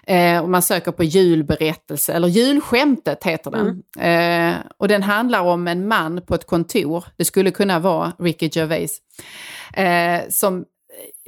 Eh, 0.09 0.43
och 0.43 0.49
man 0.49 0.63
söker 0.63 0.93
på 0.93 1.05
julberättelse, 1.05 2.13
eller 2.13 2.29
julskämtet 2.29 3.25
heter 3.25 3.51
den. 3.51 3.83
Mm. 3.97 4.55
Eh, 4.55 4.57
och 4.79 4.89
den 4.89 5.03
handlar 5.03 5.41
om 5.41 5.69
en 5.69 5.89
man 5.89 6.21
på 6.27 6.35
ett 6.35 6.47
kontor, 6.47 7.05
det 7.17 7.25
skulle 7.25 7.51
kunna 7.51 7.79
vara 7.79 8.13
Ricky 8.19 8.49
Gervais, 8.53 8.99
eh, 9.75 10.21
som 10.29 10.65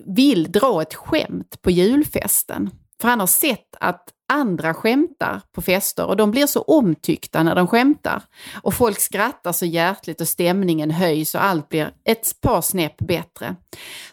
vill 0.04 0.52
dra 0.52 0.82
ett 0.82 0.94
skämt 0.94 1.62
på 1.62 1.70
julfesten. 1.70 2.70
För 3.00 3.08
han 3.08 3.20
har 3.20 3.26
sett 3.26 3.76
att 3.80 4.04
andra 4.28 4.74
skämtar 4.74 5.42
på 5.52 5.62
fester 5.62 6.06
och 6.06 6.16
de 6.16 6.30
blir 6.30 6.46
så 6.46 6.62
omtyckta 6.62 7.42
när 7.42 7.54
de 7.54 7.66
skämtar. 7.66 8.22
Och 8.62 8.74
folk 8.74 9.00
skrattar 9.00 9.52
så 9.52 9.66
hjärtligt 9.66 10.20
och 10.20 10.28
stämningen 10.28 10.90
höjs 10.90 11.34
och 11.34 11.44
allt 11.44 11.68
blir 11.68 11.90
ett 12.04 12.40
par 12.40 12.60
snäpp 12.60 12.98
bättre. 12.98 13.56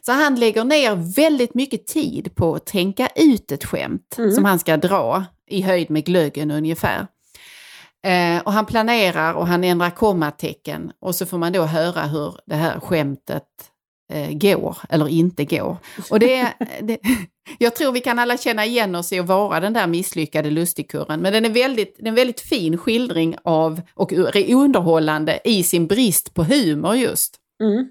Så 0.02 0.12
han 0.12 0.36
lägger 0.36 0.64
ner 0.64 1.16
väldigt 1.16 1.54
mycket 1.54 1.88
tid 1.88 2.36
på 2.36 2.56
att 2.56 2.66
tänka 2.66 3.10
ut 3.16 3.52
ett 3.52 3.66
skämt 3.66 4.20
som 4.36 4.46
han 4.46 4.60
ska 4.60 4.78
dra 4.78 5.26
i 5.48 5.62
höjd 5.62 5.90
med 5.90 6.06
glöggen 6.06 6.52
ungefär. 6.52 7.08
Eh, 8.06 8.42
och 8.44 8.54
han 8.54 8.66
planerar 8.66 9.34
och 9.34 9.48
han 9.48 9.64
ändrar 9.64 9.90
kommatecken 9.90 10.92
och 11.00 11.16
så 11.16 11.26
får 11.26 11.38
man 11.38 11.54
då 11.54 11.64
höra 11.64 12.02
hur 12.02 12.40
det 12.46 12.56
här 12.56 12.80
skämtet 12.80 13.44
eh, 14.14 14.32
går 14.32 14.78
eller 14.90 15.08
inte 15.08 15.46
går. 15.46 15.78
Och 16.10 16.20
det, 16.20 16.54
det, 16.82 17.00
jag 17.60 17.76
tror 17.76 17.92
vi 17.92 18.00
kan 18.00 18.20
alla 18.20 18.38
känna 18.38 18.66
igen 18.66 18.96
oss 18.96 19.14
i 19.14 19.20
att 19.20 19.28
vara 19.28 19.60
den 19.60 19.74
där 19.74 19.88
misslyckade 19.88 20.50
lustigkurren. 20.50 21.22
Men 21.22 21.34
den 21.34 21.46
är 21.46 21.50
väldigt, 21.50 21.96
det 21.98 22.04
är 22.06 22.10
en 22.10 22.16
väldigt 22.16 22.42
fin 22.42 22.78
skildring 22.78 23.36
av 23.44 23.82
och 23.94 24.14
underhållande 24.50 25.40
i 25.44 25.64
sin 25.64 25.88
brist 25.88 26.34
på 26.34 26.44
humor 26.44 26.96
just. 26.96 27.36
Mm. 27.64 27.88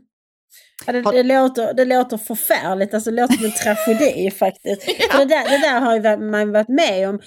Ja, 0.86 0.92
det, 0.92 1.02
det, 1.02 1.22
låter, 1.22 1.74
det 1.74 1.84
låter 1.84 2.16
förfärligt, 2.16 2.94
alltså 2.94 3.10
det 3.10 3.20
låter 3.22 3.34
som 3.34 3.44
en 3.44 3.52
tragedi 3.64 4.30
faktiskt. 4.30 4.82
För 4.82 5.18
det, 5.18 5.24
där, 5.24 5.50
det 5.50 5.66
där 5.66 5.80
har 5.80 5.94
ju 5.94 6.30
man 6.30 6.52
varit 6.52 6.68
med 6.68 7.08
om, 7.08 7.20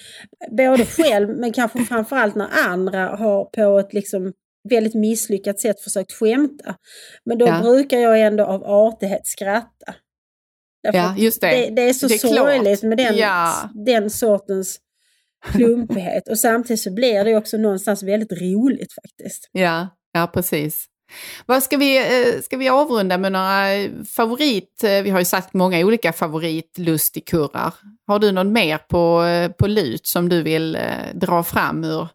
både 0.58 0.86
själv 0.86 1.30
men 1.30 1.54
kanske 1.54 1.86
framförallt 1.86 2.36
när 2.36 2.48
andra 2.68 3.08
har 3.16 3.46
på 3.46 3.80
ett 3.80 3.94
liksom 3.94 4.34
väldigt 4.70 4.94
misslyckat 4.96 5.60
sätt 5.60 5.82
försökt 5.82 6.12
skämta. 6.12 6.76
Men 7.26 7.38
då 7.38 7.48
Ja. 7.48 7.60
brukar 7.62 7.98
jag 7.98 8.22
ändå 8.22 8.44
av 8.46 8.64
artighet 8.64 9.28
skratta. 9.28 9.94
Därför 10.92 11.00
Ja, 11.00 11.16
just 11.18 11.42
det. 11.42 11.48
det. 11.48 11.70
Det 11.76 11.82
är 11.90 11.94
så 11.94 12.08
Det 12.08 12.14
är 12.16 12.20
klart. 12.20 12.36
sorgligt 12.36 12.84
med 12.84 12.98
den, 12.98 13.18
Ja. 13.18 13.70
den 13.74 14.10
sortens 14.10 14.78
klumpighet. 15.54 16.28
Och 16.30 16.40
samtidigt 16.40 16.82
så 16.82 16.92
blir 16.94 17.24
det 17.26 17.38
också 17.38 17.58
någonstans 17.58 18.04
väldigt 18.04 18.32
roligt 18.32 18.94
faktiskt. 18.94 19.50
Ja, 19.52 19.88
ja 20.14 20.28
precis. 20.34 20.86
Vad 21.46 21.64
ska 21.64 21.78
vi, 21.78 21.98
eh, 21.98 22.42
ska 22.42 22.58
vi 22.58 22.70
avrunda 22.70 23.18
med 23.18 23.32
några 23.32 23.66
favorit... 24.16 24.84
eh, 24.84 25.02
Vi 25.04 25.10
har 25.10 25.20
ju 25.20 25.26
sagt 25.26 25.54
många 25.54 25.80
olika 25.86 26.14
favoritlustigkurrar. 26.14 27.74
Har 28.08 28.20
du 28.20 28.32
någon 28.32 28.54
mer 28.54 28.78
på, 28.78 29.24
eh, 29.24 29.52
på 29.52 29.68
lut 29.68 30.08
som 30.08 30.30
du 30.30 30.44
vill 30.44 30.78
dra 31.14 31.44
fram 31.44 31.84
ur 31.84 32.08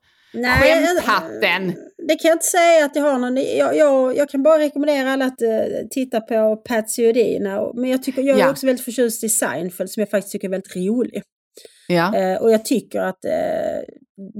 skämthatten? 0.60 1.74
Det 2.08 2.14
kan 2.16 2.28
jag 2.28 2.34
inte 2.34 2.46
säga 2.46 2.84
att 2.84 2.96
jag 2.96 3.02
har 3.02 3.18
någon. 3.18 3.36
Jag, 3.36 3.76
jag, 3.76 4.16
jag 4.16 4.28
kan 4.30 4.42
bara 4.42 4.58
rekommendera 4.58 5.12
alla 5.12 5.24
att 5.24 5.42
eh, 5.42 5.64
titta 5.90 6.20
på 6.20 6.56
Patsy 6.56 7.08
Udina. 7.08 7.72
Men 7.74 7.90
jag, 7.90 8.02
tycker, 8.02 8.22
jag 8.22 8.36
är 8.38 8.40
Ja. 8.42 8.50
också 8.50 8.66
väldigt 8.66 8.84
förtjust 8.84 9.24
i 9.24 9.28
Seinfeld 9.28 9.90
som 9.90 10.00
jag 10.00 10.10
faktiskt 10.10 10.32
tycker 10.32 10.48
är 10.48 10.50
väldigt 10.50 10.76
rolig. 10.76 11.22
Ja, 11.88 12.16
Eh, 12.16 12.42
och 12.42 12.50
jag 12.52 12.64
tycker 12.64 13.00
att 13.00 13.24
eh, 13.24 13.94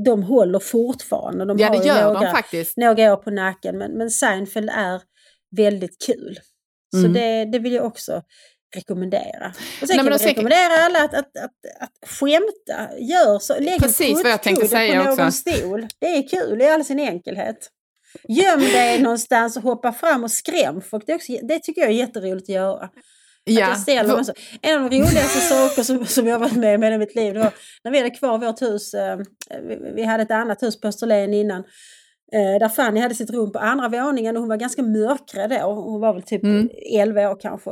de 0.05 0.23
håller 0.23 0.59
fortfarande. 0.59 1.45
De 1.45 1.59
ja 1.59 1.71
det 1.81 1.87
gör 1.87 2.05
några, 2.05 2.21
de 2.21 2.31
faktiskt. 2.33 2.77
några 2.77 3.13
år 3.13 3.17
på 3.17 3.31
nacken. 3.31 3.79
Men, 3.79 3.93
men 3.93 4.11
Seinfeld 4.11 4.71
är 4.71 5.01
väldigt 5.57 5.97
kul. 6.07 6.39
Så 6.95 6.99
Mm. 6.99 7.13
det, 7.13 7.45
det 7.53 7.59
vill 7.59 7.73
jag 7.73 7.85
också 7.85 8.23
rekommendera. 8.77 9.47
Och 9.83 9.89
Nej, 9.89 9.89
sen 9.89 9.97
men 9.97 10.07
kan 10.09 10.19
säkert- 10.19 10.31
rekommendera 10.31 10.73
alla 10.85 10.99
att, 11.05 11.15
att, 11.15 11.37
att, 11.37 11.81
att 11.81 12.09
skämta. 12.11 12.99
Gör 12.99 13.39
så. 13.39 13.59
Lägg 13.61 13.81
Precis 13.81 14.23
vad 14.23 14.33
jag 14.33 14.43
tänkte 14.43 14.69
säga 14.69 15.05
på 15.05 15.11
någon 15.11 15.27
också. 15.27 15.33
stol. 15.51 15.87
Det 15.99 16.07
är 16.07 16.29
kul 16.29 16.63
i 16.63 16.69
all 16.69 16.85
sin 16.85 17.01
enkelhet. 17.01 17.69
Göm 18.29 18.61
dig 18.61 18.99
någonstans 19.03 19.57
och 19.57 19.63
hoppa 19.63 19.93
fram 19.93 20.25
och 20.25 20.31
skräm 20.31 20.81
folk. 20.81 21.07
Det, 21.07 21.15
också, 21.15 21.33
det 21.43 21.59
tycker 21.59 21.81
jag 21.81 21.91
är 21.91 21.95
jätteroligt 21.95 22.45
att 22.45 22.55
göra. 22.55 22.85
Att 22.85 22.93
jag 23.89 24.27
så. 24.27 24.33
En 24.63 24.85
av 24.85 24.91
de 24.91 24.97
roligaste 24.99 25.41
saker 25.55 25.83
som, 25.83 26.07
som 26.07 26.27
jag 26.27 26.39
varit 26.39 26.57
med 26.57 26.75
om 26.77 26.85
i 26.85 26.99
mitt 26.99 27.15
liv 27.15 27.35
det 27.35 27.41
var 27.41 27.53
när 27.85 27.91
vi 27.93 27.99
hade 27.99 28.11
kvar 28.11 28.39
vårt 28.39 28.63
hus. 28.63 28.95
Eh, 28.95 29.17
vi, 29.69 29.93
vi 29.95 30.03
hade 30.05 30.23
ett 30.23 30.31
annat 30.31 30.63
hus 30.63 30.81
på 30.81 30.89
Österlen 30.89 31.35
innan. 31.35 31.65
Eh, 32.35 32.59
där 32.61 32.69
Fanny 32.69 33.01
hade 33.01 33.15
sitt 33.15 33.31
rum 33.31 33.53
på 33.53 33.59
andra 33.59 33.89
våningen 33.89 34.37
och 34.37 34.41
hon 34.43 34.49
var 34.49 34.57
ganska 34.57 34.83
mörkrädd 34.83 35.51
då. 35.51 35.73
Hon 35.73 36.01
var 36.01 36.13
väl 36.13 36.23
typ 36.23 36.43
Mm. 36.43 36.69
11 36.95 37.31
år 37.31 37.37
kanske. 37.41 37.71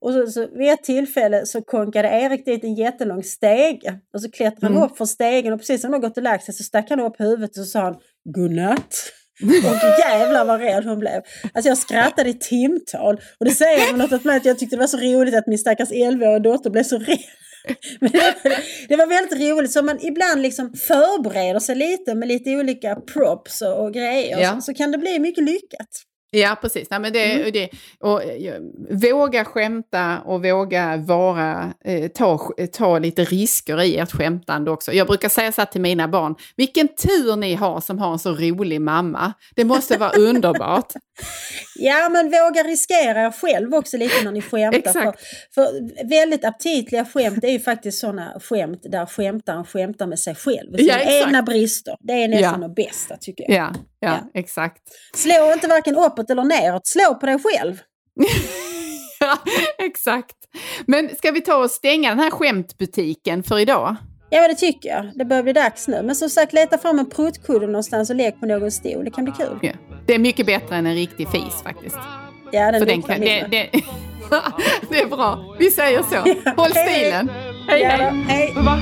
Och 0.00 0.12
så, 0.12 0.26
så 0.26 0.48
vid 0.58 0.70
ett 0.70 0.82
tillfälle 0.84 1.46
så 1.46 1.62
konkade 1.62 2.08
Erik 2.08 2.44
dit 2.44 2.64
en 2.64 2.74
jättelång 2.74 3.22
stege. 3.22 3.94
Och 4.14 4.22
så 4.22 4.30
klättrade 4.30 4.66
han 4.66 4.76
Mm. 4.76 4.82
upp 4.90 4.98
för 4.98 5.04
stegen 5.04 5.52
och 5.52 5.58
precis 5.58 5.80
som 5.80 5.90
de 5.92 6.00
gått 6.00 6.16
och 6.16 6.22
lagt 6.22 6.44
sig 6.44 6.54
så 6.54 6.62
stack 6.62 6.90
han 6.90 7.00
upp 7.00 7.20
huvudet 7.20 7.50
och 7.50 7.64
så 7.64 7.64
sa 7.64 7.80
han 7.80 7.96
godnatt. 8.34 8.94
Och 9.42 9.98
jävlar 10.10 10.44
vad 10.44 10.60
rädd 10.60 10.84
hon 10.84 10.98
blev. 10.98 11.22
Alltså 11.54 11.68
jag 11.68 11.78
skrattade 11.78 12.30
i 12.30 12.34
timtal. 12.34 13.20
Och 13.38 13.44
det 13.46 13.50
säger 13.50 13.96
något 13.96 14.12
åt 14.12 14.24
mig 14.24 14.36
att 14.36 14.44
jag 14.44 14.58
tyckte 14.58 14.76
det 14.76 14.80
var 14.80 14.86
så 14.86 14.96
roligt 14.98 15.34
att 15.34 15.46
min 15.46 15.58
stackars 15.58 15.90
11-åriga 15.90 16.38
dotter 16.38 16.70
blev 16.70 16.82
så 16.82 16.98
rädd. 16.98 17.18
Men 18.00 18.10
det, 18.10 18.18
var, 18.18 18.34
det 18.88 18.96
var 18.96 19.06
väldigt 19.06 19.40
roligt, 19.50 19.72
så 19.72 19.82
man 19.82 19.98
ibland 20.00 20.42
liksom 20.42 20.74
förbereder 20.74 21.60
sig 21.60 21.74
lite 21.74 22.14
med 22.14 22.28
lite 22.28 22.56
olika 22.56 22.94
props 22.96 23.62
och, 23.62 23.84
och 23.84 23.94
grejer. 23.94 24.40
Ja. 24.40 24.54
Så, 24.54 24.60
så 24.60 24.74
kan 24.74 24.90
det 24.92 24.98
bli 24.98 25.18
mycket 25.18 25.44
lyckat. 25.44 25.88
Ja, 26.32 26.56
precis. 26.60 26.90
Nej, 26.90 27.00
men 27.00 27.12
det, 27.12 27.32
Mm. 27.32 27.52
det, 27.52 27.68
och, 28.00 28.22
eh, 28.24 28.60
våga 29.12 29.44
skämta 29.44 30.18
och 30.24 30.44
våga 30.44 30.96
vara, 30.96 31.72
eh, 31.84 32.08
ta, 32.08 32.50
ta 32.72 32.98
lite 32.98 33.24
risker 33.24 33.80
i 33.82 33.96
ert 33.98 34.12
skämtande 34.12 34.70
också. 34.70 34.92
Jag 34.92 35.06
brukar 35.06 35.28
säga 35.28 35.52
så 35.52 35.60
här 35.60 35.66
till 35.66 35.80
mina 35.80 36.08
barn, 36.08 36.34
vilken 36.56 36.88
tur 36.88 37.36
ni 37.36 37.54
har 37.54 37.80
som 37.80 37.98
har 37.98 38.12
en 38.12 38.18
så 38.18 38.30
rolig 38.34 38.80
mamma. 38.80 39.32
Det 39.56 39.64
måste 39.64 39.96
vara 39.98 40.10
underbart. 40.16 40.92
Ja, 41.78 42.08
men 42.08 42.24
våga 42.26 42.62
riskera 42.62 43.20
er 43.26 43.30
själv 43.32 43.74
också 43.74 43.96
lite 43.96 44.24
när 44.24 44.32
ni 44.32 44.42
skämtar. 44.42 44.92
För, 44.92 45.12
för 45.54 46.08
väldigt 46.08 46.44
aptitliga 46.44 47.04
skämt 47.04 47.44
är 47.44 47.48
ju 47.50 47.60
faktiskt 47.60 47.98
sådana 47.98 48.40
skämt 48.40 48.80
där 48.82 49.06
skämtaren 49.06 49.64
skämtar 49.64 50.06
med 50.06 50.18
sig 50.18 50.34
själv. 50.34 50.72
Och 50.74 50.80
Ja, 50.80 50.84
sina 50.94 51.00
exakt. 51.00 51.26
egna 51.26 51.42
brister. 51.42 51.96
Det 52.00 52.12
är 52.12 52.28
nästan 52.28 52.62
Ja. 52.62 52.68
det 52.68 52.74
bästa 52.74 53.16
tycker 53.16 53.44
jag. 53.50 53.56
Ja, 53.58 53.72
ja, 54.00 54.08
Ja. 54.08 54.18
exakt. 54.34 54.82
Slå 55.14 55.52
inte 55.52 55.68
varken 55.68 55.96
uppåt 55.96 56.30
eller 56.30 56.44
neråt, 56.44 56.86
slå 56.86 57.14
på 57.14 57.26
dig 57.26 57.38
själv. 57.38 57.76
Ja, 59.22 59.36
Exakt. 59.78 60.36
Men 60.86 61.16
ska 61.16 61.30
vi 61.30 61.40
ta 61.40 61.56
och 61.56 61.70
stänga 61.70 62.08
den 62.08 62.18
här 62.18 62.30
skämtbutiken 62.30 63.42
för 63.42 63.58
idag? 63.58 63.96
Ja, 64.30 64.48
det 64.48 64.54
tycker 64.54 64.88
jag. 64.88 65.10
Det 65.14 65.24
börjar 65.24 65.42
bli 65.42 65.52
dags 65.52 65.88
nu. 65.88 66.02
Men 66.02 66.14
som 66.16 66.30
sagt, 66.30 66.52
leta 66.52 66.78
fram 66.78 66.98
en 66.98 67.10
pruttkudde 67.10 67.66
någonstans 67.66 68.10
och 68.10 68.16
lek 68.16 68.40
på 68.40 68.46
någon 68.46 68.70
stol. 68.70 69.04
Det 69.04 69.10
kan 69.10 69.24
bli 69.24 69.32
kul. 69.32 69.58
Ja. 69.62 69.72
Det 70.06 70.14
är 70.14 70.18
mycket 70.18 70.46
bättre 70.46 70.76
än 70.76 70.86
en 70.86 70.94
riktig 70.94 71.28
fis 71.28 71.62
faktiskt. 71.64 71.96
Ja, 72.52 72.72
den 72.72 72.86
den 72.86 73.02
kan, 73.02 73.20
det, 73.20 73.46
det, 73.50 73.70
det 74.90 75.00
är 75.00 75.06
bra. 75.06 75.56
Vi 75.58 75.70
säger 75.70 76.02
så. 76.02 76.16
Håll 76.62 76.70
stilen. 76.70 77.30
Hej, 77.68 77.80
Ja, 77.82 77.88
hej. 77.88 77.98
då. 77.98 78.32
hej. 78.32 78.52
Vart 78.56 78.80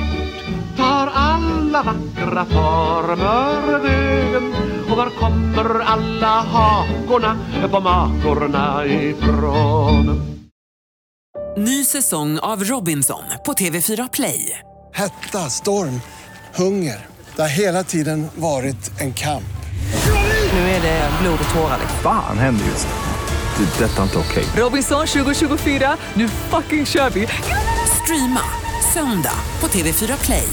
tar 0.76 1.12
alla 1.14 1.82
vackra 1.82 2.44
former 2.44 3.78
vägen? 3.78 4.54
Var 4.98 5.10
kommer 5.10 5.80
alla 5.80 6.26
hakorna 6.26 7.36
på 7.70 7.80
makorna 7.80 8.86
ifrån? 8.86 10.20
Ny 11.56 11.84
säsong 11.84 12.38
av 12.38 12.64
Robinson 12.64 13.22
på 13.46 13.52
TV4 13.52 14.08
Play. 14.12 14.58
Hetta, 14.94 15.38
storm, 15.38 16.00
hunger. 16.54 17.06
Det 17.36 17.42
har 17.42 17.48
hela 17.48 17.84
tiden 17.84 18.26
varit 18.34 19.00
en 19.00 19.14
kamp. 19.14 19.44
Nu 20.52 20.58
är 20.58 20.82
det 20.82 21.10
blod 21.22 21.38
och 21.48 21.54
tårar. 21.54 21.80
Fan 22.02 22.38
händer 22.38 22.64
just 22.66 22.86
nu. 22.86 23.64
Det. 23.64 23.84
är 23.84 23.88
Detta 23.88 23.98
är 23.98 24.02
inte 24.02 24.18
okej. 24.18 24.44
Robinson 24.56 25.06
2024, 25.06 25.96
nu 26.14 26.28
fucking 26.28 26.86
kör 26.86 27.10
vi! 27.10 27.28
Streama 28.02 28.42
söndag 28.94 29.38
på 29.60 29.66
TV4 29.66 30.24
Play. 30.24 30.48